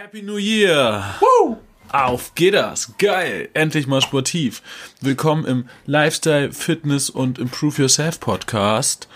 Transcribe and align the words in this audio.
Happy 0.00 0.22
New 0.22 0.38
Year! 0.38 1.04
Woo! 1.20 1.58
Auf 1.92 2.34
geht 2.34 2.54
das! 2.54 2.96
Geil! 2.96 3.50
Endlich 3.52 3.86
mal 3.86 4.00
sportiv. 4.00 4.62
Willkommen 5.02 5.44
im 5.44 5.68
Lifestyle, 5.84 6.52
Fitness 6.52 7.10
und 7.10 7.38
Improve 7.38 7.82
Yourself 7.82 8.18
Podcast. 8.18 9.08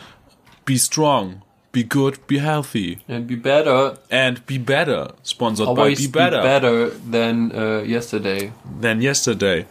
Be 0.66 0.78
strong, 0.78 1.40
be 1.72 1.84
good, 1.84 2.26
be 2.26 2.38
healthy. 2.38 2.98
And 3.08 3.26
be 3.26 3.34
better. 3.34 3.96
And 4.10 4.44
be 4.44 4.58
better. 4.58 5.14
Sponsored 5.22 5.68
Always 5.68 6.00
by 6.00 6.04
Be 6.04 6.12
Better. 6.12 6.42
be 6.42 6.48
better 6.48 6.90
than 7.10 7.52
uh, 7.52 7.82
yesterday. 7.82 8.52
Than 8.78 9.00
yesterday. 9.00 9.64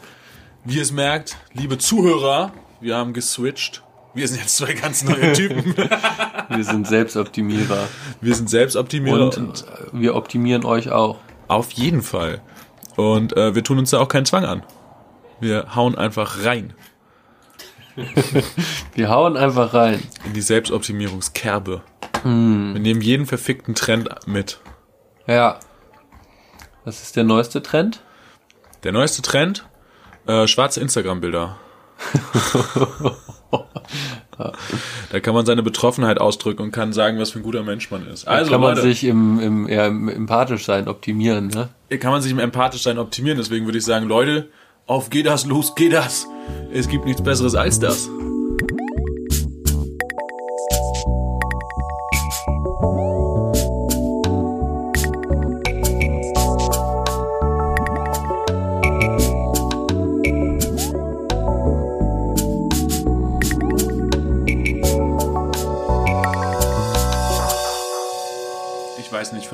Wie 0.66 0.80
es 0.80 0.92
merkt, 0.92 1.38
liebe 1.54 1.78
Zuhörer, 1.78 2.54
wir 2.82 2.96
haben 2.96 3.14
geswitcht. 3.14 3.84
Wir 4.14 4.28
sind 4.28 4.40
jetzt 4.42 4.58
zwei 4.58 4.74
ganz 4.74 5.04
neue 5.04 5.34
Typen. 5.34 5.76
Wir 6.50 6.64
sind 6.64 6.88
Selbstoptimierer. 6.88 7.88
Wir 8.22 8.36
sind 8.36 8.50
Selbstoptimierer 8.50 9.26
Und, 9.26 9.38
und 9.38 9.62
äh, 9.64 9.88
wir 9.94 10.16
optimieren 10.16 10.66
euch 10.66 10.92
auch. 10.92 11.18
Auf 11.48 11.72
jeden 11.72 12.04
Fall. 12.04 12.42
Und 12.96 13.36
äh, 13.36 13.56
wir 13.56 13.64
tun 13.64 13.80
uns 13.80 13.90
da 13.90 14.00
auch 14.00 14.08
keinen 14.08 14.26
Zwang 14.26 14.46
an. 14.46 14.64
Wir 15.40 15.76
hauen 15.76 15.98
einfach 15.98 16.44
rein 16.46 16.74
Wir 18.96 19.10
hauen 19.10 19.38
einfach 19.38 19.74
rein. 19.74 20.02
in 20.26 20.34
die 20.34 20.42
Selbstoptimierungskerbe. 20.42 21.82
Wir 22.24 22.32
nehmen 22.32 23.02
jeden 23.02 23.26
verfickten 23.26 23.76
Trend 23.76 24.10
mit. 24.26 24.60
Ja. 25.28 25.60
Was 26.86 27.02
ist 27.02 27.16
der 27.16 27.24
neueste 27.24 27.62
Trend? 27.62 28.02
Der 28.84 28.92
neueste 28.92 29.22
Trend, 29.22 29.66
äh, 30.26 30.48
schwarze 30.48 30.80
Instagram-Bilder. 30.82 31.58
Da 35.10 35.20
kann 35.20 35.34
man 35.34 35.46
seine 35.46 35.64
Betroffenheit 35.64 36.20
ausdrücken 36.20 36.64
und 36.64 36.72
kann 36.72 36.94
sagen, 36.94 37.20
was 37.20 37.32
für 37.32 37.40
ein 37.40 37.44
guter 37.44 37.64
Mensch 37.64 37.92
man 37.92 38.08
ist. 38.08 38.26
Da 38.26 38.32
Also 38.32 38.52
kann 38.52 38.62
man 38.62 38.76
Leute, 38.76 38.88
sich 38.88 39.04
im, 39.04 39.40
im, 39.40 39.68
eher 39.68 39.88
im 39.88 40.10
empathisch 40.10 40.66
sein 40.66 40.88
optimieren, 40.88 41.48
ne? 41.48 41.70
kann 42.00 42.12
man 42.12 42.22
sich 42.22 42.32
im 42.32 42.40
empathisch 42.40 42.84
sein 42.84 42.98
optimieren. 42.98 43.38
Deswegen 43.38 43.66
würde 43.66 43.78
ich 43.78 43.86
sagen, 43.86 44.08
Leute, 44.08 44.50
auf 44.88 45.10
geht 45.10 45.26
das, 45.26 45.46
los 45.46 45.76
geht 45.76 45.94
das. 45.94 46.28
Es 46.72 46.88
gibt 46.88 47.06
nichts 47.06 47.22
Besseres 47.22 47.56
als 47.56 47.80
das. 47.80 48.10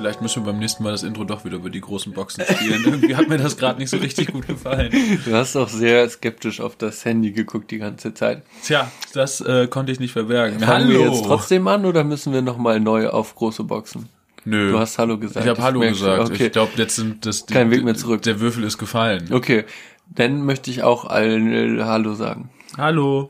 Vielleicht 0.10 0.22
müssen 0.24 0.44
wir 0.44 0.52
beim 0.52 0.60
nächsten 0.60 0.82
Mal 0.82 0.92
das 0.92 1.04
Intro 1.04 1.24
doch 1.24 1.46
wieder 1.46 1.58
über 1.58 1.70
die 1.70 1.82
großen 1.82 2.14
Boxen 2.14 2.44
spielen. 2.44 2.84
Irgendwie 2.84 3.16
hat 3.16 3.30
mir 3.30 3.38
das 3.38 3.58
gerade 3.58 3.80
nicht 3.80 3.92
so 3.92 3.98
richtig 3.98 4.32
gut 4.32 4.48
gefallen. 4.48 4.92
Du 5.24 5.34
hast 5.36 5.56
auch 5.56 5.70
sehr 5.70 6.10
skeptisch 6.10 6.62
auf 6.62 6.76
das 6.76 7.06
Handy 7.06 7.32
geguckt 7.32 7.70
die 7.70 7.78
ganze 7.78 8.16
Zeit. 8.16 8.42
Tja, 8.64 8.92
das 9.14 9.40
äh, 9.42 9.68
konnte 9.68 9.92
ich 9.92 10.00
nicht 10.00 10.14
verbergen. 10.14 10.60
Fangen 10.62 10.90
wir 10.90 11.02
jetzt 11.02 11.26
trotzdem 11.26 11.68
an 11.68 11.86
oder 11.86 12.04
müssen 12.04 12.34
wir 12.34 12.42
nochmal 12.42 12.80
neu 12.80 13.10
auf 13.10 13.36
große 13.36 13.64
Boxen? 13.64 14.10
Nö. 14.46 14.72
Du 14.72 14.80
hast 14.80 14.98
Hallo 14.98 15.20
gesagt. 15.20 15.46
ich 15.46 15.50
habe 15.50 15.62
Hallo 15.62 15.82
schon. 15.82 15.90
gesagt. 15.90 16.32
Okay. 16.32 16.46
Ich 16.48 16.52
glaube, 16.54 16.72
jetzt 16.78 16.96
sind 16.96 17.28
das 17.28 17.46
die, 17.46 17.54
Kein 17.54 17.70
Weg 17.70 17.84
mehr 17.84 17.96
zurück. 17.96 18.24
Der 18.24 18.40
Würfel 18.40 18.64
ist 18.64 18.80
gefallen. 18.80 19.30
okay. 19.32 19.66
Dann 20.08 20.44
möchte 20.44 20.72
ich 20.72 20.82
auch 20.82 21.06
allen 21.06 21.86
Hallo 21.86 22.16
sagen. 22.16 22.50
Hallo. 22.80 23.28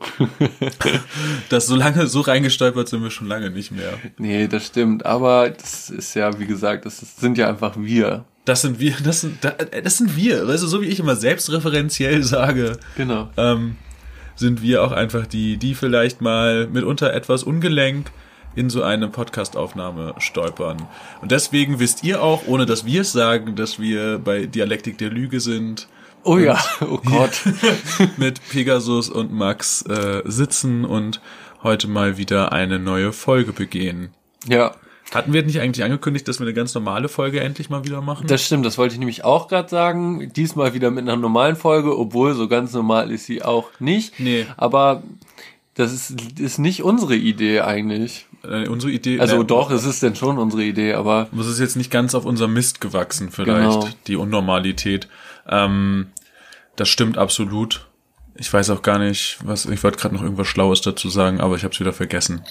das 1.48 1.66
so 1.66 1.74
lange 1.74 2.06
so 2.06 2.20
reingestolpert 2.20 2.88
sind 2.88 3.02
wir 3.02 3.10
schon 3.10 3.26
lange 3.26 3.50
nicht 3.50 3.72
mehr. 3.72 3.94
Nee, 4.16 4.46
das 4.46 4.66
stimmt. 4.66 5.04
Aber 5.04 5.50
das 5.50 5.90
ist 5.90 6.14
ja, 6.14 6.38
wie 6.38 6.46
gesagt, 6.46 6.86
das 6.86 7.02
ist, 7.02 7.18
sind 7.18 7.36
ja 7.36 7.48
einfach 7.48 7.74
wir. 7.76 8.24
Das 8.44 8.62
sind 8.62 8.78
wir. 8.78 8.94
Das 9.02 9.22
sind 9.22 9.38
das 9.42 9.98
sind 9.98 10.16
wir. 10.16 10.46
Weißt 10.46 10.62
du, 10.62 10.68
so 10.68 10.80
wie 10.80 10.86
ich 10.86 11.00
immer 11.00 11.16
selbstreferenziell 11.16 12.22
sage. 12.22 12.78
Genau. 12.96 13.28
ähm, 13.36 13.76
sind 14.36 14.62
wir 14.62 14.84
auch 14.84 14.92
einfach 14.92 15.26
die, 15.26 15.56
die 15.56 15.74
vielleicht 15.74 16.20
mal 16.20 16.68
mitunter 16.68 17.12
etwas 17.12 17.42
ungelenk 17.42 18.06
in 18.54 18.70
so 18.70 18.82
eine 18.82 19.08
Podcastaufnahme 19.08 20.14
stolpern. 20.18 20.86
Und 21.22 21.32
deswegen 21.32 21.80
wisst 21.80 22.04
ihr 22.04 22.22
auch, 22.22 22.46
ohne 22.46 22.66
dass 22.66 22.86
wir 22.86 23.02
es 23.02 23.12
sagen, 23.12 23.56
dass 23.56 23.80
wir 23.80 24.18
bei 24.18 24.46
Dialektik 24.46 24.96
der 24.98 25.10
Lüge 25.10 25.40
sind, 25.40 25.88
Oh 26.22 26.38
ja, 26.38 26.58
oh 26.82 26.98
Gott. 27.04 27.42
mit 28.16 28.40
Pegasus 28.50 29.08
und 29.08 29.32
Max 29.32 29.82
äh, 29.82 30.22
sitzen 30.24 30.84
und 30.84 31.20
heute 31.62 31.88
mal 31.88 32.16
wieder 32.16 32.52
eine 32.52 32.78
neue 32.78 33.12
Folge 33.12 33.52
begehen. 33.52 34.10
Ja, 34.46 34.74
Hatten 35.14 35.32
wir 35.32 35.42
nicht 35.42 35.60
eigentlich 35.60 35.84
angekündigt, 35.84 36.28
dass 36.28 36.38
wir 36.38 36.46
eine 36.46 36.54
ganz 36.54 36.72
normale 36.74 37.08
Folge 37.08 37.40
endlich 37.40 37.68
mal 37.68 37.84
wieder 37.84 38.00
machen? 38.00 38.26
das 38.28 38.44
stimmt. 38.44 38.64
Das 38.64 38.78
wollte 38.78 38.94
ich 38.94 38.98
nämlich 38.98 39.24
auch 39.24 39.48
gerade 39.48 39.68
sagen. 39.68 40.30
Diesmal 40.34 40.72
wieder 40.74 40.90
mit 40.90 41.02
einer 41.02 41.16
normalen 41.16 41.56
Folge, 41.56 41.98
obwohl 41.98 42.34
so 42.34 42.48
ganz 42.48 42.72
normal 42.72 43.10
ist 43.10 43.24
sie 43.26 43.42
auch 43.42 43.68
nicht. 43.80 44.20
Nee. 44.20 44.46
Aber 44.56 45.02
das 45.74 45.92
ist, 45.92 46.14
ist 46.38 46.58
nicht 46.58 46.82
unsere 46.84 47.16
Idee 47.16 47.60
eigentlich. 47.60 48.26
äh, 48.44 48.68
unsere 48.68 48.92
Idee. 48.92 49.18
Also 49.20 49.38
ne, 49.38 49.44
doch, 49.46 49.70
es 49.70 49.84
ist 49.84 50.02
denn 50.02 50.14
schon 50.14 50.38
unsere 50.38 50.62
Idee, 50.62 50.92
aber 50.94 51.28
Das 51.32 51.46
ist 51.46 51.58
jetzt 51.58 51.76
nicht 51.76 51.90
ganz 51.90 52.14
auf 52.14 52.24
unser 52.24 52.46
Mist 52.48 52.80
gewachsen, 52.80 53.30
vielleicht, 53.32 53.80
Genau. 53.80 53.88
die 54.06 54.16
Unnormalität. 54.16 55.08
Ähm, 55.50 56.06
das 56.76 56.88
stimmt 56.88 57.18
absolut. 57.18 57.86
Ich 58.36 58.50
weiß 58.52 58.70
auch 58.70 58.80
gar 58.82 58.98
nicht, 58.98 59.38
was, 59.44 59.66
ich 59.66 59.82
wollte 59.84 59.98
gerade 59.98 60.14
noch 60.14 60.22
irgendwas 60.22 60.46
Schlaues 60.46 60.80
dazu 60.80 61.10
sagen, 61.10 61.40
aber 61.40 61.56
ich 61.56 61.64
habe 61.64 61.74
es 61.74 61.80
wieder 61.80 61.92
vergessen. 61.92 62.42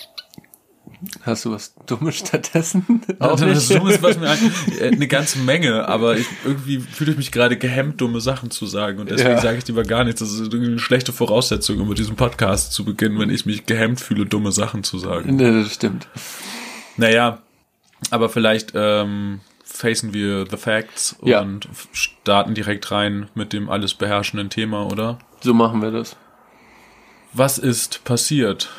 hast 1.23 1.45
du 1.45 1.51
was 1.51 1.73
Dummes 1.87 2.17
stattdessen? 2.17 3.01
Auch 3.19 3.39
das 3.39 3.69
nicht? 3.69 3.79
dummes, 3.79 4.03
was 4.03 4.19
mir 4.19 4.37
äh, 4.81 4.89
eine 4.91 5.07
ganze 5.07 5.39
Menge, 5.39 5.87
aber 5.87 6.17
ich, 6.17 6.27
irgendwie 6.43 6.79
fühle 6.79 7.11
ich 7.11 7.17
mich 7.17 7.31
gerade 7.31 7.57
gehemmt, 7.57 8.01
dumme 8.01 8.19
Sachen 8.21 8.51
zu 8.51 8.65
sagen 8.67 8.99
und 8.99 9.09
deswegen 9.09 9.31
Ja. 9.31 9.41
sage 9.41 9.57
ich 9.59 9.67
lieber 9.67 9.83
gar 9.83 10.03
nichts. 10.03 10.19
Das 10.19 10.31
ist 10.31 10.39
irgendwie 10.53 10.67
eine 10.71 10.79
schlechte 10.79 11.13
Voraussetzung, 11.13 11.79
um 11.79 11.87
mit 11.87 11.97
diesem 11.97 12.17
Podcast 12.17 12.73
zu 12.73 12.83
beginnen, 12.83 13.17
wenn 13.17 13.29
ich 13.29 13.45
mich 13.45 13.65
gehemmt 13.65 14.01
fühle, 14.01 14.25
dumme 14.25 14.51
Sachen 14.51 14.83
zu 14.83 14.99
sagen. 14.99 15.37
Nee, 15.37 15.63
das 15.63 15.73
stimmt. 15.73 16.07
Naja, 16.97 17.41
aber 18.11 18.29
vielleicht 18.29 18.73
ähm, 18.75 19.39
facen 19.79 20.13
wir 20.13 20.45
the 20.49 20.57
facts 20.57 21.15
Ja. 21.23 21.39
und 21.39 21.69
starten 21.93 22.53
direkt 22.53 22.91
rein 22.91 23.29
mit 23.33 23.53
dem 23.53 23.69
alles 23.69 23.93
beherrschenden 23.93 24.49
Thema, 24.49 24.85
oder? 24.91 25.19
So 25.39 25.53
machen 25.53 25.81
wir 25.81 25.89
das. 25.91 26.17
Was 27.31 27.57
ist 27.57 28.03
passiert? 28.03 28.69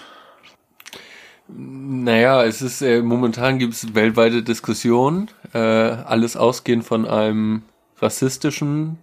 Naja, 1.48 2.44
es 2.44 2.60
ist 2.60 2.82
äh, 2.82 3.00
momentan 3.00 3.58
gibt 3.58 3.72
es 3.74 3.94
weltweite 3.94 4.42
Diskussionen. 4.42 5.30
Äh, 5.54 5.58
alles 5.58 6.36
ausgehend 6.36 6.84
von 6.84 7.06
einem 7.08 7.62
rassistischen 7.98 8.98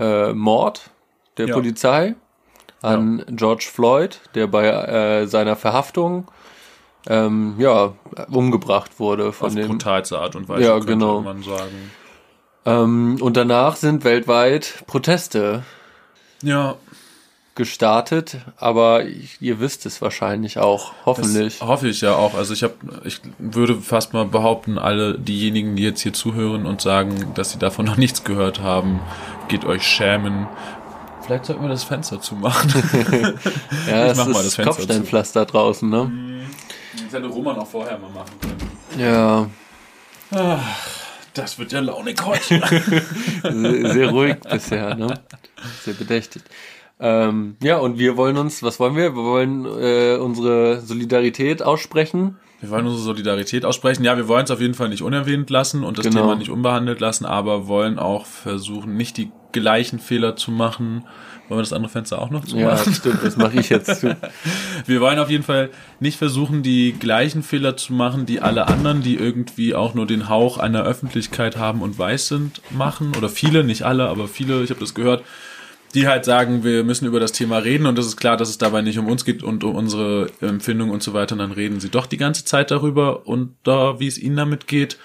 äh, 0.00 0.32
Mord 0.32 0.90
der 1.36 1.48
Ja. 1.48 1.54
Polizei 1.54 2.14
an 2.80 3.24
George 3.30 3.68
Floyd, 3.70 4.20
der 4.34 4.46
bei 4.46 4.66
äh, 4.68 5.26
seiner 5.26 5.54
Verhaftung 5.56 6.28
ähm, 7.06 7.54
ja 7.58 7.92
umgebracht 8.30 8.98
wurde 8.98 9.32
von 9.32 9.48
Auf 9.48 9.54
dem. 9.54 9.68
brutalste 9.68 10.18
Art 10.18 10.36
und 10.36 10.48
Weise, 10.48 10.64
Ja, 10.64 10.72
könnte 10.74 10.86
genau. 10.86 11.20
man 11.20 11.42
sagen. 11.42 11.90
Ähm, 12.66 13.18
und 13.20 13.36
danach 13.36 13.76
sind 13.76 14.04
weltweit 14.04 14.84
Proteste 14.86 15.62
Ja, 16.42 16.76
gestartet, 17.54 18.38
aber 18.56 19.04
ich, 19.04 19.36
ihr 19.40 19.60
wisst 19.60 19.86
es 19.86 20.02
wahrscheinlich 20.02 20.58
auch, 20.58 20.92
hoffentlich. 21.06 21.58
Das 21.60 21.68
hoffe 21.68 21.88
ich 21.88 22.00
ja 22.00 22.16
auch. 22.16 22.34
Also 22.34 22.52
ich 22.52 22.62
habe, 22.64 22.74
ich 23.04 23.20
würde 23.38 23.76
fast 23.76 24.12
mal 24.12 24.24
behaupten, 24.24 24.76
alle 24.78 25.16
diejenigen, 25.18 25.76
die 25.76 25.84
jetzt 25.84 26.00
hier 26.00 26.12
zuhören 26.12 26.66
und 26.66 26.80
sagen, 26.80 27.32
dass 27.34 27.52
sie 27.52 27.58
davon 27.58 27.84
noch 27.84 27.96
nichts 27.96 28.24
gehört 28.24 28.60
haben, 28.60 28.98
geht 29.48 29.64
euch 29.64 29.84
schämen. 29.84 30.48
Vielleicht 31.22 31.46
sollten 31.46 31.62
wir 31.62 31.68
das 31.68 31.84
Fenster 31.84 32.20
zumachen. 32.20 32.72
ja, 33.88 34.06
ich 34.06 34.12
es 34.12 34.18
mach 34.18 34.26
mal 34.26 34.32
das 34.32 34.46
ist 34.46 34.54
Fenster 34.56 34.72
Kopfsteinpflaster 34.72 35.44
draußen, 35.46 35.88
ne? 35.88 36.10
Das 37.04 37.12
hätte 37.12 37.26
Roman 37.26 37.56
auch 37.56 37.66
vorher 37.66 37.98
mal 37.98 38.10
machen 38.10 38.32
können. 38.40 38.58
Ja, 38.98 39.48
Das 41.34 41.58
wird 41.58 41.72
ja 41.72 41.80
launig 41.80 42.16
heute. 42.24 42.60
sehr, 43.42 43.92
sehr 43.92 44.10
ruhig 44.10 44.36
bisher, 44.48 44.94
ne? 44.94 45.20
Sehr 45.82 45.94
bedächtig. 45.94 46.42
Ähm, 47.00 47.56
ja, 47.62 47.78
und 47.78 47.98
wir 47.98 48.16
wollen 48.16 48.36
uns, 48.36 48.62
was 48.62 48.78
wollen 48.78 48.94
wir? 48.94 49.14
Wir 49.16 49.24
wollen 49.24 49.64
äh, 49.64 50.16
unsere 50.16 50.80
Solidarität 50.80 51.62
aussprechen. 51.62 52.38
Wir 52.60 52.70
wollen 52.70 52.86
unsere 52.86 53.02
Solidarität 53.02 53.64
aussprechen. 53.64 54.04
Ja, 54.04 54.16
wir 54.16 54.28
wollen 54.28 54.44
es 54.44 54.50
auf 54.50 54.60
jeden 54.60 54.74
Fall 54.74 54.88
nicht 54.88 55.02
unerwähnt 55.02 55.50
lassen 55.50 55.82
und 55.84 55.98
das 55.98 56.06
Genau. 56.06 56.20
Thema 56.22 56.36
nicht 56.36 56.50
unbehandelt 56.50 57.00
lassen, 57.00 57.26
aber 57.26 57.66
wollen 57.66 57.98
auch 57.98 58.26
versuchen, 58.26 58.96
nicht 58.96 59.16
die 59.16 59.32
gleichen 59.52 59.98
Fehler 59.98 60.36
zu 60.36 60.50
machen. 60.52 61.04
Wollen 61.48 61.58
wir 61.58 61.62
das 61.62 61.74
andere 61.74 61.90
Fenster 61.92 62.22
auch 62.22 62.30
noch 62.30 62.46
zu 62.46 62.56
Ja, 62.56 62.78
stimmt, 62.78 63.22
das 63.22 63.36
mache 63.36 63.60
ich 63.60 63.68
jetzt 63.68 64.00
zu. 64.00 64.16
Wir 64.86 65.00
wollen 65.00 65.18
auf 65.18 65.28
jeden 65.28 65.44
Fall 65.44 65.68
nicht 66.00 66.16
versuchen, 66.16 66.62
die 66.62 66.92
gleichen 66.98 67.42
Fehler 67.42 67.76
zu 67.76 67.92
machen, 67.92 68.24
die 68.24 68.40
alle 68.40 68.66
anderen, 68.66 69.02
die 69.02 69.16
irgendwie 69.16 69.74
auch 69.74 69.92
nur 69.92 70.06
den 70.06 70.30
Hauch 70.30 70.56
einer 70.56 70.84
Öffentlichkeit 70.84 71.58
haben 71.58 71.82
und 71.82 71.98
weiß 71.98 72.28
sind, 72.28 72.62
machen. 72.70 73.12
Oder 73.16 73.28
viele, 73.28 73.62
nicht 73.62 73.82
alle, 73.82 74.08
aber 74.08 74.26
viele, 74.26 74.62
ich 74.62 74.70
habe 74.70 74.80
das 74.80 74.94
gehört, 74.94 75.22
die 75.94 76.08
halt 76.08 76.24
sagen, 76.24 76.64
wir 76.64 76.82
müssen 76.82 77.06
über 77.06 77.20
das 77.20 77.32
Thema 77.32 77.58
reden 77.58 77.86
und 77.86 77.98
es 77.98 78.06
ist 78.06 78.16
klar, 78.16 78.36
dass 78.36 78.48
es 78.48 78.58
dabei 78.58 78.82
nicht 78.82 78.98
um 78.98 79.06
uns 79.06 79.24
geht 79.24 79.42
und 79.42 79.62
um 79.64 79.76
unsere 79.76 80.28
Empfindungen 80.40 80.92
und 80.92 81.02
so 81.02 81.12
weiter. 81.12 81.34
Und 81.34 81.40
dann 81.40 81.52
reden 81.52 81.78
sie 81.78 81.90
doch 81.90 82.06
die 82.06 82.16
ganze 82.16 82.44
Zeit 82.44 82.70
darüber 82.70 83.26
und 83.26 83.54
da, 83.62 84.00
wie 84.00 84.06
es 84.06 84.18
ihnen 84.18 84.36
damit 84.36 84.66
geht. 84.66 84.98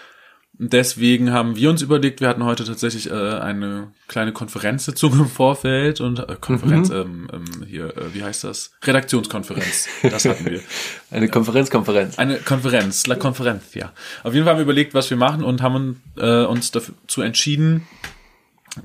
Deswegen 0.60 1.32
haben 1.32 1.56
wir 1.56 1.70
uns 1.70 1.82
überlegt, 1.82 2.20
wir 2.22 2.28
hatten 2.28 2.44
heute 2.44 2.66
tatsächlich 2.66 3.10
äh, 3.10 3.14
eine 3.14 3.88
kleine 4.08 4.34
Konferenzsitzung 4.34 5.14
im 5.14 5.28
Vorfeld 5.28 6.02
und 6.02 6.20
äh, 6.20 6.36
Konferenz, 6.40 6.90
Mhm. 6.90 6.96
ähm, 6.96 7.28
ähm, 7.34 7.66
hier, 7.66 7.98
äh, 7.98 8.14
wie 8.14 8.24
heißt 8.24 8.44
das? 8.44 8.72
Redaktionskonferenz. 8.84 9.88
Das 10.04 10.26
hatten 10.26 10.46
wir. 10.46 10.60
Eine 11.12 11.30
Konferenzkonferenz. 11.30 12.20
Eine 12.20 12.38
Konferenz, 12.38 13.08
La 13.08 13.16
Konferenz, 13.16 13.74
ja. 13.74 13.94
Auf 14.24 14.34
jeden 14.34 14.46
Fall 14.46 14.52
haben 14.54 14.60
wir 14.60 14.64
überlegt, 14.66 14.94
was 14.94 15.10
wir 15.10 15.18
machen 15.18 15.44
und 15.44 15.62
haben 15.62 16.02
äh, 16.18 16.44
uns 16.44 16.72
dazu 16.72 17.22
entschieden, 17.22 17.88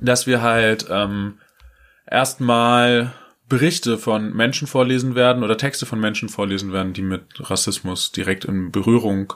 dass 0.01 0.25
wir 0.27 0.41
halt 0.41 0.87
ähm, 0.89 1.35
erstmal 2.09 3.13
Berichte 3.47 3.97
von 3.97 4.33
Menschen 4.33 4.67
vorlesen 4.67 5.13
werden 5.13 5.43
oder 5.43 5.57
Texte 5.57 5.85
von 5.85 5.99
Menschen 5.99 6.29
vorlesen 6.29 6.73
werden, 6.73 6.93
die 6.93 7.03
mit 7.03 7.23
Rassismus 7.37 8.11
direkt 8.11 8.45
in 8.45 8.71
Berührung 8.71 9.33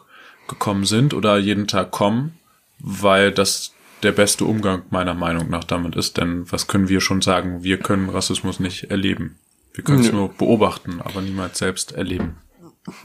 gekommen 0.49 0.85
sind 0.85 1.13
oder 1.13 1.37
jeden 1.37 1.67
Tag 1.67 1.91
kommen, 1.91 2.37
weil 2.79 3.31
das 3.31 3.71
der 4.03 4.11
beste 4.11 4.45
Umgang 4.45 4.83
meiner 4.89 5.13
Meinung 5.13 5.49
nach 5.49 5.63
damit 5.63 5.95
ist. 5.95 6.17
Denn 6.17 6.49
was 6.51 6.67
können 6.67 6.89
wir 6.89 6.99
schon 7.01 7.21
sagen? 7.21 7.63
Wir 7.63 7.77
können 7.77 8.09
Rassismus 8.09 8.59
nicht 8.59 8.85
erleben. 8.91 9.37
Wir 9.73 9.83
können 9.83 9.99
es 10.01 10.07
Ja. 10.07 10.13
nur 10.13 10.29
beobachten, 10.29 11.01
aber 11.01 11.21
niemals 11.21 11.57
selbst 11.59 11.93
erleben. 11.93 12.37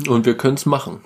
Und 0.09 0.25
wir 0.27 0.37
können 0.37 0.55
es 0.57 0.67
machen. 0.67 1.01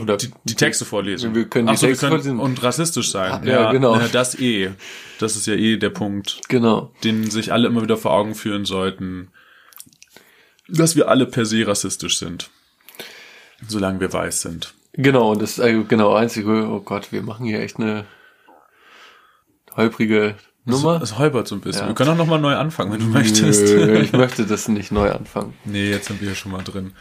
Oder 0.00 0.16
Die 0.16 0.54
Texte 0.56 0.84
vorlesen. 0.84 1.34
Wir 1.34 1.44
können 1.48 1.68
die 1.68 1.72
Ach 1.74 1.78
so, 1.78 1.86
Texte 1.86 2.06
wir 2.06 2.10
können 2.10 2.22
vorlesen. 2.22 2.40
und 2.40 2.62
rassistisch 2.62 3.10
sein. 3.10 3.46
Ja, 3.46 3.70
genau. 3.72 3.98
äh, 3.98 4.08
Das 4.10 4.34
eh. 4.38 4.72
Das 5.20 5.36
ist 5.36 5.46
ja 5.46 5.54
eh 5.54 5.76
der 5.76 5.90
Punkt, 5.90 6.40
Genau. 6.48 6.92
den 7.04 7.30
sich 7.30 7.52
alle 7.52 7.68
immer 7.68 7.82
wieder 7.82 7.96
vor 7.96 8.12
Augen 8.12 8.34
führen 8.34 8.64
sollten, 8.64 9.28
dass 10.68 10.96
wir 10.96 11.08
alle 11.08 11.26
per 11.26 11.46
se 11.46 11.66
rassistisch 11.66 12.18
sind. 12.18 12.50
Solange 13.66 14.00
wir 14.00 14.12
weiß 14.12 14.42
sind. 14.42 14.74
Genau, 14.96 15.32
und 15.32 15.42
das 15.42 15.58
ist 15.58 15.64
äh, 15.64 15.82
genau 15.84 16.14
einzige, 16.14 16.68
oh 16.68 16.80
Gott, 16.80 17.12
wir 17.12 17.22
machen 17.22 17.46
hier 17.46 17.60
echt 17.60 17.78
eine 17.78 18.06
holprige 19.76 20.36
Nummer. 20.64 21.00
Es 21.02 21.18
holpert 21.18 21.46
so 21.46 21.54
ein 21.54 21.60
bisschen. 21.60 21.82
Ja. 21.82 21.88
Wir 21.88 21.94
können 21.94 22.10
auch 22.10 22.16
nochmal 22.16 22.40
neu 22.40 22.54
anfangen, 22.54 22.92
wenn 22.92 23.00
du 23.00 23.06
möchtest. 23.06 23.62
Nö, 23.62 23.98
ich 24.02 24.12
möchte 24.12 24.46
das 24.46 24.68
nicht 24.68 24.90
neu 24.90 25.10
anfangen. 25.12 25.54
Nee, 25.64 25.90
jetzt 25.90 26.06
sind 26.06 26.20
wir 26.20 26.28
ja 26.28 26.34
schon 26.34 26.52
mal 26.52 26.62
drin. 26.62 26.92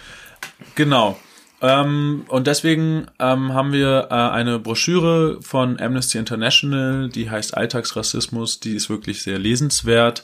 Genau. 0.75 1.17
Ähm, 1.61 2.25
und 2.27 2.47
deswegen 2.47 3.07
ähm, 3.17 3.53
haben 3.53 3.71
wir 3.71 4.09
äh, 4.11 4.13
eine 4.13 4.59
Broschüre 4.59 5.41
von 5.41 5.79
Amnesty 5.79 6.17
International, 6.17 7.09
die 7.09 7.29
heißt 7.29 7.55
Alltagsrassismus, 7.55 8.59
die 8.59 8.75
ist 8.75 8.89
wirklich 8.89 9.23
sehr 9.23 9.39
lesenswert. 9.39 10.23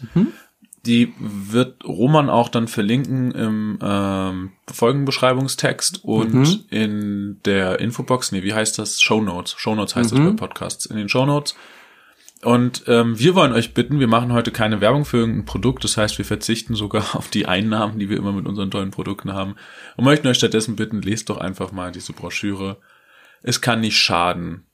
Die 0.85 1.13
wird 1.19 1.85
Roman 1.85 2.29
auch 2.29 2.49
dann 2.49 2.67
verlinken 2.67 3.31
im 3.31 3.77
ähm, 3.83 4.51
Folgenbeschreibungstext 4.71 6.03
und 6.03 6.65
in 6.71 7.39
der 7.45 7.79
Infobox, 7.79 8.31
nee, 8.31 8.41
wie 8.41 8.55
heißt 8.55 8.79
das? 8.79 8.99
Show 8.99 9.21
Notes. 9.21 9.53
Show 9.57 9.75
Notes 9.75 9.95
heißt 9.95 10.11
das 10.11 10.19
bei 10.19 10.31
Podcasts. 10.31 10.87
In 10.87 10.97
den 10.97 11.07
Show 11.07 11.25
Notes. 11.25 11.55
Und 12.43 12.83
ähm, 12.87 13.19
wir 13.19 13.35
wollen 13.35 13.53
euch 13.53 13.73
bitten, 13.73 13.99
wir 13.99 14.07
machen 14.07 14.33
heute 14.33 14.51
keine 14.51 14.81
Werbung 14.81 15.05
für 15.05 15.17
irgendein 15.17 15.45
Produkt, 15.45 15.83
das 15.83 15.97
heißt, 15.97 16.17
wir 16.17 16.25
verzichten 16.25 16.73
sogar 16.73 17.03
auf 17.15 17.29
die 17.29 17.45
Einnahmen, 17.45 17.99
die 17.99 18.09
wir 18.09 18.17
immer 18.17 18.31
mit 18.31 18.47
unseren 18.47 18.71
tollen 18.71 18.91
Produkten 18.91 19.33
haben 19.33 19.55
und 19.95 20.05
möchten 20.05 20.27
euch 20.27 20.37
stattdessen 20.37 20.75
bitten, 20.75 21.01
lest 21.01 21.29
doch 21.29 21.37
einfach 21.37 21.71
mal 21.71 21.91
diese 21.91 22.13
Broschüre. 22.13 22.77
Es 23.43 23.61
kann 23.61 23.81
nicht 23.81 23.97
schaden. 23.97 24.65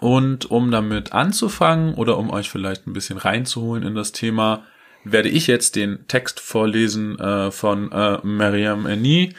Und 0.00 0.50
um 0.50 0.70
damit 0.70 1.12
anzufangen 1.12 1.94
oder 1.94 2.16
um 2.16 2.30
euch 2.30 2.50
vielleicht 2.50 2.86
ein 2.86 2.94
bisschen 2.94 3.18
reinzuholen 3.18 3.84
in 3.84 3.94
das 3.94 4.12
Thema, 4.12 4.64
werde 5.04 5.28
ich 5.28 5.46
jetzt 5.46 5.76
den 5.76 6.06
Text 6.08 6.40
vorlesen 6.40 7.18
äh, 7.18 7.50
von 7.50 7.92
äh, 7.92 8.18
Mariam 8.22 8.86
Eni. 8.86 9.34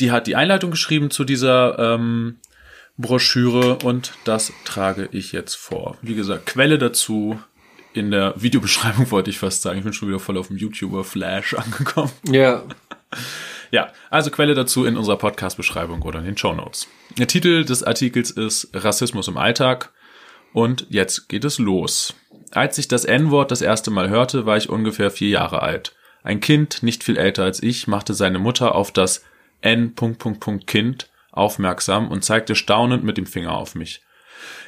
Die 0.00 0.10
hat 0.10 0.26
die 0.26 0.36
Einleitung 0.36 0.70
geschrieben 0.70 1.10
zu 1.10 1.24
dieser 1.24 1.78
ähm, 1.78 2.38
Broschüre 2.96 3.76
und 3.84 4.12
das 4.24 4.52
trage 4.64 5.08
ich 5.12 5.32
jetzt 5.32 5.54
vor. 5.54 5.98
Wie 6.02 6.14
gesagt, 6.14 6.46
Quelle 6.46 6.78
dazu 6.78 7.38
in 7.92 8.10
der 8.10 8.34
Videobeschreibung 8.36 9.10
wollte 9.10 9.30
ich 9.30 9.38
fast 9.38 9.62
sagen. 9.62 9.78
Ich 9.78 9.84
bin 9.84 9.92
schon 9.92 10.08
wieder 10.08 10.20
voll 10.20 10.38
auf 10.38 10.48
dem 10.48 10.56
YouTuber 10.56 11.04
Flash 11.04 11.54
angekommen. 11.54 12.12
Ja, 12.30 12.62
Ja, 13.70 13.92
also 14.10 14.30
Quelle 14.30 14.54
dazu 14.54 14.84
in 14.84 14.96
unserer 14.96 15.16
Podcast-Beschreibung 15.16 16.02
oder 16.02 16.18
in 16.18 16.24
den 16.24 16.36
Show 16.36 16.54
Notes. 16.54 16.88
Der 17.16 17.28
Titel 17.28 17.64
des 17.64 17.84
Artikels 17.84 18.30
ist 18.30 18.68
Rassismus 18.74 19.28
im 19.28 19.36
Alltag 19.36 19.92
und 20.52 20.86
jetzt 20.90 21.28
geht 21.28 21.44
es 21.44 21.58
los. 21.58 22.14
Als 22.52 22.78
ich 22.78 22.88
das 22.88 23.04
N-Wort 23.04 23.50
das 23.50 23.62
erste 23.62 23.90
Mal 23.90 24.08
hörte, 24.08 24.44
war 24.44 24.56
ich 24.56 24.68
ungefähr 24.68 25.10
vier 25.10 25.28
Jahre 25.28 25.62
alt. 25.62 25.94
Ein 26.22 26.40
Kind, 26.40 26.82
nicht 26.82 27.04
viel 27.04 27.16
älter 27.16 27.44
als 27.44 27.62
ich, 27.62 27.86
machte 27.86 28.12
seine 28.12 28.38
Mutter 28.38 28.74
auf 28.74 28.90
das 28.90 29.24
N. 29.60 29.94
Kind 30.66 31.08
aufmerksam 31.30 32.08
und 32.08 32.24
zeigte 32.24 32.54
staunend 32.56 33.04
mit 33.04 33.16
dem 33.16 33.26
Finger 33.26 33.52
auf 33.52 33.74
mich. 33.74 34.02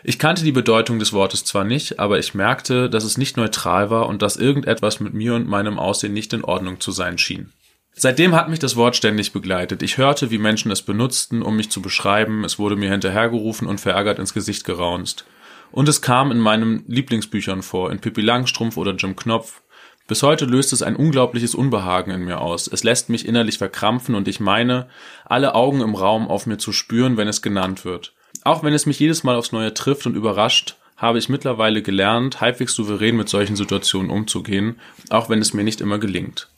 Ich 0.04 0.18
kannte 0.18 0.44
die 0.44 0.52
Bedeutung 0.52 0.98
des 0.98 1.12
Wortes 1.12 1.44
zwar 1.44 1.64
nicht, 1.64 1.98
aber 1.98 2.18
ich 2.18 2.34
merkte, 2.34 2.88
dass 2.88 3.04
es 3.04 3.18
nicht 3.18 3.36
neutral 3.36 3.90
war 3.90 4.08
und 4.08 4.22
dass 4.22 4.36
irgendetwas 4.36 5.00
mit 5.00 5.14
mir 5.14 5.34
und 5.34 5.48
meinem 5.48 5.78
Aussehen 5.78 6.12
nicht 6.12 6.32
in 6.32 6.44
Ordnung 6.44 6.80
zu 6.80 6.92
sein 6.92 7.18
schien. 7.18 7.52
Seitdem 7.94 8.34
hat 8.34 8.48
mich 8.48 8.58
das 8.58 8.76
Wort 8.76 8.96
ständig 8.96 9.32
begleitet. 9.32 9.82
Ich 9.82 9.98
hörte, 9.98 10.30
wie 10.30 10.38
Menschen 10.38 10.70
es 10.70 10.82
benutzten, 10.82 11.42
um 11.42 11.56
mich 11.56 11.70
zu 11.70 11.82
beschreiben, 11.82 12.44
es 12.44 12.58
wurde 12.58 12.76
mir 12.76 12.90
hinterhergerufen 12.90 13.66
und 13.66 13.80
verärgert 13.80 14.18
ins 14.18 14.34
Gesicht 14.34 14.64
geraunzt. 14.64 15.24
Und 15.72 15.88
es 15.88 16.02
kam 16.02 16.30
in 16.30 16.38
meinen 16.38 16.84
Lieblingsbüchern 16.86 17.62
vor, 17.62 17.90
in 17.90 17.98
Pippi 17.98 18.20
Langstrumpf 18.20 18.76
oder 18.76 18.94
Jim 18.94 19.16
Knopf. 19.16 19.62
Bis 20.06 20.22
heute 20.22 20.44
löst 20.44 20.72
es 20.72 20.82
ein 20.82 20.96
unglaubliches 20.96 21.54
Unbehagen 21.54 22.10
in 22.12 22.24
mir 22.24 22.40
aus. 22.40 22.66
Es 22.66 22.84
lässt 22.84 23.08
mich 23.08 23.26
innerlich 23.26 23.56
verkrampfen 23.56 24.14
und 24.14 24.28
ich 24.28 24.38
meine, 24.38 24.88
alle 25.24 25.54
Augen 25.54 25.80
im 25.80 25.94
Raum 25.94 26.28
auf 26.28 26.46
mir 26.46 26.58
zu 26.58 26.72
spüren, 26.72 27.16
wenn 27.16 27.28
es 27.28 27.40
genannt 27.40 27.84
wird. 27.84 28.12
Auch 28.44 28.62
wenn 28.62 28.74
es 28.74 28.86
mich 28.86 29.00
jedes 29.00 29.24
Mal 29.24 29.36
aufs 29.36 29.52
Neue 29.52 29.72
trifft 29.72 30.06
und 30.06 30.14
überrascht, 30.14 30.76
habe 30.96 31.18
ich 31.18 31.28
mittlerweile 31.28 31.82
gelernt, 31.82 32.40
halbwegs 32.40 32.74
souverän 32.74 33.16
mit 33.16 33.28
solchen 33.28 33.56
Situationen 33.56 34.10
umzugehen, 34.10 34.78
auch 35.10 35.30
wenn 35.30 35.40
es 35.40 35.54
mir 35.54 35.64
nicht 35.64 35.80
immer 35.80 35.98
gelingt. 35.98 36.51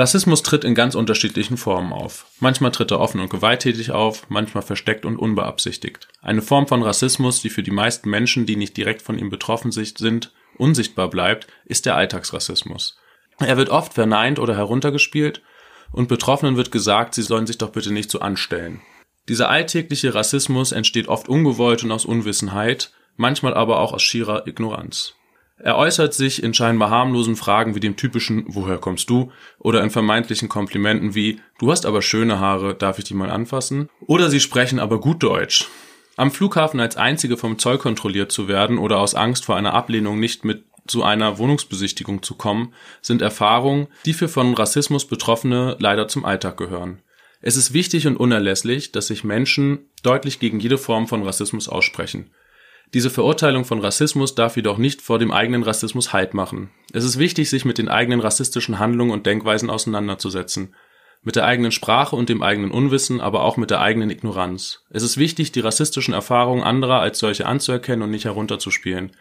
Rassismus 0.00 0.42
tritt 0.42 0.64
in 0.64 0.74
ganz 0.74 0.94
unterschiedlichen 0.94 1.58
Formen 1.58 1.92
auf. 1.92 2.24
Manchmal 2.38 2.70
tritt 2.70 2.90
er 2.90 3.00
offen 3.00 3.20
und 3.20 3.28
gewalttätig 3.28 3.90
auf, 3.90 4.30
manchmal 4.30 4.62
versteckt 4.62 5.04
und 5.04 5.18
unbeabsichtigt. 5.18 6.08
Eine 6.22 6.40
Form 6.40 6.66
von 6.66 6.82
Rassismus, 6.82 7.42
die 7.42 7.50
für 7.50 7.62
die 7.62 7.70
meisten 7.70 8.08
Menschen, 8.08 8.46
die 8.46 8.56
nicht 8.56 8.78
direkt 8.78 9.02
von 9.02 9.18
ihm 9.18 9.28
betroffen 9.28 9.72
sind, 9.72 10.32
unsichtbar 10.56 11.10
bleibt, 11.10 11.48
ist 11.66 11.84
der 11.84 11.96
Alltagsrassismus. 11.96 12.96
Er 13.40 13.58
wird 13.58 13.68
oft 13.68 13.92
verneint 13.92 14.38
oder 14.38 14.56
heruntergespielt 14.56 15.42
und 15.92 16.08
Betroffenen 16.08 16.56
wird 16.56 16.72
gesagt, 16.72 17.14
sie 17.14 17.22
sollen 17.22 17.46
sich 17.46 17.58
doch 17.58 17.70
bitte 17.70 17.92
nicht 17.92 18.10
so 18.10 18.20
anstellen. 18.20 18.80
Dieser 19.28 19.50
alltägliche 19.50 20.14
Rassismus 20.14 20.72
entsteht 20.72 21.08
oft 21.08 21.28
ungewollt 21.28 21.84
und 21.84 21.92
aus 21.92 22.06
Unwissenheit, 22.06 22.90
manchmal 23.16 23.52
aber 23.52 23.80
auch 23.80 23.92
aus 23.92 24.02
schierer 24.02 24.46
Ignoranz. 24.46 25.12
Er 25.62 25.76
äußert 25.76 26.14
sich 26.14 26.42
in 26.42 26.54
scheinbar 26.54 26.88
harmlosen 26.88 27.36
Fragen 27.36 27.74
wie 27.74 27.80
dem 27.80 27.96
typischen 27.96 28.44
Woher 28.48 28.78
kommst 28.78 29.10
du? 29.10 29.30
oder 29.58 29.82
in 29.82 29.90
vermeintlichen 29.90 30.48
Komplimenten 30.48 31.14
wie 31.14 31.40
Du 31.58 31.70
hast 31.70 31.84
aber 31.84 32.00
schöne 32.00 32.40
Haare, 32.40 32.74
darf 32.74 32.98
ich 32.98 33.04
die 33.04 33.14
mal 33.14 33.30
anfassen? 33.30 33.90
Oder 34.06 34.30
sie 34.30 34.40
sprechen 34.40 34.78
aber 34.78 35.00
gut 35.00 35.22
Deutsch. 35.22 35.68
Am 36.16 36.30
Flughafen 36.30 36.80
als 36.80 36.96
einzige 36.96 37.36
vom 37.36 37.58
Zoll 37.58 37.76
kontrolliert 37.78 38.32
zu 38.32 38.48
werden 38.48 38.78
oder 38.78 38.98
aus 38.98 39.14
Angst 39.14 39.44
vor 39.44 39.56
einer 39.56 39.74
Ablehnung 39.74 40.18
nicht 40.18 40.44
mit 40.44 40.64
zu 40.86 41.02
einer 41.04 41.38
Wohnungsbesichtigung 41.38 42.22
zu 42.22 42.34
kommen, 42.34 42.72
sind 43.02 43.22
Erfahrungen, 43.22 43.88
die 44.06 44.14
für 44.14 44.28
von 44.28 44.54
Rassismus 44.54 45.06
Betroffene 45.06 45.76
leider 45.78 46.08
zum 46.08 46.24
Alltag 46.24 46.56
gehören. 46.56 47.02
Es 47.42 47.56
ist 47.56 47.72
wichtig 47.72 48.06
und 48.06 48.16
unerlässlich, 48.16 48.92
dass 48.92 49.06
sich 49.06 49.24
Menschen 49.24 49.90
deutlich 50.02 50.40
gegen 50.40 50.58
jede 50.58 50.78
Form 50.78 51.06
von 51.06 51.22
Rassismus 51.22 51.68
aussprechen. 51.68 52.30
Diese 52.92 53.10
Verurteilung 53.10 53.64
von 53.64 53.80
Rassismus 53.80 54.34
darf 54.34 54.56
jedoch 54.56 54.76
nicht 54.76 55.00
vor 55.00 55.20
dem 55.20 55.30
eigenen 55.30 55.62
Rassismus 55.62 56.12
Halt 56.12 56.34
machen. 56.34 56.70
Es 56.92 57.04
ist 57.04 57.18
wichtig, 57.18 57.48
sich 57.48 57.64
mit 57.64 57.78
den 57.78 57.88
eigenen 57.88 58.18
rassistischen 58.18 58.80
Handlungen 58.80 59.12
und 59.12 59.26
Denkweisen 59.26 59.70
auseinanderzusetzen. 59.70 60.74
Mit 61.22 61.36
der 61.36 61.44
eigenen 61.44 61.70
Sprache 61.70 62.16
und 62.16 62.28
dem 62.28 62.42
eigenen 62.42 62.72
Unwissen, 62.72 63.20
aber 63.20 63.44
auch 63.44 63.56
mit 63.56 63.70
der 63.70 63.80
eigenen 63.80 64.10
Ignoranz. 64.10 64.82
Es 64.90 65.04
ist 65.04 65.18
wichtig, 65.18 65.52
die 65.52 65.60
rassistischen 65.60 66.14
Erfahrungen 66.14 66.64
anderer 66.64 67.00
als 67.00 67.20
solche 67.20 67.46
anzuerkennen 67.46 68.02
und 68.02 68.10
nicht 68.10 68.24
herunterzuspielen. 68.24 69.12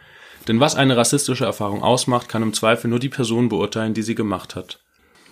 Denn 0.47 0.59
was 0.59 0.75
eine 0.75 0.97
rassistische 0.97 1.45
Erfahrung 1.45 1.83
ausmacht, 1.83 2.27
kann 2.27 2.41
im 2.41 2.53
Zweifel 2.53 2.89
nur 2.89 2.99
die 2.99 3.09
Person 3.09 3.49
beurteilen, 3.49 3.93
die 3.93 4.01
sie 4.01 4.15
gemacht 4.15 4.55
hat. 4.55 4.79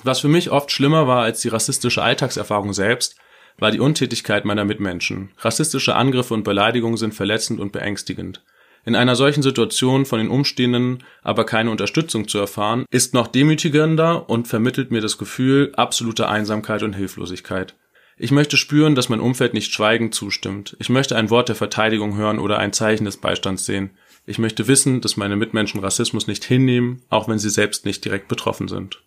Was 0.03 0.19
für 0.19 0.27
mich 0.27 0.51
oft 0.51 0.71
schlimmer 0.71 1.07
war 1.07 1.23
als 1.23 1.41
die 1.41 1.47
rassistische 1.47 2.03
Alltagserfahrung 2.03 2.73
selbst, 2.73 3.15
war 3.59 3.71
die 3.71 3.79
Untätigkeit 3.79 4.45
meiner 4.45 4.65
Mitmenschen. 4.65 5.29
Rassistische 5.39 5.95
Angriffe 5.95 6.33
und 6.33 6.43
Beleidigungen 6.43 6.97
sind 6.97 7.13
verletzend 7.13 7.59
und 7.59 7.71
beängstigend. 7.71 8.43
In 8.85 8.95
einer 8.95 9.15
solchen 9.15 9.43
Situation 9.43 10.05
von 10.05 10.19
den 10.19 10.29
Umstehenden 10.29 11.03
aber 11.21 11.45
keine 11.45 11.71
Unterstützung 11.71 12.27
zu 12.27 12.37
erfahren, 12.37 12.85
ist 12.89 13.13
noch 13.13 13.27
demütigender 13.27 14.29
und 14.29 14.47
vermittelt 14.47 14.91
mir 14.91 15.01
das 15.01 15.17
Gefühl 15.17 15.73
absoluter 15.75 16.29
Einsamkeit 16.29 16.83
und 16.83 16.93
Hilflosigkeit. 16.93 17.75
Ich 18.15 18.31
möchte 18.31 18.57
spüren, 18.57 18.95
dass 18.95 19.09
mein 19.09 19.19
Umfeld 19.19 19.53
nicht 19.53 19.73
schweigend 19.73 20.15
zustimmt. 20.15 20.75
Ich 20.79 20.89
möchte 20.89 21.15
ein 21.15 21.29
Wort 21.29 21.49
der 21.49 21.55
Verteidigung 21.55 22.15
hören 22.15 22.39
oder 22.39 22.57
ein 22.57 22.73
Zeichen 22.73 23.05
des 23.05 23.17
Beistands 23.17 23.65
sehen. 23.65 23.91
Ich 24.25 24.39
möchte 24.39 24.67
wissen, 24.67 25.01
dass 25.01 25.17
meine 25.17 25.35
Mitmenschen 25.35 25.81
Rassismus 25.81 26.25
nicht 26.25 26.43
hinnehmen, 26.43 27.03
auch 27.09 27.27
wenn 27.27 27.39
sie 27.39 27.49
selbst 27.49 27.85
nicht 27.85 28.05
direkt 28.05 28.27
betroffen 28.27 28.67
sind. 28.67 29.03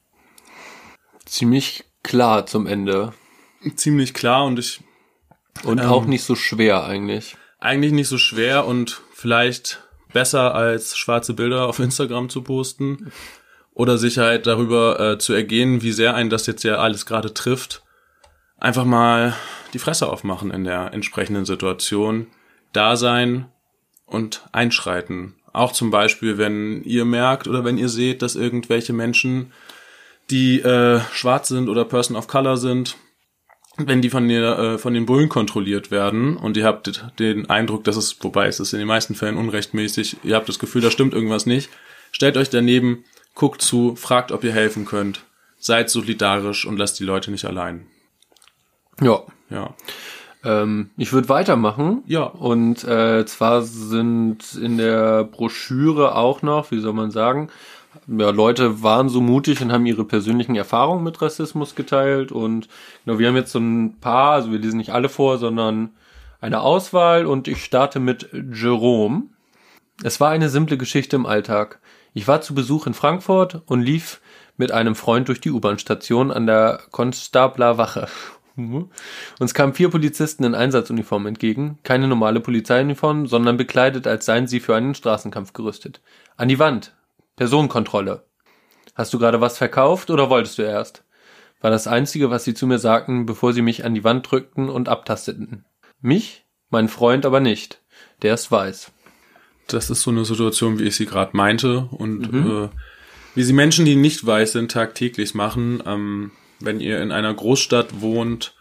ziemlich 1.25 1.85
klar 2.03 2.47
zum 2.47 2.67
Ende. 2.67 3.13
Ziemlich 3.77 4.15
klar 4.15 4.45
und 4.45 4.59
ich 4.59 4.81
Und 5.65 5.81
Ähm. 5.81 5.87
auch 5.87 6.07
nicht 6.07 6.25
so 6.25 6.35
schwer 6.35 6.85
eigentlich. 6.85 7.37
eigentlich 7.59 7.93
nicht 7.93 8.09
so 8.09 8.17
schwer 8.19 8.67
und 8.67 9.03
vielleicht 9.13 9.83
besser 10.13 10.55
als 10.55 10.97
schwarze 10.97 11.35
Bilder 11.35 11.67
auf 11.67 11.79
Instagram 11.81 12.29
zu 12.31 12.43
posten 12.43 13.13
oder 13.75 13.99
sich 13.99 14.19
halt 14.19 14.47
darüber 14.47 14.99
äh, 14.99 15.19
zu 15.19 15.33
ergehen, 15.33 15.83
wie 15.83 15.93
sehr 15.93 16.15
einen 16.15 16.31
das 16.31 16.47
jetzt 16.47 16.63
ja 16.65 16.77
alles 16.77 17.07
gerade 17.07 17.35
trifft, 17.35 17.83
einfach 18.59 18.85
mal 18.85 19.35
die 19.73 19.79
Fresse 19.79 20.09
aufmachen 20.09 20.51
in 20.51 20.65
der 20.65 20.93
entsprechenden 20.93 21.45
Situation, 21.45 22.27
da 22.73 22.97
sein 22.97 23.47
und 24.07 24.43
einschreiten. 24.53 25.37
Auch 25.53 25.73
zum 25.73 25.91
Beispiel, 25.91 26.39
wenn 26.39 26.83
ihr 26.85 27.05
merkt 27.05 27.47
oder 27.47 27.65
wenn 27.65 27.79
ihr 27.79 27.89
seht, 27.89 28.23
dass 28.23 28.37
irgendwelche 28.37 28.93
Menschen, 28.93 29.53
die 30.31 30.61
äh, 30.61 31.01
schwarz 31.13 31.49
sind 31.49 31.69
oder 31.69 31.85
Person 31.85 32.17
of 32.17 32.27
Color 32.29 32.57
sind, 32.57 32.97
wenn 33.87 34.03
die 34.03 34.11
von, 34.11 34.29
der, 34.29 34.59
äh, 34.59 34.79
von 34.79 34.95
den 34.95 35.07
Bullen 35.07 35.29
kontrolliert 35.29 35.91
werden 35.91 36.37
und 36.37 36.57
ihr 36.57 36.65
habt 36.65 37.03
den 37.19 37.49
Eindruck, 37.49 37.85
dass 37.85 37.97
es, 37.97 38.17
wobei 38.23 38.47
es 38.47 38.61
ist 38.61 38.73
in 38.73 38.79
den 38.79 38.89
meisten 38.89 39.15
Fällen 39.15 39.37
unrechtmäßig, 39.37 40.19
ihr 40.23 40.37
habt 40.37 40.49
das 40.49 40.59
Gefühl, 40.59 40.83
da 40.83 40.91
stimmt 40.91 41.15
irgendwas 41.15 41.47
nicht, 41.47 41.71
stellt 42.13 42.37
euch 42.37 42.51
daneben, 42.51 43.05
guckt 43.35 43.63
zu, 43.63 43.97
fragt, 43.97 44.33
ob 44.33 44.45
ihr 44.45 44.53
helfen 44.53 44.85
könnt, 44.85 45.25
seid 45.59 45.91
solidarisch 45.91 46.67
und 46.67 46.79
lasst 46.79 46.99
die 46.99 47.05
Leute 47.05 47.31
nicht 47.31 47.45
allein. 47.45 47.87
Ja. 49.01 49.23
Ja. 49.51 49.75
Ähm, 50.45 50.91
ich 50.97 51.13
würde 51.13 51.29
weitermachen. 51.29 52.03
Ja. 52.07 52.23
Und 52.23 52.85
äh, 52.85 53.25
zwar 53.27 53.63
sind 53.63 54.55
in 54.55 54.79
der 54.79 55.25
Broschüre 55.25 56.15
auch 56.15 56.43
noch, 56.43 56.71
wie 56.71 56.81
soll 56.81 56.93
man 56.93 57.11
sagen, 57.11 57.51
ja, 58.07 58.31
Leute 58.31 58.83
waren 58.83 59.09
so 59.09 59.21
mutig 59.21 59.61
und 59.61 59.73
haben 59.73 59.87
ihre 59.87 60.05
persönlichen 60.05 60.57
Erfahrungen 60.57 61.05
mit 61.05 61.21
Rassismus 61.21 61.75
geteilt. 61.75 62.33
Und 62.33 62.69
genau, 63.05 63.19
wir 63.19 63.29
haben 63.29 63.37
jetzt 63.37 63.53
so 63.53 63.59
ein 63.59 63.99
paar, 64.01 64.33
also 64.33 64.53
wir 64.53 64.59
lesen 64.59 64.79
nicht 64.79 64.91
alle 64.91 65.09
vor, 65.09 65.39
sondern 65.39 65.91
eine 66.41 66.61
Auswahl 66.61 67.27
und 67.27 67.49
ich 67.49 67.65
starte 67.65 68.01
mit 68.01 68.31
Jerome. 68.33 69.25
Es 70.03 70.21
war 70.21 70.31
eine 70.31 70.49
simple 70.49 70.79
Geschichte 70.79 71.17
im 71.17 71.27
Alltag. 71.27 71.81
Ich 72.15 72.27
war 72.27 72.41
zu 72.41 72.55
Besuch 72.55 72.87
in 72.87 72.95
Frankfurt 72.95 73.63
und 73.67 73.83
lief 73.83 74.21
mit 74.57 74.73
einem 74.73 74.95
Freund 74.95 75.29
durch 75.29 75.41
die 75.41 75.51
U-Bahn-Station 75.51 76.31
an 76.31 76.47
der 76.47 76.81
Konstabler 76.91 77.79
Wache. 77.79 78.09
Uns 79.39 79.55
kamen 79.55 79.75
vier 79.75 79.89
Polizisten 79.91 80.45
in 80.45 80.55
Einsatzuniform 80.55 81.27
entgegen, 81.27 81.79
keine 81.83 82.09
normale 82.09 82.41
Polizeiuniform, 82.41 83.27
sondern 83.27 83.57
bekleidet, 83.57 84.07
als 84.07 84.27
seien 84.27 84.47
sie 84.47 84.61
für 84.61 84.75
einen 84.75 84.95
Straßenkampf 84.95 85.53
gerüstet. 85.53 86.01
An 86.37 86.49
die 86.49 86.59
Wand, 86.59 86.95
Personenkontrolle. 87.41 88.27
Hast 88.95 89.15
du 89.15 89.19
gerade 89.19 89.41
was 89.41 89.57
verkauft 89.57 90.11
oder 90.11 90.29
wolltest 90.29 90.59
du 90.59 90.63
erst? 90.63 91.05
War 91.63 91.71
das 91.71 91.87
Einzige, 91.87 92.29
was 92.29 92.45
sie 92.45 92.53
zu 92.53 92.67
mir 92.67 92.79
sagten, 92.79 93.25
bevor 93.25 93.55
sie 93.55 93.63
mich 93.63 93.83
an 93.83 93.95
die 93.95 94.05
Wand 94.05 94.31
drückten 94.31 94.69
und 94.69 94.91
abtasteten. 94.91 95.65
Mich, 96.03 96.45
mein 96.69 96.91
Freund 96.91 97.25
aber 97.25 97.41
nicht. 97.41 97.81
Der 98.21 98.35
ist 98.35 98.53
weiß. 98.53 98.93
Das 99.69 99.89
ist 99.89 100.03
so 100.03 100.11
eine 100.11 100.27
Situation, 100.27 100.79
wie 100.79 100.85
ich 100.85 100.97
sie 100.97 101.07
gerade 101.07 101.35
meinte 101.35 101.89
und 101.93 102.31
mhm. 102.31 102.65
äh, 102.65 102.69
wie 103.35 103.43
sie 103.43 103.55
Menschen, 103.55 103.87
die 103.87 103.97
nicht 103.97 104.27
weiß 104.27 104.53
sind, 104.53 104.71
tagtäglich 104.71 105.35
machen. 105.35 105.83
Ähm, 105.87 106.33
wenn 106.59 106.79
ihr 106.79 107.01
in 107.01 107.11
einer 107.11 107.33
Großstadt 107.33 108.03
wohnt, 108.03 108.55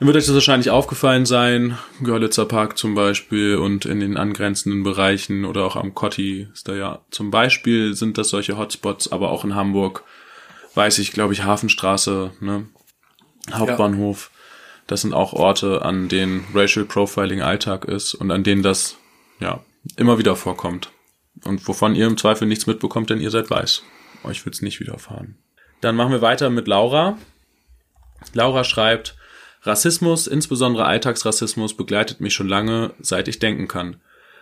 dann 0.00 0.06
wird 0.06 0.16
euch 0.16 0.24
das 0.24 0.34
wahrscheinlich 0.34 0.70
aufgefallen 0.70 1.26
sein. 1.26 1.76
Görlitzer 2.02 2.46
Park 2.46 2.78
zum 2.78 2.94
Beispiel 2.94 3.56
und 3.56 3.84
in 3.84 4.00
den 4.00 4.16
angrenzenden 4.16 4.82
Bereichen 4.82 5.44
oder 5.44 5.66
auch 5.66 5.76
am 5.76 5.94
Kotti 5.94 6.48
ist 6.54 6.68
da 6.68 6.74
ja 6.74 7.00
zum 7.10 7.30
Beispiel 7.30 7.92
sind 7.94 8.16
das 8.16 8.30
solche 8.30 8.56
Hotspots, 8.56 9.12
aber 9.12 9.30
auch 9.30 9.44
in 9.44 9.54
Hamburg 9.54 10.02
weiß 10.74 11.00
ich, 11.00 11.12
glaube 11.12 11.34
ich, 11.34 11.44
Hafenstraße, 11.44 12.30
ne? 12.40 12.66
Hauptbahnhof. 13.52 14.30
Ja. 14.32 14.40
Das 14.86 15.02
sind 15.02 15.12
auch 15.12 15.34
Orte, 15.34 15.82
an 15.82 16.08
denen 16.08 16.46
Racial 16.54 16.86
Profiling 16.86 17.42
Alltag 17.42 17.84
ist 17.84 18.14
und 18.14 18.30
an 18.30 18.42
denen 18.42 18.62
das 18.62 18.96
ja 19.38 19.62
immer 19.96 20.16
wieder 20.16 20.34
vorkommt. 20.34 20.90
Und 21.44 21.68
wovon 21.68 21.94
ihr 21.94 22.06
im 22.06 22.16
Zweifel 22.16 22.48
nichts 22.48 22.66
mitbekommt, 22.66 23.10
denn 23.10 23.20
ihr 23.20 23.30
seid 23.30 23.50
weiß. 23.50 23.82
Euch 24.24 24.46
wird's 24.46 24.62
nicht 24.62 24.80
widerfahren. 24.80 25.36
Dann 25.82 25.94
machen 25.94 26.12
wir 26.12 26.22
weiter 26.22 26.48
mit 26.48 26.68
Laura. 26.68 27.18
Laura 28.32 28.64
schreibt, 28.64 29.16
Rassismus, 29.62 30.26
insbesondere 30.26 30.86
Alltagsrassismus, 30.86 31.74
begleitet 31.74 32.20
mich 32.20 32.34
schon 32.34 32.48
lange, 32.48 32.94
seit 33.00 33.28
ich 33.28 33.38
denken 33.38 33.68
kann. 33.68 33.96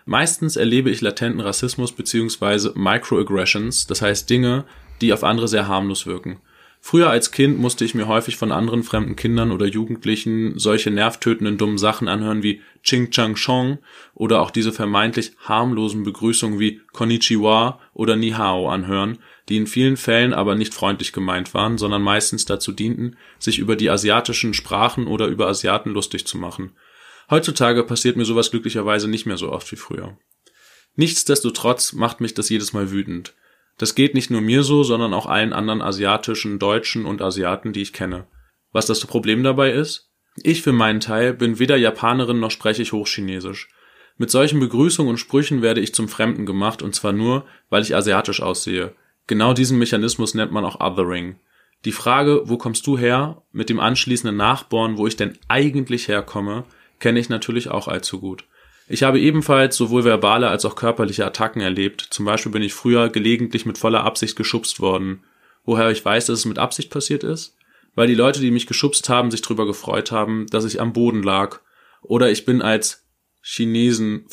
Meistens 0.04 0.56
erlebe 0.56 0.90
ich 0.90 1.00
latenten 1.00 1.40
Rassismus 1.40 1.92
bzw. 1.92 2.70
Microaggressions, 2.74 3.86
das 3.86 4.00
heißt 4.00 4.30
Dinge, 4.30 4.64
die 5.00 5.12
auf 5.12 5.24
andere 5.24 5.48
sehr 5.48 5.68
harmlos 5.68 6.06
wirken. 6.06 6.40
Früher 6.80 7.10
als 7.10 7.32
Kind 7.32 7.58
musste 7.58 7.84
ich 7.84 7.94
mir 7.94 8.06
häufig 8.06 8.36
von 8.36 8.52
anderen 8.52 8.84
fremden 8.84 9.16
Kindern 9.16 9.50
oder 9.50 9.66
Jugendlichen 9.66 10.58
solche 10.58 10.90
nervtötenden 10.90 11.58
dummen 11.58 11.76
Sachen 11.76 12.08
anhören 12.08 12.42
wie 12.42 12.62
Ching 12.82 13.10
Chang 13.10 13.34
Chong 13.34 13.78
oder 14.14 14.40
auch 14.40 14.50
diese 14.52 14.72
vermeintlich 14.72 15.32
harmlosen 15.40 16.04
Begrüßungen 16.04 16.60
wie 16.60 16.80
Konnichiwa 16.92 17.80
oder 17.92 18.16
Ni 18.16 18.30
Hao 18.30 18.70
anhören, 18.70 19.18
die 19.48 19.56
in 19.56 19.66
vielen 19.66 19.96
Fällen 19.96 20.34
aber 20.34 20.54
nicht 20.54 20.74
freundlich 20.74 21.12
gemeint 21.12 21.54
waren, 21.54 21.78
sondern 21.78 22.02
meistens 22.02 22.44
dazu 22.44 22.72
dienten, 22.72 23.16
sich 23.38 23.58
über 23.58 23.76
die 23.76 23.90
asiatischen 23.90 24.54
Sprachen 24.54 25.06
oder 25.06 25.26
über 25.26 25.46
Asiaten 25.46 25.90
lustig 25.90 26.26
zu 26.26 26.36
machen. 26.38 26.72
Heutzutage 27.30 27.84
passiert 27.84 28.16
mir 28.16 28.24
sowas 28.24 28.50
glücklicherweise 28.50 29.08
nicht 29.08 29.26
mehr 29.26 29.36
so 29.36 29.52
oft 29.52 29.70
wie 29.72 29.76
früher. 29.76 30.16
Nichtsdestotrotz 30.96 31.92
macht 31.92 32.20
mich 32.20 32.34
das 32.34 32.48
jedes 32.48 32.72
Mal 32.72 32.90
wütend. 32.90 33.34
Das 33.76 33.94
geht 33.94 34.14
nicht 34.14 34.30
nur 34.30 34.40
mir 34.40 34.64
so, 34.64 34.82
sondern 34.82 35.14
auch 35.14 35.26
allen 35.26 35.52
anderen 35.52 35.80
asiatischen, 35.80 36.58
Deutschen 36.58 37.06
und 37.06 37.22
Asiaten, 37.22 37.72
die 37.72 37.82
ich 37.82 37.92
kenne. 37.92 38.26
Was 38.72 38.86
das 38.86 39.06
Problem 39.06 39.42
dabei 39.42 39.72
ist? 39.72 40.10
Ich 40.42 40.62
für 40.62 40.72
meinen 40.72 41.00
Teil 41.00 41.34
bin 41.34 41.58
weder 41.58 41.76
Japanerin 41.76 42.40
noch 42.40 42.50
spreche 42.50 42.82
ich 42.82 42.92
Hochchinesisch. 42.92 43.68
Mit 44.16 44.30
solchen 44.30 44.58
Begrüßungen 44.58 45.10
und 45.10 45.18
Sprüchen 45.18 45.62
werde 45.62 45.80
ich 45.80 45.94
zum 45.94 46.08
Fremden 46.08 46.44
gemacht 46.44 46.82
und 46.82 46.94
zwar 46.94 47.12
nur, 47.12 47.46
weil 47.70 47.82
ich 47.82 47.94
asiatisch 47.94 48.42
aussehe. 48.42 48.94
Genau 49.28 49.52
diesen 49.52 49.78
Mechanismus 49.78 50.34
nennt 50.34 50.52
man 50.52 50.64
auch 50.64 50.80
Othering. 50.80 51.36
Die 51.84 51.92
Frage, 51.92 52.42
wo 52.46 52.56
kommst 52.56 52.86
du 52.86 52.98
her, 52.98 53.42
mit 53.52 53.68
dem 53.68 53.78
anschließenden 53.78 54.36
Nachborn, 54.36 54.96
wo 54.96 55.06
ich 55.06 55.16
denn 55.16 55.38
eigentlich 55.46 56.08
herkomme, 56.08 56.64
kenne 56.98 57.20
ich 57.20 57.28
natürlich 57.28 57.68
auch 57.68 57.86
allzu 57.86 58.20
gut. 58.20 58.46
Ich 58.88 59.02
habe 59.02 59.20
ebenfalls 59.20 59.76
sowohl 59.76 60.04
verbale 60.04 60.48
als 60.48 60.64
auch 60.64 60.74
körperliche 60.74 61.26
Attacken 61.26 61.60
erlebt. 61.60 62.00
Zum 62.00 62.24
Beispiel 62.24 62.50
bin 62.50 62.62
ich 62.62 62.72
früher 62.72 63.10
gelegentlich 63.10 63.66
mit 63.66 63.76
voller 63.76 64.02
Absicht 64.02 64.34
geschubst 64.34 64.80
worden. 64.80 65.22
Woher 65.64 65.90
ich 65.90 66.02
weiß, 66.02 66.26
dass 66.26 66.40
es 66.40 66.44
mit 66.46 66.58
Absicht 66.58 66.90
passiert 66.90 67.22
ist? 67.22 67.54
Weil 67.94 68.08
die 68.08 68.14
Leute, 68.14 68.40
die 68.40 68.50
mich 68.50 68.66
geschubst 68.66 69.10
haben, 69.10 69.30
sich 69.30 69.42
darüber 69.42 69.66
gefreut 69.66 70.10
haben, 70.10 70.46
dass 70.46 70.64
ich 70.64 70.80
am 70.80 70.94
Boden 70.94 71.22
lag. 71.22 71.60
Oder 72.00 72.30
ich 72.30 72.46
bin 72.46 72.62
als 72.62 73.06
Chinesen 73.42 74.24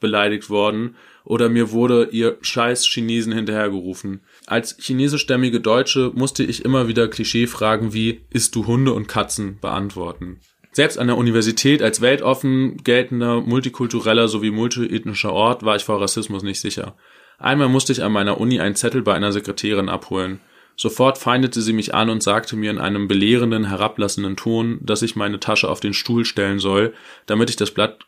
beleidigt 0.00 0.48
worden 0.48 0.96
oder 1.24 1.48
mir 1.48 1.72
wurde 1.72 2.08
ihr 2.12 2.38
scheiß 2.42 2.86
Chinesen 2.86 3.32
hinterhergerufen. 3.32 4.20
Als 4.46 4.76
chinesischstämmige 4.78 5.60
Deutsche 5.60 6.12
musste 6.14 6.44
ich 6.44 6.64
immer 6.64 6.86
wieder 6.86 7.08
Klischeefragen 7.08 7.92
wie 7.94 8.20
isst 8.30 8.54
du 8.54 8.66
Hunde 8.66 8.92
und 8.92 9.08
Katzen 9.08 9.58
beantworten. 9.60 10.40
Selbst 10.72 10.98
an 10.98 11.06
der 11.06 11.16
Universität 11.16 11.82
als 11.82 12.00
weltoffen 12.00 12.78
geltender, 12.82 13.40
multikultureller 13.40 14.28
sowie 14.28 14.50
multiethnischer 14.50 15.32
Ort 15.32 15.64
war 15.64 15.76
ich 15.76 15.84
vor 15.84 16.00
Rassismus 16.00 16.42
nicht 16.42 16.60
sicher. 16.60 16.96
Einmal 17.38 17.68
musste 17.68 17.92
ich 17.92 18.02
an 18.02 18.12
meiner 18.12 18.40
Uni 18.40 18.60
einen 18.60 18.74
Zettel 18.74 19.02
bei 19.02 19.14
einer 19.14 19.32
Sekretärin 19.32 19.88
abholen. 19.88 20.40
Sofort 20.76 21.18
feindete 21.18 21.62
sie 21.62 21.72
mich 21.72 21.94
an 21.94 22.10
und 22.10 22.22
sagte 22.22 22.56
mir 22.56 22.70
in 22.72 22.78
einem 22.78 23.06
belehrenden, 23.06 23.68
herablassenden 23.68 24.36
Ton, 24.36 24.80
dass 24.82 25.02
ich 25.02 25.14
meine 25.14 25.38
Tasche 25.38 25.68
auf 25.68 25.78
den 25.78 25.94
Stuhl 25.94 26.24
stellen 26.24 26.58
soll, 26.58 26.92
damit 27.26 27.50
ich 27.50 27.56
das 27.56 27.70
Blatt 27.70 28.00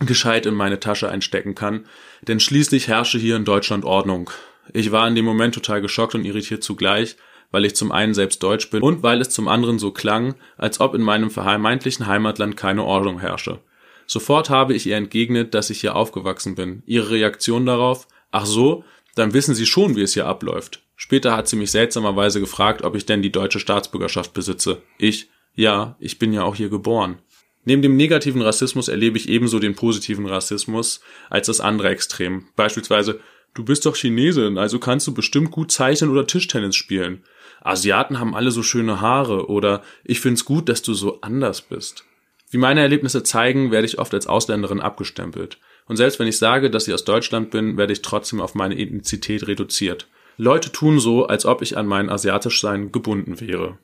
gescheit 0.00 0.46
in 0.46 0.54
meine 0.54 0.80
Tasche 0.80 1.08
einstecken 1.08 1.54
kann, 1.54 1.86
denn 2.22 2.40
schließlich 2.40 2.88
herrsche 2.88 3.18
hier 3.18 3.36
in 3.36 3.44
Deutschland 3.44 3.84
Ordnung. 3.84 4.30
Ich 4.72 4.92
war 4.92 5.06
in 5.06 5.14
dem 5.14 5.24
Moment 5.24 5.54
total 5.54 5.80
geschockt 5.80 6.14
und 6.14 6.24
irritiert 6.24 6.64
zugleich, 6.64 7.16
weil 7.50 7.64
ich 7.64 7.76
zum 7.76 7.92
einen 7.92 8.14
selbst 8.14 8.42
Deutsch 8.42 8.70
bin 8.70 8.82
und 8.82 9.02
weil 9.02 9.20
es 9.20 9.30
zum 9.30 9.46
anderen 9.46 9.78
so 9.78 9.92
klang, 9.92 10.34
als 10.56 10.80
ob 10.80 10.94
in 10.94 11.02
meinem 11.02 11.30
vermeintlichen 11.30 12.06
Heimatland 12.06 12.56
keine 12.56 12.84
Ordnung 12.84 13.20
herrsche. 13.20 13.60
Sofort 14.06 14.50
habe 14.50 14.74
ich 14.74 14.86
ihr 14.86 14.96
entgegnet, 14.96 15.54
dass 15.54 15.70
ich 15.70 15.80
hier 15.80 15.94
aufgewachsen 15.94 16.54
bin. 16.56 16.82
Ihre 16.86 17.10
Reaktion 17.10 17.64
darauf, 17.64 18.06
ach 18.32 18.46
so, 18.46 18.84
dann 19.14 19.32
wissen 19.32 19.54
Sie 19.54 19.66
schon, 19.66 19.96
wie 19.96 20.02
es 20.02 20.14
hier 20.14 20.26
abläuft. 20.26 20.82
Später 20.96 21.36
hat 21.36 21.48
sie 21.48 21.56
mich 21.56 21.70
seltsamerweise 21.70 22.40
gefragt, 22.40 22.82
ob 22.82 22.94
ich 22.94 23.06
denn 23.06 23.22
die 23.22 23.32
deutsche 23.32 23.60
Staatsbürgerschaft 23.60 24.32
besitze. 24.32 24.82
Ich, 24.98 25.28
ja, 25.54 25.96
ich 25.98 26.18
bin 26.18 26.32
ja 26.32 26.42
auch 26.42 26.54
hier 26.54 26.68
geboren. 26.68 27.18
Neben 27.64 27.82
dem 27.82 27.96
negativen 27.96 28.42
Rassismus 28.42 28.88
erlebe 28.88 29.16
ich 29.16 29.28
ebenso 29.28 29.58
den 29.58 29.74
positiven 29.74 30.26
Rassismus 30.26 31.00
als 31.30 31.46
das 31.46 31.60
andere 31.60 31.88
Extrem. 31.88 32.46
Beispielsweise, 32.56 33.20
du 33.54 33.64
bist 33.64 33.86
doch 33.86 33.96
Chinesin, 33.96 34.58
also 34.58 34.78
kannst 34.78 35.06
du 35.06 35.14
bestimmt 35.14 35.50
gut 35.50 35.72
zeichnen 35.72 36.10
oder 36.10 36.26
Tischtennis 36.26 36.76
spielen. 36.76 37.24
Asiaten 37.62 38.20
haben 38.20 38.34
alle 38.34 38.50
so 38.50 38.62
schöne 38.62 39.00
Haare 39.00 39.48
oder 39.48 39.82
ich 40.04 40.20
find's 40.20 40.44
gut, 40.44 40.68
dass 40.68 40.82
du 40.82 40.92
so 40.92 41.20
anders 41.22 41.62
bist. 41.62 42.04
Wie 42.50 42.58
meine 42.58 42.82
Erlebnisse 42.82 43.22
zeigen, 43.22 43.70
werde 43.70 43.86
ich 43.86 43.98
oft 43.98 44.12
als 44.12 44.26
Ausländerin 44.26 44.80
abgestempelt. 44.80 45.58
Und 45.86 45.96
selbst 45.96 46.18
wenn 46.18 46.28
ich 46.28 46.38
sage, 46.38 46.70
dass 46.70 46.86
ich 46.86 46.94
aus 46.94 47.04
Deutschland 47.04 47.50
bin, 47.50 47.76
werde 47.76 47.92
ich 47.92 48.02
trotzdem 48.02 48.40
auf 48.40 48.54
meine 48.54 48.78
Ethnizität 48.78 49.46
reduziert. 49.48 50.08
Leute 50.36 50.70
tun 50.70 50.98
so, 50.98 51.26
als 51.26 51.46
ob 51.46 51.62
ich 51.62 51.76
an 51.76 51.86
mein 51.86 52.10
Asiatischsein 52.10 52.92
gebunden 52.92 53.40
wäre. 53.40 53.78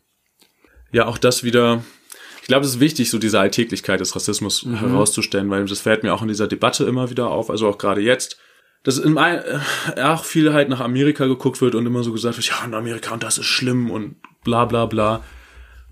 Ja, 0.92 1.06
auch 1.06 1.18
das 1.18 1.44
wieder 1.44 1.84
glaube, 2.50 2.66
es 2.66 2.74
ist 2.74 2.80
wichtig, 2.80 3.10
so 3.10 3.18
diese 3.18 3.38
Alltäglichkeit 3.38 4.00
des 4.00 4.14
Rassismus 4.14 4.64
mhm. 4.64 4.78
herauszustellen, 4.78 5.48
weil 5.50 5.64
das 5.64 5.80
fällt 5.80 6.02
mir 6.02 6.12
auch 6.12 6.22
in 6.22 6.28
dieser 6.28 6.48
Debatte 6.48 6.84
immer 6.84 7.08
wieder 7.08 7.30
auf, 7.30 7.48
also 7.48 7.68
auch 7.68 7.78
gerade 7.78 8.00
jetzt, 8.00 8.38
dass 8.82 8.98
in 8.98 9.16
äh, 9.16 9.60
auch 10.02 10.24
viel 10.24 10.52
halt 10.52 10.68
nach 10.68 10.80
Amerika 10.80 11.26
geguckt 11.26 11.60
wird 11.60 11.74
und 11.74 11.86
immer 11.86 12.02
so 12.02 12.12
gesagt 12.12 12.36
wird, 12.36 12.48
ja, 12.48 12.64
in 12.64 12.74
Amerika 12.74 13.14
und 13.14 13.22
das 13.22 13.38
ist 13.38 13.46
schlimm 13.46 13.90
und 13.90 14.16
bla 14.42 14.64
bla 14.64 14.86
bla. 14.86 15.22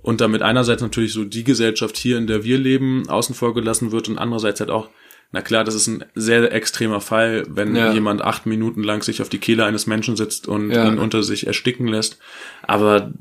Und 0.02 0.20
damit 0.20 0.42
einerseits 0.42 0.82
natürlich 0.82 1.12
so 1.12 1.24
die 1.24 1.44
Gesellschaft 1.44 1.96
hier, 1.96 2.18
in 2.18 2.26
der 2.26 2.44
wir 2.44 2.58
leben, 2.58 3.08
außen 3.08 3.34
vor 3.34 3.54
gelassen 3.54 3.92
wird 3.92 4.08
und 4.08 4.18
andererseits 4.18 4.60
halt 4.60 4.70
auch, 4.70 4.88
na 5.30 5.42
klar, 5.42 5.62
das 5.62 5.74
ist 5.74 5.86
ein 5.86 6.04
sehr 6.14 6.50
extremer 6.52 7.00
Fall, 7.00 7.44
wenn 7.48 7.76
ja. 7.76 7.92
jemand 7.92 8.22
acht 8.22 8.46
Minuten 8.46 8.82
lang 8.82 9.02
sich 9.02 9.20
auf 9.20 9.28
die 9.28 9.38
Kehle 9.38 9.64
eines 9.64 9.86
Menschen 9.86 10.16
sitzt 10.16 10.48
und 10.48 10.70
ja. 10.70 10.88
ihn 10.88 10.98
unter 10.98 11.22
sich 11.22 11.46
ersticken 11.46 11.86
lässt. 11.86 12.18
Aber 12.62 13.12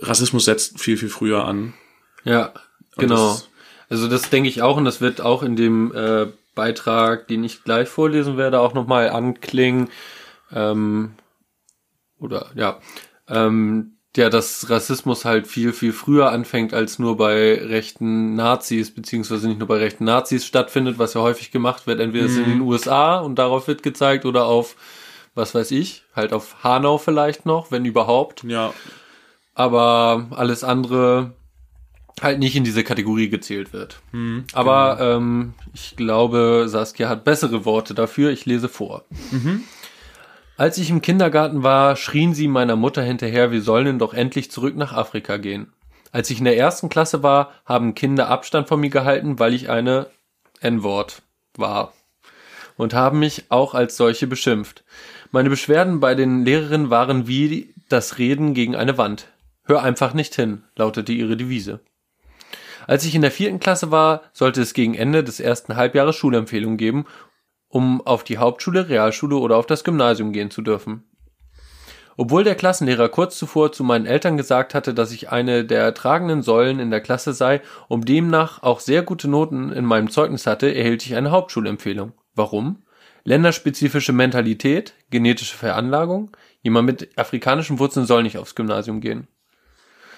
Rassismus 0.00 0.44
setzt 0.44 0.78
viel, 0.78 0.96
viel 0.96 1.08
früher 1.08 1.44
an. 1.44 1.74
Ja, 2.24 2.52
genau. 2.96 3.32
Das 3.32 3.48
also 3.90 4.08
das 4.08 4.30
denke 4.30 4.48
ich 4.48 4.62
auch 4.62 4.76
und 4.76 4.84
das 4.84 5.00
wird 5.00 5.20
auch 5.20 5.42
in 5.42 5.56
dem 5.56 5.94
äh, 5.94 6.26
Beitrag, 6.54 7.28
den 7.28 7.44
ich 7.44 7.64
gleich 7.64 7.88
vorlesen 7.88 8.36
werde, 8.36 8.60
auch 8.60 8.74
nochmal 8.74 9.10
anklingen. 9.10 9.88
Ähm, 10.52 11.14
oder 12.18 12.50
ja, 12.54 12.80
ähm, 13.28 13.96
ja, 14.16 14.30
dass 14.30 14.70
Rassismus 14.70 15.24
halt 15.24 15.46
viel, 15.46 15.72
viel 15.72 15.92
früher 15.92 16.30
anfängt 16.30 16.72
als 16.72 16.98
nur 16.98 17.16
bei 17.16 17.54
rechten 17.54 18.34
Nazis, 18.34 18.94
beziehungsweise 18.94 19.48
nicht 19.48 19.58
nur 19.58 19.68
bei 19.68 19.78
rechten 19.78 20.04
Nazis 20.04 20.46
stattfindet, 20.46 20.98
was 20.98 21.14
ja 21.14 21.20
häufig 21.20 21.50
gemacht 21.50 21.86
wird. 21.86 22.00
Entweder 22.00 22.28
mhm. 22.28 22.38
in 22.38 22.50
den 22.50 22.60
USA 22.60 23.18
und 23.18 23.36
darauf 23.36 23.66
wird 23.66 23.82
gezeigt 23.82 24.24
oder 24.24 24.46
auf, 24.46 24.76
was 25.34 25.54
weiß 25.54 25.72
ich, 25.72 26.04
halt 26.14 26.32
auf 26.32 26.62
Hanau 26.62 26.98
vielleicht 26.98 27.44
noch, 27.44 27.72
wenn 27.72 27.84
überhaupt. 27.84 28.44
Ja. 28.44 28.72
Aber 29.54 30.28
alles 30.30 30.62
andere 30.62 31.32
halt 32.20 32.38
nicht 32.38 32.56
in 32.56 32.64
diese 32.64 32.84
Kategorie 32.84 33.28
gezählt 33.28 33.72
wird. 33.72 34.00
Mhm, 34.12 34.44
Aber 34.52 34.96
genau. 34.96 35.16
ähm, 35.16 35.54
ich 35.72 35.96
glaube, 35.96 36.64
Saskia 36.68 37.08
hat 37.08 37.24
bessere 37.24 37.64
Worte 37.64 37.94
dafür. 37.94 38.30
Ich 38.30 38.46
lese 38.46 38.68
vor. 38.68 39.04
Mhm. 39.30 39.62
Als 40.56 40.78
ich 40.78 40.90
im 40.90 41.02
Kindergarten 41.02 41.64
war, 41.64 41.96
schrien 41.96 42.32
sie 42.32 42.46
meiner 42.46 42.76
Mutter 42.76 43.02
hinterher, 43.02 43.50
wir 43.50 43.60
sollen 43.60 43.98
doch 43.98 44.14
endlich 44.14 44.50
zurück 44.52 44.76
nach 44.76 44.92
Afrika 44.92 45.36
gehen. 45.36 45.72
Als 46.12 46.30
ich 46.30 46.38
in 46.38 46.44
der 46.44 46.56
ersten 46.56 46.88
Klasse 46.88 47.24
war, 47.24 47.52
haben 47.64 47.96
Kinder 47.96 48.28
Abstand 48.28 48.68
von 48.68 48.78
mir 48.78 48.90
gehalten, 48.90 49.40
weil 49.40 49.52
ich 49.52 49.68
eine 49.68 50.06
N-Wort 50.60 51.22
war. 51.56 51.92
Und 52.76 52.94
haben 52.94 53.18
mich 53.18 53.46
auch 53.48 53.74
als 53.74 53.96
solche 53.96 54.28
beschimpft. 54.28 54.84
Meine 55.32 55.50
Beschwerden 55.50 55.98
bei 55.98 56.14
den 56.14 56.44
Lehrerinnen 56.44 56.90
waren 56.90 57.26
wie 57.26 57.74
das 57.88 58.18
Reden 58.18 58.54
gegen 58.54 58.76
eine 58.76 58.96
Wand. 58.96 59.26
Hör 59.64 59.82
einfach 59.82 60.14
nicht 60.14 60.36
hin, 60.36 60.62
lautete 60.76 61.12
ihre 61.12 61.36
Devise. 61.36 61.80
Als 62.86 63.04
ich 63.04 63.14
in 63.14 63.22
der 63.22 63.30
vierten 63.30 63.60
Klasse 63.60 63.90
war, 63.90 64.22
sollte 64.32 64.60
es 64.62 64.74
gegen 64.74 64.94
Ende 64.94 65.24
des 65.24 65.40
ersten 65.40 65.76
Halbjahres 65.76 66.16
Schulempfehlungen 66.16 66.76
geben 66.76 67.06
um 67.74 68.00
auf 68.02 68.22
die 68.22 68.38
Hauptschule, 68.38 68.88
Realschule 68.88 69.36
oder 69.36 69.56
auf 69.56 69.66
das 69.66 69.82
Gymnasium 69.82 70.32
gehen 70.32 70.50
zu 70.50 70.62
dürfen. 70.62 71.02
Obwohl 72.16 72.44
der 72.44 72.54
Klassenlehrer 72.54 73.08
kurz 73.08 73.36
zuvor 73.36 73.72
zu 73.72 73.82
meinen 73.82 74.06
Eltern 74.06 74.36
gesagt 74.36 74.74
hatte, 74.74 74.94
dass 74.94 75.10
ich 75.10 75.30
eine 75.30 75.64
der 75.64 75.92
tragenden 75.92 76.42
Säulen 76.42 76.78
in 76.78 76.92
der 76.92 77.00
Klasse 77.00 77.32
sei 77.32 77.60
und 77.88 78.08
demnach 78.08 78.62
auch 78.62 78.78
sehr 78.78 79.02
gute 79.02 79.26
Noten 79.26 79.72
in 79.72 79.84
meinem 79.84 80.08
Zeugnis 80.08 80.46
hatte, 80.46 80.72
erhielt 80.72 81.04
ich 81.04 81.16
eine 81.16 81.32
Hauptschulempfehlung. 81.32 82.12
Warum? 82.36 82.84
Länderspezifische 83.24 84.12
Mentalität, 84.12 84.94
genetische 85.10 85.56
Veranlagung, 85.56 86.30
jemand 86.62 86.86
mit 86.86 87.18
afrikanischen 87.18 87.80
Wurzeln 87.80 88.06
soll 88.06 88.22
nicht 88.22 88.38
aufs 88.38 88.54
Gymnasium 88.54 89.00
gehen. 89.00 89.26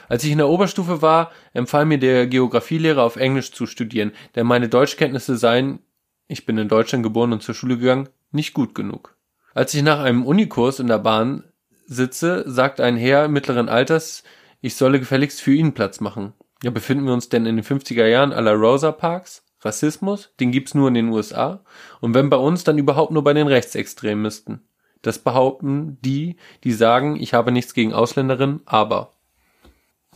Als 0.08 0.25
ich 0.25 0.30
in 0.30 0.38
der 0.38 0.48
Oberstufe 0.48 1.02
war, 1.02 1.30
empfahl 1.52 1.84
mir 1.84 1.98
der 1.98 2.26
Geographielehrer 2.26 3.02
auf 3.02 3.16
Englisch 3.16 3.52
zu 3.52 3.66
studieren, 3.66 4.12
denn 4.34 4.46
meine 4.46 4.68
Deutschkenntnisse 4.68 5.36
seien 5.36 5.80
ich 6.28 6.44
bin 6.44 6.58
in 6.58 6.68
Deutschland 6.68 7.04
geboren 7.04 7.32
und 7.32 7.42
zur 7.42 7.54
Schule 7.54 7.78
gegangen, 7.78 8.08
nicht 8.32 8.52
gut 8.52 8.75
genug. 8.75 9.16
Als 9.54 9.72
ich 9.75 9.82
nach 9.82 10.00
einem 10.00 10.26
Unikurs 10.26 10.80
in 10.80 10.88
der 10.88 10.98
Bahn 10.98 11.44
sitze, 11.86 12.44
sagt 12.46 12.80
ein 12.80 12.96
Herr 12.96 13.28
mittleren 13.28 13.69
Alters, 13.69 14.25
ich 14.60 14.75
solle 14.75 14.99
gefälligst 14.99 15.40
für 15.40 15.54
ihn 15.54 15.73
Platz 15.73 16.00
machen. 16.00 16.32
Ja, 16.62 16.71
befinden 16.71 17.06
wir 17.06 17.12
uns 17.12 17.28
denn 17.28 17.47
in 17.47 17.56
den 17.56 17.64
50er 17.64 18.06
Jahren 18.06 18.32
aller 18.32 18.54
Rosa 18.54 18.90
Parks? 18.90 19.45
Rassismus? 19.60 20.34
Den 20.40 20.50
gibt's 20.50 20.75
nur 20.75 20.88
in 20.88 20.95
den 20.95 21.08
USA. 21.10 21.64
Und 22.00 22.14
wenn 22.14 22.28
bei 22.28 22.36
uns, 22.36 22.64
dann 22.64 22.78
überhaupt 22.78 23.12
nur 23.12 23.23
bei 23.23 23.32
den 23.32 23.47
Rechtsextremisten. 23.47 24.66
Das 25.02 25.19
behaupten 25.19 25.99
die, 26.00 26.36
die 26.64 26.73
sagen, 26.73 27.16
ich 27.16 27.34
habe 27.34 27.52
nichts 27.52 27.73
gegen 27.75 27.92
Ausländerinnen, 27.92 28.62
aber. 28.64 29.12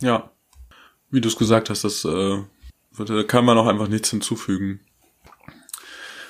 Ja, 0.01 0.31
wie 1.11 1.21
du 1.21 1.29
es 1.29 1.37
gesagt 1.37 1.71
hast, 1.71 1.85
das 1.85 2.05
äh, 2.05 2.43
da 2.99 3.23
kann 3.23 3.45
man 3.45 3.59
auch 3.59 3.67
einfach 3.67 3.89
nichts 3.89 4.11
hinzufügen. 4.11 4.81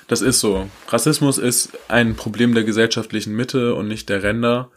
Das 0.07 0.21
ist 0.21 0.39
so. 0.39 0.69
Rassismus 0.89 1.37
ist 1.37 1.71
ein 1.87 2.15
Problem 2.15 2.53
der 2.53 2.63
gesellschaftlichen 2.63 3.35
Mitte 3.35 3.75
und 3.75 3.87
nicht 3.87 4.09
der 4.09 4.23
Ränder. 4.23 4.71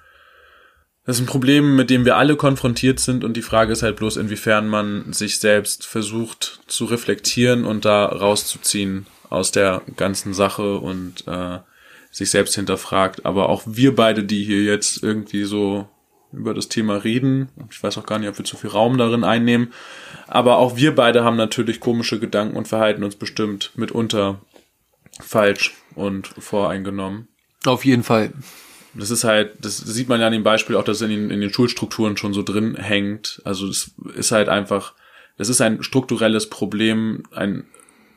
Das 1.04 1.16
ist 1.16 1.22
ein 1.22 1.26
Problem, 1.26 1.76
mit 1.76 1.90
dem 1.90 2.04
wir 2.04 2.16
alle 2.16 2.36
konfrontiert 2.36 2.98
sind 2.98 3.24
und 3.24 3.36
die 3.36 3.42
Frage 3.42 3.72
ist 3.72 3.82
halt 3.82 3.96
bloß, 3.96 4.16
inwiefern 4.16 4.68
man 4.68 5.12
sich 5.12 5.38
selbst 5.38 5.84
versucht 5.84 6.60
zu 6.66 6.86
reflektieren 6.86 7.64
und 7.64 7.84
da 7.84 8.06
rauszuziehen 8.06 9.06
aus 9.28 9.50
der 9.50 9.82
ganzen 9.96 10.32
Sache 10.32 10.78
und 10.78 11.26
äh, 11.26 11.58
sich 12.10 12.30
selbst 12.30 12.54
hinterfragt. 12.54 13.26
Aber 13.26 13.48
auch 13.48 13.62
wir 13.66 13.94
beide, 13.94 14.24
die 14.24 14.44
hier 14.44 14.62
jetzt 14.62 15.02
irgendwie 15.02 15.44
so 15.44 15.88
über 16.36 16.54
das 16.54 16.68
Thema 16.68 16.96
reden, 16.96 17.48
ich 17.70 17.82
weiß 17.82 17.98
auch 17.98 18.06
gar 18.06 18.18
nicht, 18.18 18.28
ob 18.28 18.38
wir 18.38 18.44
zu 18.44 18.56
viel 18.56 18.70
Raum 18.70 18.98
darin 18.98 19.24
einnehmen, 19.24 19.72
aber 20.26 20.58
auch 20.58 20.76
wir 20.76 20.94
beide 20.94 21.24
haben 21.24 21.36
natürlich 21.36 21.80
komische 21.80 22.18
Gedanken 22.18 22.56
und 22.56 22.68
verhalten 22.68 23.04
uns 23.04 23.16
bestimmt 23.16 23.72
mitunter 23.76 24.40
falsch 25.20 25.74
und 25.94 26.28
voreingenommen. 26.38 27.28
Auf 27.64 27.84
jeden 27.84 28.02
Fall. 28.02 28.32
Das 28.94 29.10
ist 29.10 29.24
halt, 29.24 29.64
das 29.64 29.78
sieht 29.78 30.08
man 30.08 30.20
ja 30.20 30.28
an 30.28 30.32
dem 30.32 30.44
Beispiel 30.44 30.76
auch, 30.76 30.84
dass 30.84 30.98
es 30.98 31.02
in 31.02 31.10
den, 31.10 31.30
in 31.30 31.40
den 31.40 31.52
Schulstrukturen 31.52 32.16
schon 32.16 32.32
so 32.32 32.42
drin 32.42 32.76
hängt. 32.76 33.42
Also 33.44 33.66
es 33.66 33.92
ist 34.14 34.30
halt 34.30 34.48
einfach, 34.48 34.94
das 35.36 35.48
ist 35.48 35.60
ein 35.60 35.82
strukturelles 35.82 36.48
Problem, 36.48 37.24
ein 37.32 37.64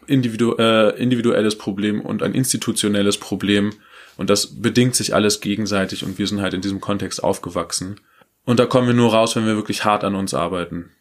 individu 0.06 0.56
äh, 0.58 0.96
individuelles 1.02 1.58
Problem 1.58 2.02
und 2.02 2.22
ein 2.22 2.34
institutionelles 2.34 3.18
Problem. 3.18 3.74
Und 4.18 4.30
das 4.30 4.62
bedingt 4.62 4.96
sich 4.96 5.14
alles 5.14 5.42
gegenseitig 5.42 6.04
und 6.04 6.18
wir 6.18 6.28
sind 6.28 6.42
halt 6.42 6.54
in 6.54 6.62
diesem 6.62 6.82
Kontext 6.82 7.24
aufgewachsen. 7.24 8.02
Und 8.46 8.60
da 8.60 8.66
kommen 8.66 8.88
wir 8.88 8.94
nur 8.94 9.14
raus, 9.14 9.36
wenn 9.36 9.46
wir 9.46 9.56
wirklich 9.56 9.86
hart 9.86 10.04
an 10.04 10.16
uns 10.16 10.34
arbeiten. 10.34 10.92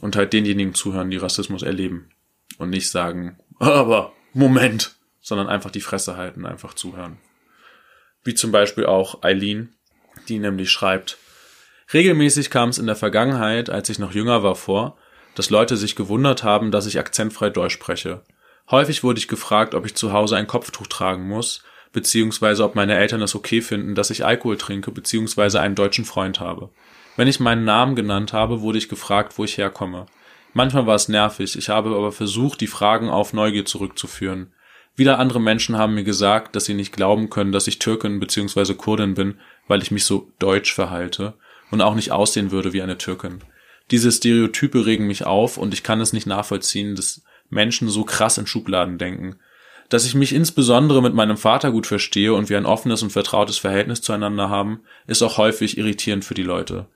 Und 0.00 0.16
halt 0.16 0.32
denjenigen 0.32 0.74
zuhören, 0.74 1.10
die 1.10 1.16
Rassismus 1.16 1.62
erleben. 1.62 2.10
Und 2.58 2.70
nicht 2.70 2.90
sagen, 2.90 3.38
aber 3.58 4.12
Moment, 4.32 4.96
sondern 5.20 5.46
einfach 5.46 5.70
die 5.70 5.80
Fresse 5.80 6.16
halten, 6.16 6.44
einfach 6.44 6.74
zuhören. 6.74 7.18
Wie 8.24 8.34
zum 8.34 8.50
Beispiel 8.52 8.86
auch 8.86 9.22
Eileen, 9.22 9.76
die 10.28 10.38
nämlich 10.38 10.70
schreibt, 10.70 11.18
Regelmäßig 11.92 12.50
kam 12.50 12.70
es 12.70 12.78
in 12.78 12.86
der 12.86 12.96
Vergangenheit, 12.96 13.68
als 13.70 13.88
ich 13.88 13.98
noch 13.98 14.12
jünger 14.12 14.42
war, 14.42 14.54
vor, 14.54 14.96
dass 15.34 15.50
Leute 15.50 15.76
sich 15.76 15.96
gewundert 15.96 16.42
haben, 16.42 16.70
dass 16.70 16.86
ich 16.86 16.98
akzentfrei 16.98 17.50
Deutsch 17.50 17.74
spreche. 17.74 18.22
Häufig 18.70 19.02
wurde 19.04 19.18
ich 19.18 19.28
gefragt, 19.28 19.74
ob 19.74 19.84
ich 19.84 19.94
zu 19.94 20.12
Hause 20.12 20.36
ein 20.36 20.46
Kopftuch 20.46 20.86
tragen 20.86 21.28
muss, 21.28 21.62
beziehungsweise 21.94 22.64
ob 22.64 22.74
meine 22.74 22.96
Eltern 22.96 23.22
es 23.22 23.34
okay 23.34 23.62
finden, 23.62 23.94
dass 23.94 24.10
ich 24.10 24.26
Alkohol 24.26 24.58
trinke, 24.58 24.90
beziehungsweise 24.90 25.60
einen 25.60 25.76
deutschen 25.76 26.04
Freund 26.04 26.40
habe. 26.40 26.68
Wenn 27.16 27.28
ich 27.28 27.40
meinen 27.40 27.64
Namen 27.64 27.94
genannt 27.94 28.32
habe, 28.34 28.60
wurde 28.60 28.78
ich 28.78 28.90
gefragt, 28.90 29.38
wo 29.38 29.44
ich 29.44 29.56
herkomme. 29.56 30.06
Manchmal 30.52 30.86
war 30.86 30.96
es 30.96 31.08
nervig, 31.08 31.56
ich 31.56 31.68
habe 31.68 31.90
aber 31.90 32.12
versucht, 32.12 32.60
die 32.60 32.66
Fragen 32.66 33.08
auf 33.08 33.32
Neugier 33.32 33.64
zurückzuführen. 33.64 34.52
Wieder 34.96 35.18
andere 35.18 35.40
Menschen 35.40 35.78
haben 35.78 35.94
mir 35.94 36.04
gesagt, 36.04 36.54
dass 36.54 36.64
sie 36.66 36.74
nicht 36.74 36.92
glauben 36.92 37.30
können, 37.30 37.52
dass 37.52 37.68
ich 37.68 37.78
Türkin 37.78 38.20
bzw. 38.20 38.74
Kurdin 38.74 39.14
bin, 39.14 39.38
weil 39.68 39.82
ich 39.82 39.90
mich 39.90 40.04
so 40.04 40.30
deutsch 40.38 40.74
verhalte 40.74 41.34
und 41.70 41.80
auch 41.80 41.94
nicht 41.94 42.12
aussehen 42.12 42.50
würde 42.50 42.72
wie 42.72 42.82
eine 42.82 42.98
Türkin. 42.98 43.38
Diese 43.90 44.10
Stereotype 44.10 44.84
regen 44.84 45.06
mich 45.06 45.26
auf 45.26 45.58
und 45.58 45.74
ich 45.74 45.82
kann 45.84 46.00
es 46.00 46.12
nicht 46.12 46.26
nachvollziehen, 46.26 46.96
dass 46.96 47.22
Menschen 47.50 47.88
so 47.88 48.04
krass 48.04 48.38
in 48.38 48.46
Schubladen 48.46 48.98
denken. 48.98 49.36
Dass 49.94 50.06
ich 50.06 50.16
mich 50.16 50.34
insbesondere 50.34 51.00
mit 51.00 51.14
meinem 51.14 51.36
Vater 51.36 51.70
gut 51.70 51.86
verstehe 51.86 52.34
und 52.34 52.48
wir 52.48 52.58
ein 52.58 52.66
offenes 52.66 53.04
und 53.04 53.10
vertrautes 53.10 53.58
Verhältnis 53.58 54.02
zueinander 54.02 54.48
haben, 54.48 54.80
ist 55.06 55.22
auch 55.22 55.38
häufig 55.38 55.78
irritierend 55.78 56.24
für 56.24 56.34
die 56.34 56.42
Leute. 56.42 56.86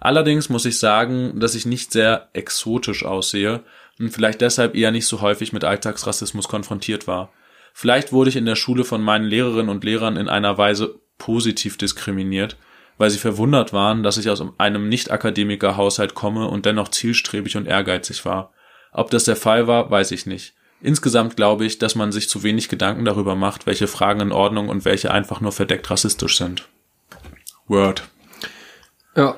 Allerdings 0.00 0.48
muss 0.48 0.64
ich 0.64 0.80
sagen, 0.80 1.38
dass 1.38 1.54
ich 1.54 1.66
nicht 1.66 1.92
sehr 1.92 2.30
exotisch 2.32 3.04
aussehe 3.04 3.62
und 4.00 4.10
vielleicht 4.10 4.40
deshalb 4.40 4.74
eher 4.74 4.90
nicht 4.90 5.06
so 5.06 5.20
häufig 5.20 5.52
mit 5.52 5.62
Alltagsrassismus 5.62 6.48
konfrontiert 6.48 7.06
war. 7.06 7.32
Vielleicht 7.74 8.12
wurde 8.12 8.30
ich 8.30 8.34
in 8.34 8.44
der 8.44 8.56
Schule 8.56 8.82
von 8.82 9.02
meinen 9.02 9.26
Lehrerinnen 9.26 9.68
und 9.68 9.84
Lehrern 9.84 10.16
in 10.16 10.28
einer 10.28 10.58
Weise 10.58 10.98
positiv 11.16 11.78
diskriminiert, 11.78 12.56
weil 12.96 13.10
sie 13.10 13.18
verwundert 13.18 13.72
waren, 13.72 14.02
dass 14.02 14.18
ich 14.18 14.30
aus 14.30 14.42
einem 14.58 14.88
Nicht-Akademiker-Haushalt 14.88 16.14
komme 16.14 16.48
und 16.48 16.66
dennoch 16.66 16.88
zielstrebig 16.88 17.56
und 17.56 17.68
ehrgeizig 17.68 18.24
war. 18.24 18.52
Ob 18.90 19.12
das 19.12 19.22
der 19.22 19.36
Fall 19.36 19.68
war, 19.68 19.92
weiß 19.92 20.10
ich 20.10 20.26
nicht. 20.26 20.54
Insgesamt 20.80 21.36
glaube 21.36 21.64
ich, 21.64 21.78
dass 21.78 21.94
man 21.94 22.12
sich 22.12 22.28
zu 22.28 22.42
wenig 22.42 22.68
Gedanken 22.68 23.04
darüber 23.04 23.34
macht, 23.34 23.66
welche 23.66 23.88
Fragen 23.88 24.20
in 24.20 24.32
Ordnung 24.32 24.68
und 24.68 24.84
welche 24.84 25.10
einfach 25.10 25.40
nur 25.40 25.52
verdeckt 25.52 25.90
rassistisch 25.90 26.38
sind. 26.38 26.68
Word. 27.66 28.04
Ja. 29.16 29.36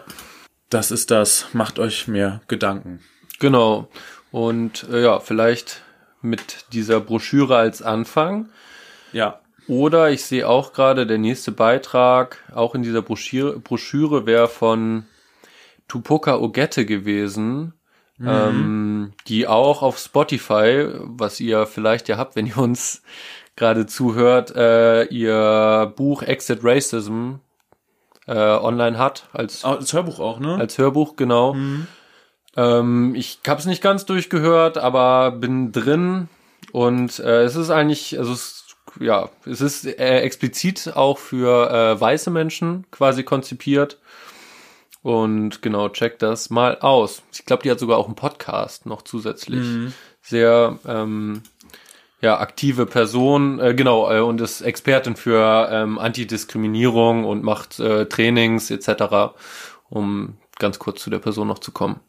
Das 0.68 0.90
ist 0.90 1.11
das. 1.11 1.46
Macht 1.53 1.79
euch 1.79 2.07
mehr 2.07 2.42
Gedanken. 2.46 3.00
Genau. 3.38 3.88
Und 4.31 4.87
äh, 4.90 5.03
ja, 5.03 5.18
vielleicht 5.18 5.83
mit 6.22 6.66
dieser 6.72 7.00
Broschüre 7.00 7.57
als 7.57 7.83
Anfang. 7.83 8.50
Ja. 9.12 9.40
Oder 9.66 10.11
ich 10.11 10.24
sehe 10.24 10.48
auch 10.48 10.72
gerade, 10.72 11.07
der 11.07 11.18
nächste 11.18 11.53
Beitrag, 11.53 12.38
auch 12.55 12.74
in 12.74 12.83
dieser 12.83 13.03
Broschüre, 13.03 13.59
Broschüre 13.59 14.26
wäre 14.26 14.48
von 14.48 15.07
Tupoka 15.88 16.38
Ogette 16.38 16.87
gewesen, 16.87 17.72
mhm. 18.20 18.28
ähm, 18.28 19.12
die 19.26 19.46
auch 19.46 19.83
auf 19.83 19.98
Spotify, 19.98 20.88
was 21.00 21.40
ihr 21.40 21.66
vielleicht 21.66 22.09
ja 22.09 22.16
habt, 22.16 22.37
wenn 22.37 22.46
ihr 22.46 22.59
uns 22.59 23.02
gerade 23.56 23.87
zuhört, 23.87 24.54
äh, 24.54 25.04
ihr 25.04 25.92
Buch 25.96 26.22
Exit 26.22 26.61
Racism 26.62 27.35
äh, 28.26 28.35
online 28.35 28.98
hat. 28.98 29.28
Als, 29.33 29.64
als 29.64 29.92
Hörbuch 29.92 30.20
auch, 30.20 30.38
ne? 30.38 30.56
Als 30.56 30.78
Hörbuch, 30.78 31.16
genau. 31.16 31.54
Mhm. 31.54 31.87
Ähm, 32.56 33.14
ich 33.14 33.40
habe 33.46 33.61
es 33.61 33.66
nicht 33.66 33.83
ganz 33.83 34.06
durchgehört, 34.06 34.78
aber 34.78 35.30
bin 35.33 35.72
drin 35.72 36.28
und 36.72 37.18
äh, 37.20 37.42
es 37.42 37.56
ist 37.56 37.70
eigentlich, 37.70 38.18
also 38.18 38.33
es, 38.33 38.66
ja, 38.98 39.30
es 39.46 39.61
ist 39.61 39.87
äh, 39.87 40.20
explizit 40.20 40.92
auch 40.94 41.18
für 41.18 41.70
äh, 41.70 42.00
weiße 42.00 42.30
Menschen 42.30 42.87
quasi 42.90 43.22
konzipiert. 43.22 43.98
Und 45.02 45.62
genau, 45.62 45.88
check 45.88 46.18
das 46.18 46.50
mal 46.50 46.78
aus. 46.78 47.22
Ich 47.32 47.46
glaube, 47.46 47.62
die 47.62 47.70
hat 47.70 47.78
sogar 47.78 47.98
auch 47.98 48.06
einen 48.06 48.16
Podcast 48.16 48.86
noch 48.86 49.02
zusätzlich. 49.02 49.60
Mhm. 49.60 49.94
Sehr 50.20 50.78
ähm, 50.86 51.42
ja, 52.20 52.38
aktive 52.38 52.84
Person, 52.84 53.60
äh, 53.60 53.74
genau, 53.74 54.10
äh, 54.12 54.20
und 54.20 54.40
ist 54.40 54.60
Expertin 54.60 55.16
für 55.16 55.68
ähm, 55.70 55.98
Antidiskriminierung 55.98 57.24
und 57.24 57.42
macht 57.42 57.80
äh, 57.80 58.06
Trainings 58.06 58.70
etc., 58.70 59.32
um 59.88 60.36
ganz 60.58 60.78
kurz 60.78 61.02
zu 61.02 61.08
der 61.08 61.18
Person 61.18 61.48
noch 61.48 61.60
zu 61.60 61.72
kommen. 61.72 62.00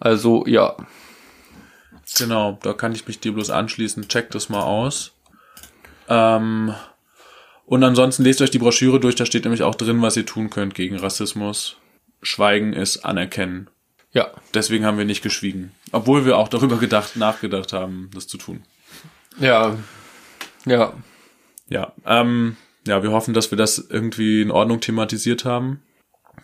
Also, 0.00 0.44
ja. 0.46 0.76
Genau, 2.18 2.58
da 2.62 2.72
kann 2.72 2.92
ich 2.92 3.06
mich 3.06 3.20
dir 3.20 3.32
bloß 3.32 3.50
anschließen. 3.50 4.08
Check 4.08 4.30
das 4.30 4.48
mal 4.48 4.62
aus. 4.62 5.12
Ähm, 6.08 6.74
und 7.66 7.84
ansonsten 7.84 8.24
lest 8.24 8.42
euch 8.42 8.50
die 8.50 8.58
Broschüre 8.58 9.00
durch, 9.00 9.14
da 9.14 9.26
steht 9.26 9.44
nämlich 9.44 9.62
auch 9.62 9.74
drin, 9.74 10.02
was 10.02 10.16
ihr 10.16 10.26
tun 10.26 10.50
könnt 10.50 10.74
gegen 10.74 10.98
Rassismus. 10.98 11.76
Schweigen 12.26 12.72
ist 12.72 13.04
anerkennen. 13.04 13.70
Ja. 14.12 14.30
Deswegen 14.54 14.84
haben 14.84 14.98
wir 14.98 15.04
nicht 15.04 15.22
geschwiegen. 15.22 15.72
Obwohl 15.92 16.24
wir 16.24 16.38
auch 16.38 16.48
darüber 16.48 16.78
gedacht, 16.78 17.16
nachgedacht 17.16 17.72
haben, 17.72 18.10
das 18.14 18.26
zu 18.26 18.38
tun. 18.38 18.62
Ja. 19.38 19.76
Ja. 20.64 20.94
Ja. 21.68 21.92
Ähm, 22.04 22.56
ja, 22.86 23.02
wir 23.02 23.12
hoffen, 23.12 23.34
dass 23.34 23.50
wir 23.50 23.58
das 23.58 23.78
irgendwie 23.78 24.42
in 24.42 24.50
Ordnung 24.50 24.80
thematisiert 24.80 25.44
haben. 25.44 25.82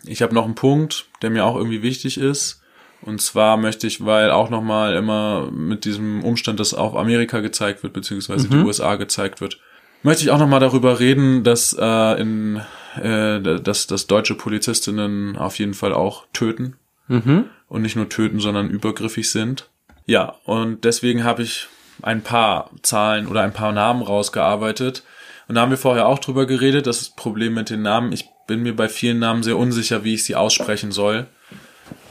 Ich 0.04 0.22
habe 0.22 0.34
noch 0.34 0.44
einen 0.44 0.54
Punkt, 0.54 1.06
der 1.22 1.30
mir 1.30 1.44
auch 1.44 1.56
irgendwie 1.56 1.82
wichtig 1.82 2.18
ist. 2.18 2.62
Und 3.00 3.20
zwar 3.20 3.56
möchte 3.56 3.86
ich, 3.86 4.04
weil 4.04 4.30
auch 4.30 4.50
nochmal 4.50 4.94
immer 4.94 5.50
mit 5.50 5.84
diesem 5.84 6.22
Umstand, 6.22 6.60
dass 6.60 6.74
auch 6.74 6.94
Amerika 6.94 7.40
gezeigt 7.40 7.82
wird, 7.82 7.92
beziehungsweise 7.92 8.46
mhm. 8.46 8.50
die 8.50 8.58
USA 8.58 8.94
gezeigt 8.94 9.40
wird, 9.40 9.58
möchte 10.04 10.22
ich 10.22 10.30
auch 10.30 10.38
nochmal 10.38 10.60
darüber 10.60 11.00
reden, 11.00 11.42
dass 11.42 11.76
äh, 11.78 12.20
in 12.20 12.62
äh, 12.96 13.40
dass, 13.40 13.86
dass 13.86 14.06
deutsche 14.06 14.34
Polizistinnen 14.34 15.36
auf 15.36 15.58
jeden 15.58 15.74
Fall 15.74 15.92
auch 15.92 16.26
töten. 16.32 16.76
Mhm. 17.08 17.44
Und 17.68 17.82
nicht 17.82 17.96
nur 17.96 18.08
töten, 18.08 18.40
sondern 18.40 18.70
übergriffig 18.70 19.30
sind. 19.30 19.70
Ja, 20.06 20.36
und 20.44 20.84
deswegen 20.84 21.24
habe 21.24 21.42
ich 21.42 21.68
ein 22.02 22.22
paar 22.22 22.70
Zahlen 22.82 23.26
oder 23.26 23.42
ein 23.42 23.52
paar 23.52 23.72
Namen 23.72 24.02
rausgearbeitet. 24.02 25.04
Und 25.48 25.54
da 25.54 25.62
haben 25.62 25.70
wir 25.70 25.78
vorher 25.78 26.06
auch 26.06 26.18
drüber 26.18 26.46
geredet, 26.46 26.86
das 26.86 27.10
Problem 27.10 27.54
mit 27.54 27.70
den 27.70 27.82
Namen. 27.82 28.12
Ich 28.12 28.28
bin 28.46 28.62
mir 28.62 28.74
bei 28.74 28.88
vielen 28.88 29.18
Namen 29.18 29.42
sehr 29.42 29.56
unsicher, 29.56 30.04
wie 30.04 30.14
ich 30.14 30.24
sie 30.24 30.34
aussprechen 30.34 30.92
soll. 30.92 31.26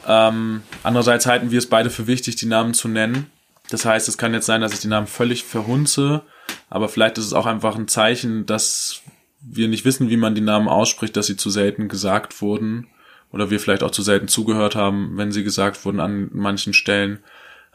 Ähm, 0.07 0.63
andererseits 0.83 1.25
halten 1.25 1.51
wir 1.51 1.59
es 1.59 1.67
beide 1.67 1.89
für 1.89 2.07
wichtig, 2.07 2.35
die 2.35 2.45
Namen 2.45 2.73
zu 2.73 2.87
nennen. 2.87 3.31
Das 3.69 3.85
heißt, 3.85 4.07
es 4.09 4.17
kann 4.17 4.33
jetzt 4.33 4.45
sein, 4.45 4.61
dass 4.61 4.73
ich 4.73 4.79
die 4.79 4.87
Namen 4.87 5.07
völlig 5.07 5.43
verhunze, 5.43 6.23
aber 6.69 6.89
vielleicht 6.89 7.17
ist 7.17 7.25
es 7.25 7.33
auch 7.33 7.45
einfach 7.45 7.75
ein 7.75 7.87
Zeichen, 7.87 8.45
dass 8.45 9.01
wir 9.41 9.67
nicht 9.67 9.85
wissen, 9.85 10.09
wie 10.09 10.17
man 10.17 10.35
die 10.35 10.41
Namen 10.41 10.67
ausspricht, 10.67 11.15
dass 11.15 11.27
sie 11.27 11.37
zu 11.37 11.49
selten 11.49 11.87
gesagt 11.87 12.41
wurden 12.41 12.87
oder 13.31 13.49
wir 13.49 13.59
vielleicht 13.59 13.83
auch 13.83 13.91
zu 13.91 14.01
selten 14.01 14.27
zugehört 14.27 14.75
haben, 14.75 15.17
wenn 15.17 15.31
sie 15.31 15.43
gesagt 15.43 15.83
wurden 15.85 15.99
an 15.99 16.29
manchen 16.33 16.73
Stellen 16.73 17.19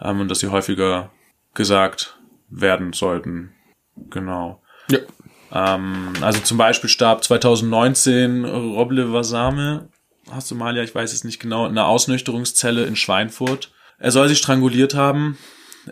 ähm, 0.00 0.20
und 0.20 0.31
dass 0.31 0.40
sie 0.40 0.48
häufiger 0.48 1.11
gesagt 1.55 2.18
werden 2.48 2.92
sollten. 2.92 3.52
Genau. 4.11 4.62
Ja. 4.90 4.98
Ähm, 5.52 6.12
also 6.20 6.40
zum 6.40 6.59
Beispiel 6.59 6.90
starb 6.90 7.24
2019 7.24 8.44
Roble 8.44 9.12
Vasame, 9.12 9.88
hast 10.31 10.50
du 10.50 10.55
mal 10.55 10.76
ja, 10.76 10.83
ich 10.83 10.94
weiß 10.94 11.12
es 11.12 11.24
nicht 11.24 11.40
genau, 11.40 11.66
in 11.66 11.72
einer 11.72 11.87
Ausnüchterungszelle 11.87 12.85
in 12.85 12.96
Schweinfurt. 12.96 13.72
Er 13.98 14.11
soll 14.11 14.29
sich 14.29 14.38
stranguliert 14.38 14.94
haben. 14.94 15.38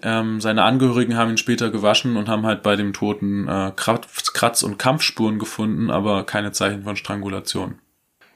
Ähm, 0.02 0.40
seine 0.40 0.64
Angehörigen 0.64 1.16
haben 1.16 1.30
ihn 1.30 1.36
später 1.36 1.70
gewaschen 1.70 2.16
und 2.16 2.28
haben 2.28 2.46
halt 2.46 2.62
bei 2.62 2.76
dem 2.76 2.92
Toten 2.92 3.48
äh, 3.48 3.72
Kratz- 3.74 4.62
und 4.62 4.78
Kampfspuren 4.78 5.38
gefunden, 5.38 5.90
aber 5.90 6.24
keine 6.24 6.52
Zeichen 6.52 6.82
von 6.82 6.96
Strangulation. 6.96 7.78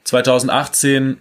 2018 0.05 1.17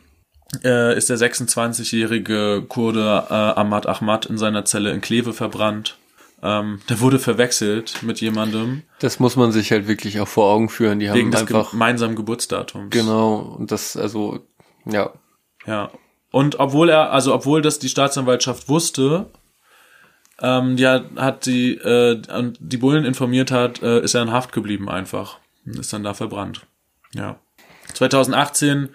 äh, 0.64 0.96
ist 0.96 1.10
der 1.10 1.18
26-jährige 1.18 2.64
Kurde 2.68 3.26
äh, 3.28 3.34
Ahmad 3.34 3.86
Ahmad 3.86 4.26
in 4.26 4.38
seiner 4.38 4.64
Zelle 4.64 4.92
in 4.92 5.00
Kleve 5.00 5.32
verbrannt. 5.32 5.98
Ähm, 6.42 6.80
der 6.88 7.00
wurde 7.00 7.18
verwechselt 7.18 8.02
mit 8.02 8.20
jemandem. 8.20 8.82
Das 9.00 9.18
muss 9.18 9.36
man 9.36 9.50
sich 9.50 9.72
halt 9.72 9.88
wirklich 9.88 10.20
auch 10.20 10.28
vor 10.28 10.52
Augen 10.52 10.68
führen. 10.68 11.00
Die 11.00 11.10
haben 11.10 11.16
wegen 11.16 11.34
einfach 11.34 11.62
des 11.64 11.70
gemeinsamen 11.72 12.14
Geburtsdatums. 12.14 12.90
Genau 12.90 13.56
und 13.58 13.72
das 13.72 13.96
also 13.96 14.46
ja 14.86 15.10
ja 15.66 15.90
und 16.30 16.60
obwohl 16.60 16.90
er 16.90 17.10
also 17.10 17.34
obwohl 17.34 17.60
das 17.60 17.80
die 17.80 17.88
Staatsanwaltschaft 17.88 18.68
wusste, 18.68 19.26
ähm, 20.40 20.76
die 20.76 20.86
hat, 20.86 21.46
die 21.46 21.74
äh, 21.74 22.20
die 22.60 22.76
Bullen 22.76 23.04
informiert 23.04 23.50
hat, 23.50 23.82
äh, 23.82 24.00
ist 24.00 24.14
er 24.14 24.22
in 24.22 24.32
Haft 24.32 24.52
geblieben 24.52 24.88
einfach 24.88 25.38
ist 25.76 25.92
dann 25.92 26.04
da 26.04 26.14
verbrannt. 26.14 26.66
Ja. 27.14 27.38
2018 27.92 28.90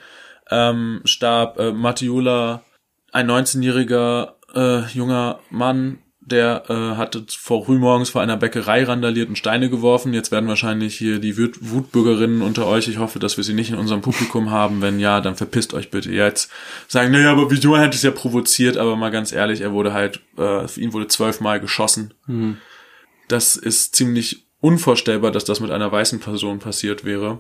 ähm, 0.50 1.02
starb 1.06 1.60
äh, 1.60 1.72
Mattiula, 1.72 2.64
ein 3.12 3.30
19-jähriger 3.30 4.34
äh, 4.56 4.86
junger 4.94 5.40
Mann, 5.50 6.00
der 6.26 6.64
äh, 6.70 6.96
hatte 6.98 7.26
vor 7.30 7.66
frühmorgens 7.66 8.10
vor 8.10 8.22
einer 8.22 8.38
Bäckerei 8.38 8.84
randaliert 8.84 9.30
und 9.30 9.38
Steine 9.38 9.70
geworfen. 9.70 10.14
Jetzt 10.14 10.32
werden 10.32 10.48
wahrscheinlich 10.48 10.98
hier 10.98 11.20
die 11.20 11.38
Wut 11.38 11.58
Wutbürgerinnen 11.60 12.42
unter 12.42 12.66
euch, 12.66 12.88
ich 12.88 12.98
hoffe, 12.98 13.20
dass 13.20 13.38
wir 13.38 13.44
sie 13.44 13.54
nicht 13.54 13.72
in 13.72 13.78
unserem 13.78 14.02
Publikum 14.02 14.50
haben. 14.50 14.82
Wenn 14.82 15.00
ja, 15.00 15.22
dann 15.22 15.36
verpisst 15.36 15.74
euch 15.74 15.92
bitte 15.92 16.12
jetzt. 16.12 16.50
Sagen, 16.88 17.12
naja, 17.12 17.32
aber 17.32 17.52
wieso 17.52 17.78
hat 17.78 17.94
es 17.94 18.04
ja 18.04 18.12
provoziert? 18.12 18.78
Aber 18.78 18.96
mal 18.96 19.12
ganz 19.12 19.32
ehrlich, 19.32 19.62
er 19.62 19.74
wurde 19.74 19.94
halt, 19.94 20.22
äh, 20.38 20.66
ihn 20.80 20.94
wurde 20.94 21.08
zwölfmal 21.08 21.60
geschossen. 21.60 22.14
Mhm. 22.28 22.58
Das 23.28 23.56
ist 23.56 23.96
ziemlich 23.96 24.46
unvorstellbar, 24.60 25.32
dass 25.32 25.46
das 25.46 25.60
mit 25.60 25.72
einer 25.72 25.92
weißen 25.92 26.20
Person 26.20 26.60
passiert 26.60 27.04
wäre. 27.04 27.40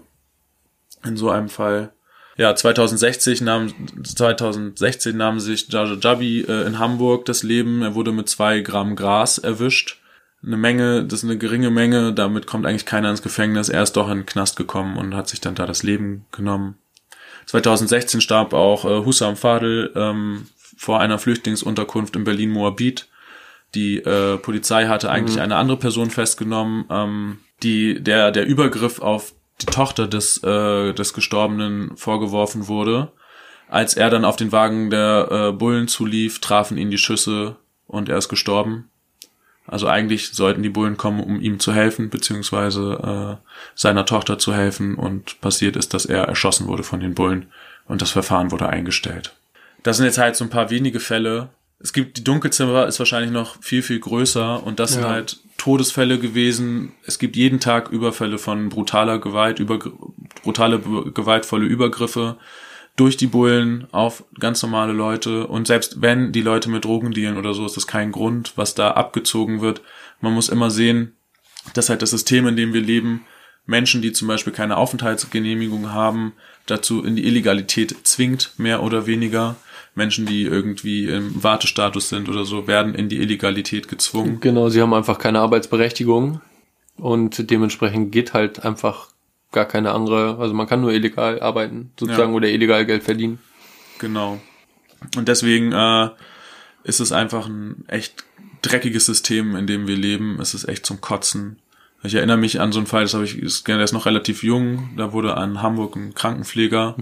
In 1.06 1.15
so 1.15 1.30
einem 1.30 1.50
Fall. 1.50 1.93
Ja, 2.36 2.56
2016 2.56 3.43
nahm, 3.43 3.74
2016 4.04 5.15
nahm 5.15 5.39
sich 5.39 5.67
Jaja 5.72 5.98
Jabi 6.00 6.41
äh, 6.41 6.65
in 6.65 6.80
Hamburg 6.80 7.26
das 7.26 7.43
Leben. 7.43 7.84
Er 7.84 7.93
wurde 7.96 8.12
mit 8.12 8.28
zwei 8.28 8.62
Gramm 8.62 8.96
Gras 8.96 9.38
erwischt. 9.38 10.00
Eine 10.46 10.58
Menge, 10.58 11.06
das 11.06 11.19
ist 11.19 11.30
eine 11.30 11.38
geringe 11.38 11.69
Menge, 11.69 12.12
damit 12.12 12.48
kommt 12.48 12.65
eigentlich 12.65 12.86
keiner 12.86 13.10
ins 13.10 13.22
Gefängnis. 13.22 13.69
Er 13.69 13.84
ist 13.84 13.93
doch 13.93 14.10
in 14.10 14.19
den 14.19 14.26
Knast 14.26 14.58
gekommen 14.58 14.98
und 14.98 15.15
hat 15.15 15.30
sich 15.30 15.41
dann 15.41 15.56
da 15.56 15.65
das 15.65 15.84
Leben 15.84 16.26
genommen. 16.32 16.76
2016 17.46 18.19
starb 18.19 18.54
auch 18.54 18.84
äh, 18.86 19.06
Hussam 19.06 19.36
Fadel 19.36 19.91
ähm, 19.96 20.48
vor 20.76 21.00
einer 21.00 21.19
Flüchtlingsunterkunft 21.19 22.15
in 22.15 22.24
Berlin-Moabit. 22.24 23.08
Die 23.76 23.98
äh, 23.98 24.38
Polizei 24.38 24.88
hatte 24.88 25.10
eigentlich 25.10 25.38
mhm. 25.38 25.43
eine 25.43 25.56
andere 25.56 25.78
Person 25.78 26.10
festgenommen. 26.10 26.86
Ähm, 26.89 27.38
die, 27.62 28.02
der, 28.02 28.32
der 28.32 28.46
Übergriff 28.46 29.00
auf 29.00 29.34
die 29.65 29.71
Tochter 29.71 30.08
des, 30.08 30.43
äh, 30.43 30.93
des 30.93 31.13
Gestorbenen 31.13 31.95
vorgeworfen 31.97 32.67
wurde. 32.67 33.12
Als 33.69 33.95
er 33.95 34.10
dann 34.10 34.26
auf 34.26 34.36
den 34.36 34.52
Wagen 34.52 34.89
der 34.89 35.28
äh, 35.32 35.52
Bullen 35.52 35.88
zulief, 35.88 36.39
trafen 36.39 36.78
ihn 36.78 36.91
die 36.91 36.97
Schüsse 36.97 37.56
und 37.88 38.10
er 38.10 38.17
ist 38.17 38.30
gestorben. 38.30 38.89
Also 39.65 39.88
eigentlich 39.88 40.34
sollten 40.34 40.62
die 40.62 40.69
Bullen 40.69 40.97
kommen, 40.97 41.21
um 41.21 41.39
ihm 41.39 41.60
zu 41.60 41.73
helfen, 41.73 42.10
beziehungsweise 42.10 43.39
äh, 43.41 43.47
seiner 43.76 44.06
Tochter 44.06 44.38
zu 44.38 44.54
helfen. 44.54 44.95
Und 44.95 45.39
passiert 45.41 45.76
ist, 45.76 45.93
dass 45.93 46.06
er 46.06 46.26
erschossen 46.26 46.67
wurde 46.67 46.84
von 46.84 46.99
den 46.99 47.15
Bullen 47.15 47.47
und 47.88 48.02
das 48.02 48.12
Verfahren 48.12 48.52
wurde 48.52 48.69
eingestellt. 48.69 49.34
Das 49.84 49.97
sind 49.97 50.06
jetzt 50.06 50.17
halt 50.17 50.36
so 50.36 50.43
ein 50.43 50.49
paar 50.49 50.69
wenige 50.69 50.99
Fälle. 50.99 51.49
Es 51.84 51.93
gibt 51.93 52.17
die 52.17 52.24
Dunkelzimmer 52.24 52.88
ist 52.88 52.98
wahrscheinlich 52.98 53.32
noch 53.32 53.62
viel 53.62 53.84
viel 53.84 54.00
größer 54.00 54.63
und 54.63 54.80
das 54.80 54.96
ja. 54.96 55.02
sind 55.02 55.10
halt 55.10 55.39
Todesfälle 55.58 56.17
gewesen. 56.17 56.93
Es 57.06 57.19
gibt 57.19 57.36
jeden 57.36 57.60
Tag 57.60 57.89
Überfälle 57.89 58.38
von 58.38 58.69
brutaler 58.69 59.19
Gewalt, 59.19 59.60
über, 59.60 59.80
brutale, 60.43 60.80
gewaltvolle 60.80 61.65
Übergriffe 61.65 62.38
durch 62.96 63.17
die 63.17 63.28
Bullen 63.28 63.88
auf 63.91 64.24
ganz 64.39 64.62
normale 64.62 64.93
Leute. 64.93 65.48
Und 65.48 65.67
selbst 65.67 66.02
wenn 66.02 66.32
die 66.32 66.41
Leute 66.41 66.69
mit 66.69 66.86
Drogen 66.86 67.12
dealen 67.12 67.38
oder 67.38 67.54
so, 67.54 67.65
ist 67.65 67.78
das 67.78 67.88
kein 67.88 68.12
Grund, 68.12 68.54
was 68.56 68.76
da 68.76 68.91
abgezogen 68.91 69.62
wird. 69.62 69.82
Man 70.22 70.34
muss 70.34 70.50
immer 70.50 70.69
sehen, 70.69 71.13
dass 71.74 71.89
halt 71.89 72.02
das 72.02 72.12
System, 72.12 72.48
in 72.48 72.56
dem 72.56 72.74
wir 72.74 72.82
leben, 72.82 73.26
Menschen, 73.65 74.02
die 74.02 74.12
zum 74.12 74.28
Beispiel 74.28 74.54
keine 74.54 74.78
Aufenthaltsgenehmigung 74.78 75.91
haben, 75.91 76.34
dazu 76.65 77.04
in 77.04 77.15
die 77.15 77.26
Illegalität 77.26 77.96
zwingt, 78.04 78.52
mehr 78.58 78.84
oder 78.84 79.08
weniger. 79.08 79.56
Menschen, 79.95 80.25
die 80.25 80.43
irgendwie 80.43 81.06
im 81.08 81.43
Wartestatus 81.43 82.10
sind 82.10 82.27
oder 82.29 82.45
so, 82.45 82.67
werden 82.67 82.95
in 82.95 83.10
die 83.10 83.17
Illegalität 83.17 83.88
gezwungen. 83.88 84.39
Genau, 84.39 84.69
sie 84.69 84.82
haben 84.82 84.93
einfach 84.93 85.19
keine 85.19 85.39
Arbeitsberechtigung 85.39 86.41
und 86.97 87.49
dementsprechend 87.51 88.12
geht 88.12 88.34
halt 88.34 88.63
einfach 88.65 89.10
gar 89.51 89.65
keine 89.65 89.91
andere, 89.91 90.38
also 90.39 90.53
man 90.56 90.65
kann 90.67 90.82
nur 90.82 90.91
illegal 90.91 91.39
arbeiten, 91.41 91.91
sozusagen, 91.99 92.32
Ja. 92.32 92.36
oder 92.38 92.49
illegal 92.49 92.86
Geld 92.88 93.03
verdienen. 93.03 93.38
Genau. 93.99 94.39
Und 95.15 95.27
deswegen 95.27 95.71
äh, 95.73 96.10
ist 96.84 96.99
es 96.99 97.12
einfach 97.12 97.47
ein 97.47 97.84
echt 97.88 98.25
dreckiges 98.63 99.06
System, 99.06 99.56
in 99.56 99.67
dem 99.67 99.88
wir 99.88 99.95
leben. 99.97 100.39
Es 100.41 100.53
ist 100.56 100.67
echt 100.67 100.86
zum 100.86 101.01
Kotzen. 101.01 101.58
Ich 102.01 102.15
erinnere 102.15 102.38
mich 102.38 102.60
an 102.60 102.71
so 102.71 102.79
einen 102.79 102.88
Fall, 102.88 103.03
das 103.03 103.13
habe 103.13 103.25
ich, 103.25 103.39
der 103.65 103.79
ist 103.82 103.93
noch 103.93 104.06
relativ 104.06 104.43
jung. 104.43 104.89
Da 104.97 105.13
wurde 105.13 105.38
an 105.38 105.62
Hamburg 105.62 105.95
ein 105.95 106.13
Krankenpfleger, 106.15 106.95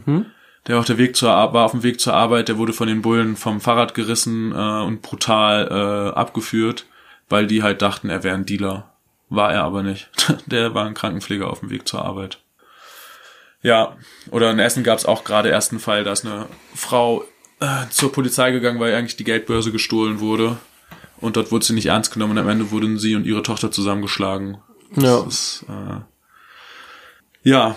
der 0.67 0.77
auf 0.79 0.85
der 0.85 0.97
Weg 0.97 1.15
zur 1.15 1.31
Ar- 1.31 1.53
war 1.53 1.65
auf 1.65 1.71
dem 1.71 1.83
Weg 1.83 1.99
zur 1.99 2.13
Arbeit, 2.13 2.47
der 2.47 2.57
wurde 2.57 2.73
von 2.73 2.87
den 2.87 3.01
Bullen 3.01 3.35
vom 3.35 3.61
Fahrrad 3.61 3.93
gerissen 3.93 4.51
äh, 4.51 4.81
und 4.83 5.01
brutal 5.01 5.67
äh, 6.13 6.17
abgeführt, 6.17 6.85
weil 7.29 7.47
die 7.47 7.63
halt 7.63 7.81
dachten, 7.81 8.09
er 8.09 8.23
wäre 8.23 8.35
ein 8.35 8.45
Dealer. 8.45 8.87
War 9.29 9.53
er 9.53 9.63
aber 9.63 9.81
nicht. 9.81 10.09
Der 10.45 10.73
war 10.75 10.85
ein 10.85 10.93
Krankenpfleger 10.93 11.49
auf 11.49 11.61
dem 11.61 11.69
Weg 11.69 11.87
zur 11.87 12.03
Arbeit. 12.03 12.39
Ja, 13.61 13.95
oder 14.29 14.51
in 14.51 14.59
Essen 14.59 14.83
gab 14.83 14.97
es 14.97 15.05
auch 15.05 15.23
gerade 15.23 15.47
erst 15.47 15.71
einen 15.71 15.79
Fall, 15.79 16.03
da 16.03 16.11
ist 16.11 16.25
eine 16.25 16.47
Frau 16.75 17.23
äh, 17.61 17.87
zur 17.89 18.11
Polizei 18.11 18.51
gegangen, 18.51 18.79
weil 18.81 18.93
eigentlich 18.93 19.15
die 19.15 19.23
Geldbörse 19.23 19.71
gestohlen 19.71 20.19
wurde. 20.19 20.57
Und 21.17 21.37
dort 21.37 21.51
wurde 21.51 21.63
sie 21.63 21.73
nicht 21.73 21.85
ernst 21.85 22.11
genommen 22.11 22.31
und 22.33 22.39
am 22.39 22.49
Ende 22.49 22.71
wurden 22.71 22.97
sie 22.99 23.15
und 23.15 23.25
ihre 23.25 23.43
Tochter 23.43 23.71
zusammengeschlagen. 23.71 24.57
Ja. 24.97 25.23
Ist, 25.25 25.63
äh, 25.69 26.01
ja, 27.49 27.75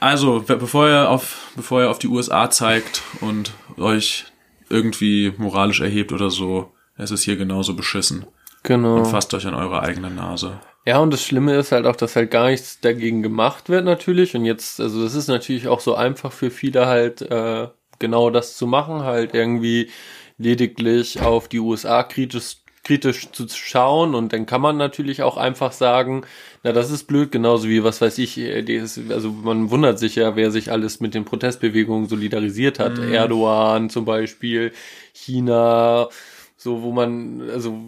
also 0.00 0.40
be- 0.40 0.56
bevor 0.56 0.88
ihr 0.88 1.08
auf 1.10 1.52
bevor 1.56 1.82
ihr 1.82 1.90
auf 1.90 1.98
die 1.98 2.08
USA 2.08 2.50
zeigt 2.50 3.02
und 3.20 3.52
euch 3.76 4.26
irgendwie 4.70 5.32
moralisch 5.38 5.80
erhebt 5.80 6.12
oder 6.12 6.30
so, 6.30 6.72
es 6.96 7.10
ist 7.10 7.22
hier 7.24 7.36
genauso 7.36 7.74
beschissen. 7.74 8.26
Genau. 8.62 9.04
Fasst 9.04 9.32
euch 9.34 9.46
an 9.46 9.54
eure 9.54 9.82
eigene 9.82 10.10
Nase. 10.10 10.60
Ja, 10.84 10.98
und 10.98 11.12
das 11.12 11.22
Schlimme 11.22 11.54
ist 11.56 11.72
halt 11.72 11.86
auch, 11.86 11.96
dass 11.96 12.16
halt 12.16 12.30
gar 12.30 12.48
nichts 12.48 12.80
dagegen 12.80 13.22
gemacht 13.22 13.68
wird 13.68 13.84
natürlich. 13.84 14.34
Und 14.34 14.44
jetzt, 14.44 14.80
also 14.80 15.02
das 15.02 15.14
ist 15.14 15.28
natürlich 15.28 15.68
auch 15.68 15.80
so 15.80 15.94
einfach 15.94 16.32
für 16.32 16.50
viele 16.50 16.86
halt 16.86 17.22
äh, 17.22 17.68
genau 17.98 18.30
das 18.30 18.56
zu 18.56 18.66
machen, 18.66 19.02
halt 19.02 19.34
irgendwie 19.34 19.90
lediglich 20.38 21.20
auf 21.20 21.48
die 21.48 21.58
USA 21.60 22.02
kritisch 22.02 22.56
kritisch 22.88 23.30
zu 23.32 23.46
schauen 23.48 24.14
und 24.14 24.32
dann 24.32 24.46
kann 24.46 24.62
man 24.62 24.78
natürlich 24.78 25.22
auch 25.22 25.36
einfach 25.36 25.72
sagen, 25.72 26.22
na 26.62 26.72
das 26.72 26.90
ist 26.90 27.04
blöd, 27.04 27.30
genauso 27.30 27.68
wie 27.68 27.84
was 27.84 28.00
weiß 28.00 28.16
ich, 28.16 28.38
äh, 28.38 28.62
dieses, 28.62 29.10
also 29.10 29.30
man 29.30 29.70
wundert 29.70 29.98
sich 29.98 30.16
ja, 30.16 30.36
wer 30.36 30.50
sich 30.50 30.72
alles 30.72 30.98
mit 30.98 31.12
den 31.12 31.26
Protestbewegungen 31.26 32.08
solidarisiert 32.08 32.78
hat. 32.78 32.98
Erdogan 32.98 33.90
zum 33.90 34.06
Beispiel, 34.06 34.72
China, 35.12 36.08
so 36.56 36.80
wo 36.80 36.92
man, 36.92 37.42
also 37.50 37.78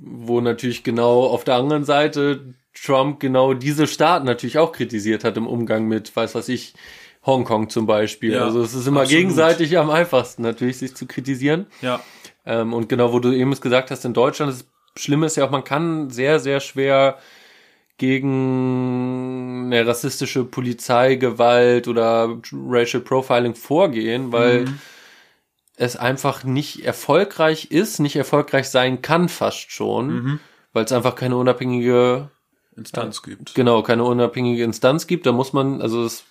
wo 0.00 0.40
natürlich 0.40 0.84
genau 0.84 1.24
auf 1.24 1.42
der 1.42 1.56
anderen 1.56 1.82
Seite 1.82 2.54
Trump 2.72 3.18
genau 3.18 3.54
diese 3.54 3.88
Staaten 3.88 4.24
natürlich 4.24 4.58
auch 4.58 4.70
kritisiert 4.70 5.24
hat 5.24 5.36
im 5.36 5.48
Umgang 5.48 5.88
mit, 5.88 6.14
weiß 6.14 6.36
was 6.36 6.48
ich, 6.48 6.74
Hongkong 7.28 7.70
zum 7.70 7.86
Beispiel. 7.86 8.32
Ja, 8.32 8.46
also 8.46 8.60
es 8.62 8.74
ist 8.74 8.88
immer 8.88 9.02
absolut. 9.02 9.20
gegenseitig 9.20 9.78
am 9.78 9.90
einfachsten 9.90 10.42
natürlich, 10.42 10.78
sich 10.78 10.96
zu 10.96 11.06
kritisieren. 11.06 11.66
Ja, 11.80 12.00
Ähm, 12.44 12.72
und 12.72 12.88
genau, 12.88 13.12
wo 13.12 13.20
du 13.20 13.30
eben 13.30 13.52
es 13.52 13.60
gesagt 13.60 13.90
hast, 13.92 14.04
in 14.04 14.14
Deutschland, 14.14 14.50
das 14.50 14.64
Schlimme 14.96 15.26
ist 15.26 15.36
ja 15.36 15.44
auch, 15.44 15.50
man 15.50 15.64
kann 15.64 16.08
sehr, 16.10 16.40
sehr 16.40 16.60
schwer 16.60 17.18
gegen 17.98 19.66
eine 19.66 19.86
rassistische 19.86 20.44
Polizeigewalt 20.44 21.88
oder 21.88 22.38
Racial 22.52 23.02
Profiling 23.02 23.54
vorgehen, 23.54 24.32
weil 24.32 24.64
es 25.76 25.96
einfach 25.96 26.42
nicht 26.44 26.84
erfolgreich 26.84 27.70
ist, 27.70 27.98
nicht 28.00 28.16
erfolgreich 28.16 28.68
sein 28.68 29.02
kann 29.02 29.28
fast 29.28 29.70
schon, 29.72 30.40
weil 30.72 30.84
es 30.84 30.92
einfach 30.92 31.16
keine 31.16 31.36
unabhängige 31.36 32.30
Instanz 32.78 33.22
gibt. 33.22 33.54
genau, 33.54 33.82
keine 33.82 34.04
unabhängige 34.04 34.64
Instanz 34.64 35.06
gibt, 35.06 35.26
da 35.26 35.32
muss 35.32 35.52
man, 35.52 35.82
also 35.82 36.04
das 36.04 36.24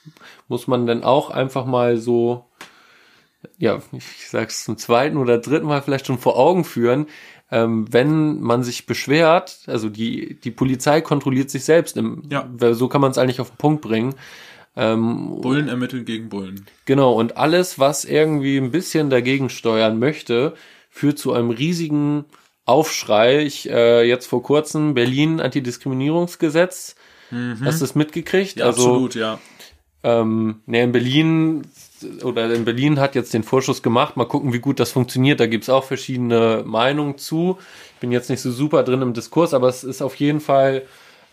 muss 0.47 0.67
man 0.67 0.87
dann 0.87 1.03
auch 1.03 1.29
einfach 1.29 1.65
mal 1.65 1.97
so, 1.97 2.45
ja, 3.57 3.79
ich 3.91 4.29
sag's 4.29 4.63
zum 4.63 4.77
zweiten 4.77 5.17
oder 5.17 5.37
dritten 5.37 5.67
Mal 5.67 5.81
vielleicht 5.81 6.07
schon 6.07 6.17
vor 6.17 6.37
Augen 6.37 6.63
führen, 6.63 7.07
ähm, 7.51 7.85
wenn 7.91 8.41
man 8.41 8.63
sich 8.63 8.85
beschwert, 8.85 9.59
also 9.67 9.89
die, 9.89 10.39
die 10.39 10.51
Polizei 10.51 11.01
kontrolliert 11.01 11.49
sich 11.49 11.63
selbst, 11.63 11.97
im, 11.97 12.23
Ja. 12.29 12.47
so 12.73 12.87
kann 12.87 13.01
man 13.01 13.11
es 13.11 13.17
eigentlich 13.17 13.39
auf 13.39 13.51
den 13.51 13.57
Punkt 13.57 13.81
bringen. 13.81 14.15
Ähm, 14.75 15.41
Bullen 15.41 15.69
ermitteln 15.69 16.05
gegen 16.05 16.29
Bullen. 16.29 16.65
Genau, 16.85 17.13
und 17.13 17.37
alles, 17.37 17.79
was 17.79 18.05
irgendwie 18.05 18.57
ein 18.57 18.71
bisschen 18.71 19.09
dagegen 19.09 19.49
steuern 19.49 19.97
möchte, 19.97 20.53
führt 20.89 21.17
zu 21.17 21.33
einem 21.33 21.49
riesigen 21.49 22.25
Aufschrei. 22.67 23.39
Ich, 23.39 23.69
äh, 23.69 24.03
jetzt 24.03 24.27
vor 24.27 24.43
kurzem 24.43 24.93
Berlin 24.93 25.41
Antidiskriminierungsgesetz. 25.41 26.95
Hast 27.61 27.81
du 27.81 27.85
es 27.85 27.95
mitgekriegt? 27.95 28.57
Ja, 28.57 28.67
also, 28.67 28.83
absolut, 28.83 29.15
ja. 29.15 29.39
ähm, 30.03 30.61
ne, 30.65 30.83
in 30.83 30.91
Berlin 30.93 31.63
oder 32.23 32.53
in 32.53 32.63
Berlin 32.63 32.99
hat 32.99 33.15
jetzt 33.15 33.33
den 33.33 33.43
Vorschuss 33.43 33.83
gemacht. 33.83 34.15
Mal 34.15 34.25
gucken, 34.25 34.53
wie 34.53 34.59
gut 34.59 34.79
das 34.79 34.91
funktioniert. 34.91 35.39
Da 35.39 35.47
gibt's 35.47 35.69
auch 35.69 35.83
verschiedene 35.83 36.63
Meinungen 36.65 37.17
zu. 37.17 37.57
Ich 37.95 37.99
bin 37.99 38.11
jetzt 38.11 38.29
nicht 38.29 38.41
so 38.41 38.51
super 38.51 38.83
drin 38.83 39.01
im 39.01 39.13
Diskurs, 39.13 39.53
aber 39.53 39.67
es 39.67 39.83
ist 39.83 40.01
auf 40.01 40.15
jeden 40.15 40.39
Fall, 40.39 40.83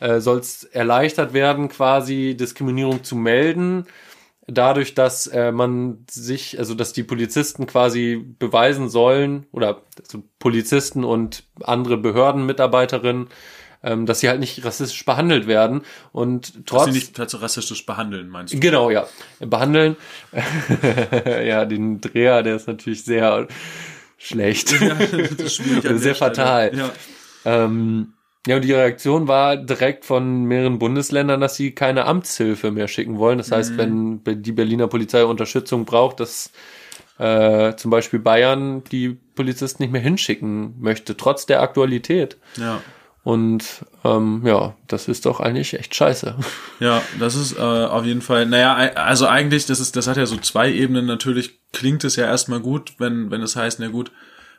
äh, 0.01 0.21
soll 0.21 0.39
es 0.39 0.65
erleichtert 0.65 1.33
werden, 1.33 1.69
quasi 1.69 2.37
Diskriminierung 2.37 3.05
zu 3.05 3.15
melden. 3.15 3.87
Dadurch, 4.47 4.95
dass 4.95 5.27
äh, 5.27 5.53
man 5.53 6.05
sich, 6.11 6.59
also 6.59 6.75
dass 6.75 6.93
die 6.93 7.03
Polizisten 7.03 7.67
quasi 7.67 8.23
beweisen 8.39 8.89
sollen, 8.91 9.47
oder 9.53 9.83
also 10.01 10.23
Polizisten 10.39 11.03
und 11.03 11.45
andere 11.63 11.97
Behördenmitarbeiterinnen, 11.97 13.29
ähm, 13.83 14.07
dass 14.07 14.21
sie 14.21 14.29
halt 14.29 14.41
nicht 14.41 14.65
rassistisch 14.65 15.05
behandelt 15.05 15.47
werden. 15.47 15.83
Und 16.13 16.55
Dass 16.57 16.63
trotz 16.67 16.85
sie 16.87 16.93
nicht 16.93 17.19
dazu 17.19 17.37
rassistisch 17.39 17.87
behandeln, 17.87 18.29
meinst 18.29 18.55
du? 18.55 18.61
Genau, 18.61 18.91
ja. 18.91 19.07
Behandeln. 19.41 19.97
ja, 21.25 21.65
den 21.65 22.01
Dreher, 22.01 22.43
der 22.43 22.57
ist 22.57 22.67
natürlich 22.67 23.05
sehr 23.05 23.47
schlecht. 24.19 24.73
das 24.81 25.11
ist 25.11 25.57
Sehr 25.83 25.99
Stelle. 25.99 26.15
fatal. 26.15 26.77
Ja. 26.77 26.93
ähm, 27.45 28.15
ja, 28.47 28.57
und 28.57 28.63
die 28.65 28.73
Reaktion 28.73 29.27
war 29.29 29.57
direkt 29.57 30.05
von 30.05 30.45
mehreren 30.45 30.79
Bundesländern, 30.79 31.41
dass 31.41 31.57
sie 31.57 31.73
keine 31.73 32.05
Amtshilfe 32.05 32.71
mehr 32.71 32.89
schicken 32.89 33.19
wollen. 33.19 33.39
Das 33.39 33.51
heißt, 33.51 33.79
wenn 33.79 34.23
be- 34.23 34.37
die 34.37 34.53
Berliner 34.53 34.87
Polizei 34.87 35.25
Unterstützung 35.25 35.85
braucht, 35.85 36.21
dass 36.21 36.51
äh, 37.19 37.75
zum 37.77 37.91
Beispiel 37.91 38.19
Bayern 38.19 38.83
die 38.91 39.11
Polizisten 39.35 39.83
nicht 39.83 39.93
mehr 39.93 40.01
hinschicken 40.03 40.75
möchte, 40.81 41.17
trotz 41.17 41.47
der 41.47 41.63
Aktualität. 41.63 42.37
ja. 42.57 42.81
Und 43.23 43.87
ähm, 44.05 44.43
ja, 44.45 44.75
das 44.87 45.09
ist 45.09 45.25
doch 45.25 45.41
eigentlich 45.41 45.73
echt 45.73 45.95
scheiße. 45.95 46.35
Ja, 46.79 47.01
das 47.19 47.37
ist 47.37 47.57
äh, 47.57 47.63
auf 47.63 48.05
jeden 48.05 48.21
Fall, 48.21 48.45
naja, 48.45 48.75
also 48.75 49.27
eigentlich, 49.27 49.65
das 49.65 49.81
ist, 49.81 49.97
das 49.97 50.07
hat 50.07 50.19
ja 50.19 50.27
so 50.27 50.37
zwei 50.37 50.71
Ebenen. 50.71 51.07
Natürlich 51.07 51.59
klingt 51.73 52.05
es 52.05 52.17
ja 52.17 52.27
erstmal 52.27 52.61
gut, 52.61 52.93
wenn, 52.99 53.31
wenn 53.31 53.41
es 53.41 53.57
heißt, 53.57 53.81
na 53.81 53.89
gut, 53.89 54.13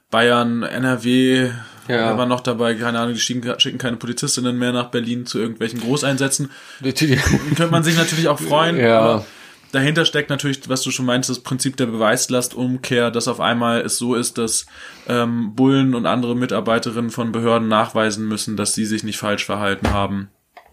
Bayern, 0.10 0.64
NRW, 0.64 1.52
Ja. 1.88 1.96
ja. 1.98 2.18
war 2.18 2.26
noch 2.26 2.42
dabei, 2.42 2.76
keine 2.76 3.00
Ahnung, 3.00 3.14
die 3.14 3.20
schicken, 3.20 3.78
keine 3.78 3.98
Polizistinnen 3.98 4.58
mehr 4.58 4.72
nach 4.72 4.90
Berlin 4.90 5.26
zu 5.26 5.40
irgendwelchen 5.40 5.80
Großeinsätzen. 5.82 6.52
Könnte 7.56 7.68
man 7.72 7.84
sich 7.84 7.98
natürlich 7.98 8.28
auch 8.28 8.40
freuen, 8.40 8.78
Ja. 8.78 9.00
aber 9.00 9.26
dahinter 9.72 10.06
steckt 10.06 10.30
natürlich, 10.30 10.68
was 10.70 10.82
du 10.82 10.92
schon 10.92 11.06
meinst, 11.06 11.30
das 11.30 11.40
Prinzip 11.42 11.78
der 11.78 11.86
Beweislastumkehr, 11.88 13.12
dass 13.12 13.28
auf 13.28 13.40
einmal 13.40 13.82
es 13.82 13.98
so 13.98 14.16
ist, 14.16 14.38
dass 14.38 14.66
ähm, 15.08 15.54
Bullen 15.56 15.96
und 15.96 16.06
andere 16.06 16.36
Mitarbeiterinnen 16.36 17.12
von 17.12 17.32
Behörden 17.32 17.68
nachweisen 17.68 18.28
müssen, 18.28 18.58
dass 18.58 18.74
sie 18.74 18.86
sich 18.86 19.04
nicht 19.04 19.18
falsch 19.18 19.46
verhalten 19.46 19.92
haben. 19.92 20.30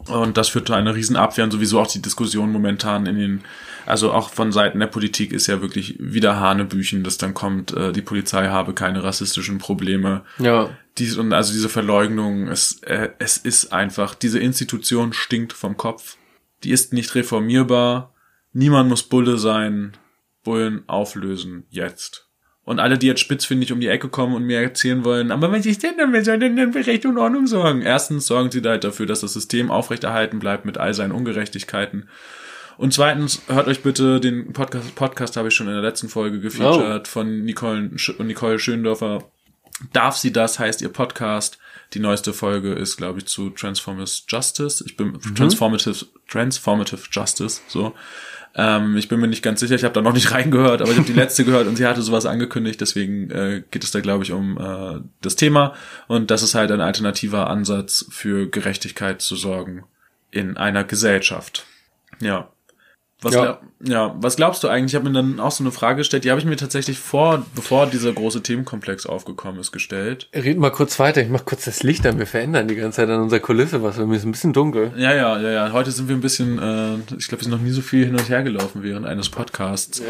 Und 0.08 0.36
das 0.36 0.48
führt 0.48 0.66
zu 0.66 0.72
einer 0.72 0.94
Riesenabwehr 0.94 1.44
und 1.44 1.50
sowieso 1.52 1.80
auch 1.80 1.86
die 1.86 2.02
Diskussion 2.02 2.50
momentan 2.50 3.06
in 3.06 3.16
den, 3.16 3.44
also 3.86 4.12
auch 4.12 4.30
von 4.30 4.52
Seiten 4.52 4.80
der 4.80 4.86
Politik 4.86 5.32
ist 5.32 5.46
ja 5.46 5.60
wirklich 5.60 5.96
wieder 6.00 6.40
Hanebüchen, 6.40 7.04
dass 7.04 7.18
dann 7.18 7.34
kommt, 7.34 7.72
äh, 7.72 7.92
die 7.92 8.02
Polizei 8.02 8.48
habe 8.48 8.74
keine 8.74 9.04
rassistischen 9.04 9.58
Probleme. 9.58 10.22
ja. 10.38 10.70
Dies 10.98 11.16
und 11.16 11.32
also 11.32 11.54
diese 11.54 11.70
Verleugnung, 11.70 12.48
es, 12.48 12.82
äh, 12.82 13.08
es 13.18 13.38
ist 13.38 13.72
einfach, 13.72 14.14
diese 14.14 14.38
Institution 14.38 15.14
stinkt 15.14 15.54
vom 15.54 15.78
Kopf. 15.78 16.18
Die 16.64 16.70
ist 16.70 16.92
nicht 16.92 17.14
reformierbar. 17.14 18.12
Niemand 18.52 18.90
muss 18.90 19.02
Bulle 19.02 19.38
sein. 19.38 19.96
Bullen 20.44 20.86
auflösen. 20.88 21.64
Jetzt. 21.70 22.28
Und 22.64 22.78
alle, 22.78 22.96
die 22.96 23.08
jetzt 23.08 23.20
spitzfindig 23.20 23.72
um 23.72 23.80
die 23.80 23.88
Ecke 23.88 24.08
kommen 24.08 24.36
und 24.36 24.44
mir 24.44 24.60
erzählen 24.60 25.04
wollen, 25.04 25.32
aber 25.32 25.50
was 25.50 25.66
ist 25.66 25.82
denn 25.82 25.96
dann, 25.98 26.12
wer 26.12 26.24
soll 26.24 26.38
denn 26.38 26.54
denn 26.54 26.72
für 26.72 26.86
Recht 26.86 27.04
und 27.04 27.18
Ordnung 27.18 27.48
sorgen? 27.48 27.82
Erstens 27.82 28.26
sorgen 28.26 28.52
sie 28.52 28.62
halt 28.62 28.84
dafür, 28.84 29.06
dass 29.06 29.20
das 29.20 29.32
System 29.32 29.70
aufrechterhalten 29.70 30.38
bleibt 30.38 30.64
mit 30.64 30.78
all 30.78 30.94
seinen 30.94 31.10
Ungerechtigkeiten. 31.10 32.08
Und 32.78 32.94
zweitens, 32.94 33.42
hört 33.48 33.66
euch 33.66 33.82
bitte 33.82 34.20
den 34.20 34.52
Podcast, 34.52 34.94
Podcast 34.94 35.36
habe 35.36 35.48
ich 35.48 35.54
schon 35.54 35.66
in 35.66 35.74
der 35.74 35.82
letzten 35.82 36.08
Folge 36.08 36.40
gefeatured 36.40 37.08
von 37.08 37.42
Nicole, 37.44 37.90
Nicole 38.18 38.58
Schöndorfer. 38.58 39.30
Darf 39.92 40.16
sie 40.16 40.32
das, 40.32 40.58
heißt 40.58 40.82
ihr 40.82 40.88
Podcast. 40.88 41.58
Die 41.94 42.00
neueste 42.00 42.32
Folge 42.32 42.72
ist, 42.72 42.96
glaube 42.96 43.18
ich, 43.18 43.26
zu 43.26 43.50
Transformers 43.50 44.24
Justice. 44.28 44.84
Ich 44.86 44.96
bin 44.96 45.18
Transformative, 45.34 46.06
Transformative 46.28 47.02
Justice, 47.10 47.60
so. 47.68 47.94
Ähm, 48.54 48.96
ich 48.96 49.08
bin 49.08 49.18
mir 49.20 49.28
nicht 49.28 49.42
ganz 49.42 49.60
sicher, 49.60 49.74
ich 49.74 49.84
habe 49.84 49.94
da 49.94 50.02
noch 50.02 50.12
nicht 50.12 50.30
reingehört, 50.32 50.82
aber 50.82 50.90
ich 50.90 50.98
habe 50.98 51.06
die 51.06 51.14
letzte 51.14 51.44
gehört 51.44 51.66
und 51.66 51.76
sie 51.76 51.86
hatte 51.86 52.02
sowas 52.02 52.26
angekündigt, 52.26 52.80
deswegen 52.80 53.30
äh, 53.30 53.62
geht 53.70 53.84
es 53.84 53.90
da, 53.90 54.00
glaube 54.00 54.24
ich, 54.24 54.32
um 54.32 54.58
äh, 54.58 55.00
das 55.22 55.36
Thema. 55.36 55.74
Und 56.06 56.30
das 56.30 56.42
ist 56.42 56.54
halt 56.54 56.70
ein 56.70 56.80
alternativer 56.80 57.48
Ansatz 57.48 58.06
für 58.10 58.48
Gerechtigkeit 58.48 59.22
zu 59.22 59.36
sorgen 59.36 59.84
in 60.30 60.56
einer 60.56 60.84
Gesellschaft. 60.84 61.66
Ja. 62.20 62.50
Was, 63.22 63.34
Ja. 63.34 63.44
ja. 63.44 63.58
ja, 63.84 64.14
was 64.18 64.36
glaubst 64.36 64.62
du 64.64 64.68
eigentlich? 64.68 64.92
Ich 64.92 64.94
habe 64.96 65.08
mir 65.08 65.14
dann 65.14 65.40
auch 65.40 65.50
so 65.52 65.62
eine 65.62 65.70
Frage 65.70 65.98
gestellt, 65.98 66.24
die 66.24 66.30
habe 66.30 66.40
ich 66.40 66.46
mir 66.46 66.56
tatsächlich 66.56 66.98
vor, 66.98 67.46
bevor 67.54 67.86
dieser 67.86 68.12
große 68.12 68.42
Themenkomplex 68.42 69.06
aufgekommen 69.06 69.60
ist, 69.60 69.72
gestellt. 69.72 70.28
Red 70.34 70.58
mal 70.58 70.70
kurz 70.70 70.98
weiter, 70.98 71.22
ich 71.22 71.28
mach 71.28 71.44
kurz 71.44 71.64
das 71.64 71.82
Licht 71.82 72.04
an, 72.06 72.18
wir 72.18 72.26
verändern 72.26 72.68
die 72.68 72.74
ganze 72.74 72.96
Zeit 72.96 73.08
an 73.08 73.20
unserer 73.20 73.40
Kulisse 73.40 73.82
was, 73.82 73.96
weil 73.98 74.06
mir 74.06 74.16
ist 74.16 74.24
ein 74.24 74.32
bisschen 74.32 74.52
dunkel. 74.52 74.92
Ja, 74.96 75.14
ja, 75.14 75.40
ja, 75.40 75.50
ja. 75.50 75.72
Heute 75.72 75.92
sind 75.92 76.08
wir 76.08 76.16
ein 76.16 76.20
bisschen, 76.20 76.58
äh, 76.58 76.94
ich 77.16 77.28
glaube, 77.28 77.42
wir 77.42 77.44
sind 77.44 77.52
noch 77.52 77.60
nie 77.60 77.70
so 77.70 77.80
viel 77.80 78.04
hin 78.04 78.14
und 78.16 78.28
her 78.28 78.42
gelaufen 78.42 78.82
während 78.82 79.06
eines 79.06 79.28
Podcasts. 79.28 80.00
Ja. 80.00 80.04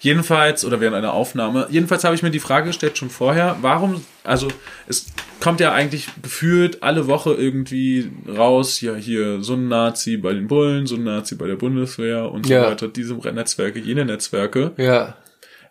Jedenfalls, 0.00 0.64
oder 0.64 0.80
während 0.80 0.96
einer 0.96 1.12
Aufnahme, 1.12 1.66
jedenfalls 1.70 2.04
habe 2.04 2.14
ich 2.14 2.22
mir 2.22 2.30
die 2.30 2.40
Frage 2.40 2.66
gestellt 2.68 2.98
schon 2.98 3.10
vorher, 3.10 3.56
warum, 3.62 4.04
also 4.28 4.48
es 4.86 5.06
kommt 5.40 5.60
ja 5.60 5.72
eigentlich 5.72 6.08
gefühlt 6.22 6.82
alle 6.82 7.06
Woche 7.06 7.34
irgendwie 7.34 8.10
raus, 8.28 8.80
ja 8.80 8.94
hier 8.94 9.42
so 9.42 9.54
ein 9.54 9.68
Nazi 9.68 10.16
bei 10.16 10.32
den 10.34 10.46
Bullen, 10.48 10.86
so 10.86 10.96
ein 10.96 11.04
Nazi 11.04 11.34
bei 11.36 11.46
der 11.46 11.56
Bundeswehr 11.56 12.30
und 12.30 12.46
so 12.46 12.52
Ja. 12.52 12.62
weiter, 12.70 12.88
diese 12.88 13.14
Netzwerke, 13.14 13.78
jene 13.78 14.04
Netzwerke. 14.04 14.72
Ja. 14.76 15.16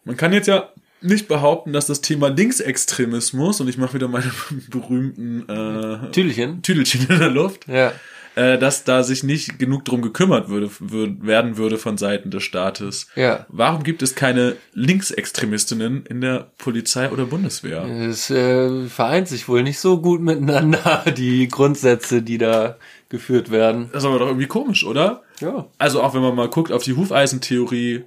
Man 0.06 0.18
kann 0.18 0.34
jetzt 0.34 0.48
ja 0.48 0.70
nicht 1.02 1.28
behaupten, 1.28 1.74
dass 1.74 1.86
das 1.88 2.02
Thema 2.02 2.30
Linksextremismus, 2.30 3.62
und 3.62 3.68
ich 3.68 3.78
mache 3.78 3.94
wieder 3.94 4.08
meine 4.08 4.32
berühmten 4.70 5.48
äh, 5.48 6.12
Tüdelchen. 6.12 6.62
Tüdelchen 6.62 7.08
in 7.10 7.20
der 7.20 7.30
Luft, 7.30 7.68
Ja. 7.68 7.94
Äh, 8.38 8.60
dass 8.60 8.84
da 8.84 9.02
sich 9.02 9.24
nicht 9.24 9.58
genug 9.58 9.84
drum 9.84 10.04
gekümmert 10.04 10.48
würde, 10.48 10.70
würd, 10.80 11.26
werden 11.26 11.58
würde 11.58 11.80
von 11.80 11.98
Seiten 11.98 12.30
des 12.30 12.44
Staates. 12.44 13.08
Ja. 13.16 13.48
Warum 13.50 13.82
gibt 13.82 14.04
es 14.04 14.14
keine 14.14 14.56
Linksextremistinnen 14.74 16.06
in 16.06 16.22
der 16.22 16.52
Polizei 16.60 17.10
oder 17.10 17.26
Bundeswehr? 17.26 17.84
Es 17.86 18.30
äh, 18.30 18.86
vereint 18.86 19.28
sich 19.28 19.50
wohl 19.50 19.64
nicht 19.64 19.80
so 19.80 20.00
gut 20.00 20.22
miteinander, 20.22 21.04
die 21.18 21.48
Grundsätze, 21.48 22.22
die 22.22 22.38
da 22.38 22.78
geführt 23.10 23.50
werden. 23.50 23.90
Das 23.92 24.04
ist 24.04 24.08
aber 24.08 24.20
doch 24.20 24.28
irgendwie 24.28 24.46
komisch, 24.46 24.86
oder? 24.86 25.24
Ja. 25.40 25.66
Also 25.80 26.04
auch 26.04 26.14
wenn 26.14 26.22
man 26.22 26.36
mal 26.36 26.50
guckt 26.50 26.72
auf 26.72 26.84
die 26.84 26.96
Hufeisentheorie, 26.96 28.04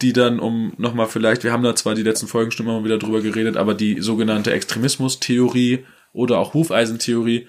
die 0.00 0.12
dann 0.12 0.38
um 0.38 0.74
nochmal 0.76 1.08
vielleicht, 1.08 1.42
wir 1.42 1.50
haben 1.50 1.64
da 1.64 1.74
zwar 1.74 1.96
die 1.96 2.04
letzten 2.04 2.28
Folgen 2.28 2.52
schon 2.52 2.66
immer 2.66 2.78
mal 2.78 2.84
wieder 2.84 2.98
drüber 2.98 3.20
geredet, 3.20 3.56
aber 3.56 3.74
die 3.74 4.00
sogenannte 4.00 4.52
Extremismustheorie 4.52 5.84
oder 6.12 6.38
auch 6.38 6.54
Hufeisentheorie, 6.54 7.48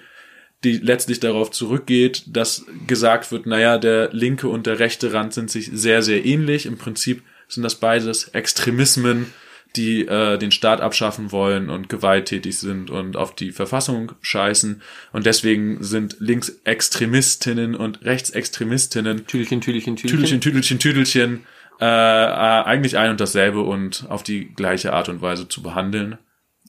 die 0.64 0.78
letztlich 0.78 1.20
darauf 1.20 1.50
zurückgeht, 1.50 2.24
dass 2.26 2.64
gesagt 2.86 3.30
wird, 3.30 3.46
naja, 3.46 3.78
der 3.78 4.12
linke 4.12 4.48
und 4.48 4.66
der 4.66 4.78
rechte 4.78 5.12
Rand 5.12 5.34
sind 5.34 5.50
sich 5.50 5.70
sehr, 5.72 6.02
sehr 6.02 6.24
ähnlich. 6.24 6.66
Im 6.66 6.78
Prinzip 6.78 7.22
sind 7.48 7.62
das 7.62 7.76
beides 7.76 8.28
Extremismen, 8.28 9.32
die 9.76 10.06
äh, 10.06 10.38
den 10.38 10.52
Staat 10.52 10.80
abschaffen 10.80 11.32
wollen 11.32 11.68
und 11.68 11.88
gewalttätig 11.88 12.58
sind 12.58 12.90
und 12.90 13.16
auf 13.16 13.34
die 13.34 13.50
Verfassung 13.50 14.12
scheißen. 14.20 14.82
Und 15.12 15.26
deswegen 15.26 15.82
sind 15.82 16.16
Linksextremistinnen 16.20 17.74
und 17.74 18.04
Rechtsextremistinnen 18.04 19.26
Tüdelchen, 19.26 19.60
Tüdelchen, 19.60 19.96
Tüdelchen. 19.96 20.16
Tüdelchen, 20.16 20.40
Tüdelchen, 20.40 20.78
Tüdelchen, 20.78 21.46
äh, 21.80 21.84
äh, 21.84 22.64
eigentlich 22.64 22.96
ein 22.96 23.10
und 23.10 23.20
dasselbe 23.20 23.62
und 23.62 24.06
auf 24.08 24.22
die 24.22 24.54
gleiche 24.54 24.92
Art 24.92 25.08
und 25.08 25.22
Weise 25.22 25.48
zu 25.48 25.62
behandeln. 25.62 26.18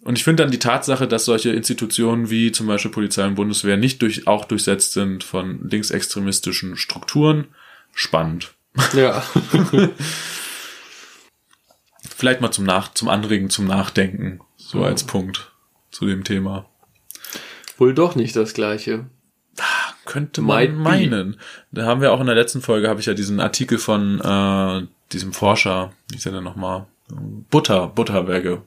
Und 0.06 0.20
ich 0.20 0.24
finde 0.24 0.44
dann 0.44 0.52
die 0.52 0.60
Tatsache, 0.60 1.08
dass 1.08 1.26
solche 1.26 1.50
Institutionen 1.50 2.30
wie 2.30 2.52
zum 2.52 2.68
Beispiel 2.68 2.92
Polizei 2.92 3.26
und 3.26 3.34
Bundeswehr 3.34 3.76
nicht 3.76 4.04
durch, 4.04 4.28
auch 4.28 4.46
durchsetzt 4.46 4.94
sind 4.94 5.24
von 5.24 5.68
linksextremistischen 5.68 6.78
Strukturen, 6.78 7.48
spannend. 7.92 8.54
Ja. 8.94 9.24
Vielleicht 12.16 12.40
mal 12.40 12.52
zum 12.52 12.66
Nach, 12.66 12.94
zum 12.94 13.10
Anregen, 13.10 13.50
zum 13.50 13.66
Nachdenken, 13.66 14.42
so 14.58 14.84
als 14.84 15.06
Punkt 15.06 15.52
zu 15.90 16.06
dem 16.06 16.24
Thema. 16.24 16.70
wohl 17.80 17.96
doch 17.96 18.16
nicht 18.16 18.36
das 18.36 18.54
Gleiche. 18.54 19.08
Könnte 20.06 20.44
Might 20.44 20.70
man 20.70 20.78
be. 20.78 20.84
meinen. 20.84 21.40
Da 21.72 21.88
haben 21.88 22.02
wir 22.02 22.12
auch 22.12 22.20
in 22.20 22.28
der 22.28 22.36
letzten 22.36 22.62
Folge, 22.62 22.90
habe 22.90 23.00
ich 23.00 23.08
ja 23.08 23.16
diesen 23.16 23.40
Artikel 23.40 23.80
von 23.80 24.22
äh, 24.22 24.86
diesem 25.12 25.34
Forscher, 25.34 25.94
wie 26.12 26.18
ist 26.18 26.26
der 26.26 26.34
denn 26.34 26.44
nochmal? 26.44 26.86
Butter, 27.50 27.88
Butterberge. 27.88 28.62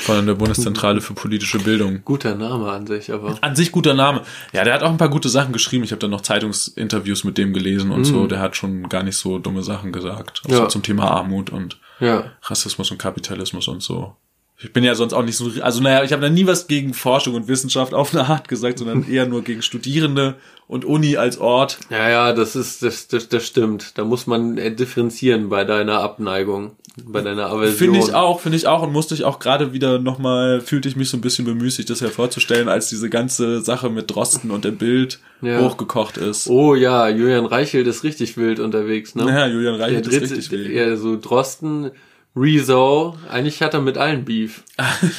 Von 0.00 0.26
der 0.26 0.34
Bundeszentrale 0.34 1.00
für 1.02 1.14
politische 1.14 1.58
Bildung. 1.58 2.02
Guter 2.04 2.34
Name 2.36 2.70
an 2.70 2.86
sich, 2.86 3.12
aber. 3.12 3.36
An 3.40 3.56
sich 3.56 3.72
guter 3.72 3.94
Name. 3.94 4.22
Ja, 4.52 4.62
der 4.64 4.74
hat 4.74 4.82
auch 4.82 4.90
ein 4.90 4.96
paar 4.96 5.08
gute 5.10 5.28
Sachen 5.28 5.52
geschrieben. 5.52 5.82
Ich 5.84 5.90
habe 5.90 5.98
dann 6.00 6.10
noch 6.10 6.20
Zeitungsinterviews 6.20 7.24
mit 7.24 7.36
dem 7.36 7.52
gelesen 7.52 7.90
und 7.90 8.04
so. 8.04 8.26
Der 8.28 8.38
hat 8.38 8.56
schon 8.56 8.88
gar 8.88 9.02
nicht 9.02 9.16
so 9.16 9.38
dumme 9.38 9.62
Sachen 9.62 9.90
gesagt. 9.92 10.42
Also 10.46 10.62
Ja. 10.62 10.68
zum 10.68 10.82
Thema 10.82 11.10
Armut 11.10 11.50
und 11.50 11.78
Ja. 12.00 12.30
Rassismus 12.42 12.90
und 12.92 12.98
Kapitalismus 12.98 13.66
und 13.68 13.82
so. 13.82 14.14
Ich 14.60 14.72
bin 14.72 14.82
ja 14.82 14.96
sonst 14.96 15.12
auch 15.12 15.22
nicht 15.22 15.36
so, 15.36 15.50
also 15.62 15.80
naja, 15.80 16.02
ich 16.02 16.12
habe 16.12 16.20
da 16.22 16.28
nie 16.28 16.46
was 16.46 16.66
gegen 16.66 16.92
Forschung 16.92 17.34
und 17.36 17.46
Wissenschaft 17.46 17.94
auf 17.94 18.12
eine 18.12 18.26
Art 18.28 18.48
gesagt, 18.48 18.80
sondern 18.80 19.08
eher 19.10 19.26
nur 19.26 19.42
gegen 19.42 19.62
Studierende 19.62 20.34
und 20.66 20.84
Uni 20.84 21.16
als 21.16 21.38
Ort. 21.38 21.78
Ja, 21.90 22.08
ja, 22.10 22.32
das 22.32 22.56
ist, 22.56 22.82
das, 22.82 23.06
das, 23.06 23.28
das 23.28 23.46
stimmt. 23.46 23.96
Da 23.96 24.04
muss 24.04 24.26
man 24.26 24.58
äh, 24.58 24.74
differenzieren 24.74 25.48
bei 25.48 25.64
deiner 25.64 26.00
Abneigung, 26.00 26.72
bei 27.06 27.20
deiner 27.22 27.46
Aversion. 27.50 27.76
Finde 27.78 27.98
ich 28.00 28.14
auch, 28.14 28.40
finde 28.40 28.58
ich 28.58 28.66
auch 28.66 28.82
und 28.82 28.92
musste 28.92 29.14
ich 29.14 29.22
auch 29.22 29.38
gerade 29.38 29.72
wieder 29.72 30.00
nochmal, 30.00 30.60
fühlte 30.60 30.88
ich 30.88 30.96
mich 30.96 31.08
so 31.08 31.16
ein 31.16 31.20
bisschen 31.20 31.44
bemüßigt, 31.44 31.88
das 31.88 32.00
hervorzustellen, 32.00 32.68
als 32.68 32.88
diese 32.88 33.08
ganze 33.08 33.60
Sache 33.60 33.90
mit 33.90 34.10
Drosten 34.12 34.50
und 34.50 34.64
dem 34.64 34.76
Bild 34.76 35.20
Ja. 35.40 35.60
hochgekocht 35.60 36.16
ist. 36.16 36.48
Oh 36.48 36.74
ja, 36.74 37.08
Julian 37.08 37.46
Reichelt 37.46 37.86
ist 37.86 38.02
richtig 38.02 38.36
wild 38.36 38.58
unterwegs, 38.58 39.14
ne? 39.14 39.24
Naja, 39.24 39.46
Julian 39.46 39.78
Der 39.78 39.86
Reichelt 39.86 40.06
ist 40.08 40.12
dreht 40.12 40.22
richtig 40.32 40.50
wild. 40.50 40.70
ja, 40.70 40.96
so 40.96 41.16
Drosten, 41.16 41.92
Rezo, 42.38 43.16
eigentlich 43.28 43.60
hat 43.62 43.74
er 43.74 43.80
mit 43.80 43.98
allen 43.98 44.24
Beef, 44.24 44.62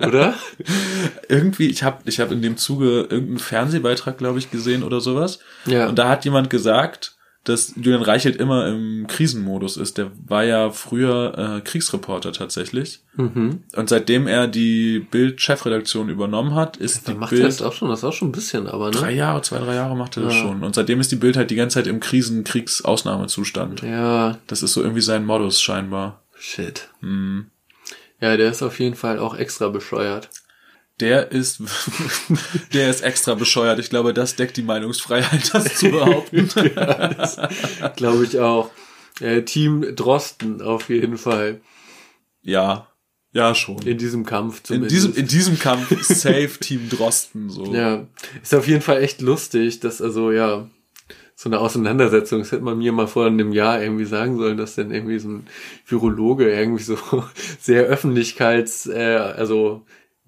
oder? 0.00 0.34
irgendwie, 1.28 1.68
ich 1.68 1.82
habe 1.82 1.98
ich 2.04 2.20
hab 2.20 2.32
in 2.32 2.42
dem 2.42 2.56
Zuge 2.56 3.02
irgendeinen 3.02 3.38
Fernsehbeitrag, 3.38 4.18
glaube 4.18 4.38
ich, 4.38 4.50
gesehen 4.50 4.82
oder 4.82 5.00
sowas. 5.00 5.38
Ja. 5.66 5.88
Und 5.88 5.98
da 5.98 6.08
hat 6.08 6.24
jemand 6.24 6.50
gesagt, 6.50 7.14
dass 7.44 7.72
Julian 7.76 8.02
Reichelt 8.02 8.36
immer 8.36 8.66
im 8.68 9.06
Krisenmodus 9.08 9.78
ist. 9.78 9.96
Der 9.96 10.10
war 10.26 10.44
ja 10.44 10.70
früher 10.70 11.56
äh, 11.56 11.60
Kriegsreporter 11.62 12.32
tatsächlich. 12.32 13.00
Mhm. 13.16 13.62
Und 13.74 13.88
seitdem 13.88 14.26
er 14.26 14.46
die 14.46 14.98
Bild-Chefredaktion 14.98 16.10
übernommen 16.10 16.54
hat, 16.54 16.76
ist 16.76 17.06
die 17.08 17.12
Dann 17.12 17.20
macht 17.20 17.32
er 17.32 17.38
Bild 17.38 17.48
das 17.48 17.62
auch 17.62 17.72
schon, 17.72 17.88
das 17.88 18.00
ist 18.00 18.04
auch 18.04 18.12
schon 18.12 18.28
ein 18.28 18.32
bisschen, 18.32 18.66
aber 18.66 18.90
drei 18.90 19.12
ne? 19.12 19.16
Jahre, 19.16 19.40
zwei, 19.42 19.58
drei 19.58 19.74
Jahre 19.74 19.96
macht 19.96 20.18
er 20.18 20.24
das 20.24 20.34
Ja. 20.34 20.40
schon. 20.42 20.62
Und 20.62 20.74
seitdem 20.74 21.00
ist 21.00 21.10
die 21.12 21.16
Bild 21.16 21.36
halt 21.38 21.50
die 21.50 21.54
ganze 21.56 21.74
Zeit 21.74 21.86
im 21.86 21.98
Krisen-Kriegs-Ausnahmezustand. 22.00 23.82
Ja, 23.82 24.38
Das 24.46 24.62
ist 24.62 24.72
so 24.72 24.82
irgendwie 24.82 25.00
sein 25.02 25.24
Modus 25.24 25.60
scheinbar. 25.60 26.22
shit. 26.38 26.88
Hm. 27.00 27.46
Ja, 28.20 28.36
der 28.36 28.50
ist 28.50 28.62
auf 28.62 28.78
jeden 28.80 28.96
Fall 28.96 29.18
auch 29.18 29.34
extra 29.34 29.68
bescheuert. 29.70 30.28
Der 31.00 31.32
ist, 31.32 31.62
der 32.74 32.90
ist 32.90 33.02
extra 33.02 33.34
bescheuert. 33.34 33.78
Ich 33.78 33.90
glaube, 33.90 34.12
das 34.14 34.36
deckt 34.36 34.56
die 34.56 34.62
Meinungsfreiheit, 34.62 35.54
das 35.54 35.76
zu 35.76 35.90
behaupten. 35.90 36.48
Glaube 37.96 38.24
ich 38.24 38.38
auch. 38.38 38.70
Äh, 39.20 39.42
Team 39.42 39.96
Drosten 39.96 40.62
auf 40.62 40.88
jeden 40.88 41.18
Fall. 41.18 41.60
ja, 42.42 42.86
ja 43.32 43.54
schon. 43.54 43.78
In 43.82 43.96
diesem 43.96 44.26
Kampf 44.26 44.58
In 44.58 44.64
zumindest. 44.64 44.94
diesem, 44.94 45.14
in 45.14 45.26
diesem 45.26 45.58
Kampf 45.58 46.02
Safe 46.02 46.50
Team 46.60 46.88
Drosten, 46.88 47.48
so. 47.48 47.72
Ja, 47.74 48.06
ist 48.42 48.54
auf 48.54 48.66
jeden 48.66 48.82
Fall 48.82 49.02
echt 49.02 49.20
lustig, 49.20 49.80
dass 49.80 50.02
also 50.02 50.32
ja 50.32 50.68
so 51.36 51.48
eine 51.48 51.58
Auseinandersetzung, 51.58 52.40
das 52.40 52.52
hätte 52.52 52.64
man 52.64 52.76
mir 52.76 52.92
mal 52.92 53.06
vor 53.06 53.24
einem 53.24 53.52
Jahr 53.52 53.82
irgendwie 53.82 54.04
sagen 54.04 54.36
sollen, 54.36 54.58
dass 54.58 54.74
dann 54.74 54.90
irgendwie 54.90 55.18
so 55.18 55.28
ein 55.30 55.46
Virologe 55.86 56.52
irgendwie 56.52 56.82
so 56.82 56.98
sehr 57.60 57.84
öffentlichkeits, 57.84 58.86
äh, 58.86 59.16
also 59.16 59.86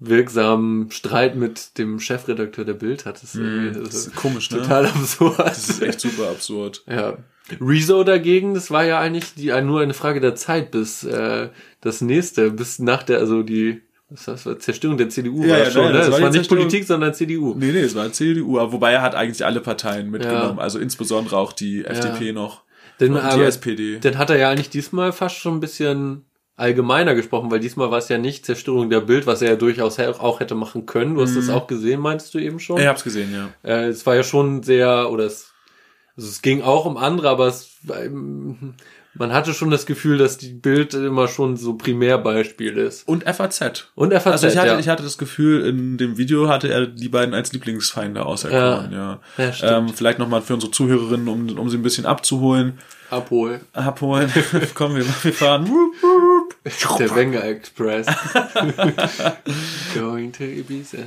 wirksamen 0.09 0.91
Streit 0.91 1.35
mit 1.35 1.77
dem 1.77 1.99
Chefredakteur 1.99 2.65
der 2.65 2.73
Bild 2.73 3.05
hat. 3.05 3.15
Das 3.15 3.23
ist, 3.23 3.35
irgendwie, 3.35 3.69
Mhm. 3.79 3.83
Das 3.83 3.89
das 3.93 4.07
ist 4.07 4.15
komisch, 4.15 4.51
ne? 4.51 4.59
total 4.61 4.85
absurd. 4.87 5.39
Das 5.39 5.69
ist 5.69 5.81
echt 5.81 5.99
super 6.01 6.29
absurd. 6.29 6.83
Ja. 6.89 7.17
Rezo 7.59 8.03
dagegen, 8.05 8.53
das 8.53 8.71
war 8.71 8.85
ja 8.85 8.99
eigentlich 8.99 9.33
die, 9.35 9.51
nur 9.61 9.81
eine 9.81 9.93
Frage 9.93 10.21
der 10.21 10.33
Zeit, 10.35 10.71
bis 10.71 11.03
äh, 11.03 11.49
das 11.81 11.99
nächste, 11.99 12.51
bis 12.51 12.79
nach 12.79 13.03
der, 13.03 13.19
also 13.19 13.43
die 13.43 13.81
was 14.09 14.25
das 14.25 14.45
war 14.45 14.59
Zerstörung 14.59 14.97
der 14.97 15.09
CDU 15.09 15.43
Ja, 15.43 15.49
war 15.51 15.57
ja, 15.59 15.71
schon, 15.71 15.83
nein, 15.85 15.91
ne? 15.93 15.97
das 15.99 16.07
Das, 16.09 16.21
war 16.21 16.29
nicht 16.29 16.33
Zerstörung- 16.37 16.57
Politik, 16.59 16.85
sondern 16.85 17.13
CDU. 17.13 17.53
Nee, 17.57 17.71
nee, 17.71 17.79
es 17.79 17.95
war 17.95 18.11
CDU, 18.13 18.59
aber 18.59 18.71
wobei 18.71 18.91
er 18.93 19.01
hat 19.01 19.15
eigentlich 19.15 19.43
alle 19.45 19.59
Parteien 19.59 20.09
mitgenommen, 20.11 20.57
Ja. 20.57 20.63
also 20.63 20.79
insbesondere 20.79 21.35
auch 21.35 21.51
die 21.51 21.83
FDP 21.83 22.31
noch. 22.31 22.61
Denn, 22.99 23.13
Und 23.13 23.21
die 23.23 23.27
aber, 23.27 23.45
SPD. 23.45 23.99
dann 23.99 24.17
hat 24.19 24.29
er 24.29 24.37
ja 24.37 24.49
eigentlich 24.49 24.69
diesmal 24.69 25.11
fast 25.11 25.37
schon 25.37 25.55
ein 25.55 25.59
bisschen 25.59 26.25
allgemeiner 26.55 27.15
gesprochen, 27.15 27.49
weil 27.49 27.59
diesmal 27.59 27.89
war 27.91 27.97
es 27.97 28.09
ja 28.09 28.17
nicht 28.17 28.45
Zerstörung 28.45 28.89
der 28.89 29.01
Bild, 29.01 29.25
was 29.25 29.41
er 29.41 29.49
ja 29.49 29.55
durchaus 29.55 29.99
auch 29.99 30.39
hätte 30.39 30.55
machen 30.55 30.85
können. 30.85 31.15
Du 31.15 31.21
hast 31.21 31.35
das 31.35 31.49
auch 31.49 31.67
gesehen, 31.67 31.99
meinst 31.99 32.33
du 32.33 32.39
eben 32.39 32.59
schon? 32.59 32.79
Ich 32.79 32.85
hab's 32.85 33.03
gesehen, 33.03 33.33
ja. 33.33 33.49
Äh, 33.63 33.87
es 33.87 34.05
war 34.05 34.15
ja 34.15 34.23
schon 34.23 34.61
sehr, 34.63 35.09
oder 35.11 35.25
es 35.25 35.51
Also 36.15 36.29
es 36.29 36.41
ging 36.41 36.61
auch 36.61 36.85
um 36.85 36.97
andere, 36.97 37.29
aber 37.29 37.47
es, 37.47 37.77
ähm, 37.91 38.75
man 39.15 39.31
hatte 39.31 39.53
schon 39.53 39.69
das 39.69 39.85
Gefühl, 39.85 40.17
dass 40.17 40.37
die 40.37 40.53
Bild 40.53 40.93
immer 40.93 41.27
schon 41.27 41.55
so 41.57 41.75
Primärbeispiel 41.75 42.77
ist. 42.77 43.07
Und 43.07 43.23
FAZ. 43.23 43.87
Und 43.95 44.13
FAZ, 44.13 44.27
Also 44.27 44.47
ich 44.47 44.57
hatte, 44.57 44.69
ja. 44.69 44.79
ich 44.79 44.89
hatte 44.89 45.03
das 45.03 45.17
Gefühl, 45.17 45.65
in 45.65 45.97
dem 45.97 46.17
Video 46.17 46.47
hatte 46.47 46.69
er 46.69 46.87
die 46.87 47.09
beiden 47.09 47.33
als 47.33 47.53
Lieblingsfeinde 47.53 48.25
auserkoren, 48.25 48.91
ja. 48.91 49.19
Ja, 49.37 49.53
stimmt. 49.53 49.71
ähm, 49.71 49.89
vielleicht 49.89 50.19
nochmal 50.19 50.41
für 50.41 50.55
unsere 50.55 50.71
Zuhörerinnen, 50.71 51.27
um, 51.27 51.57
um 51.57 51.69
sie 51.69 51.77
ein 51.77 51.83
bisschen 51.83 52.05
abzuholen. 52.05 52.79
Abhol. 53.09 53.61
Abholen. 53.73 54.31
Komm, 54.73 54.95
wir, 54.95 55.05
wir 55.05 55.33
fahren. 55.33 55.69
Der 56.99 57.13
Wenger 57.15 57.43
Express. 57.43 58.07
Going 59.93 60.31
to 60.31 60.43
Ibiza. 60.43 60.97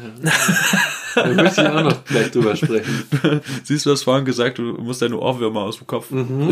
Da 1.14 1.26
möchte 1.28 1.62
ich 1.62 1.68
auch 1.68 1.82
noch 1.82 2.04
gleich 2.04 2.30
drüber 2.30 2.54
sprechen. 2.56 3.04
Siehst 3.64 3.86
du, 3.86 3.90
hast 3.90 4.02
vorhin 4.02 4.26
gesagt, 4.26 4.58
du 4.58 4.62
musst 4.74 5.00
deine 5.00 5.18
Ohrwürmer 5.18 5.62
aus 5.62 5.78
dem 5.78 5.86
Kopf 5.86 6.08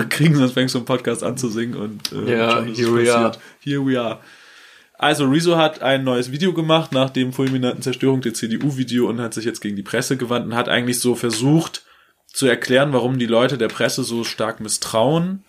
kriegen, 0.08 0.36
sonst 0.36 0.52
fängst 0.52 0.74
du 0.74 0.78
einen 0.78 0.86
Podcast 0.86 1.22
an 1.22 1.36
zu 1.36 1.48
singen 1.48 1.74
und 1.74 2.12
äh, 2.12 2.16
Mhm. 2.16 2.28
Ja, 2.28 2.62
here 2.62 2.94
we 2.94 3.14
are. 3.14 3.32
Here 3.60 3.86
we 3.86 4.00
are. 4.00 4.20
Also 4.96 5.26
Rezo 5.26 5.56
hat 5.56 5.82
ein 5.82 6.04
neues 6.04 6.30
Video 6.32 6.54
gemacht 6.54 6.92
nach 6.92 7.10
dem 7.10 7.32
fulminanten 7.32 7.82
Zerstörung 7.82 8.20
der 8.22 8.32
CDU-Video 8.32 9.08
und 9.08 9.20
hat 9.20 9.34
sich 9.34 9.44
jetzt 9.44 9.60
gegen 9.60 9.76
die 9.76 9.82
Presse 9.82 10.16
gewandt 10.16 10.46
und 10.46 10.54
hat 10.54 10.68
eigentlich 10.68 11.00
so 11.00 11.14
versucht 11.14 11.84
zu 12.32 12.46
erklären, 12.46 12.92
warum 12.92 13.18
die 13.18 13.26
Leute 13.26 13.58
der 13.58 13.68
Presse 13.68 14.02
so 14.02 14.24
stark 14.24 14.60
misstrauen, 14.60 15.44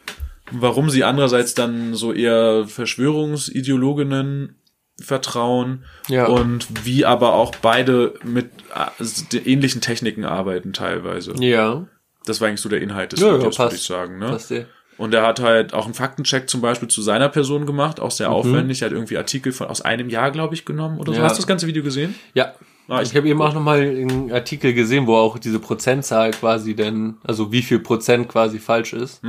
warum 0.52 0.90
sie 0.90 1.04
andererseits 1.04 1.54
dann 1.54 1.94
so 1.96 2.14
eher 2.14 2.66
Verschwörungsideologinnen 2.68 4.56
vertrauen 5.02 5.84
Ja. 6.08 6.28
und 6.28 6.68
wie 6.86 7.06
aber 7.06 7.34
auch 7.34 7.54
beide 7.62 8.14
mit 8.24 8.50
äh, 8.74 9.38
ähnlichen 9.38 9.82
Techniken 9.82 10.24
arbeiten 10.24 10.72
teilweise. 10.74 11.34
Ja, 11.40 11.86
Das 12.26 12.40
war 12.42 12.48
eigentlich 12.48 12.62
so 12.62 12.70
der 12.70 12.82
Inhalt 12.82 13.12
des 13.12 13.20
Ja, 13.20 13.28
ja, 13.28 13.34
Videos, 13.38 13.58
würde 13.60 13.70
passt. 13.70 13.76
ich 13.82 13.84
sagen. 13.88 14.18
Ne? 14.20 14.28
passt 14.30 14.50
dir. 14.50 14.68
Und 14.98 15.14
er 15.14 15.24
hat 15.28 15.42
halt 15.42 15.74
auch 15.74 15.84
einen 15.86 15.94
Faktencheck 15.94 16.50
zum 16.50 16.62
Beispiel 16.62 16.88
zu 16.88 17.02
seiner 17.02 17.28
Person 17.28 17.66
gemacht, 17.66 18.00
auch 18.00 18.06
Mhm. 18.06 18.12
sehr 18.12 18.32
aufwendig. 18.32 18.82
Er 18.82 18.86
hat 18.86 18.94
irgendwie 18.94 19.18
Artikel 19.18 19.52
von 19.52 19.68
aus 19.68 19.82
einem 19.82 20.10
Jahr, 20.10 20.32
glaube 20.32 20.54
ich, 20.56 20.64
genommen 20.64 20.98
oder 21.00 21.12
so. 21.12 21.20
Ja. 21.20 21.26
Hast 21.26 21.36
du 21.36 21.42
das 21.42 21.48
ganze 21.48 21.68
Video 21.68 21.84
gesehen? 21.84 22.16
Ja. 22.34 22.54
Ah, 22.88 23.02
ich- 23.02 23.10
ich 23.12 23.18
habe 23.18 23.28
eben 23.28 23.42
auch 23.42 23.54
nochmal 23.54 23.82
einen 23.82 24.32
Artikel 24.32 24.74
gesehen, 24.74 25.06
wo 25.08 25.16
auch 25.18 25.38
diese 25.40 25.60
Prozentzahl 25.60 26.32
quasi 26.32 26.76
denn, 26.76 27.16
also 27.24 27.52
wie 27.52 27.64
viel 27.64 27.80
Prozent 27.80 28.30
quasi 28.30 28.60
falsch 28.60 28.94
ist. 28.94 29.22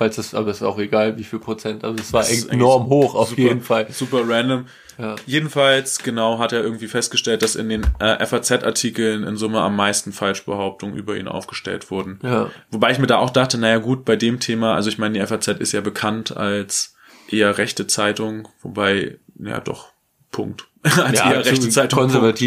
Falls 0.00 0.16
es, 0.16 0.34
aber 0.34 0.50
ist 0.50 0.62
auch 0.62 0.78
egal, 0.78 1.18
wie 1.18 1.24
viel 1.24 1.40
Prozent. 1.40 1.84
Also 1.84 1.98
es 2.00 2.10
war 2.10 2.24
enorm 2.50 2.86
hoch 2.86 3.14
auf 3.14 3.28
super, 3.28 3.42
jeden 3.42 3.60
Fall. 3.60 3.86
Super 3.92 4.26
random. 4.26 4.64
Ja. 4.96 5.14
Jedenfalls, 5.26 5.98
genau, 5.98 6.38
hat 6.38 6.54
er 6.54 6.62
irgendwie 6.62 6.86
festgestellt, 6.86 7.42
dass 7.42 7.54
in 7.54 7.68
den 7.68 7.86
äh, 7.98 8.24
FAZ-Artikeln 8.24 9.24
in 9.24 9.36
Summe 9.36 9.60
am 9.60 9.76
meisten 9.76 10.12
Falschbehauptungen 10.12 10.96
über 10.96 11.18
ihn 11.18 11.28
aufgestellt 11.28 11.90
wurden. 11.90 12.18
Ja. 12.22 12.50
Wobei 12.70 12.92
ich 12.92 12.98
mir 12.98 13.08
da 13.08 13.18
auch 13.18 13.28
dachte, 13.28 13.58
naja 13.58 13.76
gut, 13.76 14.06
bei 14.06 14.16
dem 14.16 14.40
Thema, 14.40 14.74
also 14.74 14.88
ich 14.88 14.96
meine, 14.96 15.18
die 15.18 15.26
FAZ 15.26 15.48
ist 15.48 15.72
ja 15.72 15.82
bekannt 15.82 16.34
als 16.34 16.94
eher 17.28 17.58
rechte 17.58 17.86
Zeitung, 17.86 18.48
wobei, 18.62 19.18
ja 19.38 19.60
doch, 19.60 19.88
Punkt. 20.32 20.66
als 20.82 21.18
Ja, 21.18 21.30
eher 21.30 21.44
rechte 21.44 21.68
Zeitung. 21.68 22.10
Punkt. 22.10 22.40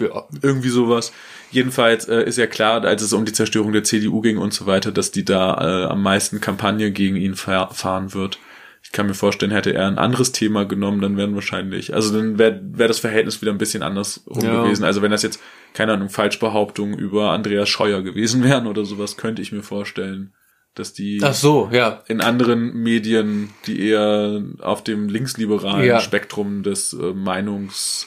Ja. 0.00 0.24
irgendwie 0.42 0.68
sowas. 0.68 1.12
Jedenfalls 1.50 2.08
äh, 2.08 2.22
ist 2.24 2.38
ja 2.38 2.46
klar, 2.46 2.84
als 2.84 3.02
es 3.02 3.12
um 3.12 3.24
die 3.24 3.32
Zerstörung 3.32 3.72
der 3.72 3.84
CDU 3.84 4.20
ging 4.20 4.38
und 4.38 4.52
so 4.54 4.66
weiter, 4.66 4.92
dass 4.92 5.10
die 5.10 5.24
da 5.24 5.84
äh, 5.84 5.84
am 5.86 6.02
meisten 6.02 6.40
Kampagne 6.40 6.90
gegen 6.92 7.16
ihn 7.16 7.34
fahr 7.34 7.72
fahren 7.74 8.14
wird. 8.14 8.38
Ich 8.82 8.92
kann 8.92 9.06
mir 9.06 9.14
vorstellen, 9.14 9.52
hätte 9.52 9.74
er 9.74 9.86
ein 9.88 9.98
anderes 9.98 10.32
Thema 10.32 10.64
genommen, 10.64 11.02
dann 11.02 11.16
wären 11.18 11.34
wahrscheinlich, 11.34 11.92
also 11.94 12.16
dann 12.16 12.38
wäre 12.38 12.60
wär 12.64 12.88
das 12.88 12.98
Verhältnis 12.98 13.42
wieder 13.42 13.52
ein 13.52 13.58
bisschen 13.58 13.82
anders 13.82 14.24
rum 14.26 14.42
Ja. 14.44 14.62
gewesen. 14.62 14.84
Also 14.84 15.02
wenn 15.02 15.10
das 15.10 15.22
jetzt, 15.22 15.38
keine 15.74 15.92
Ahnung, 15.92 16.08
Falschbehauptungen 16.08 16.98
über 16.98 17.30
Andreas 17.30 17.68
Scheuer 17.68 18.00
gewesen 18.02 18.42
wären 18.42 18.66
oder 18.66 18.84
sowas, 18.86 19.16
könnte 19.18 19.42
ich 19.42 19.52
mir 19.52 19.62
vorstellen, 19.62 20.32
dass 20.74 20.92
die 20.94 21.20
Ach 21.22 21.34
so, 21.34 21.68
ja. 21.72 22.02
in 22.06 22.20
anderen 22.20 22.72
Medien, 22.74 23.50
die 23.66 23.86
eher 23.88 24.42
auf 24.60 24.82
dem 24.82 25.08
linksliberalen 25.08 25.84
Ja. 25.84 26.00
Spektrum 26.00 26.62
des 26.62 26.92
äh, 26.94 27.12
Meinungs 27.12 28.06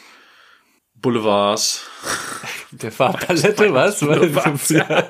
Boulevards 1.04 1.86
Der 2.72 2.92
Farbpalette, 2.92 3.72
was? 3.74 4.00
Boulevards, 4.00 4.70
ja. 4.70 5.04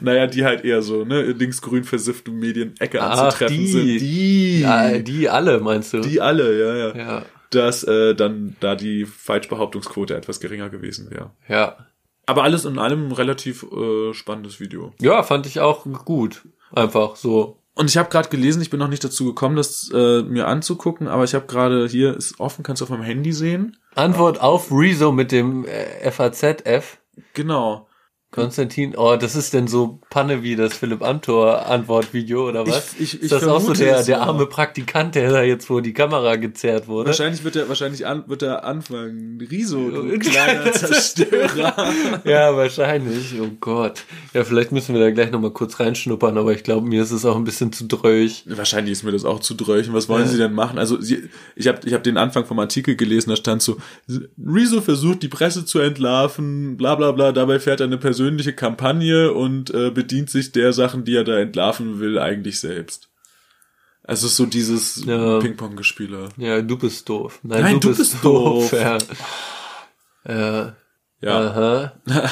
naja, 0.00 0.28
die 0.28 0.44
halt 0.44 0.64
eher 0.64 0.82
so, 0.82 1.04
ne, 1.04 1.22
linksgrün 1.22 1.82
versiffte 1.82 2.30
Medien-Ecke 2.30 3.02
Ach, 3.02 3.18
anzutreffen 3.18 3.56
die. 3.56 3.66
sind. 3.66 3.84
Die, 4.00 4.60
ja, 4.60 4.98
die 4.98 5.28
alle, 5.28 5.58
meinst 5.58 5.92
du? 5.92 6.00
die 6.00 6.20
alle, 6.20 6.58
ja, 6.58 6.76
ja. 6.76 6.96
Ja. 6.96 7.22
Dass 7.50 7.82
äh, 7.82 8.14
dann 8.14 8.56
da 8.60 8.76
die 8.76 9.06
Falschbehauptungsquote 9.06 10.14
etwas 10.14 10.38
geringer 10.38 10.68
gewesen 10.68 11.10
wäre. 11.10 11.30
Ja. 11.48 11.76
Aber 12.26 12.44
alles 12.44 12.66
in 12.66 12.78
allem 12.78 13.08
ein 13.08 13.12
relativ 13.12 13.64
äh, 13.64 14.12
spannendes 14.12 14.60
Video. 14.60 14.92
Ja, 15.00 15.22
fand 15.22 15.46
ich 15.46 15.60
auch 15.60 15.86
gut. 16.04 16.42
Einfach 16.72 17.16
so. 17.16 17.57
Und 17.78 17.88
ich 17.88 17.96
habe 17.96 18.08
gerade 18.08 18.28
gelesen, 18.28 18.60
ich 18.60 18.70
bin 18.70 18.80
noch 18.80 18.88
nicht 18.88 19.04
dazu 19.04 19.24
gekommen, 19.24 19.54
das 19.54 19.88
äh, 19.94 20.22
mir 20.22 20.48
anzugucken, 20.48 21.06
aber 21.06 21.22
ich 21.22 21.36
habe 21.36 21.46
gerade 21.46 21.86
hier 21.86 22.16
ist 22.16 22.40
offen, 22.40 22.64
kannst 22.64 22.80
du 22.80 22.84
auf 22.84 22.90
meinem 22.90 23.04
Handy 23.04 23.32
sehen. 23.32 23.76
Antwort 23.94 24.40
auf 24.40 24.72
Rezo 24.72 25.12
mit 25.12 25.30
dem 25.30 25.64
äh, 25.64 26.10
FAZF. 26.10 26.98
Genau. 27.34 27.87
Konstantin, 28.30 28.94
oh, 28.94 29.16
das 29.16 29.34
ist 29.34 29.54
denn 29.54 29.68
so 29.68 30.00
Panne 30.10 30.42
wie 30.42 30.54
das 30.54 30.74
Philipp 30.74 31.02
Amthor 31.02 31.64
Antwortvideo 31.66 32.46
oder 32.50 32.66
was? 32.66 32.92
Ich- 32.94 33.00
ich- 33.00 33.14
ich 33.14 33.22
ist 33.22 33.32
das 33.32 33.44
auch 33.44 33.60
so 33.60 33.72
der, 33.72 34.02
der 34.02 34.20
arme 34.20 34.44
Praktikant, 34.44 35.14
der 35.14 35.30
da 35.30 35.42
jetzt 35.42 35.66
vor 35.66 35.80
die 35.80 35.94
Kamera 35.94 36.36
gezerrt 36.36 36.88
wurde? 36.88 37.08
Wahrscheinlich 37.08 37.42
wird 37.42 37.56
er 37.56 37.68
wahrscheinlich 37.70 38.06
an, 38.06 38.24
wird 38.26 38.42
er 38.42 38.64
anfangen. 38.64 39.38
Riso, 39.50 39.90
du 39.90 40.18
kleiner 40.18 40.70
Zerstörer. 40.72 41.74
Ja, 42.24 42.54
wahrscheinlich. 42.54 43.34
Oh 43.40 43.48
Gott. 43.60 44.04
Ja, 44.34 44.44
vielleicht 44.44 44.72
müssen 44.72 44.94
wir 44.94 45.00
da 45.00 45.10
gleich 45.10 45.30
nochmal 45.30 45.52
kurz 45.52 45.80
reinschnuppern, 45.80 46.36
aber 46.36 46.52
ich 46.52 46.62
glaube, 46.64 46.86
mir 46.86 47.02
ist 47.02 47.10
es 47.12 47.24
auch 47.24 47.36
ein 47.36 47.44
bisschen 47.44 47.72
zu 47.72 47.86
dröch. 47.86 48.44
Wahrscheinlich 48.46 48.92
ist 48.92 49.04
mir 49.04 49.12
das 49.12 49.24
auch 49.24 49.40
zu 49.40 49.54
dröchen. 49.54 49.94
Was 49.94 50.08
wollen 50.10 50.24
Ja. 50.24 50.28
sie 50.28 50.36
denn 50.38 50.52
machen? 50.52 50.78
Also 50.78 51.00
sie, 51.00 51.28
ich 51.56 51.66
habe 51.66 51.80
ich 51.84 51.94
hab 51.94 52.02
den 52.04 52.18
Anfang 52.18 52.44
vom 52.44 52.58
Artikel 52.58 52.94
gelesen, 52.96 53.30
da 53.30 53.36
stand 53.36 53.62
so, 53.62 53.78
Rezo 54.44 54.80
versucht 54.82 55.22
die 55.22 55.28
Presse 55.28 55.64
zu 55.64 55.78
entlarven, 55.78 56.76
bla 56.76 56.94
bla 56.94 57.12
bla, 57.12 57.32
dabei 57.32 57.58
fährt 57.58 57.80
eine 57.80 57.96
persönliche 58.18 58.52
Kampagne 58.52 59.32
und 59.32 59.70
äh, 59.70 59.90
bedient 59.90 60.28
sich 60.28 60.50
der 60.50 60.72
Sachen, 60.72 61.04
die 61.04 61.14
er 61.14 61.22
da 61.22 61.38
entlarven 61.38 62.00
will, 62.00 62.18
eigentlich 62.18 62.58
selbst. 62.58 63.10
Also 64.02 64.26
es 64.26 64.32
ist 64.32 64.36
so 64.38 64.46
dieses 64.46 65.04
Ja. 65.04 65.38
Ping-Pong-Gespiele. 65.38 66.30
Ja, 66.36 66.60
du 66.60 66.76
bist 66.76 67.08
doof. 67.08 67.38
Nein, 67.44 67.62
Nein, 67.62 67.80
du 67.80 67.96
bist 67.96 68.16
doof. 68.24 68.72
Ja. 68.72 68.98
ja. 70.26 70.76
Ja. 71.20 71.50
Aha. 71.50 71.92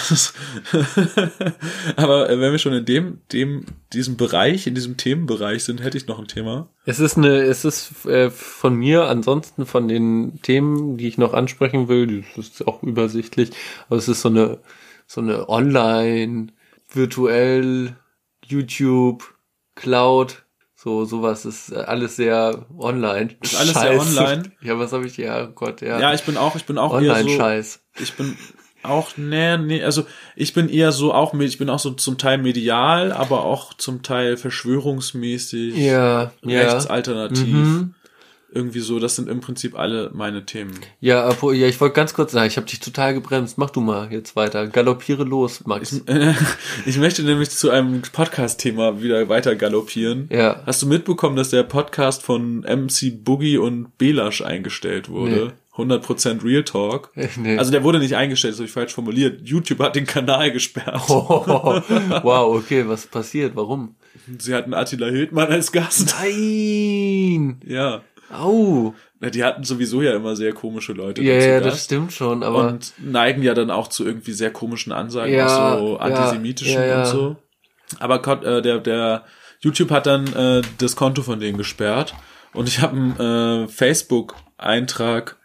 Aber 1.96 2.30
äh, 2.30 2.40
wenn 2.40 2.52
wir 2.52 2.58
schon 2.58 2.72
in 2.72 2.84
dem, 2.84 3.18
dem, 3.32 3.64
diesem 3.92 4.16
Bereich, 4.16 4.68
in 4.68 4.76
diesem 4.76 4.96
Themenbereich 4.96 5.64
sind, 5.64 5.82
hätte 5.82 5.98
ich 5.98 6.06
noch 6.06 6.20
ein 6.20 6.28
Thema. 6.28 6.68
Es 6.84 7.00
ist 7.00 7.16
eine, 7.16 7.42
es 7.42 7.64
ist 7.64 8.06
äh, 8.06 8.30
von 8.30 8.76
mir 8.76 9.06
ansonsten 9.06 9.66
von 9.66 9.88
den 9.88 10.40
Themen, 10.42 10.98
die 10.98 11.08
ich 11.08 11.18
noch 11.18 11.34
ansprechen 11.34 11.88
will, 11.88 12.24
das 12.36 12.46
ist 12.46 12.66
auch 12.68 12.84
übersichtlich, 12.84 13.50
aber 13.88 13.96
es 13.96 14.06
ist 14.06 14.20
so 14.20 14.28
eine, 14.28 14.58
so 15.06 15.20
eine 15.20 15.48
Online, 15.48 16.48
virtuell, 16.92 17.96
YouTube, 18.44 19.34
Cloud, 19.74 20.44
so 20.74 21.04
sowas 21.04 21.44
ist 21.44 21.72
äh, 21.72 21.76
alles 21.76 22.16
sehr 22.16 22.66
online. 22.78 23.36
Ist 23.42 23.56
alles 23.56 23.74
sehr 23.74 23.98
online? 24.00 24.52
Ja, 24.62 24.78
was 24.78 24.92
habe 24.92 25.06
ich 25.06 25.16
ja, 25.16 25.44
oh 25.44 25.52
Gott, 25.52 25.80
ja. 25.80 25.98
Ja, 25.98 26.14
ich 26.14 26.22
bin 26.22 26.36
auch, 26.36 26.54
ich 26.56 26.64
bin 26.64 26.78
auch 26.78 26.94
eher 27.00 27.14
so, 27.14 27.20
Online-Scheiß. 27.20 27.80
ich 27.98 28.14
bin 28.14 28.36
auch, 28.82 29.16
nee, 29.16 29.56
nee, 29.58 29.82
also 29.82 30.06
ich 30.36 30.54
bin 30.54 30.68
eher 30.68 30.92
so 30.92 31.12
auch, 31.12 31.34
ich 31.34 31.58
bin 31.58 31.68
auch 31.70 31.80
so 31.80 31.90
zum 31.90 32.18
Teil 32.18 32.38
medial, 32.38 33.10
aber 33.12 33.44
auch 33.44 33.74
zum 33.74 34.02
Teil 34.02 34.36
verschwörungsmäßig, 34.36 35.76
Ja, 35.76 36.30
ja. 36.44 36.60
rechtsalternativ. 36.60 37.48
Mhm. 37.48 37.94
Irgendwie 38.56 38.80
so, 38.80 38.98
das 38.98 39.16
sind 39.16 39.28
im 39.28 39.40
Prinzip 39.40 39.78
alle 39.78 40.10
meine 40.14 40.46
Themen. 40.46 40.72
Ja, 41.00 41.30
ja, 41.30 41.66
ich 41.66 41.78
wollte 41.80 41.94
ganz 41.94 42.14
kurz 42.14 42.32
sagen, 42.32 42.46
ich 42.46 42.56
habe 42.56 42.66
dich 42.66 42.80
total 42.80 43.12
gebremst. 43.12 43.58
Mach 43.58 43.68
du 43.68 43.82
mal 43.82 44.10
jetzt 44.10 44.34
weiter. 44.34 44.66
Galoppiere 44.66 45.24
los, 45.24 45.66
Max. 45.66 46.00
Ich 46.86 46.98
möchte 46.98 47.22
nämlich 47.22 47.50
zu 47.50 47.70
einem 47.70 48.00
Podcast-Thema 48.00 49.02
wieder 49.02 49.28
weiter 49.28 49.56
galoppieren. 49.56 50.28
Ja. 50.32 50.62
Hast 50.64 50.82
du 50.82 50.86
mitbekommen, 50.86 51.36
dass 51.36 51.50
der 51.50 51.64
Podcast 51.64 52.22
von 52.22 52.60
MC 52.60 53.22
Boogie 53.22 53.58
und 53.58 53.98
Belasch 53.98 54.40
eingestellt 54.40 55.08
wurde? 55.08 55.52
100% 55.76 56.42
Real 56.42 56.64
Talk. 56.64 57.10
Nee. 57.36 57.58
Also 57.58 57.70
der 57.70 57.84
wurde 57.84 57.98
nicht 57.98 58.16
eingestellt, 58.16 58.54
das 58.54 58.60
habe 58.60 58.66
ich 58.66 58.72
falsch 58.72 58.94
formuliert. 58.94 59.42
YouTube 59.42 59.80
hat 59.80 59.94
den 59.94 60.06
Kanal 60.06 60.50
gesperrt. 60.52 61.02
Oh, 61.08 61.44
wow, 62.22 62.56
okay, 62.56 62.88
was 62.88 63.06
passiert? 63.06 63.54
Warum? 63.56 63.94
Sie 64.38 64.54
hatten 64.54 64.72
Attila 64.72 65.08
Hildmann 65.08 65.48
als 65.48 65.72
Gast. 65.72 66.14
Nein! 66.18 67.60
Ja. 67.66 68.02
Au! 68.30 68.94
Na, 69.20 69.30
Die 69.30 69.44
hatten 69.44 69.64
sowieso 69.64 70.02
ja 70.02 70.14
immer 70.14 70.36
sehr 70.36 70.52
komische 70.52 70.92
Leute 70.92 71.22
Ja, 71.22 71.34
ja, 71.34 71.60
das 71.60 71.84
stimmt 71.84 72.12
schon, 72.12 72.42
aber 72.42 72.68
und 72.68 72.92
neigen 72.98 73.42
ja 73.42 73.54
dann 73.54 73.70
auch 73.70 73.88
zu 73.88 74.04
irgendwie 74.04 74.32
sehr 74.32 74.50
komischen 74.50 74.92
Ansagen, 74.92 75.32
Ja, 75.32 75.78
so 75.78 75.98
antisemitischen 75.98 76.74
ja, 76.74 76.86
ja. 76.86 76.98
und 77.00 77.06
so. 77.06 77.36
Aber 77.98 78.26
äh, 78.44 78.62
der, 78.62 78.78
der 78.78 79.24
YouTube 79.60 79.90
hat 79.90 80.06
dann 80.06 80.26
äh, 80.34 80.62
das 80.78 80.96
Konto 80.96 81.22
von 81.22 81.40
denen 81.40 81.56
gesperrt 81.56 82.14
und 82.52 82.68
ich 82.68 82.80
habe 82.80 82.96
einen 82.96 83.64
äh, 83.64 83.68
Facebook-Eintrag 83.68 85.36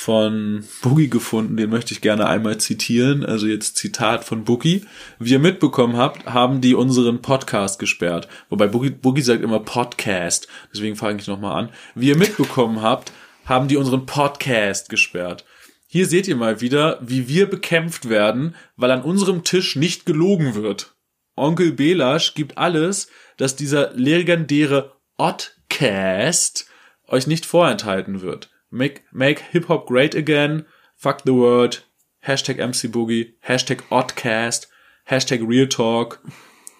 von 0.00 0.62
Boogie 0.80 1.10
gefunden, 1.10 1.56
den 1.56 1.70
möchte 1.70 1.92
ich 1.92 2.00
gerne 2.00 2.28
einmal 2.28 2.58
zitieren. 2.58 3.26
Also 3.26 3.48
jetzt 3.48 3.74
Zitat 3.74 4.22
von 4.22 4.44
Boogie. 4.44 4.86
Wie 5.18 5.32
ihr 5.32 5.40
mitbekommen 5.40 5.96
habt, 5.96 6.24
haben 6.24 6.60
die 6.60 6.76
unseren 6.76 7.20
Podcast 7.20 7.80
gesperrt. 7.80 8.28
Wobei 8.48 8.68
Boogie, 8.68 8.90
Boogie 8.90 9.22
sagt 9.22 9.42
immer 9.42 9.58
Podcast. 9.58 10.46
Deswegen 10.72 10.94
fange 10.94 11.18
ich 11.20 11.26
nochmal 11.26 11.64
an. 11.64 11.70
Wie 11.96 12.10
ihr 12.10 12.16
mitbekommen 12.16 12.80
habt, 12.82 13.10
haben 13.44 13.66
die 13.66 13.76
unseren 13.76 14.06
Podcast 14.06 14.88
gesperrt. 14.88 15.44
Hier 15.88 16.06
seht 16.06 16.28
ihr 16.28 16.36
mal 16.36 16.60
wieder, 16.60 17.00
wie 17.02 17.26
wir 17.26 17.50
bekämpft 17.50 18.08
werden, 18.08 18.54
weil 18.76 18.92
an 18.92 19.02
unserem 19.02 19.42
Tisch 19.42 19.74
nicht 19.74 20.06
gelogen 20.06 20.54
wird. 20.54 20.94
Onkel 21.34 21.72
Belasch 21.72 22.34
gibt 22.34 22.56
alles, 22.56 23.08
dass 23.36 23.56
dieser 23.56 23.92
legendäre 23.94 24.92
Oddcast 25.16 26.68
euch 27.08 27.26
nicht 27.26 27.44
vorenthalten 27.44 28.20
wird. 28.20 28.48
Make, 28.70 29.02
make 29.12 29.40
Hip-Hop 29.52 29.86
great 29.86 30.14
again, 30.14 30.66
fuck 30.96 31.22
the 31.22 31.34
world, 31.34 31.84
Hashtag 32.26 32.58
MC 32.58 32.88
Boogie, 32.88 33.32
Hashtag 33.46 33.80
Oddcast, 33.90 34.66
Hashtag 35.10 35.46
Real 35.46 35.66
Talk, 35.66 36.20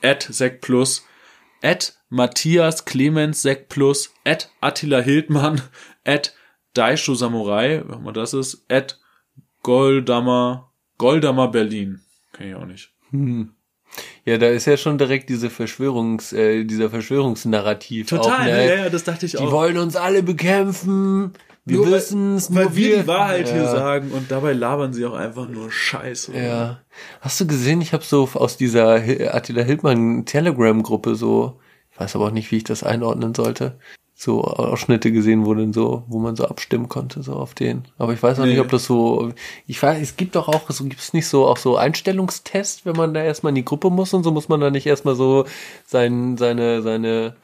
at 0.03 0.23
Sek 0.23 0.61
Plus, 0.61 1.03
at 1.63 1.93
Matthias 2.11 2.85
Clemens 2.85 3.41
Sek 3.41 3.69
Plus, 3.69 4.11
at 4.27 4.49
Attila 4.63 5.03
Hildmann, 5.03 5.63
at 6.07 6.35
Daisho 6.75 7.15
Samurai, 7.15 7.83
was 7.87 7.99
immer 7.99 8.13
das 8.13 8.35
ist, 8.35 8.65
at 8.71 8.99
Goldammer, 9.63 10.71
Goldammer 10.99 11.49
Berlin. 11.49 12.01
Kenn 12.33 12.49
ich 12.51 12.55
auch 12.55 12.67
nicht. 12.67 12.91
Hm. 13.11 13.55
Ja, 14.25 14.37
da 14.37 14.49
ist 14.49 14.67
ja 14.67 14.77
schon 14.77 14.99
direkt 14.99 15.31
diese 15.31 15.49
Verschwörungs, 15.49 16.33
äh, 16.33 16.65
dieser 16.65 16.91
Verschwörungsnarrativ. 16.91 18.09
Total, 18.09 18.41
auch, 18.41 18.45
ne? 18.45 18.69
ja, 18.69 18.75
ja, 18.85 18.91
das 18.91 19.05
dachte 19.05 19.25
ich 19.27 19.33
Die 19.33 19.39
auch. 19.39 19.51
wollen 19.51 19.79
uns 19.79 19.97
alle 19.97 20.23
bekämpfen. 20.23 21.33
Wir 21.69 21.81
weil- 21.81 21.93
wissen 21.93 22.37
es, 22.37 22.55
Weil 22.55 22.65
nur 22.65 22.77
wir 22.77 23.01
die 23.03 23.07
Wahrheit 23.07 23.49
ja. 23.49 23.55
hier 23.55 23.65
sagen 23.69 24.11
und 24.13 24.31
dabei 24.31 24.53
labern 24.53 24.93
sie 24.93 25.05
auch 25.07 25.15
einfach 25.15 25.49
nur 25.49 25.71
Scheiße. 25.71 26.33
Ja. 26.37 26.81
Hast 27.21 27.41
du 27.41 27.47
gesehen, 27.47 27.81
ich 27.81 27.93
habe 27.93 28.05
so 28.05 28.29
aus 28.35 28.57
dieser 28.57 28.95
Attila 29.35 29.63
Hildmann 29.63 30.25
Telegram-Gruppe 30.25 31.15
so, 31.15 31.61
ich 31.93 32.01
weiß 32.01 32.17
aber 32.17 32.27
auch 32.27 32.31
nicht, 32.31 32.51
wie 32.51 32.57
ich 32.59 32.65
das 32.65 32.83
einordnen 32.83 33.35
sollte, 33.35 33.79
so 34.15 34.43
Ausschnitte 34.43 35.13
gesehen, 35.13 35.47
wo 35.47 35.55
dann 35.55 35.73
so, 35.73 36.03
wo 36.09 36.19
man 36.19 36.35
so 36.35 36.45
abstimmen 36.47 36.89
konnte, 36.89 37.23
so 37.23 37.35
auf 37.35 37.55
den. 37.55 37.85
Aber 37.99 38.13
ich 38.13 38.21
weiß 38.23 38.41
auch 38.41 38.45
Nee. 38.45 38.51
nicht, 38.51 38.61
ob 38.61 38.69
das 38.69 38.85
so, 38.85 39.33
ich 39.69 39.81
weiß, 39.81 40.01
es 40.03 40.17
gibt 40.17 40.35
doch 40.35 40.49
auch, 40.49 40.69
so 40.71 40.83
gibt 40.85 41.01
es 41.01 41.13
nicht 41.13 41.29
so 41.29 41.47
auch 41.47 41.57
so 41.57 41.77
Einstellungstests, 41.77 42.85
wenn 42.85 42.97
man 42.97 43.15
da 43.15 43.23
erstmal 43.23 43.51
in 43.51 43.55
die 43.57 43.65
Gruppe 43.65 43.91
muss 43.91 44.13
und 44.15 44.25
so 44.25 44.33
muss 44.33 44.49
man 44.49 44.61
da 44.61 44.71
nicht 44.71 44.87
erstmal 44.87 45.15
so 45.15 45.45
sein, 45.87 46.37
seine, 46.37 46.83
seine, 46.83 47.37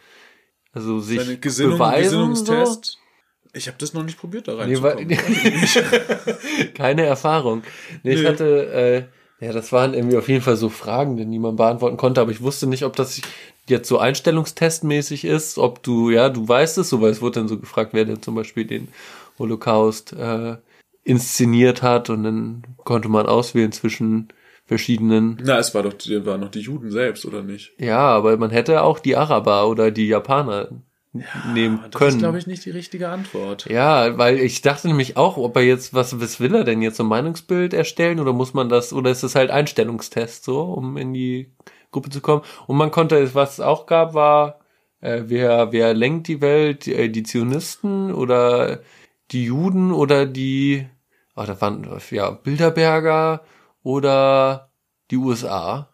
also 0.72 0.98
sich 0.98 1.20
Seine 1.20 1.36
Gesinnung, 1.38 1.74
beweisen, 1.74 2.34
so? 2.34 2.52
Ich 3.54 3.66
habe 3.68 3.76
das 3.78 3.94
noch 3.94 4.02
nicht 4.02 4.18
probiert, 4.18 4.48
da 4.48 4.52
Nee, 4.66 4.74
reinzukommen. 4.76 5.08
keine 6.74 7.04
Erfahrung. 7.04 7.62
Nee, 8.02 8.14
ich 8.14 8.22
Nee. 8.22 8.28
hatte, 8.28 9.08
äh, 9.40 9.44
ja, 9.44 9.52
das 9.52 9.72
waren 9.72 9.94
irgendwie 9.94 10.16
auf 10.16 10.28
jeden 10.28 10.42
Fall 10.42 10.56
so 10.56 10.68
Fragen, 10.68 11.16
die 11.16 11.24
niemand 11.24 11.56
beantworten 11.56 11.96
konnte, 11.96 12.20
aber 12.20 12.30
ich 12.30 12.42
wusste 12.42 12.66
nicht, 12.66 12.84
ob 12.84 12.96
das 12.96 13.20
jetzt 13.68 13.88
so 13.88 13.98
einstellungstestmäßig 13.98 15.24
ist, 15.24 15.58
ob 15.58 15.82
du, 15.82 16.10
ja, 16.10 16.28
du 16.28 16.46
weißt 16.46 16.78
es, 16.78 16.88
so, 16.90 17.00
weil 17.00 17.10
es 17.10 17.20
wurde 17.22 17.40
dann 17.40 17.48
so 17.48 17.58
gefragt, 17.58 17.90
wer 17.92 18.04
denn 18.04 18.22
zum 18.22 18.34
Beispiel 18.34 18.64
den 18.64 18.88
Holocaust 19.38 20.12
äh, 20.12 20.56
inszeniert 21.02 21.82
hat 21.82 22.10
und 22.10 22.24
dann 22.24 22.62
konnte 22.78 23.08
man 23.08 23.26
auswählen 23.26 23.72
zwischen 23.72 24.28
verschiedenen, 24.66 25.38
Na, 25.42 25.58
es 25.58 25.74
war 25.74 25.82
doch, 25.82 25.92
waren 26.24 26.40
noch 26.40 26.50
die 26.50 26.60
Juden 26.60 26.90
selbst, 26.90 27.26
oder 27.26 27.42
nicht? 27.42 27.72
ja, 27.78 27.98
aber 27.98 28.36
man 28.38 28.50
hätte 28.50 28.82
auch 28.82 28.98
die 28.98 29.16
Araber 29.16 29.68
oder 29.68 29.90
die 29.90 30.06
Japaner 30.08 30.68
nehmen 31.52 31.80
Das 31.90 31.98
können. 31.98 32.10
ist, 32.10 32.18
glaube 32.18 32.38
ich, 32.38 32.46
nicht 32.46 32.64
die 32.64 32.70
richtige 32.70 33.08
Antwort. 33.08 33.66
Ja, 33.70 34.18
weil 34.18 34.38
ich 34.38 34.62
dachte 34.62 34.88
nämlich 34.88 35.16
auch, 35.16 35.36
ob 35.36 35.56
er 35.56 35.62
jetzt, 35.62 35.94
was, 35.94 36.20
was 36.20 36.40
will 36.40 36.54
er 36.54 36.64
denn 36.64 36.82
jetzt, 36.82 36.96
so 36.96 37.04
ein 37.04 37.08
Meinungsbild 37.08 37.72
erstellen 37.72 38.20
oder 38.20 38.32
muss 38.32 38.52
man 38.52 38.68
das, 38.68 38.92
oder 38.92 39.10
ist 39.10 39.22
es 39.22 39.34
halt 39.34 39.50
Einstellungstest 39.50 40.44
so, 40.44 40.62
um 40.62 40.96
in 40.96 41.14
die 41.14 41.52
Gruppe 41.92 42.10
zu 42.10 42.20
kommen? 42.20 42.42
Und 42.66 42.76
man 42.76 42.90
konnte, 42.90 43.34
was 43.34 43.54
es 43.54 43.60
auch 43.60 43.86
gab, 43.86 44.14
war, 44.14 44.58
äh, 45.00 45.22
wer, 45.26 45.70
wer 45.72 45.94
lenkt 45.94 46.28
die 46.28 46.40
Welt, 46.40 46.86
die, 46.86 46.94
äh, 46.94 47.08
die 47.08 47.22
Zionisten 47.22 48.12
oder 48.12 48.80
die 49.30 49.44
Juden 49.44 49.92
oder 49.92 50.26
die, 50.26 50.86
oh, 51.36 51.44
da 51.46 51.60
waren, 51.60 51.86
ja, 52.10 52.30
Bilderberger 52.30 53.44
oder 53.82 54.70
die 55.10 55.16
USA. 55.16 55.90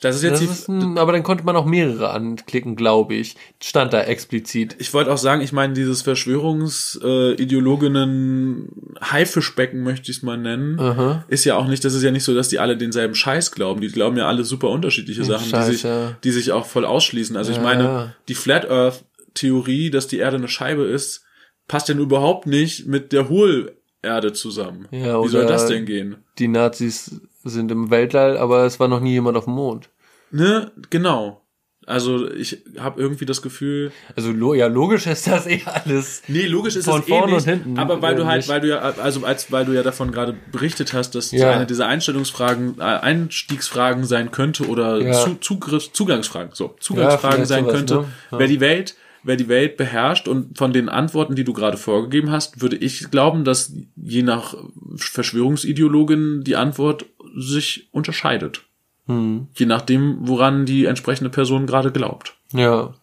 Das 0.00 0.16
ist 0.16 0.22
jetzt 0.22 0.32
Das 0.32 0.40
die, 0.40 0.46
ist 0.46 0.68
ein, 0.68 0.98
aber 0.98 1.12
dann 1.12 1.22
konnte 1.22 1.44
man 1.44 1.54
auch 1.56 1.66
mehrere 1.66 2.10
anklicken, 2.10 2.74
glaube 2.74 3.14
ich. 3.14 3.36
Stand 3.62 3.92
da 3.92 4.02
explizit. 4.02 4.74
ich 4.78 4.92
wollte 4.94 5.12
auch 5.12 5.18
sagen, 5.18 5.42
ich 5.42 5.52
meine, 5.52 5.74
dieses 5.74 6.02
Verschwörungsideologinnen 6.02 8.68
Haifischbecken 9.00 9.82
möchte 9.82 10.10
ich 10.10 10.18
es 10.18 10.22
mal 10.22 10.36
nennen, 10.36 10.78
Aha. 10.78 11.24
ist 11.28 11.44
ja 11.44 11.56
auch 11.56 11.66
nicht, 11.66 11.84
das 11.84 11.94
ist 11.94 12.02
ja 12.02 12.10
nicht 12.10 12.24
so, 12.24 12.34
dass 12.34 12.48
die 12.48 12.58
alle 12.58 12.76
denselben 12.76 13.14
Scheiß 13.14 13.52
glauben. 13.52 13.80
Die 13.80 13.88
glauben 13.88 14.16
ja 14.16 14.26
alle 14.26 14.44
super 14.44 14.68
unterschiedliche 14.70 15.24
Sachen, 15.24 15.50
die 15.52 15.72
sich, 15.74 15.86
die 16.24 16.30
sich 16.30 16.52
auch 16.52 16.66
voll 16.66 16.84
ausschließen. 16.84 17.36
Also 17.36 17.50
ich 17.50 17.58
Ja, 17.58 17.62
meine, 17.62 17.84
ja. 17.84 18.14
die 18.28 18.34
Flat 18.34 18.70
Earth 18.70 19.04
Theorie, 19.34 19.90
dass 19.90 20.08
die 20.08 20.18
Erde 20.18 20.36
eine 20.38 20.48
Scheibe 20.48 20.84
ist, 20.84 21.24
passt 21.68 21.88
ja 21.88 21.94
nun 21.94 22.04
überhaupt 22.04 22.46
nicht 22.46 22.86
mit 22.86 23.12
der 23.12 23.28
Hohlerde 23.28 24.32
zusammen. 24.32 24.88
Ja, 24.90 25.22
Wie 25.22 25.28
soll 25.28 25.46
das 25.46 25.66
denn 25.66 25.86
gehen? 25.86 26.16
die 26.38 26.48
Nazis 26.48 27.20
sind 27.44 27.70
im 27.70 27.90
Weltall, 27.90 28.36
aber 28.36 28.64
es 28.64 28.78
war 28.80 28.88
noch 28.88 29.00
nie 29.00 29.12
jemand 29.12 29.36
auf 29.36 29.44
dem 29.44 29.54
Mond. 29.54 29.88
Ne, 30.30 30.70
genau. 30.90 31.38
Also 31.86 32.30
ich 32.30 32.62
habe 32.78 33.00
irgendwie 33.00 33.24
das 33.24 33.42
Gefühl, 33.42 33.90
Also 34.14 34.30
lo 34.30 34.54
ja, 34.54 34.66
logisch 34.68 35.06
ist 35.08 35.26
das 35.26 35.46
eh 35.48 35.62
alles. 35.64 36.22
Nee, 36.28 36.46
logisch 36.46 36.76
ist 36.76 36.84
Von 36.84 37.00
es 37.00 37.06
eh 37.06 37.10
vorne 37.10 37.32
nicht, 37.34 37.46
und 37.48 37.52
hinten, 37.52 37.78
aber 37.78 38.00
weil 38.02 38.14
du 38.14 38.22
äh, 38.22 38.26
halt, 38.26 38.48
weil 38.48 38.60
du 38.60 38.68
ja, 38.68 38.78
also 38.78 39.24
als 39.24 39.50
weil 39.50 39.64
du 39.64 39.72
ja 39.72 39.82
davon 39.82 40.12
gerade 40.12 40.36
berichtet 40.52 40.92
hast, 40.92 41.14
dass 41.16 41.32
Ja. 41.32 41.50
eine 41.50 41.66
dieser 41.66 41.86
Einstellungsfragen, 41.88 42.76
äh, 42.78 42.82
Einstiegsfragen 42.82 44.04
sein 44.04 44.30
könnte 44.30 44.68
oder 44.68 45.00
Ja. 45.00 45.12
Zu, 45.14 45.36
Zugriff, 45.40 45.92
Zugangsfragen, 45.92 46.50
so 46.54 46.76
Zugangsfragen 46.78 47.46
vielleicht 47.46 47.48
sein 47.48 47.64
sowas, 47.64 47.74
könnte, 47.74 47.94
ne? 47.94 48.04
Ja. 48.30 48.38
wer 48.38 48.46
die 48.46 48.60
Welt, 48.60 48.94
wer 49.24 49.36
die 49.36 49.48
Welt 49.48 49.76
beherrscht 49.76 50.28
und 50.28 50.56
von 50.58 50.72
den 50.72 50.88
Antworten, 50.88 51.34
die 51.34 51.44
du 51.44 51.54
gerade 51.54 51.76
vorgegeben 51.78 52.30
hast, 52.30 52.60
würde 52.60 52.76
ich 52.76 53.10
glauben, 53.10 53.44
dass 53.44 53.72
je 53.96 54.22
nach 54.22 54.54
Verschwörungsideologin 54.96 56.42
die 56.44 56.56
Antwort 56.56 57.06
sich 57.36 57.88
unterscheidet, 57.92 58.62
Hm. 59.06 59.48
je 59.54 59.66
nachdem, 59.66 60.18
woran 60.20 60.66
die 60.66 60.84
entsprechende 60.84 61.30
Person 61.30 61.66
gerade 61.66 61.90
glaubt. 61.92 62.36
Ja. 62.52 62.94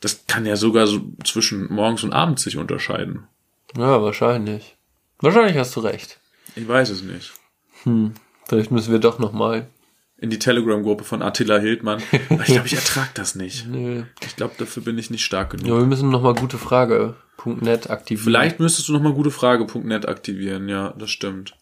Das 0.00 0.26
kann 0.28 0.46
ja 0.46 0.54
sogar 0.56 0.86
so 0.86 1.00
zwischen 1.24 1.72
morgens 1.72 2.04
und 2.04 2.12
abends 2.12 2.42
sich 2.44 2.56
unterscheiden. 2.56 3.26
Ja, 3.76 4.00
wahrscheinlich. 4.02 4.76
Wahrscheinlich 5.20 5.56
hast 5.56 5.74
du 5.74 5.80
recht. 5.80 6.20
Ich 6.54 6.68
weiß 6.68 6.90
es 6.90 7.02
nicht. 7.02 7.32
Hm. 7.82 8.12
Vielleicht 8.46 8.70
müssen 8.70 8.92
wir 8.92 9.00
doch 9.00 9.18
noch 9.18 9.32
mal. 9.32 9.68
In 10.20 10.30
die 10.30 10.38
Telegram-Gruppe 10.38 11.04
von 11.04 11.22
Attila 11.22 11.58
Hildmann. 11.58 12.02
Aber 12.30 12.40
ich 12.46 12.46
glaube, 12.46 12.66
ich 12.66 12.74
ertrag 12.74 13.14
das 13.14 13.34
nicht. 13.34 13.66
Nö. 13.68 14.02
Ich 14.24 14.34
glaube, 14.36 14.54
dafür 14.58 14.82
bin 14.82 14.98
ich 14.98 15.10
nicht 15.10 15.24
stark 15.24 15.50
genug. 15.50 15.66
Ja, 15.66 15.76
wir 15.76 15.86
müssen 15.86 16.10
noch 16.10 16.22
mal 16.22 16.34
gute 16.34 16.58
Frage.net 16.58 17.90
aktivieren. 17.90 18.24
Vielleicht 18.24 18.58
müsstest 18.60 18.88
du 18.88 18.92
nochmal 18.94 19.12
gutefrage.net 19.12 20.08
aktivieren, 20.08 20.68
ja, 20.68 20.92
das 20.98 21.10
stimmt. 21.10 21.54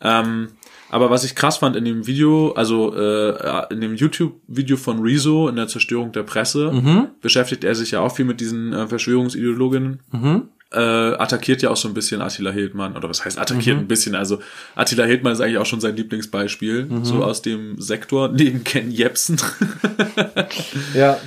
Ähm, 0.00 0.48
aber 0.90 1.10
was 1.10 1.24
ich 1.24 1.34
krass 1.34 1.58
fand 1.58 1.76
in 1.76 1.84
dem 1.84 2.06
Video, 2.06 2.52
also 2.52 2.94
äh, 2.96 3.72
in 3.72 3.80
dem 3.80 3.94
YouTube-Video 3.94 4.76
von 4.76 5.00
Rezo 5.00 5.48
in 5.48 5.56
der 5.56 5.68
Zerstörung 5.68 6.12
der 6.12 6.22
Presse, 6.22 6.72
Mhm. 6.72 7.08
beschäftigt 7.20 7.64
er 7.64 7.74
sich 7.74 7.90
ja 7.92 8.00
auch 8.00 8.14
viel 8.14 8.24
mit 8.24 8.40
diesen 8.40 8.72
äh, 8.72 8.86
Verschwörungsideologinnen. 8.86 10.00
Mhm. 10.12 10.42
Äh, 10.70 10.78
attackiert 10.80 11.62
ja 11.62 11.70
auch 11.70 11.78
so 11.78 11.88
ein 11.88 11.94
bisschen 11.94 12.20
Attila 12.20 12.50
Hildmann, 12.50 12.94
oder 12.94 13.08
was 13.08 13.24
heißt 13.24 13.38
attackiert 13.38 13.76
Mhm. 13.76 13.84
ein 13.84 13.88
bisschen? 13.88 14.14
Also 14.14 14.40
Attila 14.74 15.04
Hildmann 15.04 15.32
ist 15.32 15.40
eigentlich 15.40 15.56
auch 15.58 15.64
schon 15.66 15.80
sein 15.80 15.96
Lieblingsbeispiel, 15.96 16.84
Mhm. 16.84 17.04
so 17.06 17.24
aus 17.24 17.40
dem 17.40 17.80
Sektor, 17.80 18.28
neben 18.28 18.64
Ken 18.64 18.90
Jebsen. 18.90 19.38
Ja. 20.94 21.18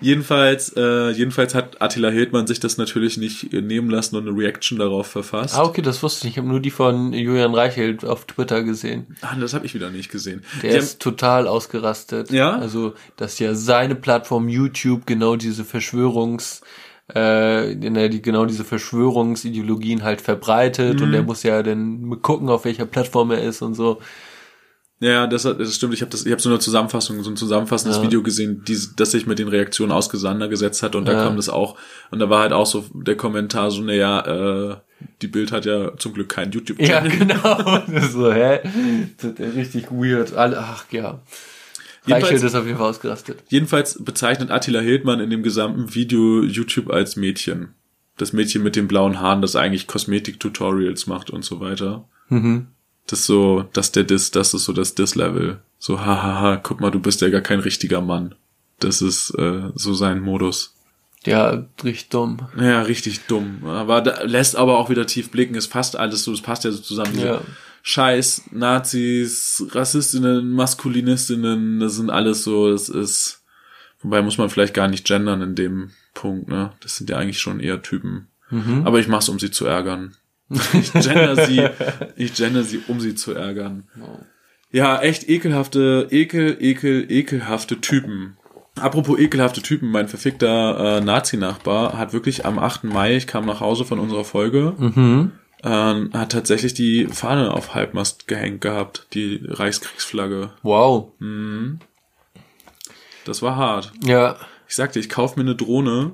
Jedenfalls, 0.00 0.72
äh, 0.76 1.10
jedenfalls 1.10 1.54
hat 1.54 1.80
Attila 1.82 2.08
Hildmann 2.10 2.46
sich 2.46 2.60
das 2.60 2.78
natürlich 2.78 3.16
nicht 3.16 3.52
äh, 3.52 3.60
nehmen 3.60 3.90
lassen 3.90 4.16
und 4.16 4.28
eine 4.28 4.36
Reaction 4.36 4.78
darauf 4.78 5.06
verfasst. 5.08 5.56
Ah, 5.56 5.64
okay, 5.64 5.82
das 5.82 6.02
wusste 6.02 6.26
ich. 6.26 6.34
Ich 6.34 6.38
habe 6.38 6.48
nur 6.48 6.60
die 6.60 6.70
von 6.70 7.12
Julian 7.12 7.54
Reichelt 7.54 8.04
auf 8.04 8.24
Twitter 8.26 8.62
gesehen. 8.62 9.16
Ah, 9.22 9.34
das 9.40 9.54
habe 9.54 9.66
ich 9.66 9.74
wieder 9.74 9.90
nicht 9.90 10.10
gesehen. 10.10 10.42
Der 10.62 10.72
Die 10.72 10.76
ist 10.78 11.00
total 11.00 11.46
ausgerastet. 11.48 12.30
Ja? 12.30 12.56
Also, 12.56 12.94
dass 13.16 13.38
ja 13.38 13.54
seine 13.54 13.94
Plattform 13.94 14.48
YouTube 14.48 15.06
genau 15.06 15.36
diese 15.36 15.64
Verschwörungs, 15.64 16.60
äh, 17.12 17.74
die 17.74 18.22
genau 18.22 18.44
diese 18.46 18.64
Verschwörungsideologien 18.64 20.02
halt 20.02 20.20
verbreitet 20.20 20.98
Mhm. 20.98 21.02
und 21.06 21.12
der 21.12 21.22
muss 21.22 21.42
ja 21.42 21.62
dann 21.62 22.20
gucken, 22.22 22.48
auf 22.48 22.64
welcher 22.64 22.86
Plattform 22.86 23.30
er 23.30 23.42
ist 23.42 23.62
und 23.62 23.74
so. 23.74 24.00
Ja, 25.00 25.26
das, 25.28 25.44
das 25.44 25.74
stimmt. 25.76 25.94
Ich 25.94 26.00
habe 26.00 26.10
das, 26.10 26.26
ich 26.26 26.32
habe 26.32 26.42
so 26.42 26.48
eine 26.48 26.58
Zusammenfassung, 26.58 27.22
so 27.22 27.30
ein 27.30 27.36
zusammenfassendes 27.36 27.98
Ja. 27.98 28.02
Video 28.02 28.22
gesehen, 28.22 28.64
die, 28.66 28.76
das 28.96 29.12
sich 29.12 29.26
mit 29.26 29.38
den 29.38 29.46
Reaktionen 29.48 29.92
auseinandergesetzt 29.92 30.82
hat 30.82 30.96
und 30.96 31.04
da 31.06 31.12
Ja. 31.12 31.24
kam 31.24 31.36
das 31.36 31.48
auch 31.48 31.76
und 32.10 32.18
da 32.18 32.28
war 32.30 32.40
halt 32.40 32.52
auch 32.52 32.66
so 32.66 32.84
der 32.92 33.16
Kommentar 33.16 33.70
so, 33.70 33.80
naja, 33.82 34.72
äh, 34.72 34.76
die 35.22 35.28
Bild 35.28 35.52
hat 35.52 35.66
ja 35.66 35.96
zum 35.98 36.14
Glück 36.14 36.28
keinen 36.30 36.50
Ja, 36.50 36.58
YouTube-Channel. 36.58 37.10
genau. 37.18 37.82
so, 38.10 38.32
hä? 38.32 38.58
Das 39.18 39.30
ist 39.32 39.54
richtig 39.56 39.90
weird. 39.92 40.34
Alle, 40.34 40.58
ach 40.58 40.84
ja. 40.90 41.20
Reichelt 42.06 42.42
ist 42.42 42.54
auf 42.54 42.64
jeden 42.66 42.78
Fall 42.78 42.88
ausgerastet. 42.90 43.44
Jedenfalls 43.48 44.02
bezeichnet 44.02 44.50
Attila 44.50 44.80
Hildmann 44.80 45.20
in 45.20 45.30
dem 45.30 45.42
gesamten 45.44 45.94
Video 45.94 46.42
YouTube 46.42 46.90
als 46.90 47.16
Mädchen. 47.16 47.74
das 48.16 48.32
Mädchen 48.32 48.64
mit 48.64 48.74
den 48.74 48.88
blauen 48.88 49.20
Haaren, 49.20 49.42
das 49.42 49.54
eigentlich 49.54 49.86
Kosmetik-Tutorials 49.86 51.06
macht 51.06 51.30
und 51.30 51.44
so 51.44 51.60
weiter. 51.60 52.08
Mhm. 52.30 52.66
Das 53.08 53.20
ist 53.20 53.26
so, 53.26 53.64
das 53.72 53.90
der 53.90 54.04
Diss, 54.04 54.30
das 54.30 54.54
ist 54.54 54.64
so 54.64 54.72
das 54.72 54.94
Diss-Level. 54.94 55.60
So, 55.78 56.00
hahaha, 56.00 56.56
guck 56.56 56.80
mal, 56.80 56.90
du 56.90 57.00
bist 57.00 57.20
ja 57.20 57.28
gar 57.30 57.40
kein 57.40 57.60
richtiger 57.60 58.00
Mann. 58.00 58.34
Das 58.78 59.02
ist 59.02 59.30
äh, 59.30 59.70
so 59.74 59.94
sein 59.94 60.20
Modus. 60.20 60.74
Ja, 61.24 61.64
richtig 61.82 62.10
dumm. 62.10 62.48
Ja, 62.56 62.82
richtig 62.82 63.26
dumm. 63.26 63.64
Aber 63.64 64.00
da, 64.02 64.22
lässt 64.22 64.54
aber 64.56 64.78
auch 64.78 64.88
wieder 64.88 65.06
tief 65.06 65.30
blicken. 65.30 65.56
Es 65.56 65.66
passt 65.66 65.96
alles 65.96 66.22
so, 66.22 66.32
es 66.32 66.42
passt 66.42 66.64
ja 66.64 66.70
so 66.70 66.80
zusammen. 66.80 67.12
Diese 67.14 67.26
Ja. 67.26 67.40
Scheiß, 67.82 68.50
Nazis, 68.52 69.64
Rassistinnen, 69.70 70.52
Maskulinistinnen, 70.52 71.80
das 71.80 71.96
sind 71.96 72.10
alles 72.10 72.44
so, 72.44 72.70
das 72.70 72.88
ist, 72.88 73.42
wobei 74.00 74.20
muss 74.20 74.36
man 74.36 74.50
vielleicht 74.50 74.74
gar 74.74 74.88
nicht 74.88 75.06
gendern 75.06 75.40
in 75.40 75.54
dem 75.54 75.90
Punkt, 76.12 76.48
ne? 76.48 76.72
Das 76.80 76.96
sind 76.96 77.08
ja 77.08 77.16
eigentlich 77.16 77.38
schon 77.40 77.60
eher 77.60 77.80
Typen. 77.80 78.28
Mhm. 78.50 78.82
Aber 78.84 78.98
ich 78.98 79.08
mach's, 79.08 79.28
um 79.28 79.38
sie 79.38 79.50
zu 79.50 79.64
ärgern. 79.64 80.16
Ich 80.50 80.92
gender 80.92 81.46
sie, 81.46 81.68
ich 82.16 82.34
gender 82.34 82.62
sie, 82.62 82.80
um 82.88 83.00
sie 83.00 83.14
zu 83.14 83.32
ärgern. 83.34 83.86
Ja, 84.70 85.00
echt 85.00 85.28
ekelhafte, 85.28 86.08
ekel, 86.10 86.56
ekel, 86.60 87.10
ekelhafte 87.10 87.80
Typen. 87.80 88.36
Apropos 88.80 89.18
ekelhafte 89.18 89.60
Typen, 89.60 89.90
mein 89.90 90.08
verfickter 90.08 90.98
äh, 90.98 91.00
Nazi-Nachbar 91.00 91.98
hat 91.98 92.12
wirklich 92.12 92.46
am 92.46 92.58
8. 92.58 92.84
Mai, 92.84 93.16
ich 93.16 93.26
kam 93.26 93.44
nach 93.44 93.60
Hause 93.60 93.84
von 93.84 93.98
unserer 93.98 94.24
Folge, 94.24 94.74
Mhm. 94.78 95.32
ähm, 95.64 96.10
hat 96.12 96.32
tatsächlich 96.32 96.74
die 96.74 97.06
Fahne 97.06 97.52
auf 97.52 97.74
Halbmast 97.74 98.28
gehängt 98.28 98.60
gehabt, 98.60 99.08
die 99.14 99.40
Reichskriegsflagge. 99.44 100.50
Wow. 100.62 101.12
Das 103.24 103.42
war 103.42 103.56
hart. 103.56 103.92
Ja. 104.04 104.36
Ich 104.68 104.76
sagte, 104.76 105.00
ich 105.00 105.08
kauf 105.08 105.36
mir 105.36 105.42
eine 105.42 105.56
Drohne 105.56 106.12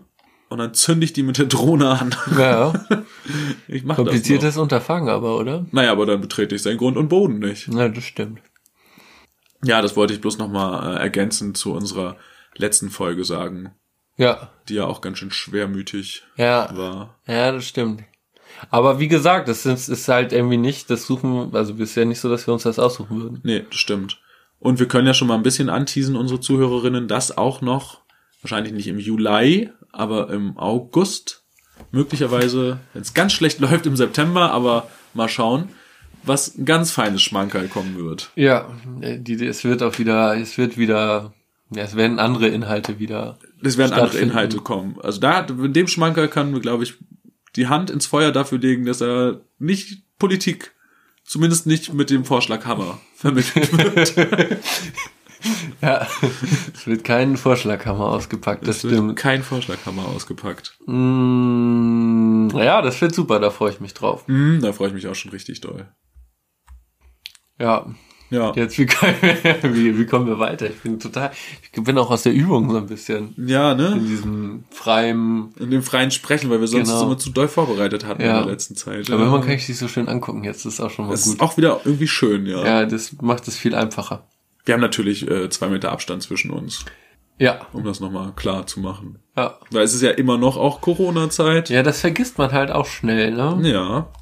und 0.55 0.61
dann 0.61 0.73
zünde 0.73 1.05
ich 1.05 1.13
die 1.13 1.25
mit 1.25 1.37
der 1.37 1.47
Drohne 1.47 1.89
an. 1.91 2.15
Ja. 2.39 2.73
Ich 3.67 3.83
mach. 3.85 3.97
Kompliziertes 3.97 4.57
Unterfangen 4.59 5.09
aber, 5.09 5.37
oder? 5.39 5.65
Naja, 5.73 5.91
aber 5.93 6.07
dann 6.07 6.21
betrete 6.21 6.55
ich 6.55 6.63
seinen 6.63 6.77
Grund 6.77 6.97
und 6.97 7.09
Boden 7.09 7.39
nicht. 7.41 7.67
Ja, 7.73 7.89
das 7.89 8.05
stimmt. 8.05 8.41
Ja, 9.65 9.81
das 9.83 9.97
wollte 9.97 10.13
ich 10.15 10.21
bloß 10.21 10.39
nochmal 10.39 10.97
äh, 10.97 11.01
ergänzend 11.01 11.57
zu 11.57 11.73
unserer 11.73 12.17
letzten 12.55 12.91
Folge 12.91 13.25
sagen, 13.25 13.73
Ja. 14.17 14.51
die 14.69 14.75
ja 14.75 14.85
auch 14.85 15.01
ganz 15.01 15.19
schön 15.19 15.31
schwermütig 15.31 16.23
Ja. 16.37 16.69
war. 16.77 17.19
Ja, 17.27 17.51
das 17.53 17.67
stimmt. 17.67 18.05
Aber 18.71 19.01
wie 19.01 19.09
gesagt, 19.09 19.49
das 19.49 19.65
ist, 19.67 19.89
ist 19.89 20.07
halt 20.09 20.33
irgendwie 20.33 20.59
nicht, 20.59 20.91
das 20.91 21.07
suchen, 21.07 21.55
also 21.57 21.75
bisher 21.75 22.05
nicht 22.05 22.21
so, 22.21 22.29
dass 22.29 22.47
wir 22.47 22.55
uns 22.55 22.63
das 22.65 22.79
aussuchen 22.79 23.21
würden. 23.21 23.41
Nee, 23.43 23.65
das 23.69 23.81
stimmt. 23.81 24.21
Und 24.61 24.79
wir 24.79 24.87
können 24.87 25.07
ja 25.07 25.15
schon 25.15 25.29
mal 25.29 25.35
ein 25.35 25.43
bisschen 25.43 25.71
anteasen, 25.71 26.15
unsere 26.15 26.39
Zuhörerinnen, 26.41 27.09
dass 27.09 27.37
auch 27.37 27.63
noch, 27.63 28.03
wahrscheinlich 28.43 28.73
nicht 28.75 28.87
im 28.87 28.99
Juli, 28.99 29.71
aber 29.99 30.31
im 30.31 30.57
August, 30.57 31.45
möglicherweise, 31.91 32.81
wenn 32.93 33.03
es 33.03 33.15
ganz 33.15 33.33
schlecht 33.33 33.61
läuft, 33.61 33.87
im 33.87 33.97
September, 33.97 34.51
aber 34.51 34.89
mal 35.15 35.29
schauen, 35.29 35.69
was 36.23 36.57
ein 36.57 36.65
ganz 36.65 36.91
feines 36.91 37.23
Schmankerl 37.23 37.69
kommen 37.69 37.97
wird. 37.97 38.31
Ja, 38.35 38.69
äh, 39.01 39.19
die, 39.19 39.45
es 39.45 39.65
wird 39.65 39.83
auch 39.83 39.99
wieder, 39.99 40.37
es 40.37 40.57
wird 40.59 40.79
wieder, 40.79 41.35
ja, 41.71 41.83
es 41.83 41.97
werden 41.97 42.19
andere 42.19 42.49
Inhalte 42.49 42.99
wieder. 42.99 43.39
Es 43.63 43.77
werden 43.79 43.93
andere. 43.93 44.19
Inhalte 44.19 44.59
kommen. 44.59 44.97
Also 45.03 45.21
da, 45.21 45.41
in 45.41 45.73
dem 45.73 45.89
Schmankerl 45.89 46.29
kann, 46.29 46.59
glaube 46.61 46.85
ich, 46.85 46.95
die 47.57 47.69
Hand 47.69 47.91
ins 47.91 48.07
Feuer 48.07 48.33
dafür 48.33 48.59
legen, 48.59 48.85
dass 48.85 49.01
er 49.01 49.41
nicht 49.59 50.03
Politik, 50.19 50.73
zumindest 51.25 51.67
nicht 51.67 51.93
mit 51.93 52.11
dem 52.11 52.25
Vorschlag 52.25 52.65
Hammer 52.65 53.01
vermittelt 53.17 53.73
wird. 53.73 54.59
Ja, 55.83 56.07
es 56.73 56.87
wird 56.87 57.05
kein 57.05 57.37
Vorschlaghammer 57.37 58.07
ausgepackt, 58.07 58.67
das 58.67 58.79
Es 58.79 58.85
wird 58.85 58.95
stimmt. 58.95 59.17
kein 59.17 59.43
Vorschlaghammer 59.43 60.07
ausgepackt. 60.09 60.77
Mm, 60.87 62.49
ja, 62.55 62.81
das 62.83 63.01
wird 63.01 63.15
super, 63.15 63.39
da 63.41 63.51
freue 63.51 63.71
ich 63.73 63.81
mich 63.81 63.95
drauf. 63.95 64.25
Hm, 64.27 64.61
da 64.63 64.73
freue 64.73 64.89
ich 64.89 64.95
mich 64.95 65.07
auch 65.09 65.15
schon 65.15 65.31
richtig 65.33 65.61
doll. 65.61 65.87
Ja, 67.59 67.87
Ja. 68.31 68.53
jetzt 68.57 68.79
wie, 68.79 68.87
wie, 69.63 69.99
wie 69.99 70.07
kommen 70.07 70.27
wir 70.27 70.39
weiter? 70.39 70.67
Ich 70.69 70.81
bin 70.81 70.99
total, 70.99 71.31
ich 71.63 71.83
bin 71.83 71.97
auch 71.99 72.11
aus 72.11 72.23
der 72.23 72.33
Übung 72.33 72.71
so 72.71 72.79
ein 72.79 72.87
bisschen 72.87 73.35
Ja, 73.37 73.73
in 73.73 73.79
ne? 73.79 74.01
diesem 74.01 74.65
freien, 74.71 75.53
In 75.59 75.71
dem 75.71 75.83
freien 75.83 76.11
Sprechen, 76.11 76.51
weil 76.51 76.61
wir 76.61 76.67
sonst 76.69 76.89
Genau. 76.89 77.03
immer 77.05 77.19
zu 77.19 77.31
doll 77.31 77.49
vorbereitet 77.49 78.07
hatten 78.07 78.23
Ja. 78.23 78.39
in 78.39 78.45
der 78.45 78.53
letzten 78.53 78.75
Zeit. 78.77 79.11
aber 79.11 79.25
ja. 79.25 79.31
man 79.31 79.41
kann 79.43 79.59
sich 79.59 79.77
so 79.79 79.87
schön 79.89 80.09
angucken 80.09 80.43
jetzt, 80.45 80.65
das 80.65 80.75
ist 80.75 80.81
auch 80.81 80.91
schon 80.91 81.07
mal 81.07 81.13
das 81.13 81.25
gut. 81.25 81.35
ist 81.35 81.41
auch 81.41 81.57
wieder 81.57 81.81
irgendwie 81.85 82.09
schön, 82.09 82.47
ja. 82.47 82.65
Ja, 82.65 82.87
das 82.87 83.13
macht 83.21 83.47
es 83.49 83.57
viel 83.57 83.75
einfacher. 83.75 84.27
Wir 84.65 84.75
haben 84.75 84.81
natürlich 84.81 85.29
äh, 85.31 85.49
zwei 85.51 85.69
Meter 85.69 85.93
Abstand 85.93 86.23
zwischen 86.23 86.51
uns, 86.51 86.85
Ja, 87.39 87.67
um 87.73 87.85
das 87.85 88.01
nochmal 88.01 88.33
klar 88.35 88.67
zu 88.67 88.81
machen. 88.81 89.19
ja. 89.37 89.59
Weil 89.71 89.83
es 89.85 89.95
ist 89.95 90.03
ja 90.03 90.11
immer 90.11 90.39
noch 90.39 90.57
auch 90.57 90.81
Corona-Zeit. 90.81 91.69
Ja, 91.71 91.83
das 91.83 92.01
vergisst 92.01 92.39
man 92.39 92.53
halt 92.53 92.71
auch 92.71 92.87
schnell, 92.87 93.33
ne? 93.33 93.59
Ja, 93.71 94.13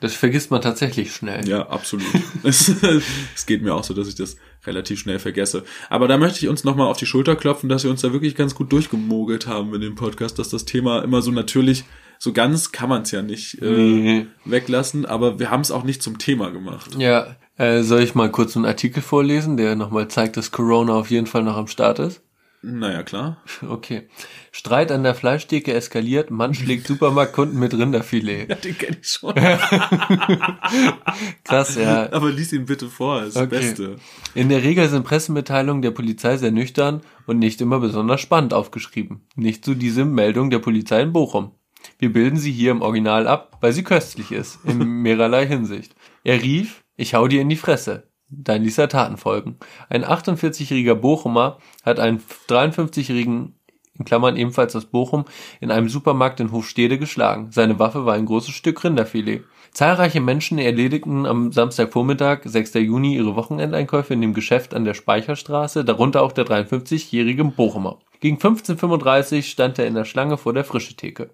Das 0.00 0.14
vergisst 0.14 0.50
man 0.50 0.60
tatsächlich 0.62 1.14
schnell. 1.14 1.46
ja, 1.48 1.68
absolut. 1.68 2.06
es, 2.44 2.68
es 3.34 3.46
geht 3.46 3.62
mir 3.62 3.74
auch 3.74 3.84
so, 3.84 3.92
dass 3.94 4.08
ich 4.08 4.14
das 4.14 4.36
relativ 4.66 5.00
schnell 5.00 5.18
vergesse. 5.18 5.64
Aber 5.90 6.08
da 6.08 6.16
möchte 6.18 6.38
ich 6.40 6.48
uns 6.48 6.64
nochmal 6.64 6.88
auf 6.88 6.96
die 6.98 7.06
Schulter 7.06 7.36
klopfen, 7.36 7.68
dass 7.68 7.84
wir 7.84 7.90
uns 7.90 8.00
da 8.02 8.12
wirklich 8.12 8.34
ganz 8.34 8.54
gut 8.54 8.72
durchgemogelt 8.72 9.46
haben 9.46 9.74
in 9.74 9.80
dem 9.80 9.94
Podcast, 9.94 10.38
dass 10.38 10.48
das 10.48 10.64
Thema 10.64 11.02
immer 11.02 11.22
so 11.22 11.30
natürlich, 11.30 11.84
so 12.18 12.32
ganz 12.32 12.72
kann 12.72 12.88
man 12.88 13.02
es 13.02 13.10
ja 13.10 13.20
nicht 13.22 13.60
äh, 13.62 13.70
Nee. 13.70 14.26
weglassen, 14.46 15.04
aber 15.06 15.38
wir 15.38 15.50
haben 15.50 15.60
es 15.60 15.70
auch 15.70 15.84
nicht 15.84 16.02
zum 16.02 16.18
Thema 16.18 16.50
gemacht. 16.50 16.96
Ja, 16.98 17.36
äh, 17.58 17.82
soll 17.82 18.02
ich 18.02 18.14
mal 18.14 18.30
kurz 18.30 18.56
einen 18.56 18.66
Artikel 18.66 19.02
vorlesen, 19.02 19.56
der 19.56 19.74
nochmal 19.76 20.08
zeigt, 20.08 20.36
dass 20.36 20.50
Corona 20.52 20.94
auf 20.94 21.10
jeden 21.10 21.26
Fall 21.26 21.42
noch 21.42 21.56
am 21.56 21.66
Start 21.68 21.98
ist? 21.98 22.22
Naja, 22.62 23.02
klar. 23.04 23.36
Okay. 23.68 24.08
Streit 24.50 24.90
an 24.90 25.04
der 25.04 25.14
Fleischtheke 25.14 25.72
eskaliert, 25.72 26.30
Mann 26.32 26.52
schlägt 26.54 26.86
Supermarktkunden 26.88 27.58
mit 27.58 27.72
Rinderfilet. 27.74 28.48
Ja, 28.48 28.54
den 28.56 28.76
kenne 28.76 28.96
ich 29.00 29.08
schon. 29.08 29.34
Krass, 31.44 31.76
ja. 31.76 32.12
Aber 32.12 32.30
lies 32.30 32.52
ihn 32.52 32.66
bitte 32.66 32.88
vor, 32.88 33.22
ist 33.22 33.36
Okay. 33.36 33.48
das 33.50 33.60
Beste. 33.60 33.96
In 34.34 34.48
der 34.48 34.62
Regel 34.62 34.88
sind 34.88 35.04
Pressemitteilungen 35.04 35.82
der 35.82 35.90
Polizei 35.92 36.36
sehr 36.36 36.50
nüchtern 36.50 37.02
und 37.26 37.38
nicht 37.38 37.60
immer 37.60 37.78
besonders 37.80 38.20
spannend 38.20 38.54
aufgeschrieben. 38.54 39.22
Nicht 39.36 39.64
so 39.64 39.74
diese 39.74 40.04
Meldung 40.04 40.50
der 40.50 40.58
Polizei 40.58 41.02
in 41.02 41.12
Bochum. 41.12 41.52
Wir 41.98 42.12
bilden 42.12 42.36
sie 42.38 42.50
hier 42.52 42.72
im 42.72 42.82
Original 42.82 43.28
ab, 43.28 43.58
weil 43.60 43.72
sie 43.72 43.84
köstlich 43.84 44.32
ist, 44.32 44.58
in 44.64 44.78
mehrerlei 45.02 45.46
Hinsicht. 45.46 45.94
Er 46.24 46.42
rief, 46.42 46.82
ich 46.96 47.14
hau 47.14 47.28
dir 47.28 47.40
in 47.40 47.48
die 47.48 47.56
Fresse. 47.56 48.10
Dann 48.28 48.62
ließ 48.62 48.78
er 48.78 48.88
Taten 48.88 49.16
folgen. 49.16 49.56
Ein 49.88 50.04
48-jähriger 50.04 50.94
Bochumer 50.94 51.58
hat 51.84 52.00
einen 52.00 52.20
53-jährigen, 52.48 53.54
in 53.98 54.04
Klammern 54.04 54.36
ebenfalls 54.36 54.74
aus 54.74 54.86
Bochum, 54.86 55.24
in 55.60 55.70
einem 55.70 55.88
Supermarkt 55.88 56.40
in 56.40 56.50
Hofstede 56.50 56.98
geschlagen. 56.98 57.50
Seine 57.52 57.78
Waffe 57.78 58.04
war 58.04 58.14
ein 58.14 58.26
großes 58.26 58.54
Stück 58.54 58.82
Rinderfilet. 58.82 59.44
Zahlreiche 59.72 60.20
Menschen 60.20 60.58
erledigten 60.58 61.26
am 61.26 61.52
Samstagvormittag, 61.52 62.40
6. 62.44 62.74
Juni, 62.74 63.14
ihre 63.14 63.36
Wochenendeinkäufe 63.36 64.14
in 64.14 64.22
dem 64.22 64.34
Geschäft 64.34 64.74
an 64.74 64.84
der 64.84 64.94
Speicherstraße, 64.94 65.84
darunter 65.84 66.22
auch 66.22 66.32
der 66.32 66.46
53-jährige 66.46 67.44
Bochumer. 67.44 67.98
Gegen 68.20 68.38
15.35 68.38 69.42
stand 69.42 69.78
er 69.78 69.86
in 69.86 69.94
der 69.94 70.06
Schlange 70.06 70.38
vor 70.38 70.54
der 70.54 70.64
Frischetheke. 70.64 71.30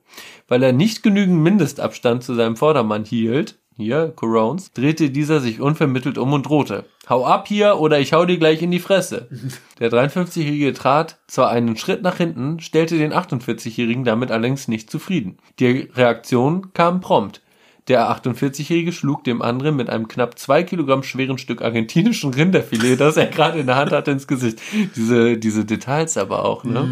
Weil 0.49 0.63
er 0.63 0.73
nicht 0.73 1.03
genügend 1.03 1.39
Mindestabstand 1.39 2.25
zu 2.25 2.35
seinem 2.35 2.57
Vordermann 2.57 3.05
hielt, 3.05 3.62
hier, 3.77 4.13
Corones, 4.15 4.73
drehte 4.73 5.11
dieser 5.11 5.41
sich 5.41 5.61
unvermittelt 5.61 6.19
um 6.19 6.33
und 6.33 6.47
drohte. 6.47 6.85
Hau 7.09 7.27
ab 7.27 7.49
hier 7.49 7.79
oder 7.79 7.99
ich 7.99 8.13
hau 8.13 8.25
dir 8.25 8.39
gleich 8.39 8.63
in 8.63 8.71
die 8.71 8.79
Fresse. 8.79 9.29
Der 9.81 9.91
53-Jährige 9.91 10.73
trat 10.73 11.19
zwar 11.27 11.51
einen 11.51 11.77
Schritt 11.77 12.03
nach 12.03 12.17
hinten, 12.17 12.61
stellte 12.61 12.99
den 12.99 13.13
48-Jährigen 13.13 14.05
damit 14.05 14.31
allerdings 14.31 14.69
nicht 14.69 14.91
zufrieden. 14.91 15.39
Die 15.59 15.91
Reaktion 15.95 16.73
kam 16.75 17.01
prompt. 17.01 17.43
Der 17.89 18.09
48-Jährige 18.11 18.93
schlug 18.93 19.25
dem 19.25 19.43
anderen 19.43 19.75
mit 19.75 19.91
einem 19.91 20.07
knapp 20.07 20.39
zwei 20.39 20.63
Kilogramm 20.63 21.03
schweren 21.03 21.37
Stück 21.39 21.63
argentinischen 21.63 22.33
Rinderfilet, 22.33 22.97
das 22.97 23.17
er 23.17 23.27
gerade 23.27 23.59
in 23.59 23.67
der 23.67 23.75
Hand 23.75 23.91
hatte, 23.91 24.13
ins 24.13 24.29
Gesicht. 24.29 24.61
Diese, 24.95 25.37
diese 25.37 25.65
Details 25.65 26.17
aber 26.17 26.45
auch, 26.45 26.63
ne? 26.63 26.89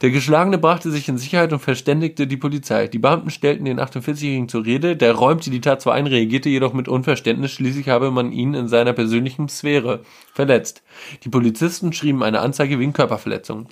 Der 0.00 0.10
Geschlagene 0.10 0.56
brachte 0.56 0.90
sich 0.90 1.08
in 1.08 1.18
Sicherheit 1.18 1.52
und 1.52 1.58
verständigte 1.58 2.26
die 2.26 2.38
Polizei. 2.38 2.88
Die 2.88 2.98
Beamten 2.98 3.30
stellten 3.30 3.66
den 3.66 3.78
48-Jährigen 3.78 4.48
zur 4.48 4.64
Rede. 4.64 4.96
Der 4.96 5.12
räumte 5.12 5.50
die 5.50 5.60
Tat 5.60 5.82
zwar 5.82 5.92
ein, 5.94 6.06
reagierte 6.06 6.48
jedoch 6.48 6.72
mit 6.72 6.88
Unverständnis. 6.88 7.52
Schließlich 7.52 7.88
habe 7.90 8.10
man 8.10 8.32
ihn 8.32 8.54
in 8.54 8.66
seiner 8.66 8.94
persönlichen 8.94 9.48
Sphäre 9.50 10.02
verletzt. 10.32 10.82
Die 11.24 11.28
Polizisten 11.28 11.92
schrieben 11.92 12.22
eine 12.22 12.40
Anzeige 12.40 12.78
wegen 12.78 12.94
Körperverletzung. 12.94 13.68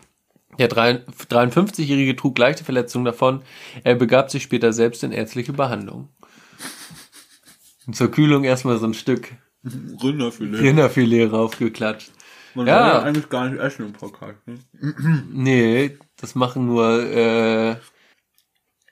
Der 0.58 0.68
53-Jährige 0.68 2.16
trug 2.16 2.36
leichte 2.36 2.64
Verletzungen 2.64 3.04
davon. 3.04 3.42
Er 3.84 3.94
begab 3.94 4.30
sich 4.30 4.42
später 4.42 4.72
selbst 4.72 5.04
in 5.04 5.12
ärztliche 5.12 5.52
Behandlung. 5.54 6.08
Und 7.86 7.96
zur 7.96 8.10
Kühlung 8.10 8.44
erstmal 8.44 8.76
so 8.78 8.86
ein 8.86 8.94
Stück 8.94 9.32
Rinderfilet. 9.64 10.60
Rinderfilet 10.60 11.32
raufgeklatscht. 11.32 12.10
Man 12.54 12.66
Ja. 12.66 12.78
soll 12.78 12.88
ja 12.88 13.02
eigentlich 13.02 13.28
gar 13.28 13.48
nicht 13.48 13.60
essen 13.60 13.86
im 13.86 13.92
Podcast. 13.92 14.38
Ne? 14.46 14.58
Nee, 15.32 15.96
das 16.20 16.34
machen 16.34 16.66
nur 16.66 17.02
äh, 17.10 17.76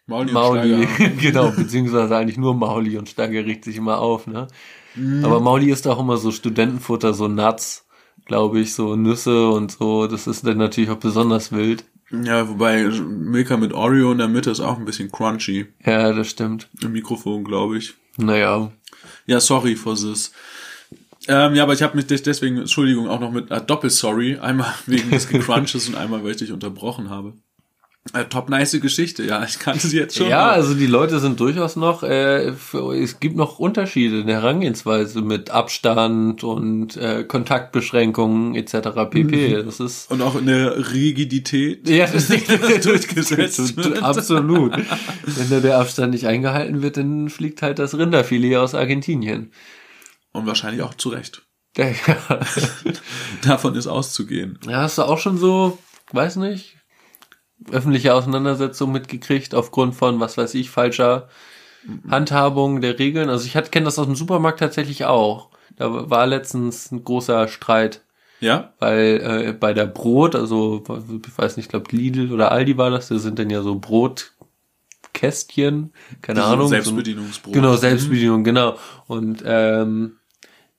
Mauli, 0.06 0.32
Mauli, 0.32 0.88
genau, 1.20 1.50
beziehungsweise 1.50 2.16
eigentlich 2.16 2.38
nur 2.38 2.54
Mauli 2.54 2.96
und 2.96 3.08
Steiger 3.08 3.44
regt 3.44 3.64
sich 3.64 3.76
immer 3.76 3.98
auf, 3.98 4.26
ne? 4.26 4.46
Aber 5.22 5.40
Mauli 5.40 5.70
ist 5.70 5.86
auch 5.86 6.00
immer 6.00 6.16
so 6.16 6.30
Studentenfutter, 6.30 7.12
so 7.12 7.28
Nuts, 7.28 7.86
glaube 8.24 8.60
ich, 8.60 8.72
so 8.74 8.96
Nüsse 8.96 9.50
und 9.50 9.72
so. 9.72 10.06
Das 10.06 10.26
ist 10.26 10.46
dann 10.46 10.56
natürlich 10.56 10.88
auch 10.88 10.96
besonders 10.96 11.52
wild. 11.52 11.84
Ja, 12.10 12.48
wobei 12.48 12.84
Milka 12.84 13.56
mit 13.56 13.72
Oreo 13.72 14.12
in 14.12 14.18
der 14.18 14.28
Mitte 14.28 14.50
ist 14.50 14.60
auch 14.60 14.78
ein 14.78 14.84
bisschen 14.84 15.10
crunchy. 15.10 15.66
Ja, 15.84 16.12
das 16.12 16.28
stimmt. 16.28 16.70
Im 16.82 16.92
Mikrofon, 16.92 17.44
glaube 17.44 17.76
ich. 17.76 17.94
Naja. 18.16 18.72
Ja, 19.26 19.40
sorry 19.40 19.76
for 19.76 19.94
this. 19.94 20.32
Ähm, 21.28 21.54
ja, 21.54 21.62
aber 21.62 21.72
ich 21.72 21.82
habe 21.82 21.96
mich 21.96 22.06
deswegen, 22.06 22.58
Entschuldigung, 22.58 23.08
auch 23.08 23.20
noch 23.20 23.32
mit 23.32 23.50
äh, 23.50 23.60
Doppel-Sorry. 23.60 24.38
Einmal 24.38 24.72
wegen 24.86 25.10
des 25.10 25.28
Gecrunches 25.28 25.88
und 25.88 25.96
einmal, 25.96 26.22
weil 26.24 26.32
ich 26.32 26.36
dich 26.38 26.52
unterbrochen 26.52 27.10
habe. 27.10 27.34
Äh, 28.12 28.26
top 28.26 28.48
nice 28.48 28.78
Geschichte, 28.80 29.24
ja. 29.24 29.44
Ich 29.44 29.58
kannte 29.58 29.86
sie 29.88 29.98
jetzt 29.98 30.16
schon. 30.16 30.28
Ja, 30.28 30.50
also 30.50 30.74
die 30.74 30.86
Leute 30.86 31.18
sind 31.18 31.40
durchaus 31.40 31.76
noch, 31.76 32.02
äh, 32.02 32.52
für, 32.52 32.94
es 32.94 33.20
gibt 33.20 33.36
noch 33.36 33.58
Unterschiede 33.58 34.20
in 34.20 34.26
der 34.26 34.42
Herangehensweise 34.42 35.22
mit 35.22 35.50
Abstand 35.50 36.44
und 36.44 36.96
äh, 36.96 37.24
Kontaktbeschränkungen 37.24 38.54
etc. 38.54 39.10
pp. 39.10 39.62
Das 39.64 39.80
ist 39.80 40.10
und 40.10 40.22
auch 40.22 40.36
in 40.36 40.46
der 40.46 40.92
Rigidität. 40.92 41.88
Ja, 41.88 42.06
das 42.12 42.30
ist 42.30 42.84
durchgesetzt. 42.84 43.76
wird. 43.76 44.02
Absolut. 44.02 44.74
Wenn 45.24 45.50
da 45.50 45.60
der 45.60 45.78
Abstand 45.78 46.12
nicht 46.12 46.26
eingehalten 46.26 46.82
wird, 46.82 46.96
dann 46.98 47.28
fliegt 47.28 47.62
halt 47.62 47.78
das 47.78 47.98
Rinderfilet 47.98 48.56
aus 48.56 48.74
Argentinien. 48.74 49.50
Und 50.36 50.46
wahrscheinlich 50.46 50.82
auch 50.82 50.94
zu 50.94 51.10
Recht. 51.10 51.42
Ja. 51.76 51.92
Davon 53.44 53.74
ist 53.74 53.86
auszugehen. 53.86 54.58
Ja, 54.66 54.82
hast 54.82 54.98
du 54.98 55.02
auch 55.02 55.18
schon 55.18 55.36
so, 55.36 55.78
weiß 56.12 56.36
nicht, 56.36 56.76
öffentliche 57.70 58.14
Auseinandersetzung 58.14 58.92
mitgekriegt 58.92 59.54
aufgrund 59.54 59.94
von, 59.94 60.20
was 60.20 60.36
weiß 60.36 60.54
ich, 60.54 60.70
falscher 60.70 61.28
Handhabung 62.08 62.80
der 62.80 62.98
Regeln. 62.98 63.30
Also 63.30 63.46
ich 63.46 63.52
kenne 63.70 63.84
das 63.84 63.98
aus 63.98 64.06
dem 64.06 64.16
Supermarkt 64.16 64.60
tatsächlich 64.60 65.04
auch. 65.04 65.50
Da 65.76 66.10
war 66.10 66.26
letztens 66.26 66.90
ein 66.90 67.04
großer 67.04 67.48
Streit. 67.48 68.02
Ja? 68.40 68.74
Weil 68.78 69.48
äh, 69.48 69.52
bei 69.52 69.72
der 69.72 69.86
Brot, 69.86 70.34
also 70.34 70.82
ich 71.24 71.38
weiß 71.38 71.56
nicht, 71.56 71.66
ich 71.66 71.70
glaube 71.70 71.94
Lidl 71.94 72.32
oder 72.32 72.52
Aldi 72.52 72.76
war 72.76 72.90
das, 72.90 73.08
da 73.08 73.18
sind 73.18 73.38
dann 73.38 73.50
ja 73.50 73.62
so 73.62 73.78
Brotkästchen, 73.78 75.92
keine 76.22 76.44
Ahnung. 76.44 76.68
Selbstbedienungsbrot. 76.68 77.54
So, 77.54 77.60
genau, 77.60 77.76
Selbstbedienung, 77.76 78.44
genau. 78.44 78.76
Und 79.06 79.42
ähm, 79.46 80.18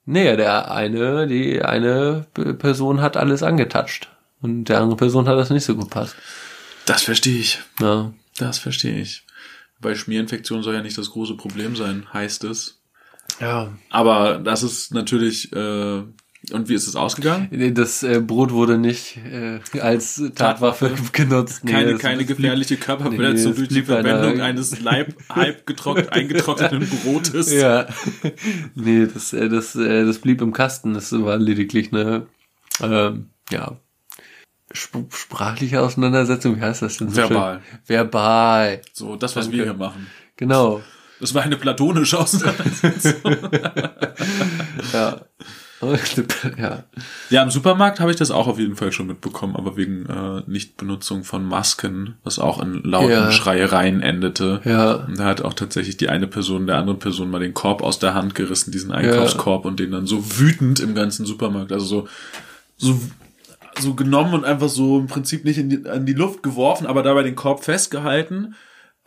naja, 0.07 0.37
der 0.37 0.71
eine, 0.71 1.27
die 1.27 1.61
eine 1.61 2.25
Person 2.33 3.01
hat 3.01 3.17
alles 3.17 3.43
angetatscht. 3.43 4.07
Und 4.41 4.65
der 4.65 4.79
andere 4.79 4.95
Person 4.95 5.27
hat 5.27 5.37
das 5.37 5.49
nicht 5.49 5.65
so 5.65 5.75
gepasst. 5.75 6.15
Das 6.85 7.03
verstehe 7.03 7.37
ich. 7.37 7.59
Ja. 7.81 8.13
Das 8.37 8.57
verstehe 8.57 9.01
ich. 9.01 9.25
Bei 9.81 9.95
Schmierinfektionen 9.95 10.63
soll 10.63 10.75
ja 10.75 10.81
nicht 10.81 10.97
das 10.97 11.11
große 11.11 11.35
Problem 11.35 11.75
sein, 11.75 12.07
heißt 12.13 12.45
es. 12.45 12.79
Ja. 13.41 13.73
Aber 13.89 14.37
das 14.37 14.63
ist 14.63 14.93
natürlich. 14.93 15.51
Äh, 15.51 16.03
und 16.51 16.69
wie 16.69 16.73
ist 16.73 16.87
es 16.87 16.95
ausgegangen? 16.95 17.49
Das 17.75 18.03
äh, 18.03 18.19
Brot 18.21 18.51
wurde 18.51 18.77
nicht 18.77 19.17
äh, 19.17 19.59
als 19.79 20.21
Tatwaffe 20.35 20.91
genutzt. 21.11 21.63
Nee, 21.63 21.71
keine 21.71 21.95
keine 21.97 22.17
das 22.17 22.25
blieb- 22.27 22.37
gefährliche 22.37 22.77
Körperverletzung 22.77 23.51
Nee, 23.51 23.57
durch 23.57 23.67
die 23.69 23.83
Verwendung 23.83 24.41
eines 24.41 24.79
Leib 24.79 25.15
halb 25.29 25.65
getrocknet, 25.65 26.09
eingetrockneten 26.13 26.87
Brotes. 27.03 27.51
Ja. 27.53 27.87
nee, 28.75 29.07
das, 29.13 29.33
äh, 29.33 29.49
das, 29.49 29.75
äh, 29.75 30.05
das 30.05 30.19
blieb 30.19 30.41
im 30.41 30.53
Kasten. 30.53 30.93
Das 30.93 31.11
war 31.11 31.37
lediglich 31.37 31.91
eine, 31.93 32.27
ähm, 32.81 33.29
ja, 33.51 33.77
sp 34.73 35.07
sprachliche 35.11 35.81
Auseinandersetzung. 35.81 36.57
Wie 36.57 36.61
heißt 36.61 36.81
das 36.81 36.97
denn 36.97 37.09
so 37.09 37.15
Verbal. 37.17 37.61
schön? 37.69 37.79
Verbal. 37.85 38.81
So, 38.93 39.15
das, 39.15 39.35
was 39.35 39.45
Danke. 39.45 39.57
wir 39.57 39.63
hier 39.65 39.73
machen. 39.73 40.07
Genau. 40.35 40.81
Das 41.19 41.33
war 41.33 41.41
eine 41.41 41.57
platonische 41.57 42.19
Auseinandersetzung. 42.19 43.15
Ja. 44.93 45.21
Ja. 46.57 46.83
ja, 47.29 47.43
im 47.43 47.51
Supermarkt 47.51 47.99
habe 47.99 48.09
ich 48.09 48.17
das 48.17 48.31
auch 48.31 48.47
auf 48.47 48.57
jeden 48.57 48.75
Fall 48.75 48.91
schon 48.91 49.07
mitbekommen, 49.07 49.55
aber 49.55 49.77
wegen 49.77 50.05
äh, 50.07 50.41
Nichtbenutzung 50.47 51.23
von 51.23 51.45
Masken, 51.45 52.15
was 52.23 52.39
auch 52.39 52.61
in 52.61 52.81
lauten 52.83 53.11
Ja. 53.11 53.31
Schreiereien 53.31 54.01
endete. 54.01 54.61
Ja. 54.65 54.93
Und 54.95 55.19
da 55.19 55.25
hat 55.25 55.41
auch 55.41 55.53
tatsächlich 55.53 55.97
die 55.97 56.09
eine 56.09 56.27
Person 56.27 56.65
der 56.65 56.77
anderen 56.77 56.99
Person 56.99 57.29
mal 57.29 57.39
den 57.39 57.53
Korb 57.53 57.83
aus 57.83 57.99
der 57.99 58.15
Hand 58.15 58.33
gerissen, 58.33 58.71
diesen 58.71 58.91
Einkaufskorb 58.91 59.65
und 59.65 59.79
den 59.79 59.91
dann 59.91 60.07
so 60.07 60.39
wütend 60.39 60.79
im 60.79 60.95
ganzen 60.95 61.25
Supermarkt, 61.25 61.71
also 61.71 61.85
so, 61.85 62.07
so, 62.77 62.99
so 63.79 63.93
genommen 63.93 64.33
und 64.33 64.45
einfach 64.45 64.69
so 64.69 64.97
im 64.97 65.07
Prinzip 65.07 65.45
nicht 65.45 65.59
in 65.59 65.69
die, 65.69 65.87
an 65.87 66.05
die 66.05 66.13
Luft 66.13 66.41
geworfen, 66.41 66.87
aber 66.87 67.03
dabei 67.03 67.21
den 67.23 67.35
Korb 67.35 67.63
festgehalten. 67.63 68.55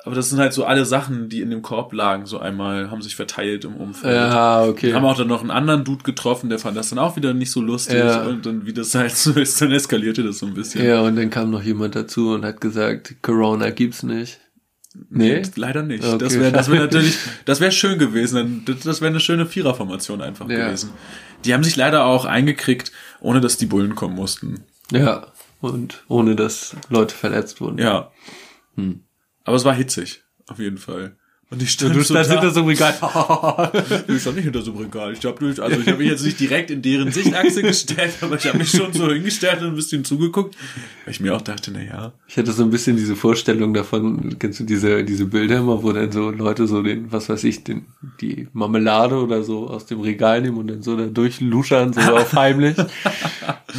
Aber 0.05 0.15
das 0.15 0.31
sind 0.31 0.39
halt 0.39 0.53
so 0.55 0.65
alle 0.65 0.87
Sachen, 0.87 1.29
die 1.29 1.43
in 1.43 1.51
dem 1.51 1.61
Korb 1.61 1.93
lagen, 1.93 2.25
so 2.25 2.39
einmal 2.39 2.91
haben 2.91 3.03
sich 3.03 3.17
verteilt 3.17 3.65
im 3.65 3.77
Umfeld. 3.77 4.15
Ja, 4.15 4.65
okay. 4.65 4.95
Haben 4.95 5.05
auch 5.05 5.17
dann 5.17 5.29
noch 5.29 5.43
einen 5.43 5.51
anderen 5.51 5.85
Dude 5.85 6.05
getroffen, 6.05 6.49
der 6.49 6.59
fand 6.59 6.77
das 6.77 6.89
dann 6.89 6.99
auch 6.99 7.17
wieder 7.17 7.35
nicht 7.35 7.51
so 7.51 7.61
lustig. 7.61 7.99
Ja. 7.99 8.23
Und 8.23 8.47
dann, 8.47 8.65
wie 8.65 8.73
das 8.73 8.95
halt 8.95 9.11
so 9.17 9.33
ist, 9.33 9.61
dann 9.61 9.73
eskalierte 9.73 10.23
das 10.23 10.39
so 10.39 10.47
ein 10.47 10.55
bisschen. 10.55 10.85
Ja, 10.85 11.01
und 11.03 11.17
dann 11.17 11.29
kam 11.29 11.51
noch 11.51 11.63
jemand 11.63 11.97
dazu 11.97 12.31
und 12.31 12.45
hat 12.45 12.61
gesagt, 12.61 13.17
Corona 13.23 13.71
gibt's 13.71 14.03
nicht. 14.03 14.41
Nee? 15.09 15.43
Leider 15.55 15.83
nicht. 15.83 16.05
Okay. 16.05 16.19
Das 16.19 16.39
wäre 16.39 16.51
das 16.51 16.71
wär 16.71 16.81
natürlich, 16.81 17.17
das 17.45 17.61
wäre 17.61 17.71
schön 17.71 17.99
gewesen. 17.99 18.65
Das 18.85 19.01
wäre 19.01 19.11
eine 19.11 19.21
schöne 19.21 19.47
Viererformation 19.47 20.21
einfach 20.23 20.49
Ja. 20.49 20.67
gewesen. 20.67 20.91
Die 21.45 21.55
haben 21.55 21.63
sich 21.63 21.77
leider 21.77 22.05
auch 22.07 22.25
eingekriegt, 22.25 22.91
ohne 23.21 23.41
dass 23.41 23.57
die 23.57 23.67
Bullen 23.67 23.95
kommen 23.95 24.17
mussten. 24.17 24.65
Ja. 24.91 25.27
Und 25.61 26.05
ohne 26.09 26.37
dass 26.37 26.75
Leute 26.89 27.15
verletzt 27.15 27.61
wurden. 27.61 27.79
Ja. 27.79 28.11
Hm. 28.77 29.03
Aber 29.45 29.57
es 29.57 29.65
war 29.65 29.75
hitzig, 29.75 30.23
auf 30.49 30.59
jeden 30.59 30.79
Fall. 30.79 31.17
Und 31.53 31.61
ich 31.61 31.73
stand 31.73 31.97
Du 31.97 31.99
so 31.99 32.15
standst 32.15 32.31
da. 32.31 32.35
hinter 32.35 32.53
so 32.53 32.61
einem 32.61 32.69
Regal. 32.69 32.95
Ich 34.07 34.21
stand 34.21 34.37
nicht 34.37 34.45
hinter 34.45 34.63
so 34.63 34.71
einem 34.71 34.83
Regal. 34.83 35.13
Ich 35.15 35.25
habe 35.25 35.45
also 35.45 35.81
ich 35.81 35.89
habe 35.89 35.99
mich 35.99 36.09
jetzt 36.09 36.25
nicht 36.25 36.39
direkt 36.39 36.71
in 36.71 36.81
deren 36.81 37.11
Sichtachse 37.11 37.63
gestellt, 37.63 38.13
aber 38.21 38.37
ich 38.37 38.47
habe 38.47 38.59
mich 38.59 38.71
schon 38.71 38.93
so 38.93 39.11
hingestellt 39.11 39.61
und 39.63 39.69
ein 39.71 39.75
bisschen 39.75 40.05
zugeguckt, 40.05 40.57
weil 41.05 41.13
ich 41.13 41.19
mir 41.19 41.35
auch 41.35 41.41
dachte, 41.41 41.73
na 41.73 41.83
ja, 41.83 42.13
Ich 42.29 42.37
hatte 42.37 42.53
so 42.53 42.63
ein 42.63 42.71
bisschen 42.71 42.97
diese 42.97 43.17
Vorstellung 43.17 43.75
davon, 43.75 44.39
kennst 44.39 44.61
du 44.61 44.65
diese, 44.65 45.03
diese 45.03 45.27
Bilder 45.27 45.59
immer, 45.59 45.83
wo 45.83 45.91
dann 45.91 46.13
so 46.13 46.31
Leute 46.31 46.69
so 46.69 46.85
den, 46.85 47.11
was 47.11 47.29
weiß 47.29 47.43
ich, 47.43 47.65
den, 47.65 47.87
die 48.21 48.47
Marmelade 48.53 49.17
oder 49.17 49.43
so 49.43 49.67
aus 49.69 49.87
dem 49.87 49.99
Regal 50.03 50.43
nehmen 50.43 50.57
und 50.59 50.69
dann 50.69 50.83
so 50.83 50.97
da 50.97 51.07
durchluschern, 51.07 51.93
so 51.93 52.01
auf 52.17 52.33
heimlich. 52.33 52.77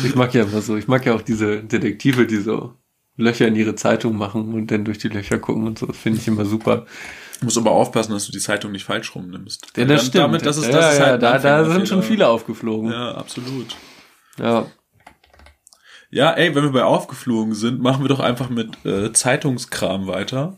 Ich 0.04 0.16
mag 0.16 0.34
ja 0.34 0.44
immer 0.44 0.62
so, 0.62 0.76
ich 0.76 0.90
mag 0.90 1.06
ja 1.06 1.14
auch 1.16 1.22
diese 1.22 1.64
Detektive, 1.64 2.28
die 2.28 2.42
so 2.42 2.74
Löcher 3.22 3.48
in 3.48 3.56
ihre 3.56 3.76
Zeitung 3.76 4.18
machen 4.18 4.54
und 4.54 4.68
dann 4.72 4.86
durch 4.86 4.98
die 4.98 5.08
Löcher 5.10 5.40
gucken 5.40 5.66
und 5.66 5.80
so. 5.80 5.88
Finde 5.94 6.20
ich 6.20 6.28
immer 6.28 6.46
super. 6.46 6.86
Du 7.40 7.46
musst 7.46 7.58
aber 7.58 7.72
aufpassen, 7.72 8.12
dass 8.12 8.26
du 8.28 8.32
die 8.32 8.40
Zeitung 8.40 8.72
nicht 8.72 8.86
falsch 8.86 9.16
rumnimmst. 9.16 9.66
Ja, 9.76 9.86
das 9.86 9.88
dann 9.88 10.08
stimmt. 10.10 10.24
Damit, 10.24 10.46
das 10.46 10.58
ist, 10.58 10.66
ja, 10.66 10.72
das 10.72 10.94
ist 10.94 11.00
ja, 11.00 11.06
halt 11.06 11.14
ein 11.16 11.42
da, 11.42 11.64
da 11.64 11.72
sind 11.72 11.88
schon 11.88 12.04
viele 12.04 12.28
aufgeflogen. 12.28 12.92
Ja, 12.92 13.16
absolut. 13.16 13.76
Ja. 14.38 14.68
Ja, 16.12 16.34
ey, 16.34 16.54
wenn 16.54 16.64
wir 16.64 16.72
bei 16.72 16.84
aufgeflogen 16.84 17.56
sind, 17.56 17.82
machen 17.82 18.04
wir 18.04 18.10
doch 18.10 18.20
einfach 18.20 18.50
mit 18.50 18.86
äh, 18.86 19.14
Zeitungskram 19.14 20.08
weiter. 20.08 20.58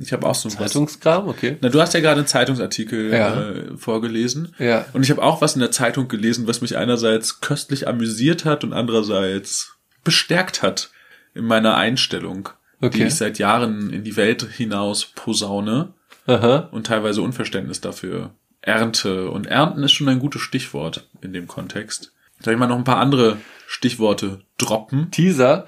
Ich 0.00 0.12
habe 0.12 0.26
auch 0.26 0.34
so 0.34 0.48
was. 0.48 0.56
Zeitungskram, 0.56 1.28
okay. 1.28 1.58
Na, 1.60 1.68
du 1.68 1.80
hast 1.80 1.94
ja 1.94 2.00
gerade 2.00 2.18
einen 2.18 2.26
Zeitungsartikel 2.26 3.12
Ja. 3.12 3.50
äh, 3.50 3.76
vorgelesen. 3.76 4.54
Ja. 4.58 4.86
Und 4.94 5.02
ich 5.02 5.10
habe 5.10 5.22
auch 5.22 5.40
was 5.40 5.54
in 5.54 5.60
der 5.60 5.70
Zeitung 5.70 6.08
gelesen, 6.08 6.46
was 6.46 6.60
mich 6.60 6.76
einerseits 6.76 7.40
köstlich 7.40 7.86
amüsiert 7.86 8.44
hat 8.44 8.64
und 8.64 8.72
andererseits 8.72 9.76
bestärkt 10.02 10.62
hat 10.62 10.90
in 11.34 11.44
meiner 11.44 11.76
Einstellung, 11.76 12.48
Okay. 12.80 12.98
die 12.98 13.04
ich 13.04 13.14
seit 13.14 13.38
Jahren 13.38 13.90
in 13.90 14.04
die 14.04 14.16
Welt 14.16 14.42
hinaus 14.44 15.06
posaune 15.06 15.92
Aha. 16.26 16.68
und 16.70 16.86
teilweise 16.86 17.22
Unverständnis 17.22 17.80
dafür 17.80 18.30
ernte. 18.60 19.30
Und 19.30 19.46
ernten 19.46 19.82
ist 19.82 19.92
schon 19.92 20.08
ein 20.08 20.18
gutes 20.20 20.42
Stichwort 20.42 21.06
in 21.20 21.32
dem 21.32 21.46
Kontext. 21.48 22.12
Soll 22.40 22.54
ich 22.54 22.58
mal 22.60 22.66
noch 22.68 22.76
ein 22.78 22.84
paar 22.84 22.98
andere 22.98 23.38
Stichworte 23.66 24.40
droppen? 24.58 25.10
Teaser. 25.10 25.66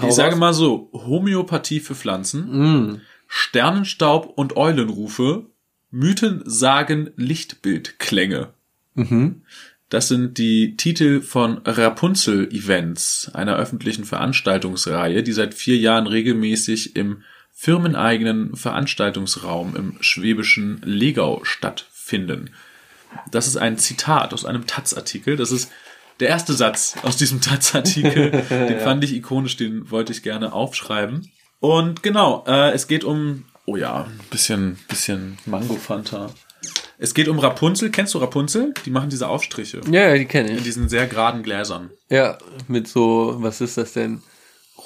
Hau 0.00 0.08
Ich 0.08 0.14
sage 0.14 0.32
raus. 0.32 0.38
mal 0.40 0.52
so, 0.54 0.90
Homöopathie 0.92 1.80
für 1.80 1.94
Pflanzen, 1.94 2.90
Mm. 2.90 3.00
Sternenstaub 3.26 4.26
und 4.36 4.56
Eulenrufe, 4.56 5.46
Mythen, 5.90 6.42
Sagen, 6.44 7.10
Lichtbildklänge. 7.16 8.48
Mhm. 8.94 9.42
Das 9.88 10.08
sind 10.08 10.36
die 10.36 10.76
Titel 10.76 11.22
von 11.22 11.62
Rapunzel-Events, 11.64 13.30
einer 13.32 13.56
öffentlichen 13.56 14.04
Veranstaltungsreihe, 14.04 15.22
die 15.22 15.32
seit 15.32 15.54
vier 15.54 15.76
Jahren 15.78 16.06
regelmäßig 16.06 16.94
im 16.94 17.22
firmeneigenen 17.52 18.54
Veranstaltungsraum 18.54 19.74
im 19.74 19.96
schwäbischen 20.00 20.80
Legau 20.84 21.42
stattfinden. 21.44 22.50
Das 23.30 23.46
ist 23.46 23.56
ein 23.56 23.78
Zitat 23.78 24.34
aus 24.34 24.44
einem 24.44 24.66
Taz-Artikel. 24.66 25.36
Das 25.36 25.50
ist 25.50 25.70
der 26.20 26.28
erste 26.28 26.52
Satz 26.52 26.96
aus 27.02 27.16
diesem 27.16 27.40
Taz-Artikel. 27.40 28.30
Den 28.50 28.80
fand 28.80 29.02
ich 29.04 29.14
ikonisch, 29.14 29.56
den 29.56 29.90
wollte 29.90 30.12
ich 30.12 30.22
gerne 30.22 30.52
aufschreiben. 30.52 31.30
Und 31.60 32.02
genau, 32.02 32.44
äh, 32.46 32.72
es 32.72 32.86
geht 32.86 33.04
um, 33.04 33.44
oh 33.64 33.76
ja, 33.76 34.04
ein 34.04 34.20
bisschen, 34.30 34.78
bisschen 34.88 35.38
Mango-Fanta. 35.46 36.30
Es 36.98 37.14
geht 37.14 37.28
um 37.28 37.38
Rapunzel. 37.38 37.90
Kennst 37.90 38.14
du 38.14 38.18
Rapunzel? 38.18 38.74
Die 38.84 38.90
machen 38.90 39.08
diese 39.08 39.28
Aufstriche. 39.28 39.80
Ja, 39.90 40.08
ja, 40.08 40.14
die 40.18 40.24
kenne 40.24 40.50
In 40.50 40.56
ich. 40.56 40.62
diesen 40.64 40.88
sehr 40.88 41.06
geraden 41.06 41.42
Gläsern. 41.44 41.90
Ja, 42.10 42.38
mit 42.66 42.88
so, 42.88 43.36
was 43.38 43.60
ist 43.60 43.76
das 43.78 43.92
denn? 43.92 44.20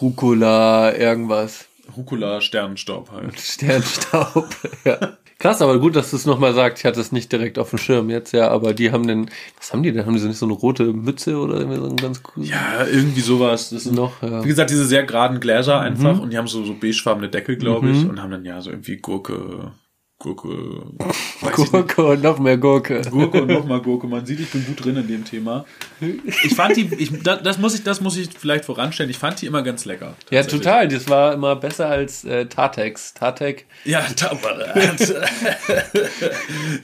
Rucola, 0.01 0.95
irgendwas. 0.95 1.67
Rucola 1.97 2.41
Sternenstaub 2.41 3.11
halt. 3.11 3.39
Sternstaub, 3.41 4.49
ja. 4.85 5.17
Krass, 5.39 5.61
aber 5.61 5.81
gut, 5.81 5.97
dass 5.97 6.11
du 6.11 6.17
es 6.17 6.25
nochmal 6.25 6.55
sagst. 6.55 6.79
Ich 6.79 6.85
hatte 6.85 7.01
es 7.01 7.11
nicht 7.11 7.33
direkt 7.33 7.59
auf 7.59 7.71
dem 7.71 7.79
Schirm 7.81 8.11
jetzt, 8.11 8.33
ja, 8.33 8.49
aber 8.49 8.75
die 8.75 8.93
haben 8.93 9.09
denn, 9.09 9.29
was 9.59 9.73
haben 9.73 9.83
die 9.83 9.91
denn? 9.91 10.07
Haben 10.07 10.15
die 10.15 10.21
so 10.21 10.29
nicht 10.29 10.39
so 10.39 10.47
eine 10.47 10.55
rote 10.55 10.85
Mütze 10.85 11.37
oder 11.37 11.57
irgendwie 11.57 11.79
so 11.79 11.87
ein 11.89 11.97
ganz 11.97 12.23
cool? 12.37 12.45
Ja, 12.45 12.87
irgendwie 12.87 13.23
sowas. 13.23 13.71
Das 13.71 13.83
sind 13.83 13.97
Noch, 13.97 14.23
ja. 14.23 14.45
Wie 14.45 14.49
gesagt, 14.49 14.71
diese 14.71 14.85
sehr 14.87 15.03
geraden 15.03 15.41
Gläser 15.41 15.81
einfach 15.81 16.21
und 16.21 16.31
die 16.31 16.39
haben 16.39 16.47
so, 16.47 16.65
so 16.65 16.75
beigefarbene 16.75 17.29
Deckel, 17.29 17.57
glaube 17.57 17.91
ich, 17.91 18.09
und 18.09 18.23
haben 18.23 18.31
dann 18.31 18.45
ja 18.45 18.61
so 18.61 18.71
irgendwie 18.71 18.99
Gurke, 18.99 19.73
Gurke. 20.23 20.49
Gurke 21.57 22.05
und 22.05 22.23
noch 22.23 22.39
mehr 22.39 22.57
Gurke. 22.57 23.03
Gurke 23.11 23.43
und 23.43 23.49
nochmal 23.49 23.81
Gurke. 23.83 24.07
Man 24.07 24.25
sieht, 24.25 24.39
ich 24.39 24.51
bin 24.51 24.65
gut 24.65 24.85
drin 24.85 24.97
in 24.97 25.09
dem 25.09 25.25
Thema. 25.25 25.65
Ich 26.45 26.55
fand 26.55 26.77
die, 26.77 26.89
ich, 26.97 27.11
da- 27.25 27.37
das 27.39 27.59
muss 27.59 27.75
ich, 27.75 27.83
das 27.83 28.01
muss 28.01 28.17
ich 28.17 28.29
vielleicht 28.39 28.65
voranstellen. 28.65 29.11
Ich 29.11 29.19
fand 29.19 29.41
die 29.43 29.47
immer 29.47 29.63
ganz 29.63 29.85
lecker. 29.85 30.15
Ja, 30.31 30.45
total. 30.45 30.87
Das 30.87 31.09
war 31.09 31.33
immer 31.35 31.57
besser 31.57 31.89
als 31.89 32.25
äh, 32.25 32.47
Tartex. 32.47 33.15
Tartek. 33.15 33.67
Ja, 33.85 34.07
da, 34.17 34.31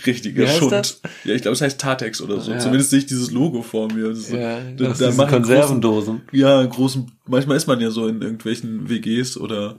richtiger 0.07 0.47
Schund. 0.49 0.72
das? 0.72 1.01
Ja, 1.24 1.34
ich 1.34 1.43
glaube, 1.43 1.55
es 1.55 1.61
heißt 1.61 1.80
Tatex 1.80 2.20
oder 2.20 2.41
so. 2.41 2.51
Ja. 2.53 2.59
Zumindest 2.59 2.91
sehe 2.91 2.99
ich 3.01 3.07
dieses 3.07 3.30
Logo 3.30 3.62
vor 3.62 3.93
mir. 3.93 4.09
Das 4.09 4.30
Ja, 4.30 4.59
da, 4.76 4.89
das 4.89 4.99
da 4.99 5.11
machen 5.12 5.30
Konservendosen. 5.30 6.22
Großen, 6.26 6.39
ja, 6.41 6.64
großen. 6.64 7.11
Manchmal 7.26 7.57
ist 7.57 7.66
man 7.66 7.80
ja 7.80 7.91
so 7.91 8.09
in 8.09 8.20
irgendwelchen 8.22 8.89
WGs 8.89 9.36
oder 9.36 9.78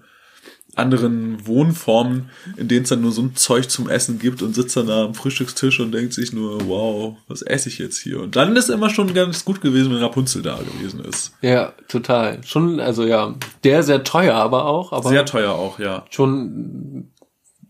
anderen 0.80 1.46
Wohnformen, 1.46 2.30
in 2.58 2.68
denen 2.68 2.84
es 2.84 2.90
dann 2.90 3.02
nur 3.02 3.12
so 3.12 3.22
ein 3.22 3.36
Zeug 3.36 3.70
zum 3.70 3.90
Essen 3.90 4.20
gibt 4.20 4.42
und 4.42 4.56
sitzt 4.56 4.76
dann 4.76 4.88
da 4.88 5.06
am 5.06 5.14
Frühstückstisch 5.14 5.80
und 5.80 5.92
denkt 5.92 6.14
sich 6.14 6.34
nur, 6.34 6.68
wow, 6.68 7.18
was 7.28 7.42
esse 7.42 7.70
ich 7.70 7.78
jetzt 7.78 8.00
hier? 8.00 8.22
Und 8.22 8.36
dann 8.36 8.56
ist 8.56 8.70
immer 8.70 8.90
schon 8.90 9.14
ganz 9.14 9.46
gut 9.46 9.62
gewesen, 9.62 9.92
wenn 9.92 10.00
Rapunzel 10.00 10.42
da 10.42 10.58
gewesen 10.58 11.04
ist. 11.06 11.34
Ja, 11.42 11.74
total. 11.88 12.44
Schon, 12.44 12.80
also 12.80 13.06
ja, 13.06 13.36
der 13.64 13.84
sehr 13.84 14.04
teuer 14.04 14.36
aber 14.36 14.66
auch, 14.66 14.94
aber 14.94 15.10
Sehr 15.10 15.26
teuer 15.26 15.54
auch, 15.54 15.80
ja. 15.80 16.06
schon 16.10 17.12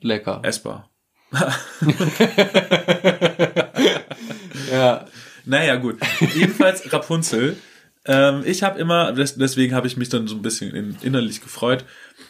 lecker. 0.02 0.40
Essbar. 0.44 0.90
Ja. 4.72 5.06
Naja, 5.46 5.76
gut. 5.78 5.98
Jedenfalls 6.36 6.92
Rapunzel. 6.92 7.58
Ähm, 8.06 8.44
ich 8.46 8.64
habe 8.64 8.80
immer, 8.80 9.12
des, 9.12 9.36
deswegen 9.36 9.76
habe 9.76 9.88
ich 9.88 9.98
mich 9.98 10.10
dann 10.10 10.28
so 10.28 10.36
ein 10.36 10.42
bisschen 10.42 10.74
in, 10.74 10.96
innerlich 11.02 11.42
gefreut, 11.42 11.84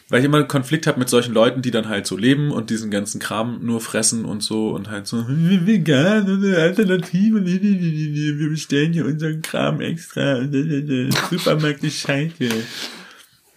weil 0.08 0.18
ich 0.18 0.24
immer 0.24 0.42
Konflikt 0.44 0.86
habe 0.86 0.98
mit 0.98 1.08
solchen 1.08 1.32
Leuten, 1.32 1.62
die 1.62 1.70
dann 1.70 1.88
halt 1.88 2.06
so 2.06 2.16
leben 2.16 2.50
und 2.50 2.70
diesen 2.70 2.90
ganzen 2.90 3.20
Kram 3.20 3.64
nur 3.64 3.80
fressen 3.80 4.24
und 4.24 4.42
so 4.42 4.70
und 4.70 4.90
halt 4.90 5.06
so 5.06 5.24
vegan 5.28 6.28
und 6.28 6.54
Alternative, 6.54 7.44
wir 7.44 8.50
bestellen 8.50 8.92
hier 8.92 9.06
unseren 9.06 9.42
Kram 9.42 9.80
extra. 9.80 10.40
Supermarkt 11.30 11.84
ist 11.84 12.00
scheiße. 12.00 12.48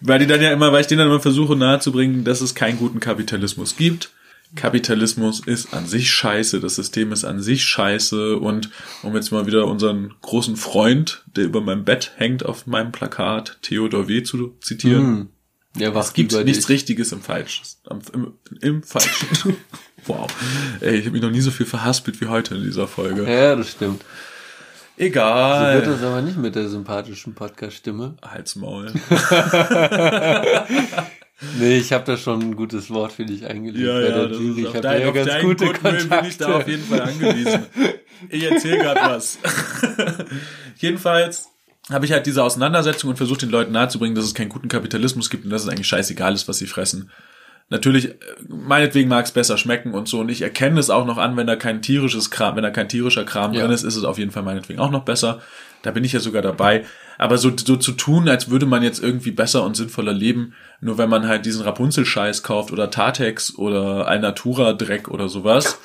Weil 0.00 0.18
die 0.20 0.26
dann 0.26 0.42
ja 0.42 0.52
immer, 0.52 0.70
weil 0.70 0.82
ich 0.82 0.86
denen 0.86 1.00
dann 1.00 1.08
immer 1.08 1.20
versuche 1.20 1.56
nahezubringen, 1.56 2.24
dass 2.24 2.40
es 2.40 2.54
keinen 2.54 2.78
guten 2.78 3.00
Kapitalismus 3.00 3.76
gibt. 3.76 4.10
Kapitalismus 4.54 5.40
ist 5.40 5.74
an 5.74 5.86
sich 5.86 6.10
scheiße, 6.10 6.60
das 6.60 6.76
System 6.76 7.12
ist 7.12 7.24
an 7.24 7.40
sich 7.40 7.64
scheiße 7.64 8.36
und 8.36 8.70
um 9.02 9.14
jetzt 9.14 9.32
mal 9.32 9.46
wieder 9.46 9.66
unseren 9.66 10.14
großen 10.22 10.56
Freund, 10.56 11.24
der 11.26 11.44
über 11.44 11.60
meinem 11.60 11.84
Bett 11.84 12.12
hängt 12.16 12.44
auf 12.44 12.66
meinem 12.66 12.92
Plakat, 12.92 13.58
Theodor 13.62 14.08
W. 14.08 14.22
zu 14.22 14.56
zitieren. 14.60 15.04
Hm. 15.04 15.28
Ja, 15.76 15.94
was 15.94 16.08
Es 16.08 16.12
gibt 16.14 16.32
nichts 16.32 16.66
dich. 16.66 16.68
Richtiges 16.68 17.10
im 17.12 17.20
Falschen. 17.20 17.64
Im, 17.90 18.34
im, 18.60 18.82
Falschen. 18.82 19.56
wow. 20.06 20.28
Ey, 20.80 20.98
ich 20.98 21.06
habe 21.06 21.12
mich 21.12 21.22
noch 21.22 21.30
nie 21.30 21.40
so 21.40 21.50
viel 21.50 21.66
verhaspelt 21.66 22.20
wie 22.20 22.26
heute 22.26 22.54
in 22.54 22.62
dieser 22.62 22.86
Folge. 22.86 23.28
Ja, 23.28 23.56
das 23.56 23.72
stimmt. 23.72 24.02
So 24.96 25.00
wird 25.02 25.08
Egal. 25.10 25.82
das 25.82 26.02
aber 26.02 26.22
nicht 26.22 26.36
mit 26.38 26.54
der 26.54 26.68
sympathischen 26.68 27.34
Podcast-Stimme. 27.34 28.16
Halsmaul. 28.22 28.92
Nee, 31.58 31.78
ich 31.78 31.92
habe 31.92 32.04
da 32.04 32.16
schon 32.16 32.40
ein 32.40 32.56
gutes 32.56 32.90
Wort 32.90 33.12
für 33.12 33.24
dich 33.24 33.44
eingelegt. 33.46 33.84
Ja, 33.84 33.94
bei 33.94 34.02
ja, 34.08 34.26
das 34.28 34.38
Jury. 34.38 34.50
ist 34.52 34.58
ich 34.58 34.66
auf 34.66 34.74
habe 34.74 34.82
dein, 34.82 35.00
ja 35.02 35.08
auf 35.08 35.14
ganz 35.14 35.30
gute 35.42 35.66
Goodwill 35.66 36.04
bin 36.06 36.24
ich 36.28 36.36
da 36.38 36.56
auf 36.56 36.68
jeden 36.68 36.84
Fall 36.84 37.00
angewiesen. 37.02 37.66
Ich 38.30 38.42
erzähle 38.44 38.78
gerade 38.78 39.00
was. 39.16 39.38
Jedenfalls 40.78 41.48
habe 41.90 42.06
ich 42.06 42.12
halt 42.12 42.24
diese 42.24 42.42
Auseinandersetzung 42.42 43.10
und 43.10 43.16
versucht 43.16 43.42
den 43.42 43.50
Leuten 43.50 43.72
nahezubringen, 43.72 44.14
dass 44.14 44.24
es 44.24 44.32
keinen 44.34 44.48
guten 44.48 44.68
Kapitalismus 44.68 45.28
gibt 45.28 45.44
und 45.44 45.50
dass 45.50 45.62
es 45.62 45.68
eigentlich 45.68 45.88
scheißegal 45.88 46.32
ist, 46.32 46.48
was 46.48 46.58
sie 46.58 46.66
fressen. 46.66 47.10
Natürlich, 47.70 48.14
meinetwegen 48.48 49.08
mag 49.08 49.24
es 49.26 49.32
besser 49.32 49.58
schmecken 49.58 49.92
und 49.94 50.08
so. 50.08 50.20
Und 50.20 50.30
ich 50.30 50.40
erkenne 50.42 50.78
es 50.80 50.88
auch 50.90 51.04
noch 51.06 51.18
an, 51.18 51.36
wenn 51.36 51.46
da 51.46 51.56
kein 51.56 51.82
tierisches 51.82 52.30
Kram, 52.30 52.56
wenn 52.56 52.62
da 52.62 52.70
kein 52.70 52.88
tierischer 52.88 53.24
Kram 53.24 53.52
Ja. 53.52 53.62
drin 53.62 53.72
ist, 53.72 53.82
ist 53.82 53.96
es 53.96 54.04
auf 54.04 54.16
jeden 54.18 54.30
Fall 54.30 54.42
meinetwegen 54.42 54.78
auch 54.80 54.90
noch 54.90 55.04
besser. 55.04 55.42
Da 55.82 55.90
bin 55.90 56.04
ich 56.04 56.12
ja 56.12 56.20
sogar 56.20 56.40
dabei. 56.42 56.84
Aber 57.18 57.38
so, 57.38 57.52
so 57.56 57.76
zu 57.76 57.92
tun, 57.92 58.28
als 58.28 58.50
würde 58.50 58.66
man 58.66 58.82
jetzt 58.82 59.02
irgendwie 59.02 59.30
besser 59.30 59.64
und 59.64 59.76
sinnvoller 59.76 60.12
leben, 60.12 60.54
nur 60.80 60.98
wenn 60.98 61.08
man 61.08 61.26
halt 61.28 61.46
diesen 61.46 61.62
Rapunzel-Scheiß 61.62 62.42
kauft 62.42 62.72
oder 62.72 62.90
Tatex 62.90 63.56
oder 63.56 64.06
Alnatura-Dreck 64.08 65.08
oder 65.08 65.28
sowas, 65.28 65.78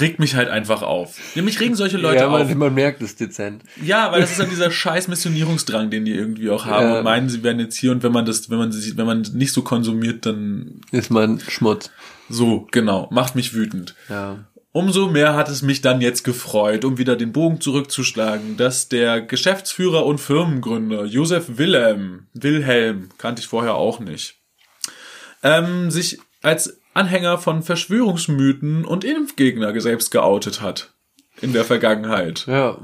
regt 0.00 0.18
mich 0.18 0.34
halt 0.34 0.48
einfach 0.48 0.82
auf. 0.82 1.18
Nämlich 1.34 1.60
regen 1.60 1.74
solche 1.74 1.98
Leute 1.98 2.20
ja, 2.20 2.28
auf. 2.28 2.48
man, 2.48 2.58
man 2.58 2.74
merkt 2.74 3.02
es 3.02 3.14
dezent. 3.16 3.62
Ja, 3.82 4.10
weil 4.10 4.22
das 4.22 4.30
ist 4.30 4.40
dann 4.40 4.48
dieser 4.48 4.70
scheiß 4.70 5.08
Missionierungsdrang, 5.08 5.90
den 5.90 6.04
die 6.04 6.12
irgendwie 6.12 6.48
auch 6.50 6.64
haben 6.64 6.86
Ja. 6.86 6.98
und 6.98 7.04
meinen, 7.04 7.28
sie 7.28 7.42
werden 7.42 7.60
jetzt 7.60 7.76
hier 7.76 7.92
und 7.92 8.02
wenn 8.02 8.12
man 8.12 8.24
das, 8.24 8.48
wenn 8.50 8.58
man 8.58 8.72
sie, 8.72 8.96
wenn 8.96 9.06
man 9.06 9.22
nicht 9.34 9.52
so 9.52 9.62
konsumiert, 9.62 10.24
dann 10.24 10.80
Ist 10.92 11.10
man 11.10 11.40
Schmutz. 11.40 11.90
so, 12.30 12.66
genau, 12.70 13.08
macht 13.12 13.34
mich 13.36 13.52
wütend. 13.54 13.94
Ja. 14.08 14.38
Umso 14.72 15.08
mehr 15.08 15.34
hat 15.34 15.50
es 15.50 15.60
mich 15.60 15.82
dann 15.82 16.00
jetzt 16.00 16.24
gefreut, 16.24 16.86
um 16.86 16.96
wieder 16.96 17.14
den 17.14 17.32
Bogen 17.32 17.60
zurückzuschlagen, 17.60 18.56
dass 18.56 18.88
der 18.88 19.20
Geschäftsführer 19.20 20.06
und 20.06 20.18
Firmengründer 20.18 21.04
Josef 21.04 21.58
Wilhelm, 21.58 22.28
Wilhelm, 22.32 23.10
kannte 23.18 23.40
ich 23.40 23.48
vorher 23.48 23.74
auch 23.74 24.00
nicht, 24.00 24.36
ähm, 25.42 25.90
sich 25.90 26.20
als 26.40 26.80
Anhänger 26.94 27.36
von 27.38 27.62
Verschwörungsmythen 27.62 28.84
und 28.86 29.04
Impfgegner 29.04 29.78
selbst 29.80 30.10
geoutet 30.10 30.62
hat 30.62 30.94
in 31.40 31.52
der 31.52 31.64
Vergangenheit. 31.64 32.46
Ja. 32.46 32.78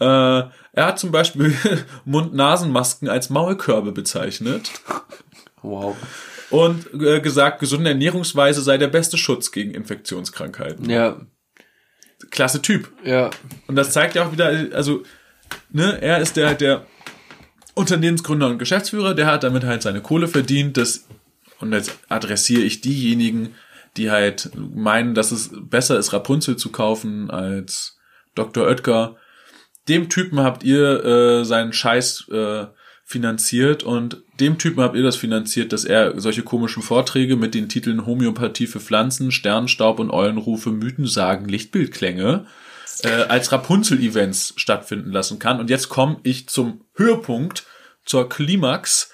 Äh, 0.00 0.48
er 0.72 0.86
hat 0.86 0.98
zum 0.98 1.10
Beispiel 1.10 1.54
Mund-Nasen-Masken 2.04 3.08
als 3.08 3.30
Maulkörbe 3.30 3.92
bezeichnet 3.92 4.70
Wow. 5.62 5.96
Und 6.50 6.86
äh, 6.94 7.20
gesagt, 7.20 7.60
gesunde 7.60 7.90
Ernährungsweise 7.90 8.62
sei 8.62 8.78
der 8.78 8.88
beste 8.88 9.18
Schutz 9.18 9.52
gegen 9.52 9.72
Infektionskrankheiten. 9.72 10.88
Ja. 10.88 11.20
Klasse 12.30 12.62
Typ. 12.62 12.92
Ja. 13.04 13.30
Und 13.66 13.76
das 13.76 13.92
zeigt 13.92 14.14
ja 14.14 14.26
auch 14.26 14.32
wieder, 14.32 14.46
also, 14.72 15.02
ne, 15.70 16.00
er 16.00 16.18
ist 16.20 16.36
der, 16.36 16.54
der 16.54 16.86
Unternehmensgründer 17.74 18.48
und 18.48 18.58
Geschäftsführer, 18.58 19.14
der 19.14 19.26
hat 19.26 19.44
damit 19.44 19.64
halt 19.64 19.82
seine 19.82 20.00
Kohle 20.00 20.28
verdient, 20.28 20.76
das, 20.76 21.06
und 21.60 21.72
jetzt 21.72 21.98
adressiere 22.08 22.62
ich 22.62 22.80
diejenigen, 22.80 23.54
die 23.96 24.10
halt 24.10 24.50
meinen, 24.54 25.14
dass 25.14 25.32
es 25.32 25.50
besser 25.52 25.98
ist, 25.98 26.12
Rapunzel 26.12 26.56
zu 26.56 26.70
kaufen 26.70 27.30
als 27.30 27.98
Dr. 28.34 28.66
Oetker. 28.66 29.16
Dem 29.88 30.08
Typen 30.08 30.40
habt 30.40 30.64
ihr 30.64 31.04
äh, 31.04 31.44
seinen 31.44 31.72
Scheiß 31.72 32.28
äh, 32.30 32.66
finanziert 33.04 33.82
und 33.82 34.22
dem 34.40 34.58
Typen 34.58 34.82
habt 34.82 34.96
ihr 34.96 35.02
das 35.02 35.16
finanziert, 35.16 35.72
dass 35.72 35.84
er 35.84 36.20
solche 36.20 36.42
komischen 36.42 36.82
Vorträge 36.82 37.36
mit 37.36 37.54
den 37.54 37.68
Titeln 37.68 38.06
Homöopathie 38.06 38.66
für 38.66 38.80
Pflanzen, 38.80 39.32
Sternenstaub 39.32 39.98
und 39.98 40.10
Eulenrufe, 40.10 40.70
Mythensagen, 40.70 41.48
Lichtbildklänge 41.48 42.46
äh, 43.02 43.08
als 43.08 43.52
Rapunzel-Events 43.52 44.54
stattfinden 44.56 45.10
lassen 45.10 45.38
kann. 45.38 45.60
Und 45.60 45.70
jetzt 45.70 45.88
komme 45.88 46.18
ich 46.22 46.48
zum 46.48 46.82
Höhepunkt, 46.94 47.64
zur 48.04 48.28
Klimax. 48.28 49.10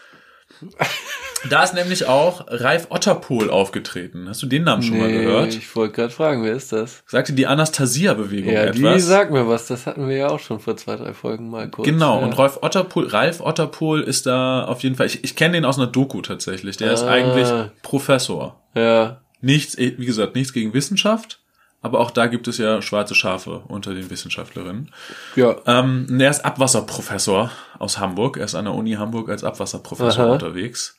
Da 1.50 1.64
ist 1.64 1.74
nämlich 1.74 2.06
auch 2.06 2.44
Ralf 2.48 2.86
Otterpohl 2.90 3.50
aufgetreten. 3.50 4.28
Hast 4.28 4.42
du 4.42 4.46
den 4.46 4.62
Namen 4.64 4.82
schon 4.82 4.98
mal 4.98 5.08
Nee, 5.10 5.24
gehört? 5.24 5.54
Ich 5.54 5.74
wollte 5.74 5.94
gerade 5.94 6.10
fragen, 6.12 6.44
wer 6.44 6.52
ist 6.54 6.72
das? 6.72 7.02
Sagte 7.06 7.32
die 7.32 7.46
Anastasia-Bewegung 7.46 8.52
Ja, 8.52 8.70
die 8.70 8.78
etwas? 8.84 9.06
sagt 9.06 9.32
mir 9.32 9.48
was. 9.48 9.66
Das 9.66 9.86
hatten 9.86 10.08
wir 10.08 10.16
ja 10.16 10.28
auch 10.28 10.38
schon 10.38 10.60
vor 10.60 10.76
zwei, 10.76 10.96
drei 10.96 11.12
Folgen 11.14 11.50
mal 11.50 11.68
kurz. 11.68 11.86
Genau, 11.86 12.20
ja. 12.20 12.26
und 12.26 12.38
Ralf 12.38 12.58
Otterpohl, 12.62 13.08
Ralf 13.08 13.40
Otterpohl 13.40 14.02
ist 14.02 14.26
da 14.26 14.64
auf 14.64 14.82
jeden 14.82 14.94
Fall, 14.96 15.06
ich, 15.06 15.24
ich 15.24 15.34
kenne 15.36 15.54
den 15.54 15.64
aus 15.64 15.78
einer 15.78 15.88
Doku 15.88 16.20
tatsächlich. 16.22 16.76
Der 16.76 16.92
ist 16.92 17.02
Ah. 17.02 17.10
eigentlich 17.10 17.48
Professor. 17.82 18.60
Ja. 18.74 19.20
Nichts, 19.40 19.76
eh, 19.76 19.94
wie 19.98 20.06
gesagt, 20.06 20.36
nichts 20.36 20.52
gegen 20.52 20.72
Wissenschaft, 20.72 21.40
aber 21.80 21.98
auch 21.98 22.12
da 22.12 22.26
gibt 22.28 22.46
es 22.46 22.58
ja 22.58 22.80
schwarze 22.80 23.16
Schafe 23.16 23.62
unter 23.66 23.92
den 23.92 24.08
Wissenschaftlerinnen. 24.08 24.92
Ja. 25.34 25.56
Ähm, 25.66 26.06
er 26.20 26.30
ist 26.30 26.44
Abwasserprofessor 26.44 27.50
aus 27.80 27.98
Hamburg. 27.98 28.36
Er 28.36 28.44
ist 28.44 28.54
an 28.54 28.66
der 28.66 28.74
Uni 28.74 28.92
Hamburg 28.92 29.28
als 29.28 29.42
Abwasserprofessor 29.42 30.24
Aha. 30.26 30.32
unterwegs. 30.34 30.96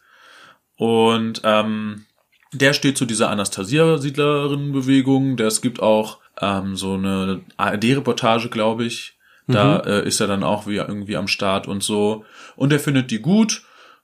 Und 0.78 1.42
ähm, 1.44 2.06
der 2.52 2.74
steht 2.74 2.98
zu 2.98 3.06
dieser 3.06 3.30
Anastasia-Siedlerinnen-Bewegung. 3.30 5.38
Es 5.40 5.62
gibt 5.62 5.82
auch 5.82 6.20
ähm, 6.40 6.76
so 6.76 6.94
eine 6.94 7.42
ARD-Reportage, 7.58 8.50
glaube 8.50 8.86
ich. 8.86 9.18
Da 9.48 9.80
äh, 9.80 10.08
ist 10.08 10.22
er 10.22 10.28
dann 10.28 10.44
auch 10.44 10.68
wie 10.68 10.76
irgendwie 10.76 11.18
am 11.18 11.28
Start 11.28 11.68
und 11.68 11.84
so. 11.84 12.24
Und 12.56 12.72
er 12.72 12.80
findet 12.80 13.12
die 13.12 13.20
gut. 13.20 13.64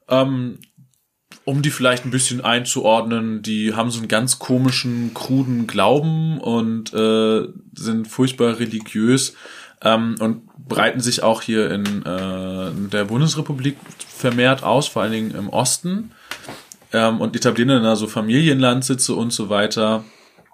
Ähm, 0.09 0.59
um 1.45 1.61
die 1.61 1.69
vielleicht 1.69 2.05
ein 2.05 2.11
bisschen 2.11 2.41
einzuordnen, 2.41 3.41
die 3.41 3.73
haben 3.73 3.91
so 3.91 3.99
einen 3.99 4.07
ganz 4.07 4.39
komischen, 4.39 5.13
kruden 5.13 5.67
Glauben 5.67 6.39
und 6.39 6.93
äh, 6.93 7.47
sind 7.73 8.07
furchtbar 8.07 8.59
religiös 8.59 9.35
ähm, 9.81 10.15
und 10.19 10.41
breiten 10.67 10.99
sich 10.99 11.23
auch 11.23 11.41
hier 11.41 11.71
in, 11.71 11.85
äh, 12.05 12.71
der 12.91 13.05
Bundesrepublik 13.05 13.77
vermehrt 14.07 14.63
aus, 14.63 14.87
vor 14.87 15.01
allen 15.01 15.11
Dingen 15.11 15.31
im 15.35 15.49
Osten. 15.49 16.11
ähm, 16.91 17.21
und 17.21 17.35
etablieren 17.35 17.69
dann 17.69 17.83
da 17.83 17.95
so 17.95 18.07
Familienlandsitze 18.07 19.13
und 19.13 19.31
so 19.31 19.49
weiter 19.49 20.03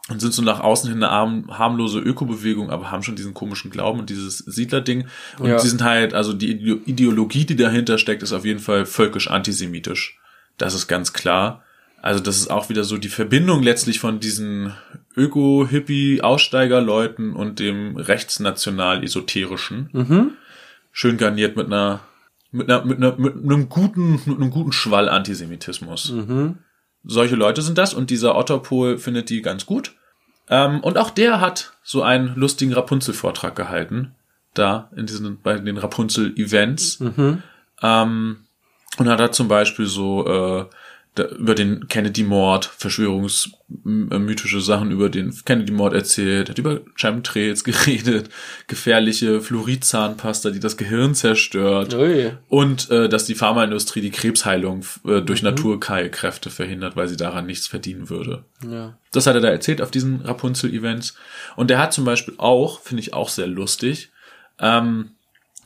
und 0.09 0.19
sind 0.19 0.33
so 0.33 0.41
nach 0.41 0.59
außen 0.59 0.89
hin 0.89 1.01
eine 1.01 1.09
arm, 1.09 1.45
harmlose 1.49 1.99
Ökobewegung, 1.99 2.69
aber 2.69 2.91
haben 2.91 3.03
schon 3.03 3.15
diesen 3.15 3.33
komischen 3.33 3.71
Glauben 3.71 3.99
und 4.01 4.09
dieses 4.09 4.39
Siedlerding. 4.39 5.07
Und 5.39 5.49
Ja. 5.49 5.57
die 5.57 5.67
sind 5.67 5.81
halt, 5.81 6.13
also 6.13 6.33
die 6.33 6.51
Ide- 6.51 6.81
Ideologie, 6.85 7.45
die 7.45 7.55
dahinter 7.55 7.97
steckt, 7.97 8.21
ist 8.21 8.33
auf 8.33 8.43
jeden 8.45 8.59
Fall 8.59 8.85
völkisch 8.85 9.29
antisemitisch. 9.29 10.19
Das 10.57 10.73
ist 10.73 10.87
ganz 10.87 11.13
klar. 11.13 11.63
Also 12.05 12.19
das 12.19 12.37
ist 12.37 12.51
auch 12.51 12.69
wieder 12.69 12.83
so 12.83 12.99
die 12.99 13.09
Verbindung 13.09 13.63
letztlich 13.63 13.99
von 13.99 14.19
diesen 14.19 14.75
Öko-Hippie-Aussteigerleuten 15.17 17.35
und 17.35 17.57
dem 17.57 17.97
rechtsnational-esoterischen. 17.97 19.89
Mhm. 19.91 20.33
Schön 20.91 21.17
garniert 21.17 21.57
mit 21.57 21.65
einer, 21.65 22.01
mit 22.51 22.69
einer, 22.69 22.85
mit 22.85 22.97
einer, 22.97 23.17
mit 23.17 23.33
einem 23.33 23.69
guten, 23.69 24.21
mit 24.27 24.39
einem 24.39 24.51
guten 24.51 24.71
Schwall 24.71 25.09
Antisemitismus. 25.09 26.11
Mhm. 26.11 26.59
Solche 27.03 27.35
Leute 27.35 27.63
sind 27.63 27.79
das 27.79 27.95
und 27.95 28.11
dieser 28.11 28.35
Otterpol 28.35 28.99
findet 28.99 29.31
die 29.31 29.41
ganz 29.41 29.65
gut. 29.65 29.95
Ähm, 30.47 30.81
und 30.81 30.99
auch 30.99 31.09
der 31.09 31.41
hat 31.41 31.73
so 31.81 32.03
einen 32.03 32.35
lustigen 32.35 32.73
Rapunzel-Vortrag 32.73 33.55
gehalten. 33.55 34.13
Da 34.53 34.91
in 34.95 35.07
diesen, 35.07 35.41
bei 35.41 35.57
den 35.57 35.79
Rapunzel-Events. 35.79 36.99
Mhm. 36.99 37.41
Ähm, 37.81 38.41
und 38.97 39.09
hat 39.09 39.19
da 39.19 39.31
zum 39.31 39.47
Beispiel 39.47 39.87
so 39.87 40.27
äh, 40.27 40.65
da, 41.15 41.25
über 41.25 41.55
den 41.55 41.87
Kennedy-Mord, 41.87 42.65
verschwörungsmythische 42.65 44.61
Sachen 44.61 44.91
über 44.91 45.09
den 45.09 45.33
Kennedy-Mord 45.45 45.93
erzählt, 45.93 46.49
hat 46.49 46.57
über 46.57 46.81
Chemtrails 46.95 47.63
geredet, 47.63 48.29
gefährliche 48.67 49.41
Fluoridzahnpasta, 49.41 50.51
die 50.51 50.59
das 50.59 50.77
Gehirn 50.77 51.15
zerstört 51.15 51.93
Ui. 51.93 52.31
und 52.49 52.91
äh, 52.91 53.09
dass 53.09 53.25
die 53.25 53.35
Pharmaindustrie 53.35 54.01
die 54.01 54.11
Krebsheilung 54.11 54.85
äh, 55.05 55.21
durch 55.21 55.41
Naturheilkräfte 55.41 56.49
verhindert, 56.49 56.95
weil 56.95 57.07
sie 57.07 57.17
daran 57.17 57.45
nichts 57.45 57.67
verdienen 57.67 58.09
würde. 58.09 58.43
Ja. 58.69 58.97
Das 59.11 59.25
hat 59.25 59.35
er 59.35 59.41
da 59.41 59.49
erzählt 59.49 59.81
auf 59.81 59.91
diesen 59.91 60.21
Rapunzel-Events. 60.21 61.15
Und 61.55 61.69
der 61.69 61.79
hat 61.79 61.93
zum 61.93 62.03
Beispiel 62.03 62.35
auch, 62.37 62.81
finde 62.81 63.01
ich 63.01 63.13
auch 63.13 63.29
sehr 63.29 63.47
lustig, 63.47 64.11
ähm, 64.59 65.11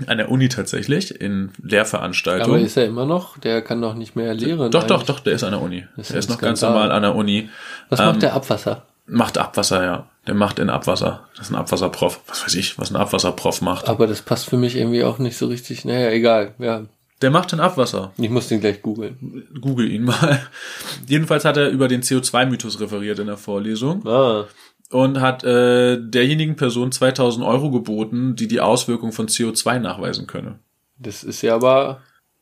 an 0.08 0.18
der 0.18 0.32
Uni 0.32 0.50
tatsächlich, 0.50 1.20
in 1.20 1.52
Lehrveranstaltungen. 1.62 2.56
Aber 2.56 2.60
ist 2.66 2.78
er 2.78 2.86
immer 2.86 3.06
noch? 3.06 3.38
Der 3.40 3.62
kann 3.62 3.82
doch 3.82 3.96
nicht 3.96 4.16
mehr 4.16 4.34
lehren. 4.34 4.72
Doch, 4.72 4.84
doch, 4.84 4.96
eigentlich. 4.98 5.08
doch, 5.08 5.20
der 5.20 5.34
ist 5.34 5.44
an 5.44 5.52
der 5.52 5.62
Uni. 5.62 5.86
Ist 5.98 6.12
der 6.12 6.20
ist 6.20 6.30
noch 6.30 6.38
ganz 6.40 6.62
normal 6.62 6.92
an 6.92 7.02
der 7.02 7.16
Uni. 7.16 7.50
Was 7.90 8.00
Ähm, 8.00 8.06
macht 8.08 8.22
der 8.22 8.34
Abwasser? 8.34 8.86
Macht 9.08 9.38
Abwasser, 9.38 9.84
ja. 9.84 10.06
Der 10.28 10.36
macht 10.36 10.60
in 10.60 10.70
Abwasser. 10.70 11.28
Das 11.36 11.48
ist 11.48 11.52
ein 11.52 11.56
Abwasserprof. 11.56 12.22
Was 12.28 12.46
weiß 12.46 12.56
ich, 12.56 12.78
was 12.78 12.92
ein 12.92 12.96
Abwasserprof 12.96 13.62
macht. 13.62 13.90
Aber 13.90 14.06
das 14.08 14.22
passt 14.22 14.48
für 14.50 14.58
mich 14.58 14.76
irgendwie 14.76 15.04
auch 15.04 15.18
nicht 15.18 15.36
so 15.38 15.48
richtig. 15.48 15.84
Naja, 15.86 16.12
egal. 16.12 16.54
Ja, 16.60 16.84
Der 17.22 17.32
macht 17.32 17.52
in 17.52 17.60
Abwasser. 17.60 18.12
ich 18.18 18.30
muss 18.30 18.48
den 18.48 18.62
gleich 18.62 18.82
googeln. 18.84 19.48
Google 19.60 19.90
ihn 19.92 20.04
mal. 20.04 20.40
Jedenfalls 21.08 21.44
hat 21.46 21.58
er 21.58 21.70
über 21.70 21.88
den 21.88 22.04
CO2-Mythos 22.04 22.80
referiert 22.80 23.18
in 23.20 23.28
der 23.28 23.38
Vorlesung 23.38 24.06
Ah, 24.08 24.46
und 24.92 25.22
hat 25.22 25.44
äh, 25.44 25.98
derjenigen 26.00 26.56
Person 26.56 26.92
2000 26.92 27.46
Euro 27.46 27.72
geboten, 27.72 28.36
die 28.36 28.48
die 28.48 28.62
Auswirkung 28.62 29.12
von 29.12 29.28
CO2 29.28 29.80
nachweisen 29.80 30.28
könne. 30.28 30.60
das 30.98 31.24
ist 31.24 31.42
ja 31.42 31.56
aber. 31.56 32.02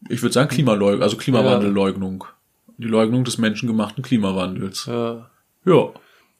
Ich 0.10 0.22
würde 0.22 0.34
sagen 0.34 0.50
Klimaleugnung, 0.50 1.02
also 1.02 1.18
Klimawandelleugnung. 1.18 2.26
Die 2.78 2.88
Leugnung 2.88 3.24
des 3.24 3.39
menschengemachten 3.39 4.04
Klimawandels. 4.04 4.86
Ja. 4.86 5.32
Ja, 5.66 5.89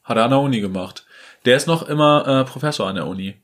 hat 0.04 0.16
er 0.16 0.24
an 0.24 0.30
der 0.30 0.38
Uni 0.38 0.60
gemacht. 0.60 1.04
Der 1.44 1.56
ist 1.56 1.66
noch 1.66 1.88
immer 1.88 2.26
äh, 2.26 2.44
Professor 2.44 2.86
an 2.88 2.94
der 2.94 3.06
Uni 3.06 3.34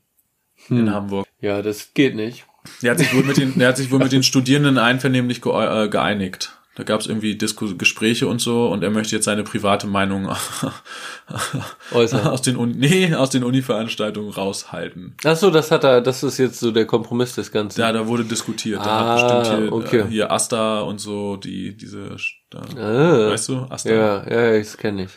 in 0.69 0.91
Hamburg. 0.91 1.27
ja, 1.41 1.61
das 1.61 1.93
geht 1.93 2.15
nicht. 2.15 2.45
Der 2.81 2.91
hat 2.91 2.99
sich 2.99 3.13
wohl 3.13 3.23
mit 3.23 3.37
den, 3.37 3.59
der 3.59 3.67
hat 3.67 3.77
sich 3.77 3.91
wohl 3.91 3.99
mit 3.99 4.11
den 4.11 4.23
Studierenden 4.31 4.77
einvernehmlich 4.77 5.45
äh, 5.45 5.89
geeinigt. 5.89 6.57
Da 6.75 6.83
gab 6.83 6.99
es 6.99 7.07
irgendwie 7.07 7.35
Disku 7.37 7.77
Gespräche 7.77 8.27
und 8.27 8.41
so 8.41 8.67
und 8.67 8.83
er 8.83 8.89
möchte 8.89 9.15
jetzt 9.15 9.23
seine 9.25 9.43
private 9.43 9.87
Meinung 9.87 10.27
Äußern. 11.93 12.27
aus 12.27 12.41
den 12.41 12.57
Uni, 12.57 12.75
nee, 12.75 13.15
aus 13.15 13.29
den 13.29 13.43
Uni-Veranstaltungen 13.43 14.29
raushalten. 14.31 15.15
Ach 15.23 15.35
so, 15.37 15.49
das 15.51 15.71
hat 15.71 15.83
er, 15.83 16.01
das 16.01 16.23
ist 16.23 16.37
jetzt 16.37 16.59
so 16.59 16.71
der 16.71 16.85
Kompromiss 16.85 17.35
des 17.35 17.51
Ganzen. 17.51 17.79
Ja, 17.81 17.91
da 17.91 18.07
wurde 18.07 18.25
diskutiert. 18.25 18.79
Da 18.79 18.85
Ah, 18.85 19.19
hat 19.19 19.39
bestimmt 19.41 19.59
hier, 19.63 19.71
okay. 19.73 19.99
äh, 20.01 20.07
hier 20.09 20.31
Asta 20.31 20.81
und 20.81 20.99
so, 20.99 21.37
die, 21.37 21.75
diese, 21.77 22.15
da, 22.49 22.59
Ah. 22.77 23.29
weißt 23.31 23.49
du, 23.49 23.57
Asta. 23.69 23.89
Ja, 23.89 24.29
ja, 24.29 24.57
das 24.57 24.77
kenne 24.77 25.05
ich. 25.05 25.11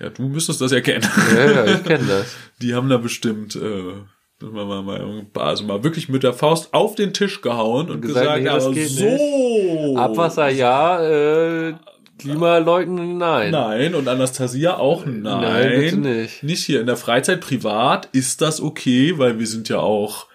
Ja, 0.00 0.10
du 0.10 0.22
müsstest 0.28 0.60
das 0.60 0.72
erkennen. 0.72 1.08
Ja, 1.34 1.50
ja, 1.52 1.64
ich 1.66 1.84
kenne 1.84 2.04
das. 2.06 2.34
Die 2.60 2.74
haben 2.74 2.88
da 2.88 2.98
bestimmt, 2.98 3.56
äh, 3.56 3.92
mal, 4.40 4.64
mal, 4.64 4.82
mal, 4.82 5.26
also 5.34 5.64
mal 5.64 5.82
wirklich 5.84 6.08
mit 6.08 6.22
der 6.22 6.32
Faust 6.32 6.74
auf 6.74 6.94
den 6.94 7.12
Tisch 7.12 7.40
gehauen 7.40 7.90
und 7.90 8.00
gesagt, 8.00 8.26
gesagt, 8.26 8.38
nee, 8.38 8.44
das 8.44 8.64
aber 8.64 8.74
geht 8.74 8.88
so. 8.88 9.96
Abwasser 9.96 10.48
ja, 10.48 11.02
äh, 11.02 11.74
Klimaleugnen 12.18 13.18
nein. 13.18 13.50
Nein, 13.50 13.94
und 13.94 14.08
Anastasia 14.08 14.76
auch 14.76 15.04
nein. 15.04 15.22
Nein, 15.22 15.80
bitte 15.80 15.96
nicht. 15.98 16.42
Nicht 16.42 16.64
hier 16.64 16.80
in 16.80 16.86
der 16.86 16.96
Freizeit 16.96 17.40
privat 17.40 18.08
ist 18.12 18.40
das 18.40 18.60
okay, 18.60 19.18
weil 19.18 19.38
wir 19.38 19.46
sind 19.46 19.68
ja 19.68 19.78
auch, 19.78 20.26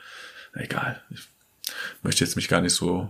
egal. 0.53 1.01
Ich 1.09 1.21
möchte 2.03 2.23
jetzt 2.23 2.35
mich 2.35 2.47
gar 2.47 2.61
nicht 2.61 2.73
so 2.73 3.09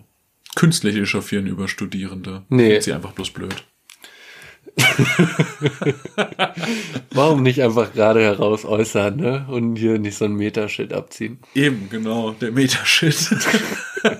künstlich 0.55 0.95
echauffieren 0.95 1.47
über 1.47 1.67
Studierende. 1.67 2.43
Nee. 2.49 2.77
Ich 2.77 2.85
sie 2.85 2.93
einfach 2.93 3.13
bloß 3.13 3.31
blöd. 3.31 3.63
Warum 7.11 7.43
nicht 7.43 7.61
einfach 7.61 7.93
gerade 7.93 8.21
heraus 8.21 8.65
äußern, 8.65 9.17
ne? 9.17 9.45
Und 9.49 9.75
hier 9.75 9.99
nicht 9.99 10.17
so 10.17 10.25
ein 10.25 10.33
Metashit 10.33 10.93
abziehen. 10.93 11.39
Eben, 11.53 11.89
genau, 11.89 12.31
der 12.31 12.51
Metashit. 12.51 13.29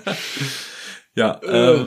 ja, 1.14 1.40
äh, 1.42 1.86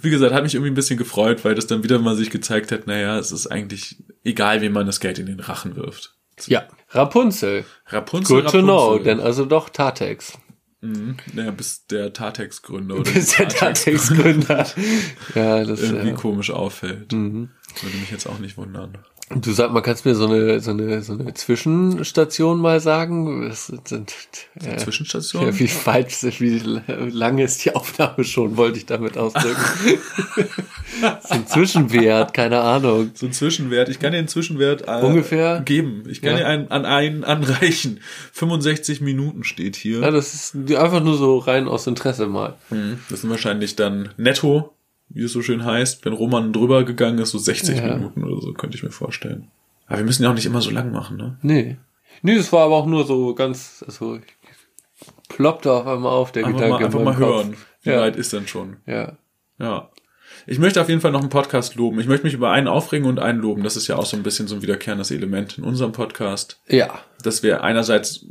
wie 0.00 0.10
gesagt, 0.10 0.32
hat 0.32 0.42
mich 0.42 0.54
irgendwie 0.54 0.70
ein 0.70 0.74
bisschen 0.74 0.98
gefreut, 0.98 1.44
weil 1.44 1.54
das 1.54 1.66
dann 1.66 1.82
wieder 1.82 1.98
mal 1.98 2.16
sich 2.16 2.30
gezeigt 2.30 2.72
hat, 2.72 2.86
naja, 2.86 3.18
es 3.18 3.32
ist 3.32 3.48
eigentlich 3.48 3.96
egal, 4.24 4.60
wem 4.60 4.72
man 4.72 4.86
das 4.86 5.00
Geld 5.00 5.18
in 5.18 5.26
den 5.26 5.40
Rachen 5.40 5.76
wirft. 5.76 6.14
Ja. 6.46 6.66
Rapunzel. 6.90 7.64
Rapunzel, 7.86 8.42
Good 8.42 8.52
to 8.52 8.62
know, 8.62 8.92
Rapunzel. 8.92 9.04
denn 9.04 9.20
also 9.20 9.44
doch 9.44 9.68
Tatex. 9.68 10.38
Mhm. 10.80 11.16
Naja, 11.34 11.50
bis 11.50 11.86
der 11.86 12.12
Tatex-Gründer 12.12 12.94
oder 13.00 13.10
Bis 13.10 13.36
der 13.36 13.48
Tatex-Gründer. 13.48 14.66
ja, 15.34 15.64
das 15.64 15.82
irgendwie 15.82 16.08
ja. 16.08 16.14
komisch 16.14 16.50
auffällt. 16.50 17.12
Mhm. 17.12 17.50
Würde 17.82 17.96
mich 17.96 18.10
jetzt 18.10 18.26
auch 18.26 18.38
nicht 18.38 18.56
wundern. 18.56 18.98
Du 19.32 19.52
sag 19.52 19.72
mal, 19.72 19.80
kannst 19.80 20.04
mir 20.04 20.16
so 20.16 20.26
eine, 20.26 20.58
so 20.58 20.72
eine, 20.72 21.02
so 21.02 21.12
eine 21.12 21.32
Zwischenstation 21.34 22.58
mal 22.60 22.80
sagen? 22.80 23.48
Das 23.48 23.68
sind, 23.68 24.12
äh, 24.60 24.76
Zwischenstation? 24.76 25.44
ja, 25.46 25.56
wie 25.56 25.70
weit, 25.86 26.10
wie 26.40 26.58
lange 27.16 27.44
ist 27.44 27.64
die 27.64 27.72
Aufnahme 27.72 28.24
schon, 28.24 28.56
wollte 28.56 28.78
ich 28.78 28.86
damit 28.86 29.16
ausdrücken. 29.16 29.54
so 31.00 31.34
ein 31.34 31.46
Zwischenwert, 31.46 32.34
keine 32.34 32.60
Ahnung. 32.60 33.12
so 33.14 33.26
ein 33.26 33.32
Zwischenwert. 33.32 33.88
Ich 33.88 34.00
kann 34.00 34.10
dir 34.10 34.18
einen 34.18 34.26
Zwischenwert 34.26 34.88
äh, 34.88 35.00
Ungefähr? 35.00 35.60
geben. 35.60 36.02
Ich 36.08 36.22
kann 36.22 36.32
Ja. 36.32 36.38
dir 36.38 36.46
einen, 36.48 36.68
an 36.72 36.84
einen 36.84 37.22
anreichen. 37.22 38.00
65 38.32 39.00
Minuten 39.00 39.44
steht 39.44 39.76
hier. 39.76 40.00
Ja, 40.00 40.10
das 40.10 40.34
ist 40.34 40.56
einfach 40.76 41.04
nur 41.04 41.16
so 41.16 41.38
rein 41.38 41.68
aus 41.68 41.86
Interesse 41.86 42.26
mal. 42.26 42.56
Mhm. 42.70 42.98
Das 43.08 43.20
sind 43.20 43.30
wahrscheinlich 43.30 43.76
dann 43.76 44.08
netto, 44.16 44.74
wie 45.10 45.24
es 45.24 45.32
so 45.32 45.42
schön 45.42 45.64
heißt, 45.64 46.04
wenn 46.04 46.12
Roman 46.12 46.52
drüber 46.52 46.84
gegangen 46.84 47.18
ist, 47.18 47.30
so 47.30 47.38
60 47.38 47.78
Ja. 47.78 47.96
Minuten 47.96 48.24
oder 48.24 48.40
so, 48.40 48.52
könnte 48.54 48.76
ich 48.76 48.82
mir 48.82 48.90
vorstellen. 48.90 49.48
Aber 49.86 49.98
wir 49.98 50.04
müssen 50.04 50.22
ja 50.22 50.30
auch 50.30 50.34
nicht 50.34 50.46
immer 50.46 50.60
so 50.62 50.70
lang 50.70 50.92
machen, 50.92 51.16
ne? 51.16 51.36
Nee. 51.42 51.76
Nee, 52.22 52.36
das 52.36 52.52
war 52.52 52.64
aber 52.66 52.76
auch 52.76 52.86
nur 52.86 53.04
so 53.06 53.34
ganz, 53.34 53.82
also 53.86 54.18
ploppte 55.28 55.72
auf 55.72 55.86
einmal 55.86 56.12
auf 56.12 56.32
der 56.32 56.44
Einfach 56.46 56.60
Gedanke. 56.60 56.72
mal, 56.74 56.80
in 56.80 56.86
einfach 56.86 57.02
mal 57.04 57.14
Kopf. 57.14 57.20
hören. 57.44 57.56
Wie 57.82 57.90
Ja. 57.90 58.00
weit 58.00 58.16
ist 58.16 58.32
denn 58.32 58.46
schon? 58.46 58.76
Ja. 58.86 59.16
Ja. 59.58 59.90
Ich 60.46 60.58
möchte 60.58 60.80
auf 60.80 60.88
jeden 60.88 61.00
Fall 61.00 61.12
noch 61.12 61.20
einen 61.20 61.28
Podcast 61.28 61.74
loben. 61.74 62.00
Ich 62.00 62.06
möchte 62.06 62.24
mich 62.24 62.34
über 62.34 62.50
einen 62.50 62.68
aufregen 62.68 63.06
und 63.06 63.18
einen 63.18 63.40
loben. 63.40 63.62
Das 63.62 63.76
ist 63.76 63.88
ja 63.88 63.96
auch 63.96 64.06
so 64.06 64.16
ein 64.16 64.22
bisschen 64.22 64.48
so 64.48 64.54
ein 64.56 64.62
wiederkehrendes 64.62 65.10
Element 65.10 65.58
in 65.58 65.64
unserem 65.64 65.92
Podcast. 65.92 66.60
Ja. 66.68 67.00
Dass 67.22 67.42
wir 67.42 67.62
einerseits 67.62 68.26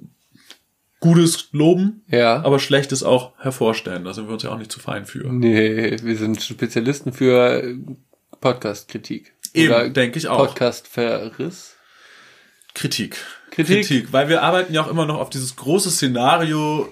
Gutes 0.99 1.49
loben, 1.53 2.01
Ja. 2.09 2.43
aber 2.43 2.59
Schlechtes 2.59 3.03
auch 3.03 3.33
hervorstellen. 3.39 4.03
Da 4.03 4.13
sind 4.13 4.27
wir 4.27 4.33
uns 4.33 4.43
ja 4.43 4.49
auch 4.51 4.57
nicht 4.57 4.71
zu 4.71 4.79
fein 4.79 5.05
für. 5.05 5.31
nee, 5.31 5.95
wir 6.03 6.15
sind 6.17 6.41
Spezialisten 6.41 7.13
für 7.13 7.63
äh, 7.63 7.75
Podcast-Kritik. 8.41 9.33
Eben, 9.53 9.93
denke 9.93 10.17
ich 10.19 10.27
auch. 10.27 10.37
Podcast-Verriss. 10.45 11.75
Kritik. 12.73 13.17
Kritik? 13.51 14.11
Weil 14.13 14.29
wir 14.29 14.43
arbeiten 14.43 14.73
ja 14.73 14.81
auch 14.83 14.89
immer 14.89 15.05
noch 15.05 15.19
auf 15.19 15.29
dieses 15.29 15.55
große 15.55 15.89
Szenario 15.89 16.91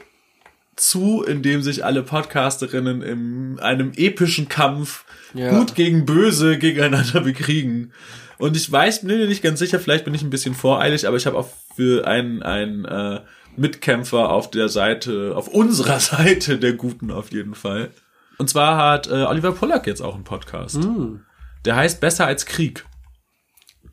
zu, 0.75 1.23
in 1.23 1.41
dem 1.41 1.61
sich 1.61 1.85
alle 1.85 2.03
Podcasterinnen 2.03 3.01
in 3.01 3.59
einem 3.59 3.91
epischen 3.95 4.49
Kampf 4.49 5.05
Ja. 5.33 5.49
gut 5.57 5.75
gegen 5.75 6.05
böse 6.05 6.57
gegeneinander 6.57 7.21
bekriegen. 7.21 7.91
Und 8.37 8.55
ich 8.55 8.71
weiß, 8.71 9.01
bin 9.05 9.17
mir 9.17 9.27
nicht 9.27 9.41
ganz 9.43 9.59
sicher, 9.59 9.79
vielleicht 9.79 10.05
bin 10.05 10.13
ich 10.13 10.21
ein 10.21 10.29
bisschen 10.29 10.53
voreilig, 10.53 11.07
aber 11.07 11.17
ich 11.17 11.25
habe 11.25 11.37
auch 11.37 11.49
für 11.75 12.05
einen, 12.07 12.43
einen 12.43 12.85
äh, 12.85 13.21
Mitkämpfer 13.57 14.29
auf 14.29 14.51
der 14.51 14.69
Seite, 14.69 15.33
auf 15.35 15.47
unserer 15.47 15.99
Seite 16.01 16.57
der 16.57 16.73
Guten 16.73 17.11
auf 17.11 17.31
jeden 17.31 17.55
Fall. 17.55 17.91
Und 18.37 18.49
zwar 18.49 18.77
hat 18.77 19.07
äh, 19.07 19.23
Oliver 19.23 19.51
Pollack 19.51 19.87
jetzt 19.87 20.01
auch 20.01 20.15
einen 20.15 20.23
Podcast. 20.23 20.75
Hm. 20.75 21.21
Der 21.65 21.75
heißt 21.75 21.99
Besser 21.99 22.27
als 22.27 22.45
Krieg. 22.45 22.85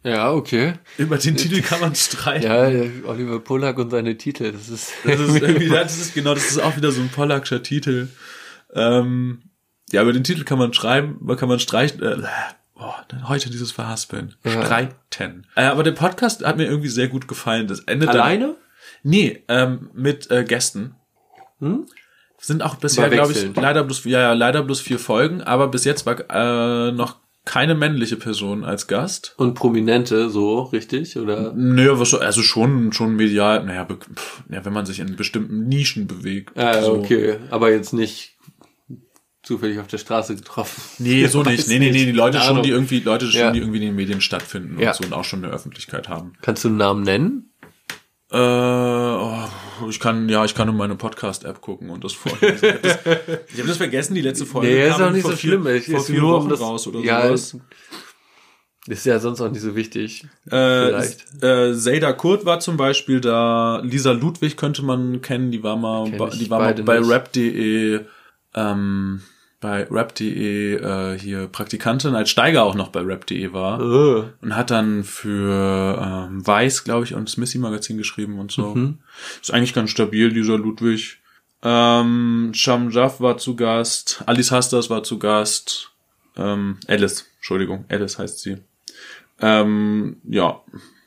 Ja, 0.03 0.33
okay. 0.33 0.75
Über 0.99 1.17
den 1.17 1.37
Titel 1.39 1.62
kann 1.62 1.81
man 1.81 1.95
streiten. 1.95 2.47
Ja, 2.47 3.09
Oliver 3.09 3.41
Pollack 3.41 3.79
und 3.79 3.91
seine 3.91 4.17
Titel, 4.19 4.53
das 4.53 4.69
ist, 4.69 4.93
Das 5.05 5.19
ist 5.19 5.41
irgendwie, 5.41 5.69
das 5.69 5.99
ist 5.99 6.15
genau, 6.15 6.35
das 6.35 6.51
ist 6.51 6.59
auch 6.59 6.77
wieder 6.77 6.93
so 6.93 7.01
ein 7.01 7.09
Pollackscher 7.09 7.62
Titel. 7.62 8.09
Ähm, 8.75 9.43
ja, 9.93 10.03
über 10.03 10.12
den 10.12 10.25
Titel 10.25 10.45
kann 10.45 10.59
man 10.59 10.75
schreiben, 10.75 11.27
kann 11.37 11.49
man 11.49 11.59
streichen, 11.59 12.03
äh, 12.03 12.23
Oh, 12.77 12.93
heute 13.29 13.51
dieses 13.51 13.71
Verhaspeln. 13.71 14.35
Ja. 14.45 14.65
Streiten. 14.65 15.47
Äh, 15.55 15.62
aber 15.62 15.85
der 15.85 15.93
Podcast 15.93 16.45
hat 16.45 16.57
mir 16.57 16.65
irgendwie 16.65 16.89
sehr 16.89 17.07
gut 17.07 17.29
gefallen. 17.29 17.69
Das 17.69 17.81
endet 17.81 18.09
Alleine? 18.09 18.47
Dann, 18.47 18.57
nee, 19.05 19.45
ähm, 19.47 19.91
mit 19.93 20.31
äh, 20.31 20.43
Gästen. 20.43 20.97
Hm? 21.61 21.87
Sind 22.39 22.63
auch 22.63 22.75
bisher, 22.75 23.09
glaube 23.09 23.33
ich, 23.33 23.55
leider 23.55 23.85
bloß, 23.85 24.05
ja, 24.05 24.21
ja, 24.21 24.33
leider 24.35 24.63
bloß 24.63 24.81
vier 24.81 24.99
Folgen, 24.99 25.41
aber 25.41 25.69
bis 25.69 25.85
jetzt 25.85 26.05
war 26.05 26.19
äh, 26.29 26.93
noch 26.93 27.17
keine 27.47 27.75
männliche 27.75 28.17
Person 28.17 28.65
als 28.65 28.87
Gast. 28.87 29.35
Und 29.37 29.55
Prominente, 29.55 30.29
so, 30.29 30.63
richtig, 30.63 31.17
oder? 31.17 31.53
Nö, 31.55 31.91
also 31.93 32.43
schon, 32.43 32.93
schon 32.93 33.17
medial, 33.17 33.65
naja, 33.65 33.87
ja, 34.51 34.65
wenn 34.65 34.73
man 34.73 34.87
sich 34.87 35.01
in 35.01 35.17
bestimmten 35.17 35.69
Nischen 35.69 36.07
bewegt. 36.07 36.57
Ah, 36.59 36.83
so. 36.83 36.95
okay, 36.95 37.37
aber 37.51 37.71
jetzt 37.71 37.93
nicht 37.93 38.35
zufällig 39.43 39.79
auf 39.79 39.87
der 39.87 39.99
Straße 39.99 40.37
getroffen. 40.37 40.83
Nee, 40.99 41.27
so 41.27 41.43
nicht. 41.45 41.69
Nee, 41.69 41.79
nee, 41.79 41.91
nee, 41.91 42.07
die 42.07 42.13
Leute 42.13 42.41
schon, 42.41 42.63
die 42.63 42.71
irgendwie, 42.71 43.01
Leute 43.01 43.27
schon, 43.27 43.41
ja. 43.41 43.51
die 43.51 43.61
irgendwie 43.61 43.79
in 43.79 43.87
den 43.87 43.95
Medien 43.95 44.21
stattfinden 44.21 44.81
ja. 44.81 44.91
und 44.91 44.97
so 44.97 45.05
und 45.05 45.13
auch 45.13 45.25
schon 45.25 45.45
eine 45.45 45.53
Öffentlichkeit 45.53 46.09
haben. 46.09 46.33
Kannst 46.41 46.65
du 46.65 46.69
einen 46.69 46.79
Namen 46.79 47.03
nennen? 47.03 47.51
Äh, 48.35 48.37
oh, 48.37 49.89
ich 49.89 50.01
kann, 50.01 50.28
ja, 50.28 50.45
ich 50.45 50.57
kann 50.57 50.68
in 50.68 50.76
meine 50.76 50.97
Podcast-App 50.97 51.61
gucken 51.61 51.89
und 51.91 52.03
das 52.03 52.14
vorlesen. 52.14 52.78
Ich 53.53 53.59
habe 53.59 53.68
das, 53.68 53.76
vergessen, 53.76 54.16
die 54.16 54.22
letzte 54.22 54.45
Folge. 54.45 54.66
Nee, 54.66 54.89
ist 54.89 55.01
auch 55.01 55.12
nicht 55.12 55.22
so 55.22 55.28
vier, 55.30 55.37
schlimm. 55.39 55.66
Ich, 55.68 55.87
vor 55.87 56.01
vier 56.01 56.22
Wochen 56.22 56.49
das, 56.49 56.61
raus 56.61 56.87
oder 56.89 56.99
ja, 56.99 57.28
sowas. 57.28 57.57
Ist 58.89 59.07
ja 59.07 59.20
sonst 59.20 59.41
auch 59.41 59.51
nicht 59.51 59.62
so 59.62 59.76
wichtig. 59.76 60.24
Äh, 60.47 60.51
vielleicht. 60.51 61.43
Äh, 61.43 61.74
Zayda 61.76 62.12
Kurt 62.12 62.45
war 62.45 62.59
zum 62.59 62.76
Beispiel 62.76 63.20
da. 63.20 63.80
Lisa 63.85 64.11
Ludwig 64.11 64.57
könnte 64.57 64.82
man 64.82 65.22
kennen. 65.22 65.53
Die 65.53 65.62
war 65.62 65.76
mal, 65.76 66.11
die 66.11 66.51
war 66.51 66.59
mal 66.59 66.74
bei 66.74 66.99
rap.de. 66.99 68.01
Ähm, 68.57 69.22
bei 69.65 69.87
rap.de 69.91 70.75
äh, 70.75 71.19
hier 71.19 71.47
Praktikantin, 71.47 72.15
als 72.15 72.29
Steiger 72.29 72.65
auch 72.65 72.75
noch 72.75 72.89
bei 72.89 73.01
rap.de 73.01 73.55
war 73.55 73.81
uh. 73.81 74.25
und 74.43 74.55
hat 74.55 74.71
dann 74.71 75.05
für 75.05 76.29
ähm, 76.29 76.47
Weiß, 76.47 76.85
glaube 76.85 77.05
ich, 77.07 77.15
und 77.15 77.31
Smithy 77.31 77.57
Magazin 77.57 77.97
geschrieben 77.97 78.39
und 78.39 78.53
so. 78.53 78.75
Mhm. 78.75 78.99
Ist 79.41 79.55
eigentlich 79.55 79.73
ganz 79.73 79.89
stabil, 79.89 80.35
dieser 80.35 80.59
Ludwig. 80.59 81.17
Ähm, 81.62 82.51
Sham 82.53 82.91
Jaff 82.91 83.23
war 83.23 83.39
zu 83.39 83.57
Gast, 83.57 84.23
Alice 84.27 84.51
Hastas 84.51 84.91
war 84.91 85.03
zu 85.03 85.19
Gast, 85.19 85.93
ähm, 86.37 86.77
Alice, 86.87 87.25
Entschuldigung, 87.37 87.87
Alice 87.89 88.19
heißt 88.19 88.41
sie. 88.41 88.59
Ähm, 89.41 90.19
ja, 90.25 90.61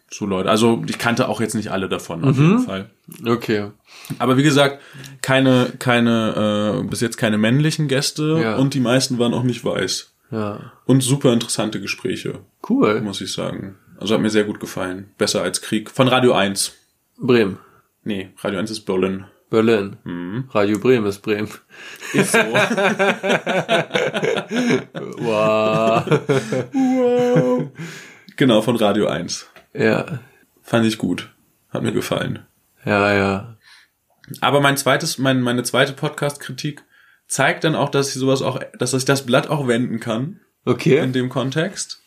so 0.09 0.25
Leute. 0.25 0.49
Also 0.49 0.83
ich 0.87 0.97
kannte 0.97 1.27
auch 1.27 1.41
jetzt 1.41 1.55
nicht 1.55 1.71
alle 1.71 1.89
davon 1.89 2.23
auf 2.23 2.37
mhm. 2.37 2.43
jeden 2.43 2.59
Fall. 2.59 2.89
Okay. 3.25 3.71
Aber 4.19 4.37
wie 4.37 4.43
gesagt, 4.43 4.81
keine, 5.21 5.73
keine, 5.79 6.81
äh, 6.81 6.87
bis 6.87 7.01
jetzt 7.01 7.17
keine 7.17 7.37
männlichen 7.37 7.87
Gäste 7.87 8.39
ja. 8.41 8.55
und 8.55 8.73
die 8.73 8.79
meisten 8.79 9.19
waren 9.19 9.33
auch 9.33 9.43
nicht 9.43 9.65
weiß. 9.65 10.13
Ja. 10.31 10.71
Und 10.85 11.01
super 11.01 11.33
interessante 11.33 11.81
Gespräche. 11.81 12.39
Cool. 12.67 13.01
Muss 13.01 13.21
ich 13.21 13.33
sagen. 13.33 13.75
Also 13.99 14.13
hat 14.13 14.21
mir 14.21 14.29
sehr 14.29 14.43
gut 14.43 14.59
gefallen. 14.59 15.09
Besser 15.17 15.41
als 15.41 15.61
Krieg. 15.61 15.89
Von 15.89 16.07
Radio 16.07 16.33
1. 16.33 16.73
Bremen. 17.17 17.57
Nee, 18.03 18.29
Radio 18.41 18.59
1 18.59 18.71
ist 18.71 18.81
Berlin. 18.81 19.25
Berlin. 19.49 19.97
Mhm. 20.03 20.49
Radio 20.51 20.77
Bremen 20.79 21.05
ist 21.07 21.19
Bremen. 21.19 21.49
Ist 22.13 22.33
so. 22.33 22.37
wow. 25.17 26.03
wow. 26.73 27.71
Genau, 28.35 28.61
von 28.61 28.75
Radio 28.75 29.07
1. 29.07 29.47
Ja. 29.73 30.19
Fand 30.61 30.85
ich 30.85 30.97
gut. 30.97 31.29
Hat 31.69 31.83
mir 31.83 31.93
gefallen. 31.93 32.45
Ja, 32.85 33.13
ja. 33.13 33.57
Aber 34.41 34.61
mein 34.61 34.77
zweites, 34.77 35.17
mein, 35.17 35.41
meine 35.41 35.63
zweite 35.63 35.93
Podcast-Kritik 35.93 36.83
zeigt 37.27 37.63
dann 37.63 37.75
auch, 37.75 37.89
dass 37.89 38.09
ich 38.09 38.15
sowas 38.15 38.41
auch, 38.41 38.59
dass 38.77 38.93
ich 38.93 39.05
das 39.05 39.25
Blatt 39.25 39.49
auch 39.49 39.67
wenden 39.67 39.99
kann. 39.99 40.39
Okay. 40.65 40.97
In 40.99 41.13
dem 41.13 41.29
Kontext. 41.29 42.01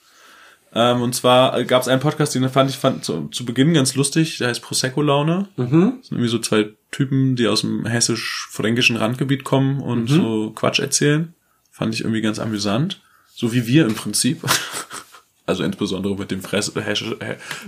Ähm, 0.72 1.02
und 1.02 1.14
zwar 1.14 1.64
gab 1.64 1.82
es 1.82 1.88
einen 1.88 2.00
Podcast, 2.00 2.34
den 2.34 2.48
fand 2.48 2.70
ich 2.70 2.76
fand 2.76 3.04
zu, 3.04 3.28
zu 3.28 3.44
Beginn 3.44 3.74
ganz 3.74 3.94
lustig, 3.96 4.38
der 4.38 4.48
heißt 4.48 4.62
Prosecco 4.62 5.02
Laune. 5.02 5.48
Mhm. 5.56 5.94
Das 5.98 6.08
sind 6.08 6.18
irgendwie 6.18 6.28
so 6.28 6.38
zwei 6.38 6.70
Typen, 6.90 7.36
die 7.36 7.48
aus 7.48 7.62
dem 7.62 7.86
hessisch-fränkischen 7.86 8.96
Randgebiet 8.96 9.44
kommen 9.44 9.80
und 9.80 10.10
mhm. 10.10 10.14
so 10.14 10.50
Quatsch 10.50 10.78
erzählen. 10.78 11.34
Fand 11.72 11.94
ich 11.94 12.02
irgendwie 12.02 12.20
ganz 12.20 12.38
amüsant. 12.38 13.00
So 13.34 13.52
wie 13.52 13.66
wir 13.66 13.86
im 13.86 13.94
Prinzip. 13.94 14.42
Also 15.50 15.64
insbesondere 15.64 16.14
mit 16.14 16.30
dem 16.30 16.42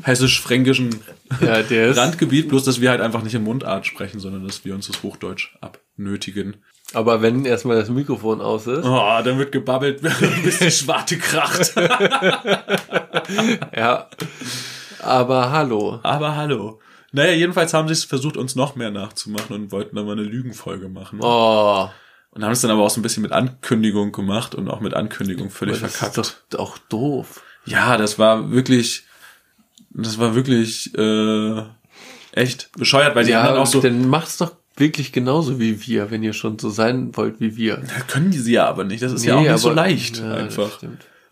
hessisch-fränkischen 0.04 1.00
ja, 1.40 1.64
Randgebiet, 1.90 2.48
bloß 2.48 2.62
dass 2.62 2.80
wir 2.80 2.90
halt 2.90 3.00
einfach 3.00 3.24
nicht 3.24 3.34
in 3.34 3.42
Mundart 3.42 3.86
sprechen, 3.86 4.20
sondern 4.20 4.46
dass 4.46 4.64
wir 4.64 4.72
uns 4.72 4.86
das 4.86 5.02
Hochdeutsch 5.02 5.56
abnötigen. 5.60 6.58
Aber 6.94 7.22
wenn 7.22 7.44
erstmal 7.44 7.76
das 7.76 7.88
Mikrofon 7.88 8.40
aus 8.40 8.68
ist. 8.68 8.84
Oh, 8.84 9.18
dann 9.24 9.36
wird 9.38 9.50
gebabbelt, 9.50 10.00
bis 10.44 10.60
die 10.60 10.70
Schwarte 10.70 11.18
kracht. 11.18 11.74
ja. 13.76 14.06
Aber 15.00 15.50
hallo. 15.50 15.98
Aber 16.04 16.36
hallo. 16.36 16.78
Naja, 17.10 17.32
jedenfalls 17.32 17.74
haben 17.74 17.88
sie 17.88 17.94
es 17.94 18.04
versucht, 18.04 18.36
uns 18.36 18.54
noch 18.54 18.76
mehr 18.76 18.92
nachzumachen 18.92 19.56
und 19.56 19.72
wollten 19.72 19.96
dann 19.96 20.06
mal 20.06 20.12
eine 20.12 20.22
Lügenfolge 20.22 20.88
machen. 20.88 21.18
Oh. 21.20 21.88
Und 22.30 22.44
haben 22.44 22.52
es 22.52 22.60
dann 22.60 22.70
aber 22.70 22.82
auch 22.82 22.90
so 22.90 23.00
ein 23.00 23.02
bisschen 23.02 23.24
mit 23.24 23.32
Ankündigung 23.32 24.12
gemacht 24.12 24.54
und 24.54 24.70
auch 24.70 24.78
mit 24.78 24.94
Ankündigung 24.94 25.50
völlig 25.50 25.78
aber 25.78 25.88
das 25.88 25.96
verkackt. 25.96 26.18
Das 26.18 26.28
ist 26.28 26.44
doch 26.50 26.60
auch 26.60 26.78
doof. 26.88 27.42
Ja, 27.64 27.96
das 27.96 28.18
war 28.18 28.50
wirklich, 28.50 29.04
das 29.90 30.18
war 30.18 30.34
wirklich 30.34 30.96
äh, 30.96 31.62
echt 32.32 32.70
bescheuert, 32.72 33.14
weil 33.14 33.24
die 33.24 33.32
ja, 33.32 33.40
anderen 33.40 33.60
auch 33.60 33.66
so. 33.66 33.80
Dann 33.80 34.08
macht's 34.08 34.38
doch 34.38 34.52
wirklich 34.76 35.12
genauso 35.12 35.60
wie 35.60 35.86
wir, 35.86 36.10
wenn 36.10 36.22
ihr 36.22 36.32
schon 36.32 36.58
so 36.58 36.70
sein 36.70 37.16
wollt 37.16 37.40
wie 37.40 37.56
wir. 37.56 37.74
Ja, 37.74 38.04
können 38.06 38.30
die 38.30 38.38
sie 38.38 38.54
ja 38.54 38.66
aber 38.66 38.84
nicht. 38.84 39.02
Das 39.02 39.12
ist 39.12 39.22
nee, 39.22 39.28
ja 39.28 39.36
auch 39.36 39.40
nicht 39.40 39.50
aber, 39.50 39.58
so 39.58 39.70
leicht 39.70 40.18
ja, 40.18 40.34
einfach. 40.34 40.78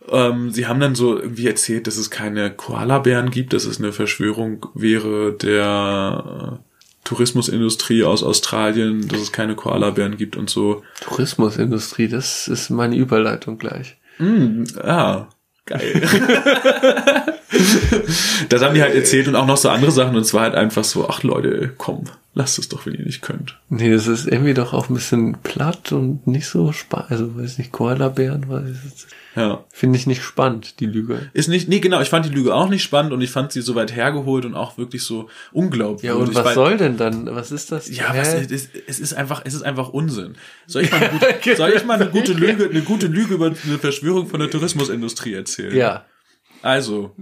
Ähm, 0.09 0.51
sie 0.51 0.67
haben 0.67 0.81
dann 0.81 0.95
so 0.95 1.19
irgendwie 1.19 1.47
erzählt, 1.47 1.87
dass 1.87 1.97
es 1.97 2.11
keine 2.11 2.51
Koalabären 2.51 3.31
gibt, 3.31 3.53
dass 3.53 3.65
es 3.65 3.79
eine 3.79 3.93
Verschwörung 3.93 4.67
wäre 4.75 5.33
der 5.33 6.59
äh, 6.59 6.71
Tourismusindustrie 7.05 8.05
aus 8.05 8.23
Australien, 8.23 9.09
dass 9.09 9.21
es 9.21 9.33
keine 9.33 9.57
Koalabären 9.57 10.17
gibt 10.17 10.37
und 10.37 10.51
so. 10.51 10.83
Tourismusindustrie, 11.01 12.09
das 12.09 12.49
ist 12.49 12.71
meine 12.71 12.97
Überleitung 12.97 13.59
gleich. 13.59 13.97
Mm, 14.19 14.65
ah. 14.83 15.29
Geil. 15.71 16.03
das 18.49 18.63
haben 18.63 18.75
die 18.75 18.83
halt 18.83 18.97
erzählt 18.97 19.29
und 19.29 19.37
auch 19.37 19.47
noch 19.47 19.57
so 19.57 19.69
andere 19.69 19.93
Sachen 19.93 20.17
und 20.17 20.23
es 20.23 20.35
war 20.35 20.43
halt 20.43 20.57
einfach 20.57 20.83
so, 20.83 21.09
ach 21.09 21.23
Leute, 21.23 21.73
komm, 21.79 22.07
lasst 22.35 22.59
es 22.59 22.69
doch, 22.69 22.87
wenn 22.87 22.95
ihr 22.95 23.05
nicht 23.05 23.23
könnt. 23.23 23.59
Nee, 23.69 23.91
das 23.91 24.07
ist 24.07 24.27
irgendwie 24.27 24.55
doch 24.55 24.73
auch 24.73 24.89
ein 24.89 24.95
bisschen 24.95 25.39
platt 25.43 25.93
und 25.93 26.27
nicht 26.27 26.47
so 26.47 26.73
spannend. 26.73 27.11
Also, 27.11 27.37
weiß 27.37 27.59
nicht, 27.59 27.73
Koala-Bären, 27.73 28.49
weiß 28.49 28.69
ich 28.69 29.07
ja. 29.37 29.65
Finde 29.71 29.99
ich 29.99 30.07
nicht 30.07 30.23
spannend, 30.23 30.81
die 30.81 30.87
Lüge. 30.87 31.31
Ist 31.33 31.49
nicht, 31.49 31.69
nee, 31.69 31.79
genau, 31.79 32.01
ich 32.01 32.09
fand 32.09 32.27
die 32.27 32.31
Lüge 32.31 32.55
auch 32.55 32.69
nicht 32.69 32.83
spannend 32.83 33.13
und 33.13 33.21
ich 33.21 33.31
fand 33.31 33.53
sie 33.53 33.61
so 33.61 33.75
weit 33.75 33.95
hergeholt 33.95 34.45
und 34.45 34.55
auch 34.55 34.77
wirklich 34.77 35.05
so 35.05 35.29
unglaublich. 35.53 36.09
Ja, 36.09 36.15
und 36.15 36.35
was 36.35 36.45
weil, 36.45 36.55
soll 36.55 36.77
denn 36.77 36.97
dann? 36.97 37.27
Was 37.27 37.53
ist 37.53 37.71
das? 37.71 37.89
Ja, 37.89 38.13
was, 38.15 38.35
es, 38.35 38.69
es 38.87 38.99
ist 38.99 39.15
einfach, 39.15 39.43
es 39.45 39.55
ist 39.55 39.63
einfach 39.63 39.91
Unsinn. 39.91 40.35
Soll 40.67 40.83
ich 40.83 40.91
mal 40.91 40.99
eine 40.99 41.11
gute, 41.43 41.57
soll 41.57 41.71
ich 41.71 41.85
mal 41.85 41.95
eine 41.95 42.11
gute 42.11 42.33
Lüge, 42.33 42.69
eine 42.69 42.83
gute 42.83 43.07
Lüge 43.07 43.35
über 43.35 43.47
eine 43.47 43.79
Verschwörung 43.79 44.27
von 44.27 44.41
der 44.41 44.51
Tourismusindustrie 44.51 45.35
erzählen? 45.35 45.77
Ja. 45.77 46.07
Also, 46.63 47.15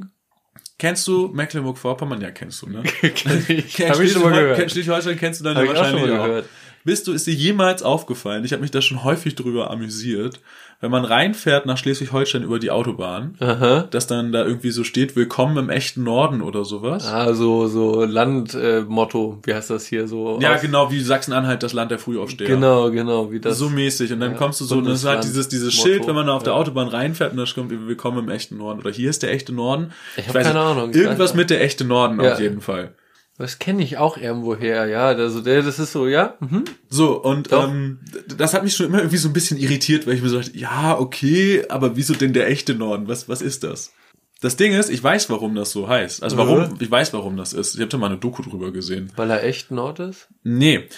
Kennst 0.79 1.09
du 1.09 1.29
Mecklenburg-Vorpommern? 1.29 2.20
Ja, 2.20 2.31
kennst 2.31 2.62
du, 2.62 2.68
ne? 2.68 2.83
Kenn 3.01 3.45
ich. 3.49 3.81
Hab 3.81 3.99
ich 3.99 4.12
schon 4.12 4.22
mal 4.22 4.31
gehört. 4.31 4.59
Schleswig-Holstein 4.59 5.18
kennst 5.18 5.41
du 5.41 5.45
dann 5.45 5.57
ja 5.57 5.66
wahrscheinlich 5.66 6.05
auch. 6.05 6.24
Gehört. 6.24 6.49
Bist 6.89 7.07
du, 7.07 7.12
ist 7.12 7.26
dir 7.26 7.34
jemals 7.34 7.82
aufgefallen? 7.82 8.47
Ich 8.47 8.53
habe 8.53 8.62
mich 8.62 8.70
da 8.70 8.80
schon 8.80 9.05
häufig 9.05 9.34
drüber 9.34 9.70
amüsiert, 9.70 10.41
wenn 10.80 10.91
man 10.91 11.05
reinfährt 11.05 11.66
nach 11.66 11.76
Schleswig-Holstein 11.76 12.43
über 12.43 12.59
die 12.59 12.70
Autobahn, 12.70 13.34
Aha. 13.41 13.86
dass 13.91 14.07
dann 14.07 14.32
da 14.32 14.43
irgendwie 14.43 14.70
so 14.70 14.84
steht, 14.84 15.14
willkommen 15.14 15.59
im 15.59 15.68
echten 15.68 16.03
Norden 16.03 16.41
oder 16.41 16.64
sowas. 16.64 17.07
Ah, 17.07 17.34
so, 17.34 17.66
so 17.66 18.07
Landmotto, 18.07 19.39
äh, 19.43 19.47
wie 19.47 19.53
heißt 19.53 19.68
das 19.68 19.84
hier 19.84 20.09
so? 20.09 20.39
Ja, 20.41 20.57
genau, 20.57 20.91
wie 20.91 21.03
Sachsen-Anhalt, 21.03 21.62
das 21.62 21.74
Land 21.74 21.91
der 21.91 21.99
Frühaufsteher. 21.99 22.47
Genau, 22.47 22.91
genau, 22.91 23.30
wie 23.30 23.39
das. 23.39 23.59
So 23.59 23.68
mäßig. 23.68 24.11
Und 24.14 24.20
dann 24.20 24.32
ja, 24.32 24.39
kommst 24.39 24.62
du 24.62 24.64
so, 24.64 24.78
und 24.78 24.86
das 24.86 25.01
ist 25.01 25.05
halt 25.05 25.24
dieses, 25.24 25.47
dieses 25.47 25.74
Schild, 25.74 26.07
wenn 26.07 26.14
man 26.14 26.26
da 26.26 26.32
auf 26.32 26.43
der 26.43 26.55
Autobahn 26.55 26.89
reinfährt 26.89 27.33
und 27.33 27.37
da 27.37 27.45
kommt, 27.54 27.71
willkommen 27.71 28.21
im 28.21 28.30
echten 28.30 28.57
Norden. 28.57 28.80
Oder 28.80 28.92
hier 28.92 29.11
ist 29.11 29.22
der 29.22 29.30
echte 29.30 29.53
Norden. 29.53 29.92
Ich 30.17 30.26
habe 30.26 30.41
keine 30.41 30.58
Ahnung. 30.58 30.95
Irgendwas 30.95 31.34
mit 31.34 31.50
der 31.50 31.61
echte 31.63 31.84
Norden 31.84 32.18
ja. 32.18 32.33
auf 32.33 32.41
jeden 32.41 32.63
Fall. 32.63 32.95
Das 33.39 33.61
kenne 33.61 33.85
ich 33.85 33.99
auch 33.99 34.17
irgendwoher, 34.17 34.87
ja. 34.87 35.07
Also 35.07 35.41
der, 35.41 35.63
das 35.63 35.79
ist 35.79 35.93
so, 35.93 36.09
ja. 36.09 36.35
Mhm. 36.41 36.65
So, 36.89 37.23
und 37.23 37.53
ähm, 37.53 38.01
das 38.37 38.53
hat 38.53 38.65
mich 38.65 38.75
schon 38.75 38.87
immer 38.87 38.99
irgendwie 38.99 39.17
so 39.17 39.29
ein 39.29 39.33
bisschen 39.33 39.59
irritiert, 39.59 40.07
weil 40.07 40.15
ich 40.15 40.23
mir 40.23 40.29
so 40.29 40.41
dachte, 40.41 40.59
ja, 40.59 40.99
okay, 40.99 41.65
aber 41.69 41.97
wieso 41.97 42.15
denn 42.15 42.33
der 42.33 42.49
echte 42.49 42.75
Norden? 42.75 43.07
Was, 43.07 43.29
was 43.29 43.41
ist 43.41 43.63
das? 43.63 43.93
Das 44.41 44.57
Ding 44.57 44.73
ist, 44.73 44.89
ich 44.89 45.03
weiß, 45.03 45.31
warum 45.31 45.55
das 45.55 45.71
so 45.71 45.89
heißt. 45.89 46.23
Also 46.23 46.37
warum, 46.37 46.59
mhm. 46.59 46.77
ich 46.81 46.91
weiß, 46.91 47.13
warum 47.13 47.37
das 47.37 47.53
ist. 47.53 47.75
Ich 47.75 47.81
habe 47.81 47.89
da 47.89 47.99
mal 47.99 48.07
eine 48.07 48.19
Doku 48.19 48.43
drüber 48.43 48.73
gesehen. 48.73 49.13
Weil 49.15 49.31
er 49.31 49.45
echt 49.45 49.71
Nord 49.71 50.01
ist? 50.01 50.29
Nee. 50.43 50.89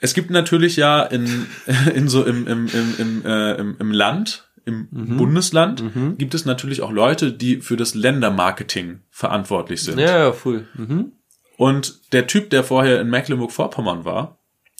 Es 0.00 0.14
gibt 0.14 0.30
natürlich 0.30 0.76
ja 0.76 1.02
in, 1.02 1.46
in 1.94 2.08
so 2.08 2.24
im, 2.24 2.46
im, 2.46 2.66
im, 2.66 2.94
im, 2.98 3.26
äh, 3.26 3.54
im, 3.54 3.76
im 3.80 3.90
Land, 3.90 4.48
im 4.64 4.86
mhm. 4.90 5.16
Bundesland, 5.16 5.82
mhm. 5.82 6.16
gibt 6.16 6.34
es 6.34 6.44
natürlich 6.44 6.82
auch 6.82 6.92
Leute, 6.92 7.32
die 7.32 7.60
für 7.60 7.76
das 7.76 7.94
Ländermarketing 7.94 9.00
verantwortlich 9.10 9.82
sind. 9.82 9.98
Ja, 9.98 10.18
ja, 10.18 10.32
voll. 10.32 10.66
Mhm. 10.74 11.12
Und 11.58 12.12
der 12.12 12.28
Typ, 12.28 12.50
der 12.50 12.62
vorher 12.62 13.00
in 13.00 13.10
Mecklenburg-Vorpommern 13.10 14.04
war 14.04 14.38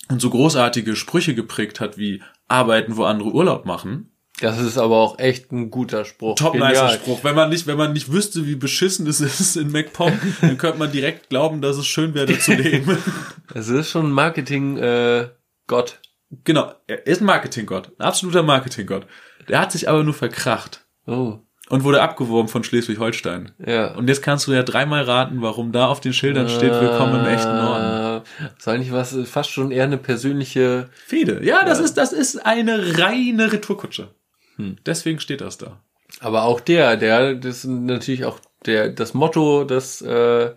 und 0.09 0.22
so 0.22 0.30
großartige 0.30 0.94
Sprüche 0.94 1.34
geprägt 1.34 1.80
hat 1.80 1.98
wie 1.98 2.22
arbeiten, 2.46 2.96
wo 2.96 3.02
andere 3.02 3.30
Urlaub 3.32 3.66
machen, 3.66 4.12
Das 4.40 4.60
ist 4.60 4.78
aber 4.78 4.96
auch 4.96 5.18
echt 5.18 5.50
ein 5.50 5.72
guter 5.72 6.05
Spruch. 6.05 6.36
Top 6.36 6.55
nicer. 6.55 6.90
Spruch. 6.90 7.24
Wenn 7.24 7.34
man 7.34 7.50
nicht, 7.50 7.66
wenn 7.66 7.76
man 7.76 7.92
nicht 7.92 8.12
wüsste, 8.12 8.46
wie 8.46 8.55
beschissen 8.55 9.09
es 9.09 9.20
ist 9.40 9.56
in 9.56 9.72
MacPom, 9.72 10.12
dann 10.40 10.56
könnte 10.56 10.78
man 10.78 10.92
direkt 10.92 11.28
glauben, 11.30 11.60
dass 11.60 11.76
es 11.76 11.86
schön 11.88 12.14
wäre, 12.14 12.38
zu 12.38 12.55
leben. 12.55 12.96
Es 13.55 13.68
ist 13.68 13.90
schon 13.90 14.12
Marketing 14.12 14.76
äh, 14.76 15.28
Gott. 15.66 16.00
genau. 16.44 16.74
Er 16.86 17.06
ist 17.09 17.20
ein 17.22 17.24
Marketinggott. 17.24 17.90
Ein 17.98 18.05
absoluter 18.05 18.42
Marketinggott. 18.44 19.06
Der 19.48 19.59
hat 19.59 19.72
sich 19.72 19.88
aber 19.88 20.05
nur 20.05 20.14
verkracht 20.14 20.86
Oh, 21.06 21.38
und 21.70 21.85
wurde 21.85 22.01
abgeworben 22.03 22.49
von 22.49 22.65
Schleswig-Holstein. 22.65 23.53
ja. 23.65 23.95
Und 23.95 24.09
jetzt 24.09 24.23
kannst 24.23 24.47
du 24.47 24.53
ja 24.53 24.62
dreimal 24.62 25.03
raten, 25.03 25.43
warum 25.43 25.73
da 25.73 25.86
auf 25.86 26.01
den 26.01 26.12
Schildern 26.12 26.49
steht, 26.49 26.73
willkommen 26.73 27.20
im 27.20 27.27
echten 27.27 27.57
Norden. 27.57 28.23
Äh, 28.40 28.49
Ist 28.59 28.69
eigentlich 28.69 28.93
was, 28.93 29.16
fast 29.27 29.51
schon 29.51 29.70
eher 29.70 29.85
eine 29.85 29.99
persönliche. 29.99 30.89
Fede. 31.07 31.40
Ja, 31.45 31.65
das 31.65 31.78
ist, 31.81 31.97
das 31.99 32.12
ist 32.12 32.45
eine 32.47 32.99
reine 32.99 33.53
Retourkutsche. 33.53 34.09
Hm. 34.57 34.77
Deswegen 34.86 35.20
steht 35.20 35.40
das 35.40 35.59
da. 35.59 35.81
Aber 36.20 36.45
auch 36.45 36.61
der, 36.61 36.97
der, 36.97 37.35
das 37.35 37.59
ist 37.59 37.65
natürlich 37.66 38.24
auch 38.24 38.40
der, 38.66 38.89
das 38.89 39.15
Motto, 39.15 39.65
das 39.65 40.03
äh, 40.03 40.51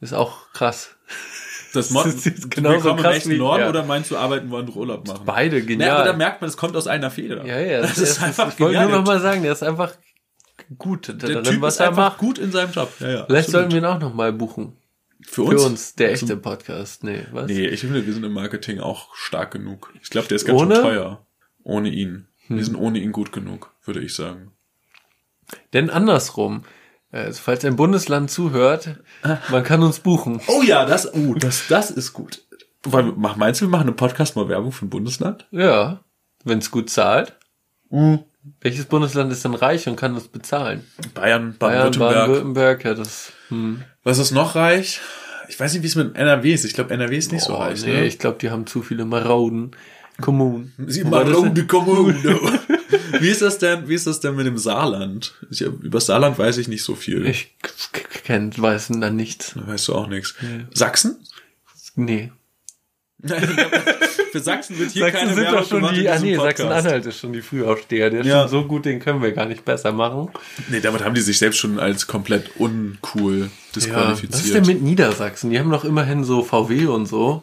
ist 0.00 0.12
auch 0.12 0.52
krass. 0.52 0.96
Das 1.72 1.90
Mod, 1.90 2.06
Das 2.06 2.26
ist 2.26 2.50
genauso 2.50 2.74
willkommen 2.76 2.98
im 2.98 3.04
krass 3.04 3.16
echten 3.16 3.30
wie- 3.30 3.38
Norden 3.38 3.62
ja. 3.62 3.68
oder 3.68 3.84
meinst 3.84 4.10
du 4.10 4.16
arbeiten, 4.18 4.50
wollen 4.50 4.68
Urlaub 4.68 5.06
machen? 5.06 5.22
Beide 5.24 5.58
Ja, 5.60 5.64
genial. 5.64 5.90
aber 5.96 6.04
da 6.04 6.12
merkt 6.12 6.40
man, 6.40 6.50
es 6.50 6.56
kommt 6.56 6.76
aus 6.76 6.86
einer 6.88 7.10
Feder. 7.10 7.44
ja, 7.46 7.58
ja, 7.60 7.80
das 7.80 7.96
ist 7.98 8.20
einfach 8.22 8.52
Ich 8.52 8.60
wollte 8.60 8.74
nur 8.74 8.82
genial. 8.82 8.98
noch 9.00 9.06
mal 9.06 9.20
sagen, 9.20 9.42
der 9.42 9.52
ist 9.52 9.62
einfach 9.62 9.92
gut 10.78 11.08
Der 11.08 11.14
darin, 11.16 11.44
Typ 11.44 11.60
was 11.60 11.74
ist 11.74 11.80
einfach 11.80 12.10
macht. 12.10 12.18
gut 12.18 12.38
in 12.38 12.52
seinem 12.52 12.72
Job. 12.72 12.92
Ja, 13.00 13.08
ja, 13.08 13.24
Vielleicht 13.26 13.48
absolut. 13.48 13.50
sollten 13.50 13.70
wir 13.72 13.78
ihn 13.78 13.84
auch 13.84 14.00
noch 14.00 14.14
mal 14.14 14.32
buchen. 14.32 14.76
für 15.22 15.46
Für 15.46 15.52
uns. 15.54 15.64
uns, 15.64 15.94
der 15.94 16.12
echte 16.12 16.36
Podcast. 16.36 17.04
Nee, 17.04 17.26
was? 17.32 17.46
Nee, 17.48 17.66
ich 17.66 17.80
finde, 17.80 18.06
wir 18.06 18.12
sind 18.12 18.24
im 18.24 18.32
Marketing 18.32 18.80
auch 18.80 19.14
stark 19.14 19.50
genug. 19.52 19.92
Ich 20.02 20.10
glaube, 20.10 20.28
der 20.28 20.36
ist 20.36 20.44
ganz 20.46 20.60
Ohne? 20.60 20.74
schön 20.76 20.82
teuer. 20.84 21.26
Ohne 21.62 21.88
ihn. 21.90 22.26
Hm. 22.46 22.56
Wir 22.56 22.64
sind 22.64 22.76
ohne 22.76 22.98
ihn 22.98 23.12
gut 23.12 23.32
genug, 23.32 23.72
würde 23.84 24.00
ich 24.00 24.14
sagen. 24.14 24.52
Denn 25.72 25.90
andersrum, 25.90 26.64
äh, 27.12 27.32
falls 27.32 27.64
ein 27.64 27.76
Bundesland 27.76 28.30
zuhört, 28.30 28.96
man 29.50 29.64
kann 29.64 29.82
uns 29.82 29.98
buchen. 30.00 30.40
Oh 30.46 30.62
ja, 30.62 30.86
das, 30.86 31.12
oh, 31.12 31.34
das, 31.34 31.66
das 31.68 31.90
ist 31.90 32.12
gut. 32.12 32.42
Weil, 32.84 33.12
meinst 33.12 33.60
du, 33.60 33.66
wir 33.66 33.70
machen 33.70 33.88
einen 33.88 33.96
Podcast 33.96 34.36
mal 34.36 34.48
Werbung 34.48 34.72
für 34.72 34.86
ein 34.86 34.90
Bundesland? 34.90 35.46
Ja, 35.50 36.00
wenn 36.44 36.58
es 36.58 36.70
gut 36.70 36.88
zahlt. 36.88 37.36
Mhm. 37.90 38.20
Welches 38.60 38.86
Bundesland 38.86 39.30
ist 39.32 39.44
denn 39.44 39.54
reich 39.54 39.86
und 39.86 39.96
kann 39.96 40.14
das 40.14 40.28
bezahlen? 40.28 40.84
Bayern, 41.14 41.56
Bayern, 41.58 41.92
Baden-Württemberg. 41.92 42.14
Baden-Württemberg, 42.14 42.84
ja, 42.84 42.94
das. 42.94 43.32
Hm. 43.48 43.82
Was 44.02 44.18
ist 44.18 44.30
noch 44.30 44.54
reich? 44.54 45.00
Ich 45.48 45.58
weiß 45.60 45.72
nicht, 45.74 45.82
wie 45.82 45.86
es 45.88 45.94
mit 45.96 46.14
NRW 46.16 46.52
ist. 46.54 46.64
Ich 46.64 46.74
glaube, 46.74 46.94
NRW 46.94 47.16
ist 47.16 47.32
nicht 47.32 47.44
so 47.44 47.54
Oh, 47.54 47.58
reich. 47.58 47.84
nee, 47.84 47.92
ne? 47.92 48.06
ich 48.06 48.18
glaube, 48.18 48.38
die 48.40 48.50
haben 48.50 48.66
zu 48.66 48.82
viele 48.82 49.04
Maroden. 49.04 49.72
Kommunen. 50.20 50.72
Sie 50.86 51.04
Wobei 51.04 51.24
das- 51.24 51.32
machen 51.38 51.54
die 51.54 51.66
Kommune. 51.66 52.22
wie 53.20 53.28
ist 53.28 53.40
das 53.42 53.58
denn, 53.58 53.88
wie 53.88 53.94
ist 53.94 54.06
das 54.06 54.20
denn 54.20 54.36
mit 54.36 54.46
dem 54.46 54.58
Saarland? 54.58 55.34
Ich, 55.50 55.62
über 55.62 56.00
Saarland 56.00 56.38
weiß 56.38 56.58
ich 56.58 56.68
nicht 56.68 56.84
so 56.84 56.94
viel. 56.94 57.26
Ich 57.26 57.54
kenn, 58.24 58.52
weiß 58.56 58.88
dann 58.88 59.16
nichts. 59.16 59.54
Da 59.54 59.66
weißt 59.66 59.88
du 59.88 59.94
auch 59.94 60.08
nichts. 60.08 60.34
Sachsen? 60.74 61.16
Nee. 61.96 62.32
Für 63.22 64.40
Sachsen 64.40 64.78
wird 64.78 64.90
hier 64.92 65.02
Sachsen 65.04 65.18
keine 65.20 65.34
sind 65.34 65.42
Werbung 65.44 65.60
doch 65.60 65.68
schon 65.68 65.78
gemacht 65.80 65.96
die, 65.96 66.00
in 66.02 66.08
ah 66.08 66.18
nee. 66.18 66.36
Sachsen-Anhalt 66.36 67.06
ist 67.06 67.18
schon 67.18 67.32
die 67.32 67.42
Frühaufsteher. 67.42 68.10
Der 68.10 68.20
ist 68.20 68.26
Ja. 68.26 68.42
schon 68.42 68.48
so 68.50 68.64
gut, 68.66 68.84
den 68.84 69.00
können 69.00 69.22
wir 69.22 69.32
gar 69.32 69.46
nicht 69.46 69.64
besser 69.64 69.92
machen. 69.92 70.30
Nee, 70.68 70.80
damit 70.80 71.04
haben 71.04 71.14
die 71.14 71.20
sich 71.20 71.38
selbst 71.38 71.58
schon 71.58 71.78
als 71.78 72.06
komplett 72.06 72.56
uncool 72.56 73.38
Ja. 73.40 73.48
disqualifiziert. 73.76 74.32
Was 74.32 74.44
ist 74.44 74.54
denn 74.54 74.66
mit 74.66 74.82
Niedersachsen? 74.82 75.50
Die 75.50 75.58
haben 75.58 75.70
doch 75.70 75.84
immerhin 75.84 76.24
so 76.24 76.42
VW 76.42 76.86
und 76.86 77.06
so. 77.06 77.42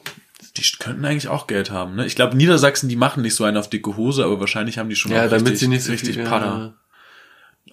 die 0.56 0.64
könnten 0.80 1.06
eigentlich 1.06 1.28
auch 1.28 1.46
Geld 1.48 1.70
haben, 1.70 1.96
ne? 1.96 2.06
Ich 2.08 2.16
glaube, 2.16 2.36
Niedersachsen, 2.36 2.90
die 2.90 2.96
machen 2.96 3.22
nicht 3.22 3.36
so 3.36 3.44
einen 3.44 3.58
auf 3.58 3.70
dicke 3.70 3.96
Hose, 3.96 4.24
aber 4.26 4.40
wahrscheinlich 4.40 4.78
haben 4.80 4.90
die 4.90 4.96
schon 4.96 5.12
Ja, 5.12 5.26
auch 5.26 5.30
damit 5.30 5.44
richtig, 5.46 5.60
sie 5.60 5.68
nicht 5.68 5.84
so 5.84 5.92
richtig 5.92 6.16
viel, 6.16 6.24
Pader. 6.24 6.76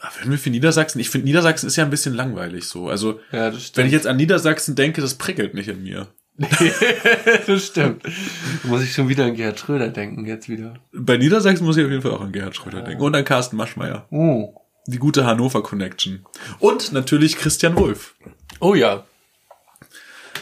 Aber 0.00 0.12
Wenn 0.20 0.30
wir 0.32 0.38
für 0.38 0.50
Niedersachsen, 0.50 0.98
ich 1.00 1.08
finde 1.08 1.26
Niedersachsen 1.26 1.66
ist 1.66 1.76
ja 1.76 1.84
ein 1.84 1.90
bisschen 1.90 2.12
langweilig 2.14 2.66
so. 2.66 2.88
Also, 2.88 3.20
Ja, 3.32 3.52
wenn 3.74 3.86
ich 3.86 3.92
jetzt 3.92 4.06
an 4.06 4.16
Niedersachsen 4.18 4.74
denke, 4.74 5.00
das 5.00 5.14
prickelt 5.14 5.54
nicht 5.54 5.68
in 5.68 5.82
mir. 5.82 6.08
das 7.46 7.66
stimmt. 7.66 8.04
Da 8.04 8.68
muss 8.68 8.82
ich 8.82 8.92
schon 8.92 9.08
wieder 9.08 9.24
an 9.24 9.34
Gerhard 9.34 9.58
Schröder 9.58 9.88
denken, 9.88 10.26
jetzt 10.26 10.48
wieder. 10.48 10.74
Bei 10.92 11.16
Niedersachsen 11.16 11.64
muss 11.64 11.76
ich 11.76 11.84
auf 11.84 11.90
jeden 11.90 12.02
Fall 12.02 12.10
auch 12.12 12.20
an 12.20 12.32
Gerhard 12.32 12.56
Schröder 12.56 12.82
denken. 12.82 13.02
Und 13.02 13.14
an 13.14 13.24
Carsten 13.24 13.56
Maschmeyer. 13.56 14.06
Oh. 14.10 14.54
Die 14.86 14.98
gute 14.98 15.24
Hannover 15.24 15.62
Connection. 15.62 16.26
Und 16.58 16.92
natürlich 16.92 17.36
Christian 17.36 17.76
Wolf. 17.76 18.14
Oh 18.60 18.74
ja. 18.74 19.04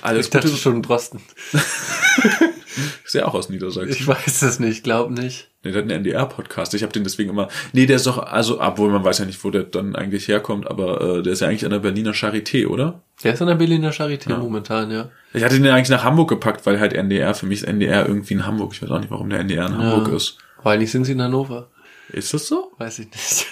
Alles 0.01 0.27
Ich 0.27 0.31
dachte 0.31 0.49
Gute. 0.49 0.59
schon 0.61 0.83
Drosten. 0.83 1.21
Ist 3.05 3.15
ja 3.15 3.27
auch 3.27 3.35
aus 3.35 3.49
Niedersachsen. 3.49 3.91
Ich 3.91 4.07
weiß 4.07 4.43
es 4.43 4.59
nicht, 4.61 4.85
glaub 4.85 5.11
nicht. 5.11 5.49
Nee, 5.65 5.71
der 5.71 5.83
hat 5.83 5.91
einen 5.91 5.99
NDR-Podcast. 6.05 6.75
Ich 6.75 6.83
habe 6.83 6.93
den 6.93 7.05
deswegen 7.05 7.31
immer. 7.31 7.49
Nee, 7.73 7.87
der 7.87 7.97
ist 7.97 8.07
doch, 8.07 8.19
also, 8.19 8.61
obwohl 8.61 8.91
man 8.91 9.05
weiß 9.05 9.19
ja 9.19 9.25
nicht, 9.25 9.43
wo 9.45 9.51
der 9.51 9.63
dann 9.63 9.95
eigentlich 9.95 10.27
herkommt, 10.29 10.67
aber 10.69 11.19
äh, 11.19 11.23
der 11.23 11.33
ist 11.35 11.41
ja 11.41 11.49
eigentlich 11.49 11.65
an 11.65 11.71
der 11.71 11.79
Berliner 11.79 12.13
Charité, 12.13 12.67
oder? 12.67 13.01
Der 13.23 13.35
ist 13.35 13.43
an 13.43 13.49
der 13.49 13.55
Berliner 13.55 13.93
Charité 13.93 14.37
momentan, 14.37 14.91
ja. 14.91 15.09
Ich 15.33 15.45
hatte 15.45 15.55
den 15.55 15.65
ja 15.65 15.75
eigentlich 15.75 15.89
nach 15.91 16.03
Hamburg 16.05 16.29
gepackt, 16.31 16.67
weil 16.67 16.81
halt 16.81 16.93
NDR, 16.95 17.35
für 17.35 17.47
mich 17.47 17.61
ist 17.61 17.69
NDR 17.69 18.07
irgendwie 18.09 18.35
in 18.35 18.45
Hamburg. 18.45 18.73
Ich 18.75 18.83
weiß 18.83 18.91
auch 18.91 18.99
nicht, 18.99 19.11
warum 19.11 19.31
der 19.31 19.41
NDR 19.41 19.67
in 19.67 19.79
Hamburg 19.79 20.09
ist. 20.13 20.39
Aber 20.59 20.71
eigentlich 20.73 20.91
sind 20.91 21.05
sie 21.05 21.13
in 21.13 21.23
Hannover. 21.23 21.69
Ist 22.13 22.35
das 22.35 22.47
so? 22.47 22.73
Weiß 22.79 22.99
ich 22.99 23.07
nicht. 23.11 23.47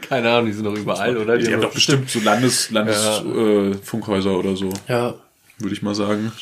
Keine 0.08 0.30
Ahnung, 0.30 0.46
die 0.46 0.52
sind 0.52 0.64
doch 0.64 0.74
überall, 0.76 1.16
oder? 1.16 1.36
Die, 1.38 1.52
haben 1.52 1.60
doch 1.60 1.72
bestimmt 1.72 2.08
so 2.10 2.18
Landes, 2.20 2.70
Landes 2.70 3.22
äh, 3.22 3.74
Funkhäuser 3.74 4.38
oder 4.38 4.56
so, 4.56 4.72
Ja. 4.88 5.14
würde 5.58 5.74
ich 5.74 5.82
mal 5.82 5.94
sagen. 5.94 6.32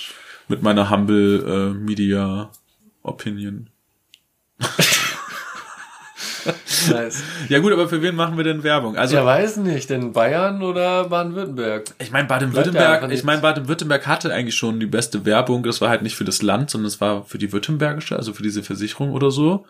Mit 0.49 0.63
meiner 0.63 0.91
humble 0.91 1.73
äh, 1.73 1.75
Media 1.75 2.51
Opinion. 3.03 3.71
Nice. 6.91 7.23
Ja 7.49 7.59
gut, 7.59 7.73
aber 7.73 7.89
für 7.89 8.03
wen 8.03 8.15
machen 8.15 8.37
wir 8.37 8.45
denn 8.45 8.63
Werbung? 8.63 8.97
Also 8.97 9.17
Ja, 9.17 9.25
weiß 9.25 9.57
nicht, 9.59 9.91
denn 9.91 10.13
Bayern 10.13 10.63
oder 10.63 11.09
Baden-Württemberg? 11.09 11.85
Ich 11.99 12.11
meine, 12.13 12.29
Baden-Württemberg, 12.29 13.11
ich 13.11 13.25
meine, 13.25 13.41
Baden-Württemberg 13.43 14.07
hatte 14.07 14.33
eigentlich 14.33 14.55
schon 14.55 14.79
die 14.79 14.87
beste 14.87 15.25
Werbung. 15.25 15.63
Das 15.63 15.81
war 15.81 15.89
halt 15.89 16.03
nicht 16.03 16.17
für 16.17 16.25
das 16.25 16.43
Land, 16.43 16.71
sondern 16.71 16.87
es 16.87 17.01
war 17.01 17.25
für 17.25 17.39
die 17.39 17.53
württembergische, 17.53 18.17
also 18.17 18.33
für 18.33 18.43
diese 18.43 18.63
Versicherung 18.63 19.13
oder 19.13 19.31
so. 19.31 19.67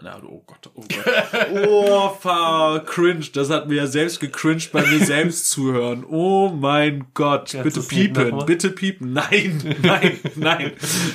Na, 0.00 0.16
oh 0.22 0.44
Gott, 0.46 0.70
oh 0.74 0.82
Gott. 0.82 1.48
Oh, 1.68 2.08
fa, 2.10 2.80
cringe. 2.86 3.26
Das 3.32 3.50
hat 3.50 3.68
mir 3.68 3.74
ja 3.74 3.86
selbst 3.88 4.20
gecringed 4.20 4.70
bei 4.70 4.86
mir 4.86 5.04
selbst 5.04 5.50
zuhören. 5.50 6.04
Oh 6.08 6.50
mein 6.50 7.06
Gott. 7.14 7.50
Kannst 7.50 7.64
bitte 7.64 7.80
piepen, 7.80 8.46
bitte 8.46 8.70
piepen. 8.70 9.12
Nein, 9.12 9.76
nein, 9.82 10.20
nein, 10.36 10.72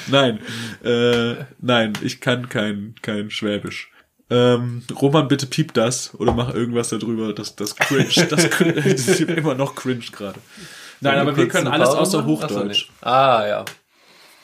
nein. 0.07 0.39
Äh, 0.84 1.45
nein, 1.61 1.93
ich 2.01 2.19
kann 2.19 2.49
kein, 2.49 2.95
kein 3.01 3.30
Schwäbisch. 3.30 3.89
Ähm, 4.30 4.84
Roman, 4.99 5.30
bitte 5.30 5.45
piep 5.45 5.73
das 5.73 6.14
oder 6.19 6.34
mach 6.34 6.53
irgendwas 6.53 6.89
darüber. 6.89 7.34
Das, 7.34 7.55
das 7.55 7.77
cringe. 7.77 8.27
Das, 8.30 8.49
cringe, 8.49 8.73
das 8.81 9.07
ist 9.07 9.22
immer 9.22 9.55
noch 9.55 9.76
cringe 9.76 10.03
gerade. 10.11 10.39
Nein, 10.99 11.19
aber 11.19 11.38
wir 11.38 11.47
können 11.47 11.68
alles 11.68 11.89
außer 11.89 12.26
Hochdeutsch. 12.26 12.89
Ah, 13.01 13.45
ja. 13.47 13.65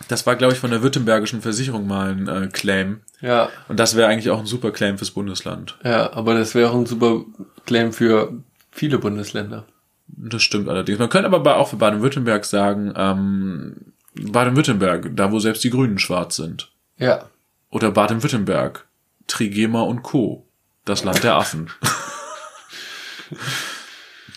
Das 0.07 0.26
war, 0.26 0.35
glaube 0.35 0.53
ich, 0.53 0.59
von 0.59 0.71
der 0.71 0.81
württembergischen 0.81 1.41
Versicherung 1.41 1.85
mal 1.85 2.11
ein 2.11 2.27
äh, 2.27 2.47
Claim. 2.47 3.01
Ja, 3.21 3.49
Und 3.67 3.80
das 3.80 3.95
wäre 3.95 4.07
eigentlich 4.07 4.30
auch 4.30 4.39
ein 4.39 4.45
super 4.45 4.71
Claim 4.71 4.97
fürs 4.97 5.11
Bundesland. 5.11 5.77
ja, 5.84 6.13
aber 6.13 6.34
das 6.35 6.55
wäre 6.55 6.69
auch 6.69 6.76
ein 6.76 6.85
super 6.85 7.26
Claim 7.65 7.91
für 7.93 8.34
viele 8.71 8.97
Bundesländer. 8.97 9.65
Das 10.07 10.41
stimmt 10.41 10.69
allerdings. 10.69 10.97
Man 10.99 11.09
könnte 11.09 11.27
aber 11.31 11.57
auch 11.57 11.67
für 11.69 11.76
Baden-Württemberg 11.76 12.45
sagen, 12.45 12.93
ähm, 12.95 13.76
Baden-Württemberg, 14.15 15.11
da 15.15 15.31
wo 15.31 15.39
selbst 15.39 15.63
die 15.63 15.69
Grünen 15.69 15.99
schwarz 15.99 16.38
sind. 16.38 16.71
Ja. 16.97 17.26
Oder 17.69 17.91
Baden-Württemberg, 17.91 18.88
Trigema 19.27 19.81
und 19.84 20.01
Co. 20.01 20.47
Das 20.85 21.03
Land 21.03 21.23
der 21.23 21.35
Affen. 21.35 21.69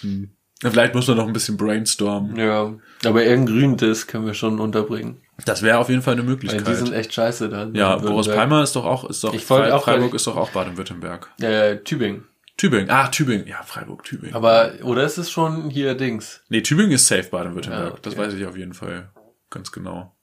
hm. 0.01 0.31
Vielleicht 0.61 0.95
muss 0.95 1.09
man 1.09 1.17
noch 1.17 1.27
ein 1.27 1.33
bisschen 1.33 1.57
brainstormen. 1.57 2.37
Ja. 2.37 2.73
Aber 3.05 3.25
irgendein 3.25 3.55
Grün-Diss 3.55 4.07
können 4.07 4.27
wir 4.27 4.35
schon 4.35 4.61
unterbringen. 4.61 5.22
Das 5.45 5.63
wäre 5.63 5.79
auf 5.79 5.89
jeden 5.89 6.03
Fall 6.03 6.13
eine 6.15 6.23
Weil 6.23 6.31
Möglichkeit. 6.31 6.67
die 6.69 6.75
sind 6.75 6.93
echt 6.93 7.13
scheiße 7.15 7.49
dann. 7.49 7.75
ja. 7.75 7.97
Boris 7.97 8.29
Palmer 8.29 8.63
ist 8.63 8.77
doch 8.77 8.85
auch, 8.85 9.09
ist 9.09 9.25
doch, 9.25 9.33
Ich 9.35 9.45
Frei- 9.45 9.73
auch 9.73 9.85
Freiburg 9.85 10.15
ist 10.15 10.27
doch 10.27 10.37
auch 10.37 10.51
Baden-Württemberg. 10.51 11.29
Äh, 11.41 11.79
Tübingen. 11.79 12.27
Tübingen, 12.59 12.91
ah, 12.91 13.09
Tübingen, 13.09 13.47
ja, 13.49 13.63
Freiburg, 13.63 14.05
Tübingen. 14.05 14.35
Aber, 14.37 14.73
oder 14.83 15.05
ist 15.05 15.17
es 15.19 15.31
schon 15.31 15.71
hier 15.71 15.95
Dings? 15.95 16.43
nee, 16.49 16.61
Tübingen 16.61 16.93
ist 16.93 17.07
safe 17.07 17.25
Baden-Württemberg. 17.25 17.83
Ja, 17.85 17.91
okay. 17.93 17.99
Das 18.03 18.17
weiß 18.17 18.35
ich 18.35 18.45
auf 18.47 18.57
jeden 18.57 18.75
Fall 18.75 19.11
ganz 19.51 19.73
genau. 19.73 20.15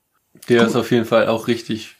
Der 0.47 0.63
ist 0.67 0.75
auf 0.75 0.91
jeden 0.91 1.05
Fall 1.05 1.27
auch 1.27 1.47
richtig, 1.47 1.95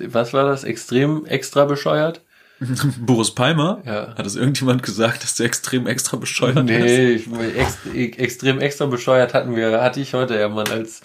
was 0.00 0.32
war 0.32 0.46
das? 0.46 0.64
Extrem 0.64 1.26
extra 1.26 1.66
bescheuert? 1.66 2.22
Boris 3.00 3.32
Palmer? 3.34 3.82
Ja. 3.84 4.14
Hat 4.16 4.24
es 4.26 4.34
irgendjemand 4.34 4.82
gesagt, 4.82 5.22
dass 5.22 5.34
der 5.34 5.44
extrem 5.46 5.86
extra 5.86 6.16
bescheuert 6.16 6.56
ist? 6.56 6.64
Nee, 6.64 7.50
ex, 7.54 7.76
extrem 8.18 8.60
extra 8.60 8.86
bescheuert 8.86 9.34
hatten 9.34 9.54
wir, 9.54 9.82
hatte 9.82 10.00
ich 10.00 10.14
heute 10.14 10.38
ja 10.38 10.48
mal 10.48 10.66
als 10.70 11.02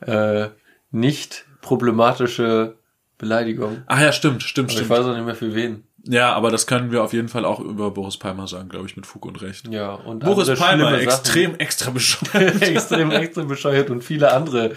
äh, 0.00 0.48
nicht 0.90 1.46
problematische 1.60 2.76
Beleidigung. 3.18 3.82
Ach 3.86 4.00
ja, 4.00 4.12
stimmt, 4.12 4.42
stimmt, 4.42 4.70
Aber 4.70 4.80
ich 4.80 4.86
stimmt. 4.86 4.90
weiß 4.98 5.06
auch 5.06 5.14
nicht 5.14 5.26
mehr 5.26 5.34
für 5.34 5.54
wen. 5.54 5.84
Ja, 6.04 6.32
aber 6.32 6.50
das 6.50 6.66
können 6.66 6.90
wir 6.90 7.04
auf 7.04 7.12
jeden 7.12 7.28
Fall 7.28 7.44
auch 7.44 7.60
über 7.60 7.90
Boris 7.90 8.16
Palmer 8.16 8.46
sagen, 8.46 8.70
glaube 8.70 8.86
ich, 8.86 8.96
mit 8.96 9.04
Fug 9.06 9.26
und 9.26 9.42
Recht. 9.42 9.68
Ja, 9.68 9.92
und 9.92 10.20
Boris 10.20 10.58
Palmer, 10.58 10.98
extrem 10.98 11.56
extra 11.56 11.90
bescheuert. 11.90 12.62
extrem 12.62 13.10
extra 13.10 13.42
bescheuert 13.42 13.90
und 13.90 14.02
viele 14.02 14.32
andere 14.32 14.74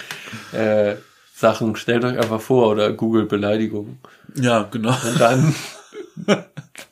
äh, 0.52 0.96
Sachen. 1.34 1.78
Stellt 1.78 2.04
euch 2.04 2.18
einfach 2.18 2.42
vor 2.42 2.68
oder 2.68 2.92
Google 2.92 3.26
Beleidigung. 3.26 4.00
ja, 4.36 4.64
genau. 4.64 4.96
Und 5.06 5.20
dann 5.20 5.56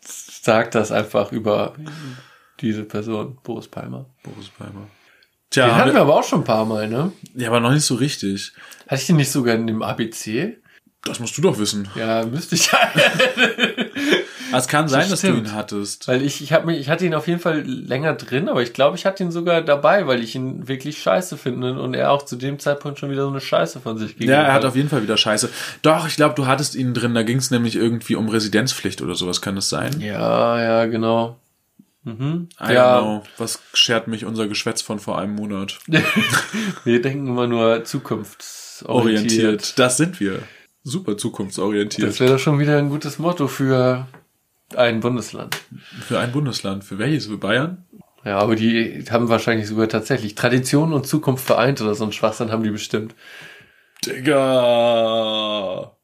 sagt 0.02 0.76
das 0.76 0.92
einfach 0.92 1.34
über 1.34 1.74
diese 2.62 2.84
Person, 2.84 3.38
Boris 3.44 3.68
Palmer. 3.68 4.06
Boris 4.24 4.50
Palmer. 4.50 4.88
Den 5.56 5.66
Tja, 5.66 5.76
hatten 5.76 5.94
wir 5.94 6.02
aber 6.02 6.16
auch 6.16 6.24
schon 6.24 6.42
ein 6.42 6.46
paar 6.46 6.66
Mal, 6.66 6.88
ne? 6.88 7.12
ja, 7.36 7.50
aber 7.50 7.60
noch 7.60 7.74
nicht 7.74 7.84
so 7.84 7.96
richtig. 7.96 8.54
Hatte 8.88 9.02
ich 9.02 9.08
den 9.08 9.18
nicht 9.18 9.32
sogar 9.32 9.56
in 9.56 9.68
dem 9.68 9.82
ABC? 9.82 10.58
Das 11.04 11.20
musst 11.20 11.38
du 11.38 11.42
doch 11.42 11.58
wissen. 11.58 11.90
Ja, 11.96 12.24
müsste 12.26 12.56
ich. 12.56 12.70
Es 14.54 14.68
kann 14.68 14.88
sein, 14.88 15.10
dass 15.10 15.22
du 15.22 15.28
ihn 15.30 15.54
hattest. 15.54 16.08
weil 16.08 16.22
ich, 16.22 16.42
ich, 16.42 16.52
hab 16.54 16.66
mich, 16.66 16.80
ich 16.80 16.90
hatte 16.90 17.06
ihn 17.06 17.14
auf 17.14 17.28
jeden 17.28 17.40
Fall 17.40 17.62
länger 17.62 18.14
drin, 18.14 18.50
aber 18.50 18.62
ich 18.62 18.74
glaube, 18.74 18.98
ich 18.98 19.06
hatte 19.06 19.24
ihn 19.24 19.32
sogar 19.32 19.62
dabei, 19.62 20.08
weil 20.08 20.22
ich 20.22 20.36
ihn 20.36 20.68
wirklich 20.68 21.02
scheiße 21.02 21.38
finde 21.38 21.80
und 21.82 21.94
er 21.94 22.12
auch 22.12 22.24
zu 22.24 22.36
dem 22.36 22.60
Zeitpunkt 22.60 23.00
schon 23.00 23.12
wieder 23.12 23.24
so 23.24 23.30
eine 23.30 23.42
Scheiße 23.42 23.80
von 23.80 23.98
sich 23.98 24.14
gegeben 24.14 24.32
Ja, 24.32 24.44
er 24.44 24.54
hat 24.54 24.66
auf 24.66 24.76
jeden 24.76 24.90
Fall 24.90 25.04
wieder 25.04 25.18
Scheiße. 25.18 25.50
Doch, 25.82 26.08
ich 26.08 26.16
glaube, 26.16 26.36
du 26.36 26.48
hattest 26.48 26.76
ihn 26.76 26.94
drin. 26.94 27.14
Da 27.14 27.24
ging 27.24 27.38
es 27.38 27.52
nämlich 27.52 27.76
irgendwie 27.76 28.16
um 28.16 28.30
Residenzpflicht 28.30 29.02
oder 29.02 29.16
sowas. 29.16 29.42
Kann 29.42 29.56
das 29.56 29.70
sein? 29.70 30.00
Ja, 30.02 30.62
ja, 30.62 30.86
genau. 30.86 31.38
Mhm. 32.04 32.50
I 32.60 32.74
ja. 32.74 33.22
Was 33.38 33.62
schert 33.74 34.08
mich 34.08 34.26
unser 34.26 34.48
Geschwätz 34.48 34.82
von 34.82 35.00
vor 35.00 35.20
einem 35.20 35.36
Monat? 35.36 35.80
wir 36.84 37.02
denken 37.02 37.28
immer 37.28 37.48
nur 37.48 37.84
zukunftsorientiert. 37.84 39.46
Orientiert. 39.46 39.80
Das 39.80 39.98
sind 39.98 40.20
wir. 40.20 40.42
Super 40.84 41.16
zukunftsorientiert. 41.18 42.10
Das 42.10 42.20
wäre 42.20 42.34
doch 42.34 42.40
schon 42.40 42.58
wieder 42.60 42.78
ein 42.78 42.90
gutes 42.90 43.20
Motto 43.20 43.48
für 43.48 44.08
ein 44.76 45.00
Bundesland. 45.00 45.56
Für 46.02 46.20
ein 46.20 46.32
Bundesland. 46.32 46.84
Für 46.84 46.98
welches? 46.98 47.28
Für 47.28 47.38
Bayern? 47.38 47.86
Ja, 48.24 48.38
aber 48.40 48.56
die 48.56 49.04
haben 49.10 49.30
wahrscheinlich 49.30 49.68
sogar 49.68 49.88
tatsächlich 49.88 50.34
Tradition 50.36 50.94
und 50.94 51.06
Zukunft 51.08 51.46
vereint 51.46 51.82
oder 51.82 51.94
so 51.96 52.04
ein 52.04 52.12
Schwachsinn 52.12 52.52
haben 52.52 52.64
die 52.64 52.72
bestimmt. 52.72 53.16
Digga. 54.06 55.96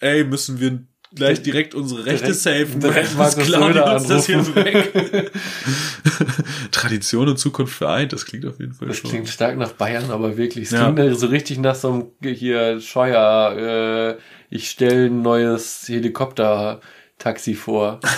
Ey, 0.00 0.24
müssen 0.24 0.58
wir 0.60 0.80
gleich 1.14 1.42
direkt 1.42 1.74
unsere 1.74 2.04
Rechte 2.06 2.32
Direkt- 2.32 2.40
safen. 2.40 2.80
direkt 2.80 3.16
klauen 3.38 3.72
Söder 3.72 3.94
uns 3.94 4.06
das 4.06 4.26
hier 4.26 4.54
weg. 4.54 5.30
Tradition 6.70 7.28
und 7.28 7.38
Zukunft 7.38 7.74
vereint. 7.76 8.12
Das 8.12 8.24
klingt 8.26 8.44
auf 8.46 8.58
jeden 8.60 8.72
Fall 8.74 8.88
Das 8.88 8.98
schon. 8.98 9.10
klingt 9.10 9.28
stark 9.28 9.56
nach 9.56 9.72
Bayern, 9.72 10.10
aber 10.10 10.36
wirklich. 10.36 10.64
Es 10.66 10.70
Ja. 10.72 10.90
klingt 10.92 11.18
so 11.18 11.26
richtig 11.26 11.58
nach 11.58 11.74
so 11.74 11.92
einem 12.22 12.34
hier 12.34 12.80
Scheuer, 12.80 14.16
äh, 14.18 14.22
ich 14.50 14.70
stelle 14.70 15.06
ein 15.06 15.22
neues 15.22 15.84
Helikopter-Taxi 15.88 17.54
vor. 17.54 18.00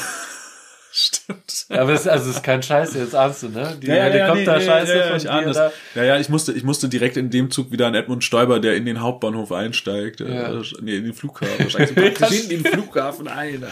Stimmt. 0.98 1.66
Aber 1.68 1.92
es, 1.92 2.08
also 2.08 2.30
es 2.30 2.36
ist 2.36 2.42
kein 2.42 2.62
Scheiß, 2.62 2.94
jetzt 2.94 3.14
ahnst 3.14 3.42
du, 3.42 3.50
ne? 3.50 3.76
Die 3.82 3.86
Ja, 3.86 3.96
ja, 3.96 4.08
ja, 4.08 4.08
nee, 4.08 4.40
Helikopter-Scheiße 4.40 4.92
nee, 4.92 4.98
ja, 4.98 5.04
ja, 5.04 5.08
von 5.08 5.16
ich 5.18 5.22
dir 5.24 5.52
da. 5.52 5.72
Ja, 5.94 6.04
ja, 6.04 6.18
ich 6.18 6.30
musste, 6.30 6.52
ich 6.54 6.64
musste 6.64 6.88
direkt 6.88 7.18
in 7.18 7.28
dem 7.28 7.50
Zug 7.50 7.70
wieder 7.70 7.86
an 7.86 7.94
Edmund 7.94 8.24
Stoiber, 8.24 8.60
der 8.60 8.76
in 8.76 8.86
den 8.86 9.02
Hauptbahnhof 9.02 9.52
einsteigt. 9.52 10.20
Ja. 10.20 10.26
Ja. 10.26 10.62
Nee, 10.80 10.96
in 10.96 11.04
den 11.04 11.12
Flughafen. 11.12 11.58
Wahrscheinlich 11.58 11.90
so 11.94 12.24
Ja, 12.24 12.40
in 12.40 12.48
den 12.48 12.64
Flughafen 12.64 13.28
ein. 13.28 13.62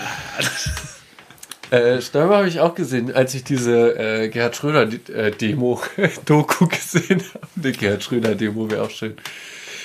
Äh, 1.70 2.02
Stoiber 2.02 2.36
habe 2.36 2.48
ich 2.48 2.60
auch 2.60 2.74
gesehen, 2.74 3.10
als 3.10 3.34
ich 3.34 3.42
diese 3.42 3.98
äh, 3.98 4.28
Gerhard 4.28 4.56
Schröder 4.56 4.86
äh, 5.08 5.30
Demo 5.30 5.80
Doku 6.26 6.66
gesehen 6.66 7.22
habe. 7.32 7.48
Die 7.56 7.72
Gerhard 7.72 8.04
Schröder 8.04 8.34
Demo 8.34 8.70
wäre 8.70 8.82
auch 8.82 8.90
schön. 8.90 9.14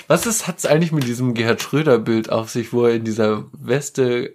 Was 0.08 0.26
ist 0.26 0.46
hat's 0.46 0.66
eigentlich 0.66 0.92
mit 0.92 1.08
diesem 1.08 1.36
Gerhard 1.36 1.62
Schröder 1.62 2.00
Bild 2.00 2.30
auf 2.30 2.50
sich, 2.50 2.74
wo 2.74 2.86
er 2.86 2.96
in 2.96 3.06
dieser 3.06 3.46
Weste 3.54 4.34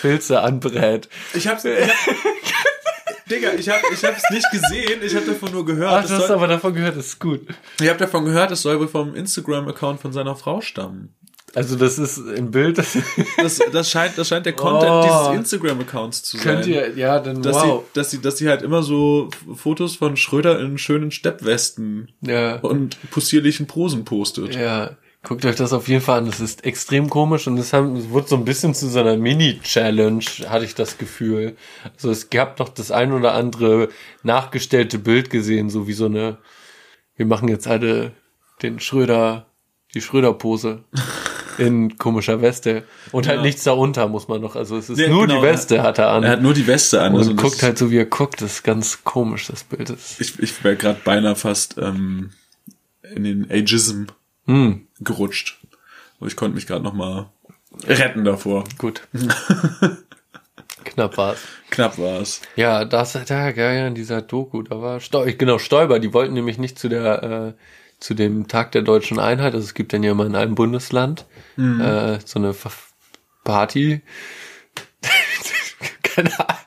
Pilze 0.00 0.40
anbrät? 0.42 1.08
Ich 1.34 1.48
hab's, 1.48 1.64
ich 1.64 1.72
hab, 1.88 1.90
Digga, 3.30 3.52
ich 3.54 3.68
hab, 3.68 3.80
ich 3.92 4.04
hab's 4.04 4.22
nicht 4.30 4.50
gesehen, 4.50 5.00
ich 5.02 5.14
hab 5.14 5.26
davon 5.26 5.52
nur 5.52 5.64
gehört. 5.64 5.92
Ach, 5.92 6.06
du 6.06 6.14
hast 6.14 6.26
soll, 6.28 6.36
aber 6.36 6.46
davon 6.46 6.74
gehört, 6.74 6.96
das 6.96 7.06
ist 7.08 7.18
gut. 7.20 7.40
ich 7.80 7.88
hab 7.88 7.98
davon 7.98 8.24
gehört, 8.24 8.50
es 8.50 8.62
soll 8.62 8.78
wohl 8.80 8.88
vom 8.88 9.14
Instagram-Account 9.14 10.00
von 10.00 10.12
seiner 10.12 10.34
Frau 10.36 10.60
stammen. 10.60 11.14
Also 11.54 11.76
das 11.76 11.98
ist 11.98 12.18
ein 12.18 12.50
Bild, 12.50 12.76
das 12.76 12.96
Das, 13.38 13.58
das 13.72 13.90
scheint, 13.90 14.18
das 14.18 14.28
scheint 14.28 14.44
der 14.44 14.52
Content 14.52 14.90
Oh. 14.92 15.02
dieses 15.32 15.38
Instagram-Accounts 15.38 16.22
zu 16.22 16.36
sein. 16.36 16.44
könnt 16.46 16.66
ihr, 16.66 16.94
ja, 16.96 17.18
dann 17.20 17.40
dass, 17.42 17.56
wow. 17.56 17.84
sie, 17.86 17.94
dass, 17.94 18.10
sie, 18.10 18.20
dass 18.20 18.36
sie 18.36 18.48
halt 18.48 18.60
immer 18.62 18.82
so 18.82 19.30
Fotos 19.56 19.96
von 19.96 20.16
Schröder 20.18 20.60
in 20.60 20.76
schönen 20.76 21.10
Steppwesten 21.10 22.12
Ja, 22.20 22.56
und 22.56 22.98
possierlichen 23.10 23.66
Posen 23.66 24.04
postet. 24.04 24.54
ja. 24.54 24.90
Guckt 25.28 25.44
euch 25.44 25.56
das 25.56 25.74
auf 25.74 25.88
jeden 25.88 26.00
Fall 26.00 26.20
an. 26.20 26.26
Das 26.26 26.40
ist 26.40 26.64
extrem 26.64 27.10
komisch 27.10 27.46
und 27.46 27.58
es, 27.58 27.72
wurde 27.74 28.28
so 28.28 28.36
ein 28.36 28.46
bisschen 28.46 28.74
zu 28.74 28.88
so 28.88 28.98
einer 29.00 29.16
Mini-Challenge, 29.18 30.24
hatte 30.48 30.64
ich 30.64 30.74
das 30.74 30.96
Gefühl. 30.96 31.54
Also 31.94 32.10
es 32.10 32.30
gab 32.30 32.58
noch 32.58 32.70
das 32.70 32.90
ein 32.90 33.12
oder 33.12 33.34
andere 33.34 33.90
nachgestellte 34.22 34.98
Bild 34.98 35.28
gesehen, 35.28 35.68
so 35.68 35.86
wie 35.86 35.92
so 35.92 36.06
eine, 36.06 36.38
wir 37.16 37.26
machen 37.26 37.48
jetzt 37.48 37.66
alle 37.68 38.12
den 38.62 38.80
Schröder, 38.80 39.46
die 39.94 40.00
Schröder-Pose 40.00 40.84
in 41.58 41.98
komischer 41.98 42.40
Weste. 42.40 42.84
Und 43.12 43.26
halt 43.26 43.38
Ja. 43.38 43.42
nichts 43.42 43.64
darunter, 43.64 44.08
muss 44.08 44.28
man 44.28 44.40
noch. 44.40 44.56
Also 44.56 44.76
es 44.78 44.88
ist 44.88 44.98
Ja, 44.98 45.08
nur 45.08 45.26
genau. 45.26 45.40
die 45.42 45.46
Weste, 45.46 45.82
hat 45.82 45.98
er 45.98 46.08
an. 46.10 46.22
Er 46.22 46.30
hat 46.32 46.42
nur 46.42 46.54
die 46.54 46.66
Weste 46.66 47.02
an. 47.02 47.12
und 47.12 47.18
also 47.18 47.34
guckt 47.34 47.56
ist- 47.56 47.62
halt 47.62 47.76
so, 47.76 47.90
wie 47.90 47.98
er 47.98 48.06
guckt. 48.06 48.40
Das 48.40 48.52
ist 48.54 48.62
ganz 48.62 49.04
komisch, 49.04 49.48
das 49.48 49.64
Bild. 49.64 49.90
Das 49.90 50.18
Ich, 50.20 50.38
ich 50.38 50.64
wäre 50.64 50.76
gerade 50.76 51.00
beinahe 51.04 51.36
fast 51.36 51.76
ähm, 51.78 52.30
in 53.14 53.24
den 53.24 53.50
Ageism 53.50 54.04
hm, 54.46 54.86
gerutscht. 55.00 55.58
Aber 56.18 56.26
ich 56.26 56.36
konnte 56.36 56.54
mich 56.54 56.66
gerade 56.66 56.82
noch 56.82 56.94
mal 56.94 57.30
retten 57.86 58.24
davor. 58.24 58.64
gut. 58.78 59.02
Knapp 60.84 61.16
war's. 61.16 61.40
Knapp 61.70 61.98
war's. 61.98 62.40
Ja, 62.56 62.84
das, 62.84 63.12
da, 63.12 63.50
ja, 63.50 63.72
ja, 63.72 63.86
in 63.86 63.94
dieser 63.94 64.22
Doku, 64.22 64.62
da 64.62 64.80
war 64.80 65.00
Steu 65.00 65.32
genau, 65.36 65.58
Stoiber, 65.58 65.98
die 66.00 66.12
wollten 66.14 66.34
nämlich 66.34 66.58
nicht 66.58 66.78
zu 66.78 66.88
der, 66.88 67.22
äh, 67.22 67.52
zu 68.00 68.14
dem 68.14 68.48
Tag 68.48 68.72
der 68.72 68.82
deutschen 68.82 69.18
Einheit, 69.18 69.54
also 69.54 69.64
es 69.64 69.74
gibt 69.74 69.92
dann 69.92 70.02
ja 70.02 70.12
immer 70.12 70.26
in 70.26 70.34
einem 70.34 70.54
Bundesland, 70.54 71.26
äh, 71.56 72.18
so 72.24 72.38
eine 72.38 72.54
Party. 73.44 74.02
Keine 76.02 76.38
Ahnung. 76.38 76.58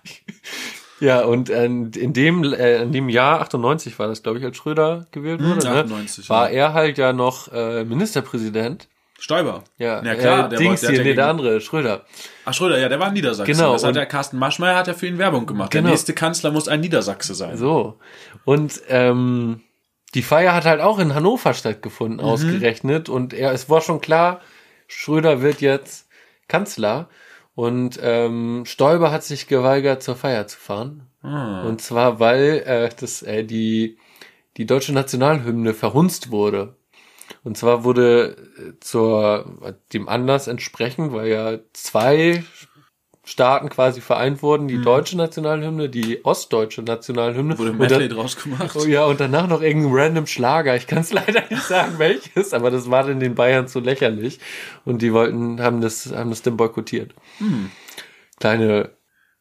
Ja, 1.01 1.23
und 1.25 1.49
äh, 1.49 1.65
in 1.65 2.13
dem, 2.13 2.43
äh, 2.53 2.81
in 2.83 2.91
dem 2.93 3.09
Jahr 3.09 3.41
98 3.41 3.97
war 3.99 4.07
das, 4.07 4.23
glaube 4.23 4.39
ich, 4.39 4.45
als 4.45 4.55
Schröder 4.55 5.07
gewählt 5.11 5.41
wurde, 5.43 5.67
Hm, 5.67 5.73
ne? 5.73 5.79
98, 5.81 6.29
war 6.29 6.49
ja. 6.51 6.67
er 6.67 6.73
halt 6.73 6.97
ja 6.97 7.11
noch 7.11 7.51
äh, 7.51 7.83
Ministerpräsident. 7.83 8.87
Stoiber. 9.19 9.63
Ja, 9.77 10.03
ja 10.03 10.15
klar. 10.15 10.45
äh, 10.45 10.49
der 10.49 10.59
Dings 10.59 10.81
der 10.81 10.91
hier, 10.91 11.03
nee, 11.03 11.13
der 11.13 11.27
andere, 11.27 11.61
Schröder. 11.61 12.05
Ach, 12.45 12.53
Schröder, 12.53 12.79
ja, 12.79 12.89
der 12.89 12.99
war 12.99 13.07
in 13.09 13.13
Niedersachsen. 13.13 13.53
Genau, 13.53 13.73
Das 13.73 13.83
hat 13.83 13.95
der 13.95 14.05
Carsten 14.07 14.37
Maschmeyer 14.39 14.75
hat 14.75 14.87
ja 14.87 14.93
für 14.93 15.05
ihn 15.07 15.17
Werbung 15.19 15.45
gemacht. 15.45 15.69
Genau. 15.71 15.83
Der 15.83 15.91
nächste 15.91 16.13
Kanzler 16.13 16.49
muss 16.51 16.67
ein 16.67 16.79
Niedersachse 16.81 17.35
sein. 17.35 17.55
So. 17.57 17.99
Und 18.45 18.81
ähm, 18.89 19.61
die 20.15 20.23
Feier 20.23 20.53
hat 20.55 20.65
halt 20.65 20.81
auch 20.81 20.97
in 20.99 21.13
Hannover 21.13 21.53
stattgefunden, 21.53 22.19
ausgerechnet. 22.19 23.09
Und 23.09 23.33
er, 23.33 23.51
es 23.53 23.69
war 23.69 23.81
schon 23.81 24.01
klar, 24.01 24.41
Schröder 24.87 25.41
wird 25.41 25.61
jetzt 25.61 26.07
Kanzler. 26.47 27.07
Und 27.53 27.99
ähm, 28.01 28.63
Stoiber 28.65 29.11
hat 29.11 29.23
sich 29.23 29.47
geweigert, 29.47 30.03
zur 30.03 30.15
Feier 30.15 30.47
zu 30.47 30.57
fahren. 30.57 31.07
Ah. 31.21 31.63
Und 31.63 31.81
zwar, 31.81 32.19
weil 32.19 32.63
äh, 32.65 32.89
das, 32.97 33.21
äh, 33.21 33.43
die, 33.43 33.97
die 34.57 34.65
deutsche 34.65 34.93
Nationalhymne 34.93 35.73
verhunzt 35.73 36.31
wurde. 36.31 36.75
Und 37.43 37.57
zwar 37.57 37.83
wurde 37.83 38.37
äh, 38.57 38.79
zur 38.79 39.75
dem 39.93 40.07
Anlass 40.07 40.47
entsprechend, 40.47 41.13
weil 41.13 41.27
ja 41.29 41.59
zwei 41.73 42.43
Staaten 43.23 43.69
quasi 43.69 44.01
vereint 44.01 44.41
wurden, 44.41 44.67
die 44.67 44.81
deutsche 44.81 45.15
Nationalhymne, 45.15 45.89
die 45.89 46.25
ostdeutsche 46.25 46.81
Nationalhymne. 46.81 47.57
Wurde 47.59 47.73
Medley 47.73 48.09
draus 48.09 48.35
gemacht. 48.35 48.75
Oh 48.75 48.85
ja, 48.85 49.05
und 49.05 49.19
danach 49.19 49.47
noch 49.47 49.61
irgendein 49.61 49.93
random 49.93 50.25
Schlager. 50.25 50.75
Ich 50.75 50.87
kann 50.87 50.99
es 50.99 51.13
leider 51.13 51.43
nicht 51.49 51.61
sagen, 51.63 51.93
welches, 51.97 52.53
aber 52.53 52.71
das 52.71 52.89
war 52.89 53.03
dann 53.03 53.19
den 53.19 53.35
Bayern 53.35 53.67
zu 53.67 53.79
lächerlich. 53.79 54.39
Und 54.85 55.03
die 55.03 55.13
wollten, 55.13 55.61
haben 55.61 55.81
das, 55.81 56.11
haben 56.11 56.31
das 56.31 56.41
dann 56.41 56.57
boykottiert. 56.57 57.13
Kleine 58.39 58.89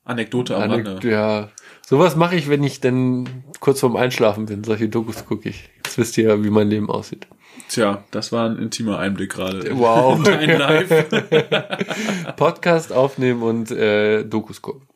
Anekdote 0.05 0.57
am 0.57 0.63
Anek 0.71 0.87
Rande. 0.87 1.11
ja. 1.11 1.49
Sowas 1.87 2.17
mache 2.17 2.37
ich, 2.37 2.49
wenn 2.49 2.63
ich 2.63 2.81
dann 2.81 3.45
kurz 3.61 3.81
vorm 3.81 3.97
Einschlafen 3.97 4.47
bin. 4.47 4.63
Solche 4.63 4.89
Dokus 4.89 5.25
gucke 5.25 5.49
ich. 5.49 5.71
Jetzt 5.77 5.99
wisst 5.99 6.19
ihr 6.19 6.29
ja, 6.29 6.45
wie 6.45 6.51
mein 6.51 6.69
Leben 6.69 6.91
aussieht. 6.91 7.27
Tja, 7.69 8.05
das 8.11 8.33
war 8.33 8.49
ein 8.49 8.59
intimer 8.59 8.99
Einblick 8.99 9.33
gerade. 9.33 9.61
Wow. 9.79 10.23
Dein 10.23 10.59
Live. 10.59 11.09
Podcast 12.37 12.93
aufnehmen 12.93 13.43
und 13.43 13.71
äh, 13.71 14.25
Dokus 14.25 14.61
gucken. 14.61 14.89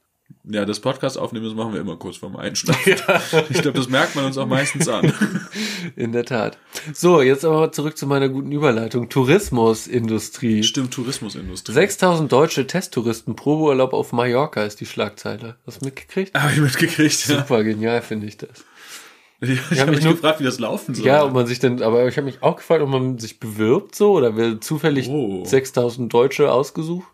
Ja, 0.47 0.67
das 0.67 0.79
Podcast 0.79 1.17
aufnehmen, 1.17 1.47
das 1.47 1.55
machen 1.55 1.73
wir 1.73 1.81
immer 1.81 1.97
kurz 1.97 2.19
vorm 2.19 2.37
Einschlafen. 2.37 2.97
Ich 3.49 3.63
glaube, 3.63 3.79
das 3.79 3.89
merkt 3.89 4.15
man 4.15 4.27
uns 4.27 4.37
auch 4.37 4.47
meistens 4.47 4.89
an. 4.89 5.11
In 5.97 6.13
der 6.13 6.27
Tat. 6.27 6.59
So, 6.93 7.23
jetzt 7.23 7.47
aber 7.47 7.73
zurück 7.73 7.97
zu 7.97 8.07
meiner 8.07 8.29
guten 8.29 8.53
Überleitung. 8.53 9.09
Tourismusindustrie. 9.09 10.63
Stimmt, 10.63 10.93
Tourismusindustrie. 10.93 11.73
6000 11.73 12.31
deutsche 12.31 12.67
Testtouristen 12.67 13.37
Probeurlaub 13.37 13.95
auf 13.95 14.13
Mallorca 14.13 14.65
ist 14.65 14.81
die 14.81 14.87
Schlagzeile. 14.87 15.57
Hast 15.67 15.81
du 15.81 15.87
mitgekriegt? 15.87 16.39
Habe 16.39 16.53
ich 16.53 16.61
mitgekriegt, 16.61 17.27
ja. 17.27 17.39
Super 17.39 17.65
genial 17.65 18.03
finde 18.03 18.27
ich 18.27 18.37
das. 18.37 18.65
Ich, 19.49 19.61
ich 19.71 19.81
habe 19.81 19.91
mich 19.93 20.03
nur- 20.05 20.15
gefragt, 20.15 20.41
wie 20.41 20.45
das 20.45 20.59
laufen 20.59 20.95
soll. 20.95 21.07
Ja, 21.07 21.25
ob 21.25 21.33
man 21.33 21.47
sich 21.47 21.59
denn, 21.59 21.83
aber 21.83 22.07
ich 22.09 22.17
habe 22.17 22.25
mich 22.27 22.43
auch 22.43 22.57
gefragt, 22.57 22.83
ob 22.83 22.89
man 22.89 23.19
sich 23.19 23.39
bewirbt 23.41 23.95
so 23.95 24.13
oder 24.13 24.37
wird 24.37 24.63
zufällig 24.65 25.09
Oh. 25.09 25.45
6000 25.45 26.13
Deutsche 26.13 26.51
ausgesucht. 26.53 27.07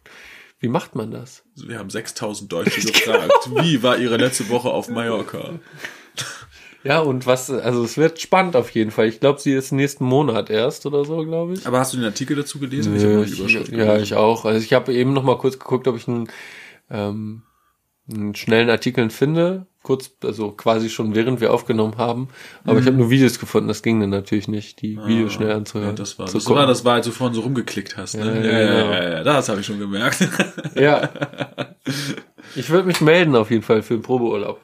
Wie 0.58 0.68
macht 0.68 0.94
man 0.94 1.10
das? 1.10 1.42
Wir 1.56 1.78
haben 1.78 1.88
6000 1.90 2.52
Deutsche 2.52 2.80
gefragt. 2.82 3.32
Wie 3.62 3.82
war 3.82 3.96
ihre 3.98 4.16
letzte 4.18 4.48
Woche 4.50 4.68
auf 4.70 4.88
Mallorca? 4.88 5.58
Ja, 6.82 7.00
und 7.00 7.26
was, 7.26 7.50
also 7.50 7.84
es 7.84 7.98
wird 7.98 8.20
spannend 8.20 8.56
auf 8.56 8.70
jeden 8.70 8.90
Fall. 8.90 9.06
Ich 9.08 9.20
glaube, 9.20 9.38
sie 9.38 9.52
ist 9.52 9.70
nächsten 9.70 10.04
Monat 10.04 10.48
erst 10.48 10.86
oder 10.86 11.04
so, 11.04 11.24
glaube 11.24 11.52
ich. 11.54 11.66
Aber 11.66 11.78
hast 11.78 11.92
du 11.92 11.98
den 11.98 12.06
Artikel 12.06 12.36
dazu 12.36 12.58
gelesen? 12.58 12.96
ich 12.96 13.02
Nö, 13.02 13.22
ich, 13.24 13.38
Überschrift 13.38 13.72
ja, 13.72 13.98
ich 13.98 14.14
auch. 14.14 14.44
Also 14.46 14.64
ich 14.64 14.72
habe 14.72 14.92
eben 14.94 15.12
noch 15.12 15.22
mal 15.22 15.36
kurz 15.36 15.58
geguckt, 15.58 15.86
ob 15.88 15.96
ich 15.96 16.08
einen, 16.08 16.28
ähm, 16.90 17.42
einen 18.12 18.34
schnellen 18.34 18.70
Artikeln 18.70 19.10
finde, 19.10 19.66
kurz, 19.82 20.10
also 20.22 20.50
quasi 20.52 20.90
schon 20.90 21.14
während 21.14 21.40
wir 21.40 21.52
aufgenommen 21.52 21.96
haben. 21.96 22.28
Aber 22.64 22.78
ich 22.78 22.86
habe 22.86 22.96
nur 22.96 23.10
Videos 23.10 23.38
gefunden, 23.38 23.68
das 23.68 23.82
ging 23.82 24.00
dann 24.00 24.10
natürlich 24.10 24.48
nicht, 24.48 24.82
die 24.82 24.98
Videos 24.98 25.32
schnell 25.32 25.52
anzuhören. 25.52 25.90
Ja, 25.90 25.94
das 25.96 26.18
war, 26.18 26.26
das 26.26 26.48
war, 26.48 26.66
das 26.66 26.84
war, 26.84 26.94
als 26.94 27.06
du 27.06 27.12
vorhin 27.12 27.34
so 27.34 27.40
rumgeklickt 27.40 27.96
hast. 27.96 28.16
Ne? 28.16 28.24
Ja, 28.26 28.34
Ja, 28.34 28.40
ja, 28.42 28.50
ja, 28.50 28.60
ja, 28.60 28.82
genau. 28.82 28.92
ja, 28.92 29.10
ja, 29.10 29.22
das 29.24 29.48
habe 29.48 29.60
ich 29.60 29.66
schon 29.66 29.78
gemerkt. 29.78 30.28
Ja. 30.74 31.08
Ich 32.56 32.68
würde 32.70 32.86
mich 32.88 33.00
melden 33.00 33.36
auf 33.36 33.50
jeden 33.50 33.62
Fall 33.62 33.82
für 33.82 33.94
den 33.94 34.02
Probeurlaub. 34.02 34.60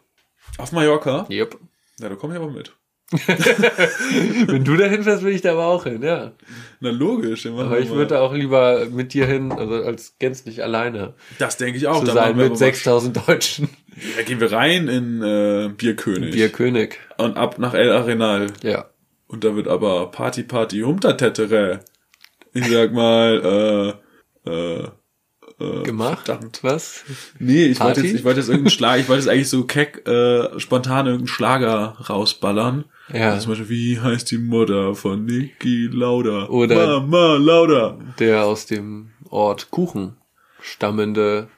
Auf 0.59 0.73
Mallorca? 0.73 1.27
Yep. 1.31 1.57
Ja, 2.01 2.09
da 2.09 2.15
komme 2.17 2.35
ich 2.35 2.41
aber 2.41 2.51
mit. 2.51 2.73
Wenn 4.47 4.65
du 4.65 4.77
dahin 4.77 5.05
fährst, 5.05 5.23
will 5.23 5.33
ich 5.33 5.41
da 5.41 5.53
aber 5.53 5.67
auch 5.67 5.85
hin, 5.85 6.03
ja. 6.03 6.33
Na 6.81 6.91
logisch. 6.91 7.45
machen 7.45 7.61
Aber 7.61 7.79
ich 7.79 7.91
würde 7.91 8.21
auch 8.21 8.35
lieber 8.35 8.87
mit 8.91 9.15
dir 9.15 9.27
hin, 9.27 9.53
also 9.53 9.75
als 9.75 10.17
gänzlich 10.19 10.65
alleine 10.65 11.15
Das 11.39 11.57
denke 11.57 11.79
ich 11.79 11.87
auch. 11.87 12.01
zu 12.01 12.07
da 12.07 12.15
sein 12.15 12.37
mit 12.37 12.47
aber 12.47 12.57
6000 12.57 13.29
Deutschen. 13.29 13.69
Da 14.17 14.23
gehen 14.23 14.41
wir 14.41 14.51
rein 14.51 14.89
in 14.89 15.23
äh, 15.23 15.69
Bierkönig. 15.69 16.35
Bierkönig. 16.35 16.99
Und 17.17 17.37
ab 17.37 17.59
nach 17.59 17.75
El 17.75 17.93
Arenal. 17.93 18.49
Ja. 18.63 18.91
Und 19.29 19.45
da 19.45 19.55
wird 19.55 19.69
aber 19.69 20.11
Party 20.11 20.43
Party 20.43 20.81
Humtertettere. 20.81 21.81
Ich 22.53 22.67
sag 22.69 22.93
mal, 22.93 23.97
äh, 24.45 24.51
äh, 24.51 24.89
äh, 25.61 25.83
Gemacht? 25.83 26.27
Verdammt. 26.27 26.59
Was? 26.63 27.05
Nee, 27.39 27.67
ich 27.67 27.81
wollte 27.81 28.03
jetzt, 28.03 28.15
ich 28.15 28.25
wollte 28.25 28.41
jetzt 28.41 28.49
irgendeinen 28.49 28.71
Schlag, 28.71 29.01
ich 29.01 29.09
wollte 29.09 29.23
jetzt 29.25 29.31
eigentlich 29.33 29.49
so 29.49 29.65
keck, 29.65 30.07
äh, 30.07 30.59
spontan 30.61 31.07
irgendeinen 31.07 31.29
Schlager 31.29 31.97
rausballern. 32.09 32.85
Ja. 33.13 33.31
Also 33.31 33.45
zum 33.45 33.53
Beispiel, 33.53 33.69
wie 33.69 34.01
heißt 34.01 34.31
die 34.31 34.39
Mutter 34.39 34.95
von 34.95 35.25
Niki 35.25 35.89
Lauda? 35.93 36.47
Oder- 36.49 37.01
Mama 37.01 37.37
Lauda. 37.37 37.99
Der 38.19 38.45
aus 38.45 38.67
dem 38.67 39.11
Ort 39.31 39.71
Kuchen 39.71 40.17
stammende 40.61 41.49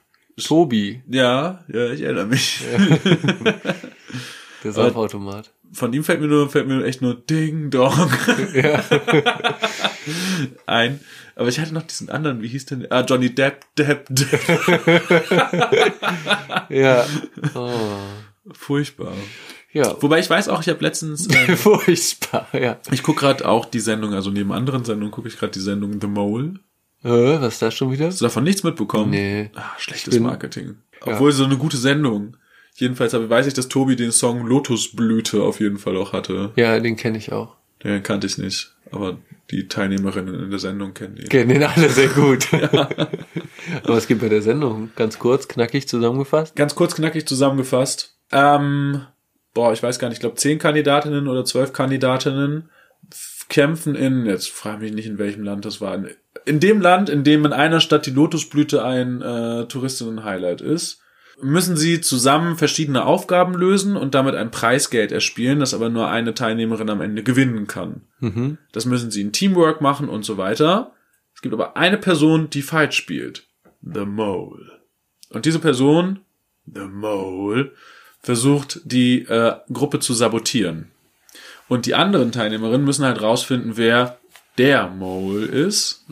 Tobi, 0.41 1.03
Ja, 1.09 1.65
ja, 1.73 1.91
ich 1.91 2.03
erinnere 2.03 2.27
mich. 2.27 2.61
der 4.65 4.73
Saufautomat. 4.73 5.53
Von 5.73 5.93
ihm 5.93 6.03
fällt 6.05 6.21
mir 6.21 6.29
nur, 6.29 6.49
fällt 6.49 6.67
mir 6.67 6.83
echt 6.85 7.03
nur 7.03 7.15
Ding 7.15 7.71
Dong 7.71 8.11
Ja. 8.55 8.83
ein. 10.67 11.01
Aber 11.37 11.49
ich 11.49 11.61
hatte 11.61 11.73
noch 11.75 11.83
diesen 11.83 12.09
anderen, 12.11 12.43
wie 12.43 12.49
hieß 12.49 12.67
denn? 12.67 12.87
Ah, 12.91 13.05
Johnny 13.07 13.35
Depp, 13.35 13.65
Depp, 13.77 14.07
Depp. 14.09 14.41
ja. 16.71 17.05
Oh. 17.55 17.71
Furchtbar. 18.53 19.13
Ja. 19.73 19.95
Wobei 20.01 20.19
ich 20.21 20.31
weiß 20.31 20.49
auch, 20.49 20.63
ich 20.63 20.69
habe 20.71 20.83
letztens, 20.83 21.29
äh, 21.29 21.55
Furchtbar, 21.57 22.49
ja. 22.59 22.79
ich 22.91 23.03
gucke 23.03 23.21
gerade 23.21 23.47
auch 23.47 23.67
die 23.67 23.81
Sendung, 23.81 24.15
also 24.15 24.31
neben 24.31 24.53
anderen 24.53 24.85
Sendungen 24.85 25.11
gucke 25.13 25.29
ich 25.29 25.39
gerade 25.39 25.53
die 25.53 25.61
Sendung 25.61 26.01
The 26.01 26.07
Mole. 26.07 26.55
Äh, 27.05 27.41
was 27.41 27.55
ist 27.55 27.63
das 27.63 27.75
schon 27.75 27.93
wieder? 27.93 28.07
Hast 28.07 28.21
du 28.21 28.25
davon 28.25 28.45
nichts 28.45 28.65
mitbekommen? 28.65 29.11
Nee. 29.11 29.51
Ah, 29.55 29.73
schlechtes 29.79 30.15
bin- 30.15 30.23
Marketing. 30.23 30.77
Ja. 31.07 31.13
Obwohl 31.13 31.33
so 31.33 31.45
eine 31.45 31.59
gute 31.59 31.77
Sendung. 31.77 32.37
Jedenfalls 32.79 33.13
aber 33.13 33.29
weiß 33.29 33.49
ich, 33.49 33.55
dass 33.55 33.69
Tobi 33.69 33.97
den 33.97 34.13
Song 34.13 34.47
Lotusblüte 34.47 35.43
auf 35.43 35.59
jeden 35.59 35.79
Fall 35.79 35.97
auch 35.97 36.13
hatte. 36.13 36.53
Ja, 36.55 36.79
den 36.79 36.95
kenne 36.97 37.19
ich 37.19 37.33
auch. 37.33 37.57
Den 37.83 38.05
kannte 38.05 38.29
ich 38.29 38.39
nicht. 38.39 38.73
Aber 38.93 39.19
die 39.51 39.67
Teilnehmerinnen 39.67 40.45
in 40.45 40.51
der 40.51 40.61
Sendung 40.61 40.95
kennen 40.95 41.17
ihn. 41.17 41.29
Kennen 41.29 41.49
den 41.49 41.65
alle 41.65 41.89
sehr 41.91 42.07
gut. 42.07 42.47
Aber 43.83 43.97
es 43.97 44.07
gibt 44.07 44.21
bei 44.21 44.29
der 44.29 44.43
Sendung, 44.43 44.93
ganz 44.95 45.19
kurz, 45.19 45.49
knackig 45.49 45.89
zusammengefasst. 45.89 46.55
Ganz 46.55 46.77
kurz 46.77 46.95
knackig 46.95 47.27
zusammengefasst. 47.27 48.17
Ähm, 48.31 49.03
boah, 49.55 49.73
ich 49.73 49.83
weiß 49.83 49.99
gar 49.99 50.09
nicht, 50.09 50.19
ich 50.19 50.21
glaube 50.21 50.37
zehn 50.37 50.61
Kandidatinnen 50.61 51.27
oder 51.27 51.45
zwölf 51.45 51.73
Kandidatinnen 51.73 52.71
kämpfen 53.49 53.97
in, 53.97 54.25
jetzt 54.25 54.51
frage 54.51 54.83
mich 54.83 54.93
nicht, 54.93 55.07
in 55.07 55.19
welchem 55.19 55.43
Land 55.43 55.65
das 55.65 55.81
war, 55.81 55.97
in, 55.97 56.11
in 56.45 56.61
dem 56.61 56.81
Land, 56.81 57.09
in 57.09 57.25
dem 57.25 57.45
in 57.45 57.53
einer 57.53 57.81
Stadt 57.81 58.07
die 58.07 58.13
Lotusblüte 58.13 58.85
ein 58.85 59.21
äh, 59.21 59.67
Touristinnen-Highlight 59.67 60.61
ist, 60.61 61.01
müssen 61.41 61.77
sie 61.77 62.01
zusammen 62.01 62.57
verschiedene 62.57 63.05
Aufgaben 63.05 63.55
lösen 63.55 63.97
und 63.97 64.15
damit 64.15 64.35
ein 64.35 64.51
Preisgeld 64.51 65.13
erspielen, 65.13 65.61
das 65.61 65.75
aber 65.75 65.89
nur 65.89 66.09
eine 66.09 66.35
Teilnehmerin 66.35 66.91
am 66.91 67.01
Ende 67.01 67.23
gewinnen 67.23 67.67
kann. 67.67 68.03
Mhm. 68.21 68.59
Das 68.73 68.87
müssen 68.87 69.11
sie 69.11 69.21
in 69.21 69.33
Teamwork 69.33 69.81
machen 69.81 70.09
und 70.09 70.25
so 70.25 70.37
weiter. 70.37 70.93
Es 71.35 71.43
gibt 71.43 71.55
aber 71.55 71.77
eine 71.77 71.99
Person, 71.99 72.51
die 72.51 72.63
falsch 72.63 72.97
spielt. 72.97 73.47
The 73.83 74.05
Mole. 74.05 74.81
Und 75.31 75.45
diese 75.45 75.61
Person, 75.61 76.21
The 76.67 76.87
Mole, 76.87 77.73
versucht 78.21 78.81
die 78.85 79.21
äh, 79.23 79.55
Gruppe 79.73 80.01
zu 80.01 80.15
sabotieren. 80.15 80.91
Und 81.69 81.87
die 81.87 81.95
anderen 81.95 82.33
Teilnehmerinnen 82.33 82.85
müssen 82.85 83.05
halt 83.05 83.23
rausfinden, 83.23 83.77
wer 83.77 84.19
der 84.57 84.89
Mole 84.89 85.45
ist. 85.45 86.05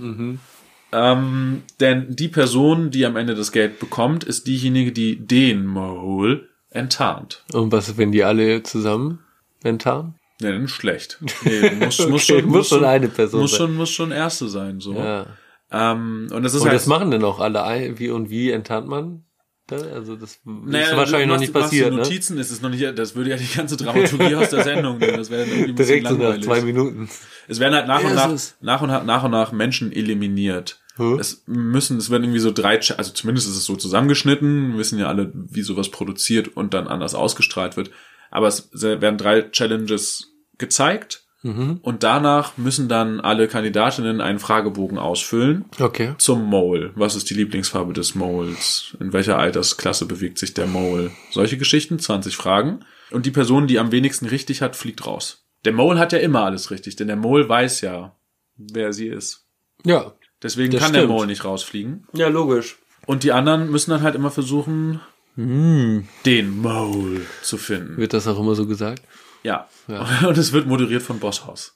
Ähm, 0.93 1.63
denn 1.81 2.15
die 2.15 2.29
Person, 2.29 2.91
die 2.91 3.05
am 3.07 3.17
Ende 3.17 3.35
das 3.35 3.53
Geld 3.53 3.79
bekommt, 3.81 4.25
ist 4.25 4.47
diejenige, 4.47 4.93
die 4.93 5.17
den 5.27 5.67
Mole 5.67 6.49
enttarnt. 6.71 7.45
Und 7.53 7.73
was, 7.73 7.97
wenn 7.99 8.13
die 8.13 8.25
alle 8.25 8.63
zusammen 8.63 9.21
enttarnen? 9.63 10.15
Ja, 10.41 10.53
dann 10.53 10.69
schlecht. 10.69 11.19
Nee, 11.45 11.71
muss, 11.81 11.99
muss, 12.09 12.29
Okay, 12.31 12.41
schon, 12.41 12.51
muss 12.51 12.69
schon 12.69 12.85
eine 12.85 13.09
Person 13.09 13.41
muss 13.41 13.53
sein. 13.53 13.59
schon, 13.59 13.75
muss 13.77 13.91
schon 13.91 14.11
erste 14.13 14.49
sein, 14.49 14.81
so. 14.81 14.95
Ja. 14.95 15.27
Ähm, 15.73 16.29
und 16.33 16.43
das 16.45 16.55
ist 16.55 16.61
Und 16.63 16.69
halt, 16.69 16.77
das 16.77 16.87
machen 16.87 17.11
denn 17.11 17.25
auch 17.25 17.41
alle. 17.41 17.99
Wie 17.99 18.11
und 18.11 18.31
wie 18.31 18.51
enttarnt 18.51 18.87
man? 18.87 19.25
Das? 19.67 19.83
Also 19.83 20.17
das 20.17 20.41
naja, 20.45 20.87
ist 20.87 20.97
wahrscheinlich 20.97 21.29
du 21.29 21.33
noch 21.33 21.41
nicht 21.41 21.53
passiert, 21.53 21.91
ne? 21.91 21.99
Notizen 21.99 22.39
ist 22.39 22.51
es 22.51 22.61
noch 22.63 22.71
nicht, 22.71 22.99
das 22.99 23.15
würde 23.15 23.31
ja 23.31 23.37
die 23.37 23.49
ganze 23.55 23.77
Dramaturgie 23.77 24.35
aus 24.35 24.51
der 24.51 24.65
Sendung 24.65 24.99
nehmen. 24.99 25.17
Das 25.17 25.31
wäre 25.31 25.43
dann 25.43 25.51
irgendwie 25.51 25.71
ein 25.71 25.75
bisschen 25.75 26.05
Direkt 26.05 26.21
so 26.21 26.29
nach 26.29 26.41
zwei 26.41 26.61
Minuten. 26.63 27.09
Es 27.49 27.61
werden 27.61 27.75
halt 27.75 27.87
nach 27.87 28.03
und 28.03 28.15
nach, 28.15 28.31
nach 28.61 28.83
und 28.83 28.89
nach, 28.89 29.05
nach 29.05 29.25
und 29.25 29.31
nach 29.31 29.53
Menschen 29.53 29.93
eliminiert. 29.93 30.81
Hä? 30.97 31.17
Es 31.21 31.43
müssen, 31.47 31.99
es 31.99 32.11
werden 32.11 32.25
irgendwie 32.25 32.41
so 32.41 32.53
drei, 32.53 32.79
also 32.79 33.13
zumindest 33.13 33.49
ist 33.49 33.57
es 33.57 33.65
so 33.65 33.77
zusammengeschnitten. 33.77 34.73
Wir 34.73 34.79
wissen 34.79 34.99
ja 34.99 35.09
alle, 35.09 35.31
wie 35.35 35.63
sowas 35.63 35.91
produziert 35.91 36.57
und 36.57 36.73
dann 36.73 36.89
anders 36.89 37.15
ausgestrahlt 37.15 37.77
wird. 37.77 37.91
Aber 38.31 38.49
es 38.49 38.71
werden 38.73 39.19
drei 39.19 39.43
Challenges 39.43 40.33
gezeigt. 40.59 41.26
Mhm. 41.47 41.79
Und 41.83 42.03
danach 42.03 42.57
müssen 42.57 42.89
dann 42.89 43.21
alle 43.21 43.47
Kandidatinnen 43.49 44.21
einen 44.21 44.39
Fragebogen 44.39 44.99
ausfüllen 44.99 45.65
Okay. 45.81 46.15
zum 46.19 46.43
Mole. 46.45 46.91
Was 46.97 47.15
ist 47.15 47.31
die 47.31 47.35
Lieblingsfarbe 47.35 47.93
des 47.93 48.15
Moles? 48.15 48.97
In 49.01 49.13
welcher 49.13 49.39
Altersklasse 49.39 50.07
bewegt 50.07 50.39
sich 50.39 50.55
der 50.55 50.67
Mole? 50.67 51.11
Solche 51.31 51.57
Geschichten, 51.57 51.99
20 51.99 52.37
Fragen. 52.37 52.81
Und 53.11 53.27
die 53.27 53.31
Person, 53.31 53.67
die 53.67 53.79
am 53.79 53.93
wenigsten 53.93 54.27
richtig 54.27 54.63
hat, 54.63 54.75
fliegt 54.77 55.07
raus. 55.07 55.45
Der 55.65 55.73
Mole 55.73 55.99
hat 55.99 56.13
ja 56.13 56.19
immer 56.19 56.43
alles 56.45 56.71
richtig, 56.71 56.97
denn 56.97 57.07
der 57.07 57.17
Mole 57.17 57.49
weiß 57.49 57.81
ja, 57.81 58.17
wer 58.57 58.93
sie 58.93 59.07
ist. 59.07 59.47
Ja. 59.85 60.13
Deswegen 60.43 60.73
Das 60.73 60.83
kann 60.83 60.93
der 60.93 61.01
stimmt. 61.03 61.13
Mole 61.13 61.27
nicht 61.29 61.45
rausfliegen. 61.45 62.07
Ja, 62.13 62.29
logisch. 62.29 62.77
Und 63.07 63.23
die 63.23 63.33
anderen 63.33 63.71
müssen 63.71 63.91
dann 63.91 64.03
halt 64.03 64.15
immer 64.17 64.31
versuchen, 64.31 65.01
Hm. 65.37 66.09
den 66.25 66.61
Mole 66.63 67.21
zu 67.43 67.57
finden. 67.59 67.97
Wird 67.99 68.13
das 68.15 68.27
auch 68.27 68.39
immer 68.41 68.55
so 68.55 68.67
gesagt? 68.67 69.03
Ja. 69.47 69.69
Ja. 69.89 70.07
Und 70.29 70.37
es 70.39 70.53
wird 70.53 70.67
moderiert 70.67 71.03
von 71.03 71.19
Bosshaus. 71.21 71.73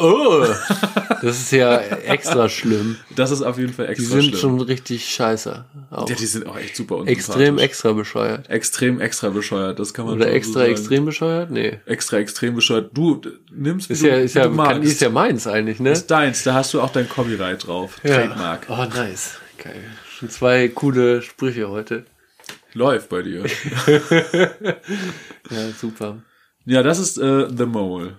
Oh, 0.00 0.46
das 1.22 1.40
ist 1.40 1.50
ja 1.50 1.76
extra 1.80 2.48
schlimm. 2.48 2.96
Das 3.16 3.32
ist 3.32 3.42
auf 3.42 3.58
jeden 3.58 3.72
Fall 3.72 3.86
Die 3.86 3.92
extra 3.94 4.08
sind 4.12 4.22
schlimm. 4.26 4.38
schon 4.40 4.60
richtig 4.60 5.08
scheiße. 5.12 5.64
Auch. 5.90 6.08
ja, 6.08 6.14
die 6.14 6.26
sind 6.26 6.46
auch 6.46 6.56
echt 6.56 6.76
super 6.76 7.02
extrem 7.04 7.58
extra 7.58 7.92
bescheuert. 7.92 8.48
extrem 8.48 9.00
extra 9.00 9.30
bescheuert, 9.30 9.80
das 9.80 9.92
kann 9.92 10.04
man 10.04 10.14
Oder 10.14 10.26
so 10.26 10.30
extra 10.30 10.60
sagen. 10.60 10.70
extrem 10.70 11.04
bescheuert? 11.04 11.50
Nee. 11.50 11.80
extra 11.86 12.18
extrem 12.18 12.54
bescheuert. 12.54 12.90
Du 12.94 13.20
nimmst 13.52 13.90
Ist 13.90 14.04
du, 14.04 14.08
ja, 14.08 14.16
ist 14.18 14.34
ja, 14.34 14.48
kann, 14.48 14.82
ist 14.84 15.00
ja 15.00 15.10
meins 15.10 15.48
eigentlich, 15.48 15.80
ne? 15.80 15.90
ist 15.90 16.06
deins, 16.08 16.44
da 16.44 16.54
hast 16.54 16.72
du 16.74 16.80
auch 16.80 16.92
dein 16.92 17.08
Copyright 17.08 17.66
drauf. 17.66 17.98
Trademark. 18.00 18.66
Oh, 18.68 18.84
nice. 18.84 19.32
Geil. 19.60 19.82
Schon 20.16 20.30
zwei 20.30 20.68
coole 20.68 21.22
Sprüche 21.22 21.68
heute. 21.68 22.04
Läuft 22.72 23.08
bei 23.08 23.22
dir. 23.22 23.44
Ja, 25.50 25.70
super. 25.80 26.18
Ja, 26.68 26.82
das 26.82 26.98
ist 26.98 27.18
äh, 27.18 27.48
The 27.54 27.66
Mole. 27.66 28.18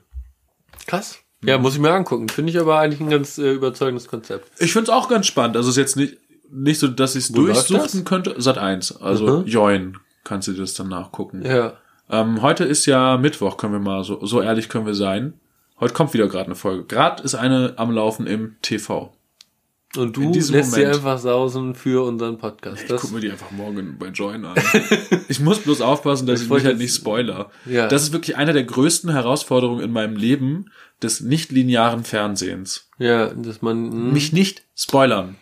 Krass. 0.87 1.19
Ja, 1.43 1.57
muss 1.57 1.75
ich 1.75 1.79
mir 1.79 1.91
angucken. 1.91 2.27
Finde 2.29 2.51
ich 2.51 2.59
aber 2.59 2.79
eigentlich 2.79 2.99
ein 2.99 3.09
ganz 3.09 3.37
äh, 3.37 3.53
überzeugendes 3.53 4.07
Konzept. 4.07 4.51
Ich 4.61 4.73
find's 4.73 4.89
auch 4.89 5.07
ganz 5.07 5.27
spannend. 5.27 5.55
Also 5.55 5.69
es 5.69 5.77
ist 5.77 5.81
jetzt 5.81 5.95
nicht, 5.95 6.17
nicht 6.51 6.79
so, 6.79 6.87
dass 6.87 7.15
ich 7.15 7.25
es 7.25 7.31
durchsuchten 7.31 8.03
könnte. 8.03 8.35
Sat 8.41 8.57
1. 8.57 9.01
Also 9.01 9.39
Mhm. 9.39 9.45
Join 9.45 9.97
kannst 10.23 10.47
du 10.47 10.51
dir 10.51 10.61
das 10.61 10.73
dann 10.73 10.89
nachgucken. 10.89 11.43
Ja. 11.45 11.73
Ähm, 12.09 12.41
heute 12.41 12.65
ist 12.65 12.85
ja 12.85 13.17
Mittwoch, 13.17 13.57
können 13.57 13.73
wir 13.73 13.79
mal, 13.79 14.03
so, 14.03 14.25
so 14.25 14.41
ehrlich 14.41 14.67
können 14.67 14.85
wir 14.85 14.95
sein. 14.95 15.33
Heute 15.79 15.93
kommt 15.93 16.13
wieder 16.13 16.27
gerade 16.27 16.45
eine 16.47 16.55
Folge. 16.55 16.83
Gerade 16.83 17.23
ist 17.23 17.35
eine 17.35 17.73
am 17.77 17.91
Laufen 17.91 18.27
im 18.27 18.57
TV. 18.61 19.13
Und 19.97 20.15
du 20.17 20.21
lässt 20.21 20.35
diesem 20.35 20.63
sie 20.63 20.69
Moment. 20.81 20.95
einfach 20.95 21.17
sausen 21.17 21.73
für 21.73 22.03
unseren 22.05 22.37
Podcast. 22.37 22.83
Ich 22.83 22.87
Das, 22.87 23.01
guck 23.01 23.11
mir 23.11 23.21
die 23.21 23.31
einfach 23.31 23.49
morgen 23.51 23.97
bei 23.97 24.07
Join 24.09 24.45
an. 24.45 24.55
ich 25.27 25.39
muss 25.39 25.59
bloß 25.59 25.81
aufpassen, 25.81 26.27
dass 26.27 26.41
Ich 26.41 26.45
ich, 26.45 26.51
mich 26.53 26.63
halt 26.65 26.77
nicht 26.77 26.93
spoiler. 26.95 27.49
Ja. 27.65 27.87
Das 27.87 28.03
ist 28.03 28.13
wirklich 28.13 28.37
eine 28.37 28.53
der 28.53 28.63
größten 28.65 29.09
Herausforderungen 29.11 29.83
in 29.83 29.91
meinem 29.91 30.15
Leben 30.15 30.69
des 31.01 31.21
nicht-linearen 31.21 32.03
Fernsehens. 32.03 32.87
ja, 32.99 33.33
dass 33.33 33.61
man. 33.63 33.91
hm, 33.91 34.13
Mich 34.13 34.31
nicht 34.31 34.63
spoilern. 34.75 35.35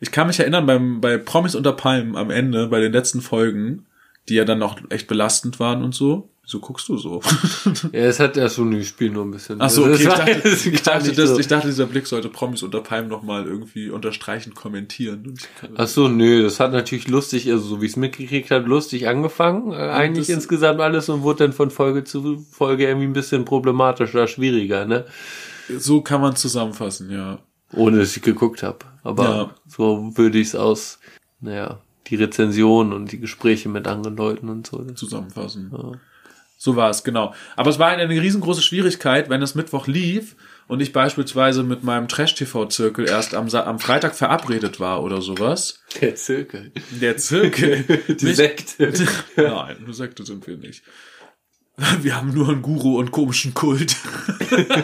Ich 0.00 0.10
kann 0.12 0.26
mich 0.26 0.38
erinnern, 0.40 0.66
beim, 0.66 1.00
bei 1.00 1.16
Promis 1.16 1.54
unter 1.54 1.72
Palmen 1.72 2.16
am 2.16 2.30
Ende, 2.30 2.66
bei 2.68 2.80
den 2.80 2.92
letzten 2.92 3.22
Folgen, 3.22 3.86
die 4.28 4.34
ja 4.34 4.44
dann 4.44 4.58
noch 4.58 4.78
echt 4.90 5.06
belastend 5.08 5.58
waren 5.58 5.82
und 5.82 5.94
so. 5.94 6.28
Wieso 6.46 6.60
guckst 6.60 6.88
du 6.88 6.96
so? 6.96 7.20
Ja, 7.92 8.02
es 8.04 8.20
hat 8.20 8.36
ja 8.36 8.48
schon, 8.48 8.72
ich 8.72 8.88
spiele 8.88 9.10
nur 9.10 9.24
ein 9.24 9.32
bisschen. 9.32 9.60
Ach 9.60 9.68
so, 9.68 9.84
okay. 9.84 9.92
Das 9.92 10.00
Ich 10.00 10.06
dachte, 10.06 10.48
ich, 10.48 10.82
dachte, 10.82 11.12
das, 11.12 11.30
so. 11.30 11.38
ich 11.40 11.48
dachte, 11.48 11.66
dieser 11.66 11.86
Blick 11.86 12.06
sollte 12.06 12.28
Promis 12.28 12.62
unter 12.62 12.80
Palm 12.82 13.08
nochmal 13.08 13.46
irgendwie 13.46 13.90
unterstreichend 13.90 14.54
kommentieren. 14.54 15.34
Ach 15.74 15.88
so, 15.88 16.06
nö, 16.06 16.44
das 16.44 16.60
hat 16.60 16.70
natürlich 16.70 17.08
lustig, 17.08 17.50
also 17.50 17.64
so 17.66 17.82
wie 17.82 17.86
ich 17.86 17.92
es 17.92 17.96
mitgekriegt 17.96 18.52
habe, 18.52 18.68
lustig 18.68 19.08
angefangen. 19.08 19.72
Äh, 19.72 19.76
eigentlich 19.76 20.30
insgesamt 20.30 20.80
alles 20.80 21.08
und 21.08 21.22
wurde 21.22 21.44
dann 21.46 21.52
von 21.52 21.70
Folge 21.72 22.04
zu 22.04 22.46
Folge 22.52 22.86
irgendwie 22.86 23.08
ein 23.08 23.12
bisschen 23.12 23.44
problematischer, 23.44 24.28
schwieriger, 24.28 24.84
ne? 24.84 25.04
So 25.76 26.00
kann 26.00 26.20
man 26.20 26.36
zusammenfassen, 26.36 27.10
ja. 27.10 27.40
Ohne 27.72 27.98
dass 27.98 28.16
ich 28.16 28.22
geguckt 28.22 28.62
habe. 28.62 28.78
Aber 29.02 29.24
Ja. 29.24 29.50
so 29.66 30.12
würde 30.16 30.38
ich 30.38 30.46
es 30.48 30.54
aus, 30.54 31.00
naja, 31.40 31.80
die 32.06 32.14
Rezension 32.14 32.92
und 32.92 33.10
die 33.10 33.18
Gespräche 33.18 33.68
mit 33.68 33.88
anderen 33.88 34.16
Leuten 34.16 34.48
und 34.48 34.64
so. 34.68 34.84
Zusammenfassen. 34.94 35.72
Ja. 35.76 35.92
So 36.56 36.74
war 36.76 36.90
es, 36.90 37.04
genau. 37.04 37.34
Aber 37.54 37.70
es 37.70 37.78
war 37.78 37.88
eine 37.88 38.08
riesengroße 38.08 38.62
Schwierigkeit, 38.62 39.28
wenn 39.28 39.42
es 39.42 39.54
Mittwoch 39.54 39.86
lief 39.86 40.36
und 40.68 40.80
ich 40.80 40.92
beispielsweise 40.92 41.62
mit 41.62 41.84
meinem 41.84 42.08
Trash-TV-Zirkel 42.08 43.06
erst 43.08 43.34
am, 43.34 43.48
Sa 43.50 43.64
am 43.64 43.78
Freitag 43.78 44.14
verabredet 44.14 44.80
war 44.80 45.02
oder 45.02 45.20
sowas. 45.20 45.80
Der 46.00 46.14
Zirkel. 46.14 46.72
Der 47.00 47.16
Zirkel. 47.18 47.84
Die 48.08 48.24
Mich- 48.24 48.36
Sekte. 48.36 48.92
Nein, 49.36 49.76
eine 49.84 49.92
Sekte 49.94 50.24
sind 50.24 50.46
wir 50.46 50.56
nicht. 50.56 50.82
Wir 52.02 52.16
haben 52.16 52.32
nur 52.32 52.48
einen 52.48 52.62
Guru 52.62 52.98
und 52.98 53.10
komischen 53.10 53.52
Kult. 53.52 53.96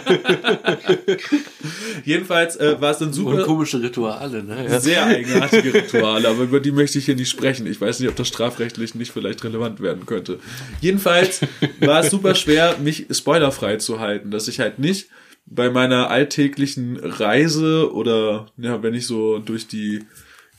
Jedenfalls 2.04 2.56
äh, 2.56 2.78
war 2.80 2.90
es 2.90 2.98
dann 2.98 3.08
Und 3.08 3.14
super. 3.14 3.44
komische 3.44 3.80
Rituale, 3.80 4.42
ne? 4.42 4.66
Ja. 4.68 4.78
Sehr 4.80 5.06
eigenartige 5.06 5.72
Rituale, 5.72 6.28
aber 6.28 6.42
über 6.42 6.60
die 6.60 6.72
möchte 6.72 6.98
ich 6.98 7.06
hier 7.06 7.16
nicht 7.16 7.30
sprechen. 7.30 7.66
Ich 7.66 7.80
weiß 7.80 8.00
nicht, 8.00 8.10
ob 8.10 8.16
das 8.16 8.28
strafrechtlich 8.28 8.94
nicht 8.94 9.12
vielleicht 9.12 9.42
relevant 9.42 9.80
werden 9.80 10.04
könnte. 10.04 10.38
Jedenfalls 10.80 11.40
war 11.80 12.00
es 12.00 12.10
super 12.10 12.34
schwer, 12.34 12.76
mich 12.78 13.06
spoilerfrei 13.10 13.76
zu 13.76 13.98
halten, 14.00 14.30
dass 14.30 14.48
ich 14.48 14.60
halt 14.60 14.78
nicht 14.78 15.08
bei 15.46 15.70
meiner 15.70 16.10
alltäglichen 16.10 16.98
Reise 17.02 17.92
oder 17.92 18.46
ja, 18.58 18.82
wenn 18.82 18.94
ich 18.94 19.06
so 19.06 19.38
durch 19.38 19.66
die 19.66 20.04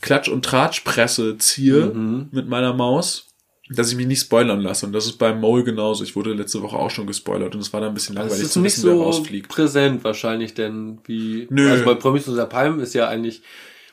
Klatsch- 0.02 0.28
und 0.28 0.44
Tratschpresse 0.44 1.38
ziehe 1.38 1.86
mit 2.30 2.48
meiner 2.48 2.74
Maus, 2.74 3.28
dass 3.70 3.90
ich 3.90 3.96
mich 3.96 4.06
nicht 4.06 4.20
spoilern 4.20 4.60
lasse. 4.60 4.86
Und 4.86 4.92
das 4.92 5.06
ist 5.06 5.18
beim 5.18 5.40
Mole 5.40 5.64
genauso. 5.64 6.04
Ich 6.04 6.14
wurde 6.16 6.32
letzte 6.34 6.60
Woche 6.62 6.76
auch 6.76 6.90
schon 6.90 7.06
gespoilert 7.06 7.54
und 7.54 7.60
es 7.62 7.72
war 7.72 7.80
dann 7.80 7.90
ein 7.90 7.94
bisschen 7.94 8.14
Das 8.14 8.24
langweilig 8.24 8.44
ist 8.44 8.52
zu 8.52 8.60
nicht 8.60 8.76
wissen, 8.76 8.82
so 8.90 9.02
rausfliegt. 9.02 9.48
präsent 9.48 10.04
wahrscheinlich, 10.04 10.54
denn 10.54 10.98
wie 11.06 11.46
Nö. 11.50 11.70
also 11.70 11.84
bei 11.84 11.94
Promis 11.94 12.28
unter 12.28 12.46
Palmen 12.46 12.80
ist 12.80 12.94
ja 12.94 13.08
eigentlich 13.08 13.42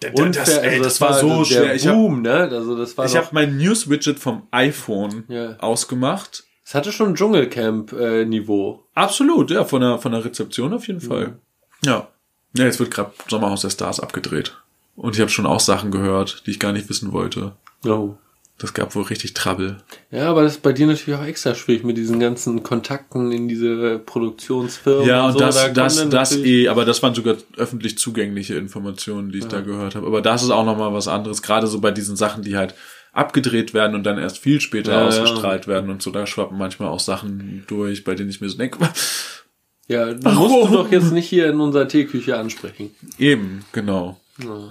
Das- 0.02 0.11
unfair, 0.19 0.43
das- 0.45 0.57
ey, 0.57 0.69
also 0.72 0.84
das 0.84 1.02
war 1.02 1.14
so 1.14 1.38
der 1.39 1.45
schwer. 1.45 1.76
Ich 1.76 1.88
hab- 1.88 1.95
ne? 1.95 2.34
Also 2.52 2.76
das 2.77 2.98
war 2.98 3.06
Ich 3.06 3.15
habe 3.15 3.27
mein 3.31 3.57
News-Widget 3.57 4.19
vom 4.19 4.43
iPhone 4.52 5.23
Ja. 5.30 5.56
ausgemacht. 5.60 6.43
es 6.65 6.76
hatte 6.76 6.91
schon 6.91 7.15
Dschungelcamp-Niveau. 7.15 8.84
Absolut, 8.93 9.52
ja, 9.52 9.65
von 9.65 9.81
der, 9.81 9.98
von 9.99 10.11
der 10.11 10.23
Rezeption 10.26 10.73
auf 10.73 10.88
jeden 10.88 11.02
Fall. 11.02 11.38
Ja. 11.85 12.07
Ja, 12.56 12.65
jetzt 12.65 12.80
wird 12.80 12.91
gerade 12.91 13.11
Sommerhaus 13.30 13.61
der 13.61 13.69
Stars 13.69 13.99
abgedreht. 13.99 14.57
Und 14.95 15.15
ich 15.15 15.22
habe 15.22 15.31
schon 15.31 15.45
auch 15.45 15.60
Sachen 15.61 15.89
gehört, 15.91 16.43
die 16.45 16.52
ich 16.52 16.60
gar 16.60 16.73
nicht 16.73 16.89
wissen 16.89 17.14
wollte. 17.14 17.53
Oh. 17.85 18.15
Das 18.61 18.75
gab 18.75 18.93
wohl 18.93 19.03
richtig 19.03 19.33
Trouble. 19.33 19.77
Ja, 20.11 20.29
aber 20.29 20.43
das 20.43 20.53
ist 20.57 20.61
bei 20.61 20.71
dir 20.71 20.85
natürlich 20.85 21.19
auch 21.19 21.25
extra 21.25 21.55
schwierig 21.55 21.83
mit 21.83 21.97
diesen 21.97 22.19
ganzen 22.19 22.61
Kontakten 22.61 23.31
in 23.31 23.47
diese 23.47 23.97
Produktionsfirmen. 23.97 25.07
Ja, 25.07 25.25
und 25.25 25.33
so. 25.33 25.39
das, 25.39 25.55
Da 25.55 25.69
das, 25.69 26.09
das 26.09 26.38
eh, 26.38 26.67
aber 26.67 26.85
das 26.85 27.01
waren 27.01 27.15
sogar 27.15 27.38
öffentlich 27.57 27.97
zugängliche 27.97 28.53
Informationen, 28.53 29.31
die 29.31 29.39
ich 29.39 29.47
da 29.47 29.61
gehört 29.61 29.95
habe. 29.95 30.05
Aber 30.05 30.21
das 30.21 30.43
ist 30.43 30.51
auch 30.51 30.63
nochmal 30.63 30.93
was 30.93 31.07
anderes, 31.07 31.41
gerade 31.41 31.65
so 31.65 31.81
bei 31.81 31.89
diesen 31.89 32.15
Sachen, 32.15 32.43
die 32.43 32.55
halt 32.55 32.75
abgedreht 33.13 33.73
werden 33.73 33.95
und 33.95 34.03
dann 34.03 34.19
erst 34.19 34.38
viel 34.38 34.61
später 34.61 34.91
Ja, 34.91 35.07
ausgestrahlt 35.07 35.67
werden 35.67 35.89
und 35.89 36.03
so, 36.03 36.11
da 36.11 36.27
schwappen 36.27 36.57
manchmal 36.57 36.89
auch 36.89 36.99
Sachen 36.99 37.63
durch, 37.67 38.03
bei 38.03 38.13
denen 38.13 38.29
ich 38.29 38.41
mir 38.41 38.49
so 38.49 38.57
denke, 38.57 38.77
Ja, 39.88 40.13
du 40.13 40.29
musst 40.29 40.69
du 40.69 40.75
doch 40.77 40.91
jetzt 40.91 41.11
nicht 41.11 41.27
hier 41.27 41.49
in 41.49 41.59
unserer 41.59 41.88
Teeküche 41.88 42.38
ansprechen. 42.38 42.91
eben, 43.17 43.65
genau. 43.71 44.19
Ja. 44.38 44.69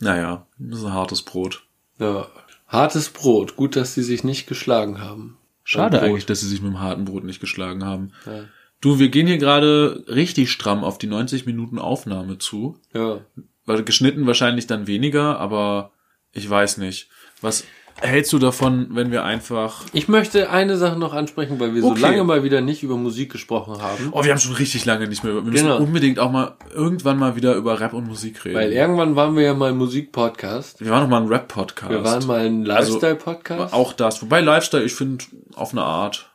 Naja, 0.00 0.46
das 0.58 0.78
ist 0.78 0.84
ein 0.84 0.92
hartes 0.92 1.22
Brot. 1.22 1.64
ja. 1.98 2.28
Hartes 2.66 3.10
Brot. 3.10 3.56
Gut, 3.56 3.76
dass 3.76 3.94
sie 3.94 4.02
sich 4.02 4.24
nicht 4.24 4.46
geschlagen 4.46 5.00
haben. 5.00 5.38
Schade 5.64 6.00
eigentlich, 6.00 6.26
dass 6.26 6.40
sie 6.40 6.48
sich 6.48 6.60
mit 6.60 6.72
dem 6.72 6.80
harten 6.80 7.06
Brot 7.06 7.24
nicht 7.24 7.40
geschlagen 7.40 7.84
haben. 7.84 8.12
Ja. 8.26 8.44
Du, 8.80 8.98
wir 8.98 9.08
gehen 9.08 9.26
hier 9.26 9.38
gerade 9.38 10.04
richtig 10.08 10.50
stramm 10.50 10.84
auf 10.84 10.98
die 10.98 11.06
90 11.06 11.46
Minuten 11.46 11.78
Aufnahme 11.78 12.38
zu. 12.38 12.78
Ja. 12.92 13.20
Geschnitten 13.66 14.26
wahrscheinlich 14.26 14.66
dann 14.66 14.86
weniger, 14.86 15.38
aber 15.38 15.92
ich 16.32 16.48
weiß 16.48 16.76
nicht. 16.78 17.08
Was 17.40 17.64
hältst 18.00 18.32
du 18.32 18.38
davon, 18.38 18.88
wenn 18.90 19.10
wir 19.10 19.24
einfach. 19.24 19.84
Ich 19.92 20.08
möchte 20.08 20.50
eine 20.50 20.76
Sache 20.76 20.98
noch 20.98 21.12
ansprechen, 21.14 21.58
weil 21.60 21.74
wir 21.74 21.84
Okay. 21.84 22.00
so 22.00 22.06
lange 22.06 22.24
mal 22.24 22.42
wieder 22.44 22.60
nicht 22.60 22.82
über 22.82 22.96
Musik 22.96 23.32
gesprochen 23.32 23.80
haben. 23.80 24.08
Oh, 24.12 24.24
wir 24.24 24.30
haben 24.32 24.38
schon 24.40 24.54
richtig 24.54 24.84
lange 24.84 25.06
nicht 25.08 25.24
mehr 25.24 25.32
über. 25.32 25.44
Wir 25.44 25.52
müssen 25.52 25.66
Genau. 25.66 25.78
unbedingt 25.78 26.18
auch 26.18 26.30
mal 26.30 26.54
irgendwann 26.74 27.18
mal 27.18 27.36
wieder 27.36 27.54
über 27.54 27.80
Rap 27.80 27.92
und 27.92 28.06
Musik 28.06 28.44
reden. 28.44 28.56
Weil 28.56 28.72
irgendwann 28.72 29.16
waren 29.16 29.36
wir 29.36 29.42
ja 29.44 29.54
mal 29.54 29.70
ein 29.70 29.76
Musikpodcast. 29.78 30.80
wir 30.80 30.90
waren 30.90 31.02
noch 31.02 31.08
mal 31.10 31.22
ein 31.22 31.28
Rap-Podcast. 31.28 31.90
Wir 31.90 32.04
waren 32.04 32.26
mal 32.26 32.40
ein 32.46 32.70
Also, 32.70 32.92
Lifestyle-Podcast. 32.94 33.72
Auch 33.72 33.92
das. 33.92 34.20
Wobei 34.22 34.40
Lifestyle, 34.40 34.84
ich 34.84 34.94
finde, 34.94 35.24
auf 35.54 35.72
eine 35.72 35.82
Art. 35.82 36.30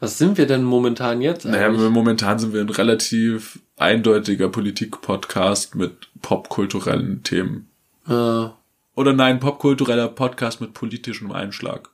Was 0.00 0.18
sind 0.18 0.36
wir 0.36 0.46
denn 0.46 0.64
momentan 0.64 1.22
jetzt 1.22 1.44
Naja, 1.46 1.66
eigentlich? 1.68 1.88
momentan 1.90 2.38
sind 2.38 2.52
wir 2.52 2.60
ein 2.60 2.68
relativ 2.68 3.60
eindeutiger 3.78 4.48
Politik-Podcast 4.48 5.74
mit 5.76 6.08
popkulturellen 6.20 7.22
Themen. 7.22 7.68
äh, 8.08 8.46
Oder 8.94 9.12
nein, 9.12 9.40
popkultureller 9.40 10.08
Podcast 10.08 10.60
mit 10.60 10.72
politischem 10.74 11.32
Einschlag. 11.32 11.90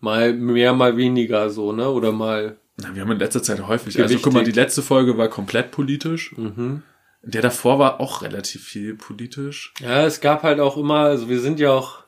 mal 0.00 0.32
mehr, 0.32 0.72
mal 0.72 0.96
weniger 0.96 1.50
so, 1.50 1.72
ne? 1.72 1.88
Oder 1.88 2.12
mal. 2.12 2.56
Na, 2.78 2.94
wir 2.94 3.02
haben 3.02 3.12
in 3.12 3.18
letzter 3.18 3.42
Zeit 3.42 3.66
häufig. 3.66 3.94
Also 3.96 4.02
Gewichtig. 4.08 4.22
guck 4.22 4.32
mal, 4.34 4.44
die 4.44 4.52
letzte 4.52 4.82
Folge 4.82 5.16
war 5.16 5.28
komplett 5.28 5.70
politisch. 5.70 6.32
Mhm. 6.36 6.82
Der 7.22 7.42
davor 7.42 7.78
war 7.78 8.00
auch 8.00 8.22
relativ 8.22 8.62
viel 8.64 8.94
politisch. 8.94 9.72
Ja, 9.80 10.04
es 10.06 10.20
gab 10.20 10.42
halt 10.42 10.60
auch 10.60 10.76
immer, 10.76 11.00
also 11.00 11.28
wir 11.28 11.40
sind 11.40 11.58
ja 11.58 11.72
auch 11.72 12.04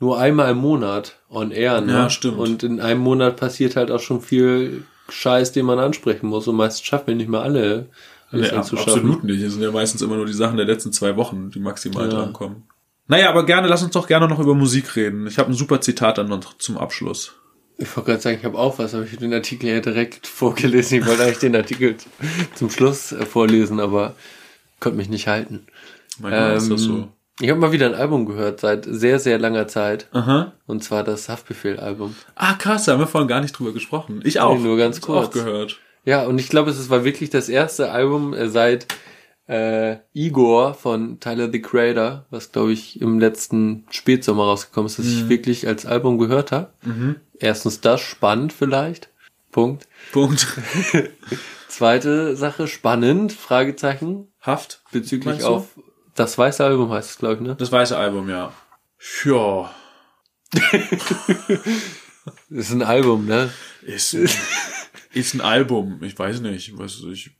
nur 0.00 0.18
einmal 0.18 0.50
im 0.52 0.58
Monat 0.58 1.18
on 1.28 1.50
air, 1.50 1.80
ne? 1.80 1.92
Ja, 1.92 2.10
stimmt. 2.10 2.38
Und 2.38 2.62
in 2.62 2.80
einem 2.80 3.00
Monat 3.00 3.36
passiert 3.36 3.76
halt 3.76 3.90
auch 3.90 4.00
schon 4.00 4.20
viel 4.20 4.84
Scheiß, 5.08 5.52
den 5.52 5.66
man 5.66 5.78
ansprechen 5.78 6.26
muss. 6.28 6.46
Und 6.48 6.56
meistens 6.56 6.86
schaffen 6.86 7.08
wir 7.08 7.14
nicht 7.16 7.28
mal 7.28 7.42
alle, 7.42 7.88
alles 8.30 8.50
Nee, 8.50 8.56
ab- 8.56 8.72
absolut 8.72 9.24
nicht. 9.24 9.42
Es 9.42 9.52
sind 9.54 9.62
ja 9.62 9.70
meistens 9.70 10.02
immer 10.02 10.16
nur 10.16 10.26
die 10.26 10.32
Sachen 10.32 10.56
der 10.56 10.66
letzten 10.66 10.92
zwei 10.92 11.16
Wochen, 11.16 11.50
die 11.50 11.60
maximal 11.60 12.04
Ja. 12.04 12.10
drankommen. 12.10 12.62
Naja, 13.08 13.28
aber 13.28 13.44
gerne, 13.44 13.68
lass 13.68 13.82
uns 13.82 13.92
doch 13.92 14.06
gerne 14.06 14.28
noch 14.28 14.38
über 14.38 14.54
Musik 14.54 14.96
reden. 14.96 15.26
Ich 15.26 15.38
habe 15.38 15.50
ein 15.50 15.54
super 15.54 15.80
Zitat 15.80 16.18
dann 16.18 16.28
noch 16.28 16.56
zum 16.58 16.78
Abschluss. 16.78 17.34
Ich 17.78 17.96
wollte 17.96 18.10
gerade 18.10 18.22
sagen, 18.22 18.38
ich 18.38 18.44
habe 18.44 18.58
auch 18.58 18.78
was, 18.78 18.94
aber 18.94 19.04
ich 19.04 19.10
habe 19.12 19.22
den 19.22 19.34
Artikel 19.34 19.68
ja 19.68 19.80
direkt 19.80 20.26
vorgelesen. 20.28 20.98
Ich 21.00 21.06
wollte 21.06 21.22
eigentlich 21.24 21.38
den 21.38 21.56
Artikel 21.56 21.96
zum 22.54 22.70
Schluss 22.70 23.12
äh, 23.12 23.26
vorlesen, 23.26 23.80
aber 23.80 24.14
konnte 24.80 24.98
mich 24.98 25.08
nicht 25.08 25.26
halten. 25.26 25.66
Manchmal 26.20 26.56
ist 26.56 26.70
das 26.70 26.82
Ähm, 26.82 26.86
so. 26.88 27.08
Ich 27.40 27.48
habe 27.50 27.58
mal 27.58 27.72
wieder 27.72 27.86
ein 27.86 27.94
Album 27.94 28.26
gehört 28.26 28.60
seit 28.60 28.84
sehr, 28.84 29.18
sehr 29.18 29.38
langer 29.38 29.66
Zeit. 29.66 30.06
Aha. 30.12 30.52
Und 30.66 30.84
zwar 30.84 31.02
das 31.02 31.28
Haftbefehl-Album. 31.28 32.14
Ah, 32.36 32.54
krass, 32.54 32.84
da 32.84 32.92
haben 32.92 33.00
wir 33.00 33.06
vorhin 33.06 33.26
gar 33.26 33.40
nicht 33.40 33.52
drüber 33.58 33.72
gesprochen. 33.72 34.20
Ich 34.22 34.38
auch. 34.38 34.54
Nee, 34.56 34.62
nur 34.62 34.76
ganz 34.76 35.00
kurz. 35.00 35.26
auch 35.28 35.30
gehört. 35.32 35.80
Ja, 36.04 36.24
und 36.24 36.38
ich 36.38 36.48
glaube, 36.50 36.70
es 36.70 36.90
war 36.90 37.04
wirklich 37.04 37.30
das 37.30 37.48
erste 37.48 37.90
Album 37.90 38.34
äh, 38.34 38.48
seit 38.48 38.86
äh, 39.48 39.96
Igor 40.14 40.74
von 40.74 41.18
Tyler 41.20 41.50
the 41.50 41.60
Creator, 41.60 42.24
was 42.30 42.52
glaube 42.52 42.72
ich 42.72 43.00
im 43.00 43.18
letzten 43.18 43.84
Spätsommer 43.90 44.44
rausgekommen 44.44 44.86
ist, 44.86 44.98
das 44.98 45.06
Mhm. 45.06 45.12
ich 45.12 45.28
wirklich 45.28 45.66
als 45.66 45.84
Album 45.86 46.18
gehört 46.18 46.52
habe. 46.52 46.72
Erstens 47.38 47.80
das, 47.80 48.00
spannend 48.00 48.52
vielleicht. 48.52 49.08
Punkt. 49.50 49.86
Punkt. 50.12 50.46
Zweite 51.68 52.36
Sache, 52.36 52.68
spannend, 52.68 53.32
Fragezeichen, 53.32 54.28
Haft. 54.40 54.82
bezüglich 54.92 55.42
auf 55.44 55.68
das 56.14 56.36
weiße 56.36 56.62
Album 56.64 56.90
heißt 56.90 57.10
es, 57.10 57.18
glaube 57.18 57.34
ich, 57.36 57.40
ne? 57.40 57.56
Das 57.56 57.72
weiße 57.72 57.96
Album, 57.96 58.28
ja. 58.28 58.52
Ja. 59.24 59.74
Ist 62.50 62.70
ein 62.70 62.82
Album, 62.82 63.26
ne? 63.26 63.50
Ist, 63.82 64.14
ist 65.14 65.34
ein 65.34 65.40
Album. 65.40 65.98
Ich 66.02 66.18
weiß 66.18 66.40
nicht. 66.40 66.78
Was 66.78 67.02
ich, 67.12 67.30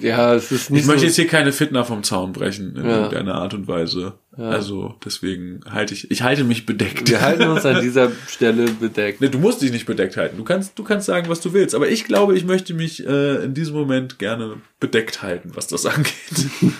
Ja, 0.00 0.34
es 0.34 0.52
ist 0.52 0.70
nicht 0.70 0.82
ich 0.82 0.86
möchte 0.86 1.00
so, 1.00 1.06
jetzt 1.06 1.16
hier 1.16 1.26
keine 1.26 1.52
Fitner 1.52 1.84
vom 1.84 2.02
Zaun 2.02 2.32
brechen 2.32 2.76
in 2.76 2.84
Ja. 2.84 2.96
irgendeiner 2.96 3.34
Art 3.36 3.54
und 3.54 3.66
Weise. 3.68 4.18
Also 4.36 4.96
deswegen 5.04 5.60
halte 5.70 5.94
ich, 5.94 6.10
ich 6.10 6.22
halte 6.22 6.42
mich 6.44 6.66
bedeckt. 6.66 7.08
wir 7.08 7.20
halten 7.20 7.44
uns 7.48 7.64
an 7.64 7.80
dieser 7.82 8.10
Stelle 8.26 8.66
bedeckt. 8.68 9.20
Nee, 9.20 9.28
du 9.28 9.38
musst 9.38 9.62
dich 9.62 9.70
nicht 9.70 9.86
bedeckt 9.86 10.16
halten. 10.16 10.36
Du 10.36 10.44
kannst, 10.44 10.78
du 10.78 10.82
kannst 10.84 11.06
sagen, 11.06 11.28
was 11.28 11.40
du 11.40 11.52
willst. 11.52 11.74
Aber 11.74 11.88
ich 11.88 12.04
glaube, 12.04 12.36
ich 12.36 12.44
möchte 12.44 12.74
mich 12.74 13.06
äh, 13.06 13.44
in 13.44 13.54
diesem 13.54 13.74
Moment 13.76 14.18
gerne 14.18 14.56
bedeckt 14.80 15.22
halten, 15.22 15.52
was 15.54 15.66
das 15.68 15.86
angeht. 15.86 16.14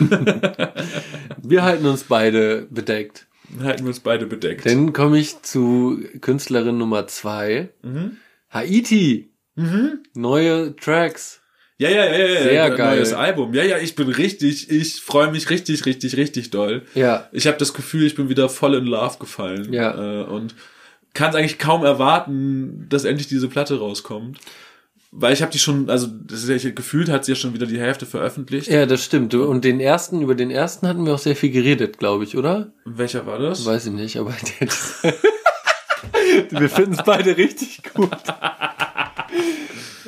Wir 1.42 1.62
halten 1.62 1.86
uns 1.86 2.04
beide 2.04 2.66
bedeckt. 2.70 3.26
Halten 3.62 3.82
wir 3.84 3.88
uns 3.88 4.00
beide 4.00 4.26
bedeckt. 4.26 4.66
Dann 4.66 4.92
komme 4.92 5.18
ich 5.18 5.42
zu 5.42 6.00
Künstlerin 6.22 6.76
Nummer 6.78 7.06
zwei. 7.06 7.68
Haiti. 8.50 9.30
Neue 10.14 10.74
Tracks. 10.76 11.40
ja, 11.78 11.88
ja, 11.90 12.04
ja, 12.06 12.26
ja. 12.26 12.42
Sehr 12.42 12.52
ja, 12.52 12.68
geil. 12.70 12.96
Neues 12.96 13.12
Album. 13.12 13.54
Ja, 13.54 13.62
ja, 13.64 13.78
ich 13.78 13.94
bin 13.94 14.08
richtig, 14.08 14.70
ich 14.70 15.00
freue 15.00 15.30
mich 15.30 15.50
richtig, 15.50 15.86
richtig, 15.86 16.16
richtig 16.16 16.50
doll. 16.50 16.82
Ja. 16.94 17.28
Ich 17.32 17.46
habe 17.46 17.56
das 17.58 17.72
Gefühl, 17.74 18.06
ich 18.06 18.14
bin 18.14 18.28
wieder 18.28 18.48
voll 18.48 18.74
in 18.74 18.86
Love 18.86 19.18
gefallen. 19.18 19.72
Ja. 19.72 20.22
Äh, 20.22 20.24
und 20.24 20.54
kann 21.14 21.30
es 21.30 21.36
eigentlich 21.36 21.58
kaum 21.58 21.84
erwarten, 21.84 22.86
dass 22.88 23.04
endlich 23.04 23.28
diese 23.28 23.48
Platte 23.48 23.78
rauskommt. 23.78 24.38
weil 25.16 25.32
ich 25.32 25.42
habe 25.42 25.52
die 25.52 25.60
schon, 25.60 25.88
also 25.88 26.08
das 26.08 26.42
ist 26.42 26.64
ja, 26.64 26.70
gefühlt 26.70 27.08
hat 27.08 27.24
sie 27.24 27.32
ja 27.32 27.36
schon 27.36 27.54
wieder 27.54 27.66
die 27.66 27.78
Hälfte 27.78 28.04
veröffentlicht. 28.04 28.66
Ja, 28.66 28.84
das 28.84 29.04
stimmt. 29.04 29.32
Und 29.34 29.64
den 29.64 29.78
ersten, 29.78 30.20
über 30.22 30.34
den 30.34 30.50
ersten 30.50 30.88
hatten 30.88 31.06
wir 31.06 31.14
auch 31.14 31.18
sehr 31.20 31.36
viel 31.36 31.50
geredet, 31.50 31.98
glaube 31.98 32.24
ich, 32.24 32.36
oder? 32.36 32.72
Welcher 32.84 33.24
war 33.24 33.38
das? 33.38 33.64
Weiß 33.64 33.86
ich 33.86 33.92
nicht, 33.92 34.16
aber 34.16 34.34
der, 34.60 36.50
wir 36.60 36.68
finden 36.68 36.94
es 36.94 37.04
beide 37.04 37.36
richtig 37.36 37.82
gut. 37.94 38.10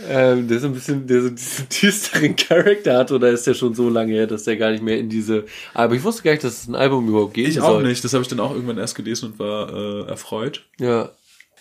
ähm, 0.08 0.48
der 0.48 0.60
so 0.60 0.66
ein 0.68 0.74
bisschen, 0.74 1.06
der 1.06 1.22
so 1.22 1.30
diesen 1.30 1.68
düsteren 1.82 2.36
Charakter 2.36 2.98
hat, 2.98 3.12
oder 3.12 3.30
ist 3.30 3.46
der 3.46 3.54
schon 3.54 3.74
so 3.74 3.88
lange 3.88 4.12
her, 4.12 4.26
dass 4.26 4.44
der 4.44 4.56
gar 4.56 4.70
nicht 4.70 4.82
mehr 4.82 4.98
in 4.98 5.08
diese. 5.08 5.44
Aber 5.74 5.94
ich 5.94 6.02
wusste 6.04 6.22
gar 6.22 6.32
nicht, 6.32 6.44
dass 6.44 6.62
es 6.62 6.68
ein 6.68 6.74
Album 6.74 7.08
überhaupt 7.08 7.34
geht. 7.34 7.48
Ich 7.48 7.60
auch 7.60 7.80
nicht. 7.82 8.04
Das 8.04 8.12
habe 8.12 8.22
ich 8.22 8.28
dann 8.28 8.40
auch 8.40 8.52
irgendwann 8.54 8.78
erst 8.78 8.94
gelesen 8.94 9.32
und 9.32 9.38
war 9.38 9.72
äh, 9.72 10.08
erfreut. 10.08 10.64
Ja. 10.78 11.10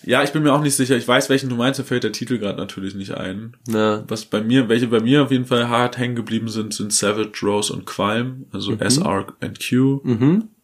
Ja, 0.03 0.21
ich 0.23 0.31
bin 0.31 0.43
mir 0.43 0.53
auch 0.53 0.61
nicht 0.61 0.75
sicher. 0.75 0.95
Ich 0.97 1.07
weiß, 1.07 1.29
welchen 1.29 1.49
du 1.49 1.55
meinst, 1.55 1.79
mir 1.79 1.85
fällt 1.85 2.03
der 2.03 2.11
Titel 2.11 2.37
gerade 2.37 2.59
natürlich 2.59 2.93
nicht 2.93 3.11
ein. 3.15 3.55
Na. 3.67 4.03
Was 4.07 4.25
bei 4.25 4.41
mir, 4.41 4.69
welche 4.69 4.87
bei 4.87 4.99
mir 4.99 5.23
auf 5.23 5.31
jeden 5.31 5.45
Fall 5.45 5.69
hart 5.69 5.97
hängen 5.97 6.15
geblieben 6.15 6.47
sind, 6.49 6.73
sind 6.75 6.93
Savage, 6.93 7.39
Rose 7.43 7.73
und 7.73 7.85
Qualm, 7.85 8.45
also 8.51 8.71
Mhm. 8.71 8.81
SR 8.81 9.25
and 9.39 9.59
Q 9.67 10.01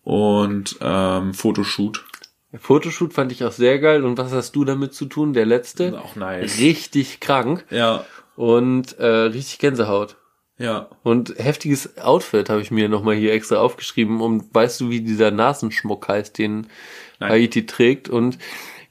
und 0.04 0.76
ähm, 0.82 1.34
Fotoshoot. 1.34 2.04
Fotoshoot 2.58 3.14
fand 3.14 3.32
ich 3.32 3.44
auch 3.44 3.52
sehr 3.52 3.80
geil. 3.80 4.04
Und 4.04 4.18
was 4.18 4.32
hast 4.32 4.56
du 4.56 4.66
damit 4.66 4.94
zu 4.94 5.06
tun? 5.06 5.34
Der 5.34 5.46
letzte? 5.46 6.00
Auch 6.00 6.16
nice. 6.16 6.60
Richtig 6.60 7.20
krank 7.20 7.66
Ja, 7.70 8.06
und 8.36 8.98
äh, 9.00 9.06
richtig 9.06 9.60
Gänsehaut. 9.60 10.18
ja. 10.58 10.90
Und 11.04 11.34
heftiges 11.38 11.98
Outfit 11.98 12.50
habe 12.50 12.62
ich 12.62 12.72
mir 12.72 12.90
nochmal 12.90 13.16
hier 13.16 13.34
extra 13.34 13.58
aufgeschrieben. 13.58 14.20
Und 14.22 14.54
weißt 14.54 14.82
du, 14.82 14.90
wie 14.90 15.02
dieser 15.02 15.32
Nasenschmuck 15.32 16.08
heißt, 16.08 16.38
den 16.38 16.68
Nein. 17.20 17.32
Haiti 17.32 17.66
trägt? 17.66 18.10
Und 18.10 18.38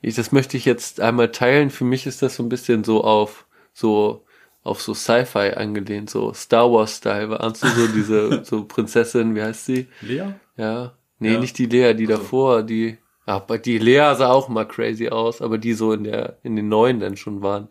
ich, 0.02 0.14
das 0.14 0.32
möchte 0.32 0.56
ich 0.56 0.64
jetzt 0.64 1.00
einmal 1.00 1.30
teilen. 1.30 1.70
Für 1.70 1.84
mich 1.84 2.06
ist 2.06 2.22
das 2.22 2.36
so 2.36 2.42
ein 2.42 2.48
bisschen 2.48 2.84
so 2.84 3.04
auf 3.04 3.46
so 3.72 4.24
auf 4.62 4.82
so 4.82 4.92
Sci-Fi 4.92 5.54
angelehnt, 5.54 6.10
so 6.10 6.34
Star 6.34 6.70
Wars 6.70 6.98
Style. 6.98 7.38
Ahnst 7.40 7.62
du 7.62 7.68
so 7.68 7.86
diese 7.88 8.44
so 8.44 8.64
Prinzessin, 8.64 9.34
wie 9.34 9.42
heißt 9.42 9.64
sie? 9.66 9.86
Lea? 10.02 10.32
Ja. 10.56 10.94
Nee, 11.18 11.32
Ja. 11.34 11.40
nicht 11.40 11.56
die 11.58 11.66
Lea, 11.66 11.94
die 11.94 12.06
davor, 12.06 12.62
die 12.62 12.98
aber 13.26 13.58
die 13.58 13.78
Lea 13.78 14.14
sah 14.16 14.30
auch 14.30 14.48
mal 14.48 14.66
crazy 14.66 15.08
aus, 15.08 15.40
aber 15.42 15.58
die 15.58 15.72
so 15.74 15.92
in 15.92 16.04
der 16.04 16.38
in 16.42 16.56
den 16.56 16.68
neuen 16.68 17.00
dann 17.00 17.16
schon 17.16 17.42
waren. 17.42 17.68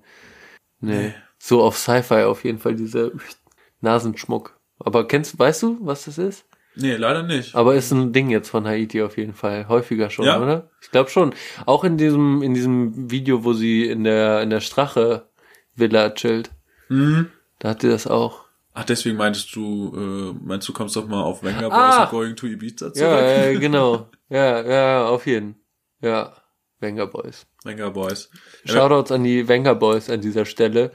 Nee. 0.80 1.08
Nee. 1.08 1.14
So 1.38 1.62
auf 1.64 1.78
Sci-Fi 1.78 2.24
auf 2.24 2.44
jeden 2.44 2.60
Fall 2.60 2.76
diese 2.76 3.14
Nasenschmuck. 3.82 4.58
Aber 4.80 5.08
kennst 5.08 5.38
weißt 5.40 5.64
du, 5.64 5.78
was 5.82 6.06
das 6.06 6.18
ist? 6.18 6.46
Nee, 6.76 6.96
leider 6.96 7.24
nicht. 7.24 7.56
Aber 7.56 7.76
ist 7.76 7.92
ein 7.92 8.14
Ding 8.14 8.30
jetzt 8.30 8.50
von 8.50 8.66
Haiti 8.66 9.02
auf 9.02 9.18
jeden 9.18 9.34
Fall. 9.34 9.68
Häufiger 9.68 10.10
schon, 10.10 10.26
Ja. 10.26 10.42
oder? 10.42 10.70
Ich 10.82 10.92
glaube 10.92 11.10
schon. 11.10 11.34
Auch 11.66 11.84
in 11.84 11.98
diesem, 11.98 12.42
in 12.42 12.54
diesem 12.54 13.10
Video, 13.12 13.44
wo 13.44 13.54
sie 13.54 13.86
in 13.88 14.04
der, 14.04 14.42
in 14.44 14.50
der 14.50 14.62
Strache-Villa 14.62 16.12
chillt. 16.12 16.52
Mhm. 16.88 17.30
Da 17.58 17.70
hat 17.70 17.82
sie 17.82 17.90
das 17.90 18.08
auch. 18.08 18.46
Ach, 18.74 18.84
deswegen 18.86 19.18
meintest 19.18 19.56
du, 19.56 19.94
äh, 19.96 20.46
meinst 20.46 20.68
du, 20.68 20.74
kommst 20.74 20.96
doch 20.96 21.08
mal 21.08 21.22
auf 21.22 21.42
Boys 21.42 21.54
Ah! 21.72 22.04
and 22.04 22.12
Going 22.12 22.36
to 22.36 22.48
Ibiza 22.48 22.94
zurück? 22.94 23.12
Ja, 23.12 23.20
äh, 23.20 23.58
genau. 23.58 24.10
Ja, 24.30 24.62
ja, 24.62 25.08
auf 25.08 25.26
jeden. 25.26 25.56
Ja. 26.02 26.34
Wenger 26.80 27.08
Boys. 27.08 27.48
Venga 27.64 27.90
Boys. 27.90 28.30
Ja, 28.64 28.74
Shoutouts 28.74 29.12
an 29.12 29.24
die 29.24 29.48
Wenger 29.48 29.74
Boys 29.76 30.08
an 30.10 30.22
dieser 30.22 30.46
Stelle. 30.46 30.92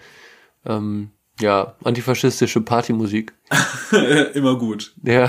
Ähm, 0.65 1.11
ja, 1.41 1.75
antifaschistische 1.83 2.61
Partymusik. 2.61 3.33
immer 4.35 4.57
gut. 4.57 4.95
Ja. 5.03 5.27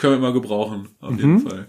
Können 0.00 0.14
wir 0.14 0.16
immer 0.18 0.32
gebrauchen, 0.32 0.88
auf 1.00 1.12
Mhm. 1.12 1.18
jeden 1.18 1.48
Fall. 1.48 1.68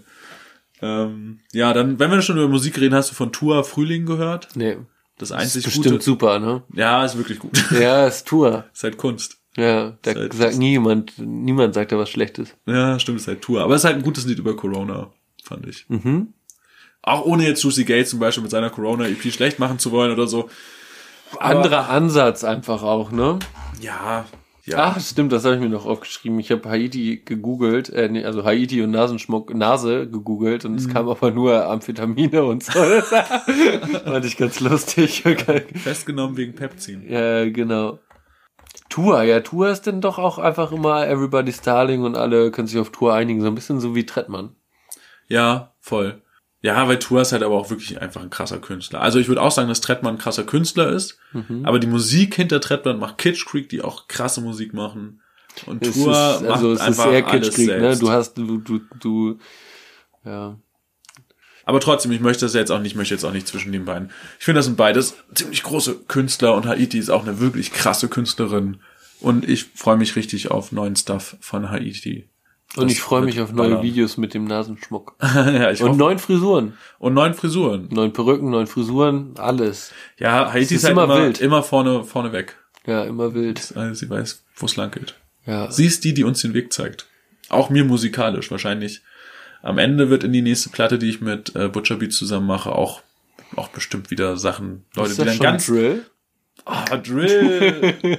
Ähm, 0.82 1.40
ja, 1.52 1.72
dann, 1.72 1.98
wenn 2.00 2.10
wir 2.10 2.22
schon 2.22 2.36
über 2.38 2.48
Musik 2.48 2.78
reden, 2.80 2.94
hast 2.94 3.10
du 3.10 3.14
von 3.14 3.32
Tour 3.32 3.62
Frühling 3.64 4.04
gehört? 4.04 4.48
Nee. 4.56 4.78
Das 5.16 5.30
Ist 5.30 5.36
einzig 5.36 5.64
bestimmt 5.64 5.86
Gute. 5.86 6.00
super, 6.04 6.38
ne? 6.40 6.62
Ja, 6.74 7.04
ist 7.04 7.16
wirklich 7.16 7.38
gut. 7.38 7.56
Ja, 7.70 8.06
ist 8.08 8.26
Tour. 8.26 8.64
ist 8.72 8.82
halt 8.84 8.96
Kunst. 8.98 9.36
Ja, 9.58 9.92
da 10.02 10.14
halt- 10.14 10.32
sagt 10.32 10.56
niemand, 10.56 11.12
niemand 11.18 11.74
sagt 11.74 11.92
da 11.92 11.98
was 11.98 12.08
Schlechtes. 12.10 12.54
Ja, 12.66 12.98
stimmt, 12.98 13.18
ist 13.20 13.28
halt 13.28 13.42
Tour. 13.42 13.62
Aber 13.62 13.74
es 13.74 13.80
ist 13.82 13.84
halt 13.84 13.96
ein 13.96 14.02
gutes 14.02 14.24
Lied 14.24 14.38
über 14.38 14.54
Corona, 14.56 15.10
fand 15.44 15.66
ich. 15.66 15.84
Mhm. 15.88 16.28
Auch 17.02 17.24
ohne 17.24 17.44
jetzt 17.46 17.62
Juicy 17.62 17.84
Gates 17.84 18.10
zum 18.10 18.18
Beispiel 18.20 18.42
mit 18.42 18.50
seiner 18.50 18.70
Corona-EP 18.70 19.32
schlecht 19.32 19.58
machen 19.58 19.78
zu 19.78 19.90
wollen 19.92 20.12
oder 20.12 20.26
so. 20.26 20.48
Aber- 21.32 21.44
Anderer 21.44 21.88
Ansatz 21.90 22.44
einfach 22.44 22.82
auch, 22.82 23.10
ne? 23.10 23.38
Ja, 23.80 24.24
ja. 24.64 24.76
Ach, 24.78 25.00
stimmt, 25.00 25.32
das 25.32 25.44
habe 25.46 25.54
ich 25.54 25.60
mir 25.62 25.68
noch 25.70 25.86
aufgeschrieben. 25.86 26.38
Ich 26.40 26.50
habe 26.50 26.68
Haiti 26.68 27.22
gegoogelt, 27.24 27.88
äh, 27.90 28.08
nee, 28.10 28.24
also 28.24 28.44
Haiti 28.44 28.82
und 28.82 28.90
Nasenschmuck, 28.90 29.54
Nase 29.54 30.08
gegoogelt 30.10 30.64
und 30.66 30.72
Mhm. 30.72 30.78
es 30.78 30.88
kam 30.88 31.08
aber 31.08 31.30
nur 31.30 31.64
Amphetamine 31.66 32.44
und 32.44 32.64
so. 32.64 32.72
Fand 34.04 34.24
ich 34.24 34.36
ganz 34.36 34.60
lustig. 34.60 35.22
Festgenommen 35.82 36.36
wegen 36.36 36.54
Pepzin. 36.54 37.02
ja, 37.08 37.48
genau. 37.48 37.98
Tour, 38.88 39.22
ja, 39.22 39.40
Tour 39.40 39.68
ist 39.70 39.82
denn 39.86 40.00
doch 40.00 40.18
auch 40.18 40.38
einfach 40.38 40.72
immer 40.72 41.06
Everybody's 41.06 41.60
Darling 41.60 42.02
und 42.02 42.16
alle 42.16 42.50
können 42.50 42.68
sich 42.68 42.78
auf 42.78 42.90
Tour 42.90 43.12
einigen, 43.14 43.40
so 43.40 43.46
ein 43.48 43.54
bisschen 43.54 43.80
so 43.80 43.94
wie 43.94 44.06
Trettmann. 44.06 44.56
Ja, 45.28 45.74
voll. 45.80 46.22
Ja, 46.60 46.88
weil 46.88 46.98
Tour 46.98 47.20
ist 47.20 47.32
halt 47.32 47.42
aber 47.42 47.54
auch 47.54 47.70
wirklich 47.70 48.00
einfach 48.00 48.20
ein 48.22 48.30
krasser 48.30 48.58
Künstler. 48.58 49.00
Also 49.00 49.18
ich 49.20 49.28
würde 49.28 49.42
auch 49.42 49.50
sagen, 49.52 49.68
dass 49.68 49.80
Trettmann 49.80 50.14
ein 50.16 50.18
krasser 50.18 50.44
Künstler 50.44 50.88
ist, 50.90 51.18
Mhm. 51.32 51.64
aber 51.64 51.78
die 51.78 51.86
Musik 51.86 52.34
hinter 52.34 52.60
Trettmann 52.60 52.98
macht 52.98 53.18
Kitsch 53.18 53.46
Creek, 53.46 53.68
die 53.68 53.82
auch 53.82 54.08
krasse 54.08 54.40
Musik 54.40 54.74
machen. 54.74 55.20
Und 55.66 55.86
Es 55.86 55.94
Tour 55.94 56.10
ist, 56.12 56.42
macht 56.42 56.50
also 56.52 56.72
es 56.72 56.80
ist 56.80 56.86
einfach 56.86 57.10
sehr 57.10 57.26
alles 57.26 57.46
Kitschkrieg, 57.46 57.68
ne? 57.68 57.80
selbst. 57.80 58.02
Du 58.02 58.10
hast, 58.10 58.34
du, 58.38 58.58
du, 58.58 58.80
du, 58.98 59.38
ja. 60.24 60.58
Aber 61.68 61.80
trotzdem, 61.80 62.12
ich 62.12 62.20
möchte 62.20 62.46
das 62.46 62.54
jetzt 62.54 62.70
auch 62.70 62.78
nicht, 62.80 62.92
ich 62.92 62.96
möchte 62.96 63.12
jetzt 63.12 63.24
auch 63.24 63.32
nicht 63.32 63.46
zwischen 63.46 63.72
den 63.72 63.84
beiden. 63.84 64.10
Ich 64.38 64.46
finde, 64.46 64.60
das 64.60 64.64
sind 64.64 64.78
beides 64.78 65.16
ziemlich 65.34 65.62
große 65.62 65.96
Künstler 66.08 66.54
und 66.54 66.64
Haiti 66.64 66.98
ist 66.98 67.10
auch 67.10 67.26
eine 67.26 67.40
wirklich 67.40 67.74
krasse 67.74 68.08
Künstlerin. 68.08 68.78
Und 69.20 69.46
ich 69.46 69.66
freue 69.74 69.98
mich 69.98 70.16
richtig 70.16 70.50
auf 70.50 70.72
neuen 70.72 70.96
Stuff 70.96 71.36
von 71.40 71.68
Haiti. 71.70 72.26
Und 72.76 72.84
Das 72.84 72.92
ich 72.92 73.02
freue 73.02 73.20
mich 73.20 73.38
auf 73.42 73.52
neue 73.52 73.68
ballern. 73.68 73.82
Videos 73.82 74.16
mit 74.16 74.32
dem 74.32 74.44
Nasenschmuck. 74.44 75.16
ja, 75.22 75.70
ich 75.70 75.82
Und 75.82 75.90
hoffe. 75.90 75.98
neuen 75.98 76.18
Frisuren. 76.18 76.72
Und 76.98 77.12
neuen 77.12 77.34
Frisuren. 77.34 77.88
Neuen 77.90 78.14
Perücken, 78.14 78.48
neuen 78.48 78.66
Frisuren, 78.66 79.34
alles. 79.36 79.92
Ja, 80.16 80.50
Haiti 80.50 80.62
ist, 80.62 80.72
ist 80.72 80.84
halt 80.84 80.92
immer 80.92 81.04
immer, 81.04 81.18
wild. 81.22 81.38
immer 81.42 81.62
vorne, 81.62 82.02
vorne 82.02 82.32
weg. 82.32 82.56
Ja, 82.86 83.04
immer 83.04 83.34
wild. 83.34 83.76
Also 83.76 83.92
sie 83.92 84.08
weiß, 84.08 84.42
wo 84.56 84.64
es 84.64 84.76
lang 84.76 84.90
geht. 84.90 85.16
Ja. 85.44 85.70
Sie 85.70 85.84
ist 85.84 86.02
die, 86.04 86.14
die 86.14 86.24
uns 86.24 86.40
den 86.40 86.54
Weg 86.54 86.72
zeigt. 86.72 87.06
Auch 87.50 87.68
mir 87.68 87.84
musikalisch 87.84 88.50
wahrscheinlich. 88.50 89.02
Am 89.68 89.76
Ende 89.76 90.08
wird 90.08 90.24
in 90.24 90.32
die 90.32 90.40
nächste 90.40 90.70
Platte, 90.70 90.98
die 90.98 91.10
ich 91.10 91.20
mit 91.20 91.54
äh, 91.54 91.68
Butcher 91.68 91.96
Beats 91.96 92.16
zusammen 92.16 92.46
mache, 92.46 92.72
auch, 92.72 93.02
auch 93.54 93.68
bestimmt 93.68 94.10
wieder 94.10 94.38
Sachen, 94.38 94.86
Leute, 94.96 95.10
die 95.10 95.16
das 95.18 95.26
dann 95.26 95.38
ganz, 95.38 95.66
Drill? 95.66 96.06
ah, 96.64 96.96
Drill. 96.96 97.98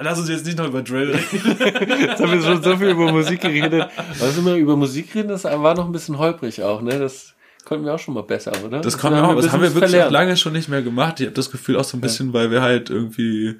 Lass 0.00 0.20
uns 0.20 0.28
jetzt 0.28 0.46
nicht 0.46 0.56
noch 0.56 0.68
über 0.68 0.82
Drill 0.82 1.10
reden. 1.10 1.98
Jetzt 2.00 2.22
haben 2.22 2.30
wir 2.30 2.40
schon 2.40 2.62
so 2.62 2.76
viel 2.76 2.90
über 2.90 3.10
Musik 3.10 3.40
geredet. 3.40 3.88
Was 4.20 4.38
immer 4.38 4.54
über 4.54 4.76
Musik 4.76 5.12
reden, 5.16 5.26
das 5.26 5.42
war 5.42 5.74
noch 5.74 5.86
ein 5.86 5.90
bisschen 5.90 6.16
holprig 6.16 6.62
auch, 6.62 6.80
ne? 6.80 6.96
Das 7.00 7.34
konnten 7.64 7.84
wir 7.84 7.94
auch 7.94 7.98
schon 7.98 8.14
mal 8.14 8.22
besser, 8.22 8.52
oder? 8.64 8.80
Das 8.80 8.96
kommt 8.96 9.16
mir 9.16 9.24
auch, 9.24 9.30
ein 9.30 9.36
das 9.36 9.50
haben 9.50 9.62
wir 9.62 9.74
wirklich 9.74 9.86
auch 9.86 9.90
verlernt. 9.90 10.12
lange 10.12 10.36
schon 10.36 10.52
nicht 10.52 10.68
mehr 10.68 10.82
gemacht. 10.82 11.18
Ich 11.18 11.26
habe 11.26 11.34
das 11.34 11.50
Gefühl 11.50 11.76
auch 11.76 11.82
so 11.82 11.96
ein 11.96 12.00
bisschen, 12.00 12.32
weil 12.32 12.52
wir 12.52 12.62
halt 12.62 12.88
irgendwie, 12.88 13.56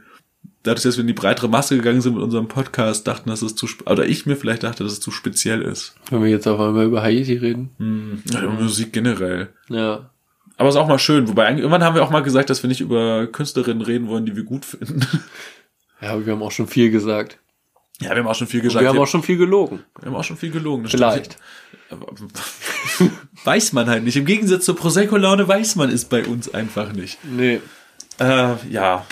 dadurch, 0.63 0.83
dass 0.83 0.97
wir 0.97 1.03
in 1.03 1.07
die 1.07 1.13
breitere 1.13 1.49
Masse 1.49 1.77
gegangen 1.77 2.01
sind 2.01 2.15
mit 2.15 2.23
unserem 2.23 2.49
Podcast, 2.49 3.07
dachten, 3.07 3.31
dass 3.31 3.43
es 3.43 3.55
zu, 3.55 3.67
oder 3.87 4.07
ich 4.07 4.27
mir 4.27 4.37
vielleicht 4.37 4.63
dachte, 4.63 4.85
dass 4.85 4.93
es 4.93 5.01
zu 5.01 5.11
speziell 5.11 5.63
ist. 5.63 5.95
Wenn 6.11 6.23
wir 6.23 6.31
jetzt 6.31 6.47
auf 6.47 6.61
einmal 6.61 6.87
über 6.87 7.03
Haiti 7.03 7.35
reden. 7.37 7.71
Hm, 7.79 8.23
ja, 8.31 8.43
über 8.43 8.53
Musik 8.53 8.93
generell. 8.93 9.49
Ja. 9.69 10.11
Aber 10.57 10.69
ist 10.69 10.77
auch 10.77 10.89
mal 10.89 10.99
schön. 10.99 11.29
Wobei, 11.29 11.49
irgendwann 11.51 11.85
haben 11.85 11.95
wir 11.95 12.03
auch 12.03 12.11
mal 12.11 12.23
gesagt, 12.23 12.51
dass 12.51 12.63
wir 12.63 12.69
nicht 12.69 12.81
über 12.81 13.29
Künstlerinnen 13.29 13.83
reden 13.83 14.09
wollen, 14.09 14.27
die 14.27 14.37
wir 14.37 14.45
gut 14.45 14.65
finden. 14.65 15.01
Ja, 16.01 16.11
aber 16.11 16.25
wir 16.27 16.33
haben 16.33 16.43
auch 16.45 16.53
schon 16.53 16.69
viel 16.69 16.93
gesagt. 16.93 17.41
Ja, 18.01 18.11
wir 18.11 18.19
haben 18.19 18.29
auch 18.29 18.35
schon 18.37 18.47
viel 18.47 18.61
Und 18.61 18.69
gesagt. 18.69 18.85
wir 18.85 18.89
haben 18.89 18.99
auch 19.01 19.09
schon 19.09 19.25
viel 19.25 19.37
gelogen. 19.37 19.81
wir 19.99 20.07
haben 20.07 20.15
auch 20.15 20.23
schon 20.23 20.37
viel 20.37 20.53
gelogen. 20.53 20.85
das 20.85 20.93
Vielleicht. 20.93 21.39
stimmt. 21.89 23.13
weiß 23.45 23.73
man 23.73 23.89
halt 23.89 24.05
nicht. 24.05 24.17
Im 24.17 24.25
Gegensatz 24.25 24.65
zur 24.65 24.77
Prosecco-Laune 24.77 25.49
weiß 25.49 25.75
man 25.75 25.91
es 25.91 26.05
bei 26.05 26.25
uns 26.25 26.55
einfach 26.55 26.93
nicht. 26.93 27.19
Nee. 27.25 27.61
Äh, 28.21 28.55
ja. 28.71 29.05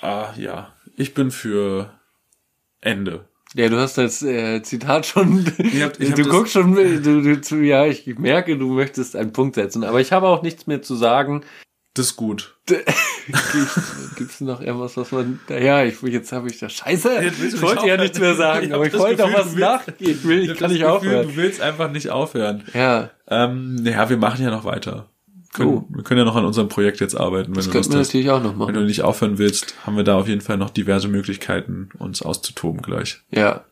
Ah, 0.00 0.32
ja. 0.36 0.72
Ich 0.96 1.14
bin 1.14 1.30
für 1.30 1.90
Ende. 2.80 3.24
Ja, 3.54 3.68
du 3.68 3.78
hast 3.78 3.96
das 3.98 4.22
äh, 4.22 4.62
Zitat 4.62 5.06
schon. 5.06 5.46
Ich 5.58 5.82
hab- 5.82 5.98
ich 5.98 6.10
hab 6.10 6.16
du 6.16 6.24
guckst 6.28 6.52
schon, 6.52 6.74
du, 6.74 7.36
du, 7.40 7.56
ja, 7.56 7.86
ich 7.86 8.06
merke, 8.18 8.58
du 8.58 8.74
möchtest 8.74 9.16
einen 9.16 9.32
Punkt 9.32 9.54
setzen. 9.54 9.84
Aber 9.84 10.00
ich 10.00 10.12
habe 10.12 10.28
auch 10.28 10.42
nichts 10.42 10.66
mehr 10.66 10.82
zu 10.82 10.94
sagen. 10.96 11.44
Das 11.94 12.06
ist 12.06 12.16
gut. 12.16 12.54
Gibt 14.16 14.30
es 14.30 14.40
noch 14.40 14.60
irgendwas, 14.60 14.96
was 14.96 15.10
man. 15.10 15.40
Ja, 15.48 15.82
ich 15.82 16.00
jetzt 16.02 16.30
habe 16.32 16.48
ich 16.48 16.58
das. 16.58 16.72
Scheiße! 16.74 17.24
Ich 17.24 17.60
wollte 17.62 17.86
ja 17.86 17.96
nichts 17.96 18.20
mehr 18.20 18.34
sagen, 18.36 18.66
Ich 18.66 18.74
aber 18.74 18.86
ich 18.86 18.92
wollte 18.96 19.22
doch 19.22 19.32
was 19.32 19.54
nachgehen. 19.56 19.96
Ich 20.12 20.24
will, 20.24 20.50
ich, 20.50 20.58
kann 20.58 20.70
nicht 20.70 20.80
Gefühl, 20.82 20.94
aufhören. 20.94 21.28
Du 21.28 21.36
willst 21.36 21.60
einfach 21.60 21.90
nicht 21.90 22.10
aufhören. 22.10 22.62
Ja, 22.74 23.10
Ähm, 23.26 23.76
naja, 23.76 24.08
wir 24.08 24.16
machen 24.16 24.44
ja 24.44 24.50
noch 24.50 24.64
weiter 24.64 25.08
können, 25.58 25.70
oh. 25.70 25.84
wir 25.88 26.02
können 26.02 26.18
ja 26.18 26.24
noch 26.24 26.36
an 26.36 26.44
unserem 26.44 26.68
Projekt 26.68 27.00
jetzt 27.00 27.14
arbeiten. 27.14 27.48
Wenn 27.48 27.54
das 27.54 27.66
du 27.66 27.72
könnten 27.72 27.92
wir 27.92 27.98
natürlich 27.98 28.30
auch 28.30 28.42
noch 28.42 28.56
machen. 28.56 28.68
Wenn 28.68 28.80
du 28.80 28.86
nicht 28.86 29.02
aufhören 29.02 29.38
willst, 29.38 29.74
haben 29.84 29.96
wir 29.96 30.04
da 30.04 30.18
auf 30.18 30.28
jeden 30.28 30.40
Fall 30.40 30.56
noch 30.56 30.70
diverse 30.70 31.08
Möglichkeiten, 31.08 31.90
uns 31.98 32.22
auszutoben 32.22 32.82
gleich. 32.82 33.20
Ja. 33.30 33.64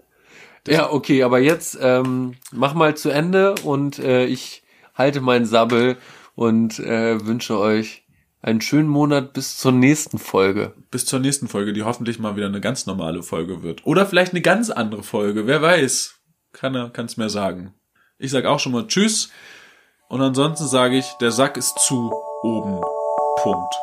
Ja, 0.69 0.91
okay, 0.93 1.23
aber 1.23 1.39
jetzt 1.39 1.79
ähm, 1.81 2.35
mach 2.53 2.75
mal 2.75 2.97
zu 2.97 3.11
Ende 3.11 3.55
und 3.63 4.01
äh, 4.01 4.27
ich 4.27 4.65
halte 4.95 5.21
meinen 5.21 5.47
Sabbel 5.47 5.97
und 6.35 6.81
äh, 6.81 7.25
wünsche 7.25 7.59
euch 7.59 8.03
einen 8.43 8.61
schönen 8.61 8.89
Monat 8.89 9.33
bis 9.33 9.59
zur 9.59 9.73
nächsten 9.73 10.19
Folge. 10.19 10.75
Bis 10.91 11.05
zur 11.05 11.19
nächsten 11.21 11.49
Folge, 11.49 11.73
die 11.73 11.83
hoffentlich 11.83 12.19
mal 12.19 12.37
wieder 12.37 12.47
eine 12.47 12.61
ganz 12.61 12.87
normale 12.87 13.23
Folge 13.23 13.63
wird. 13.63 13.87
Oder 13.87 14.07
vielleicht 14.07 14.33
eine 14.33 14.43
ganz 14.43 14.71
andere 14.71 15.03
Folge, 15.03 15.47
wer 15.47 15.63
weiß. 15.63 16.15
Keiner 16.53 16.91
kann 16.91 17.07
es 17.07 17.17
mehr 17.17 17.31
sagen. 17.31 17.75
Ich 18.19 18.31
sag 18.31 18.45
auch 18.45 18.61
schon 18.61 18.73
mal 18.73 18.87
Tschüss. 18.87 19.31
Und 20.09 20.23
ansonsten 20.23 20.69
sage 20.69 20.99
ich, 20.99 21.17
der 21.21 21.33
Sack 21.33 21.57
ist 21.57 21.79
zu 21.81 22.13
oben. 22.43 22.81
Punkt. 23.43 23.75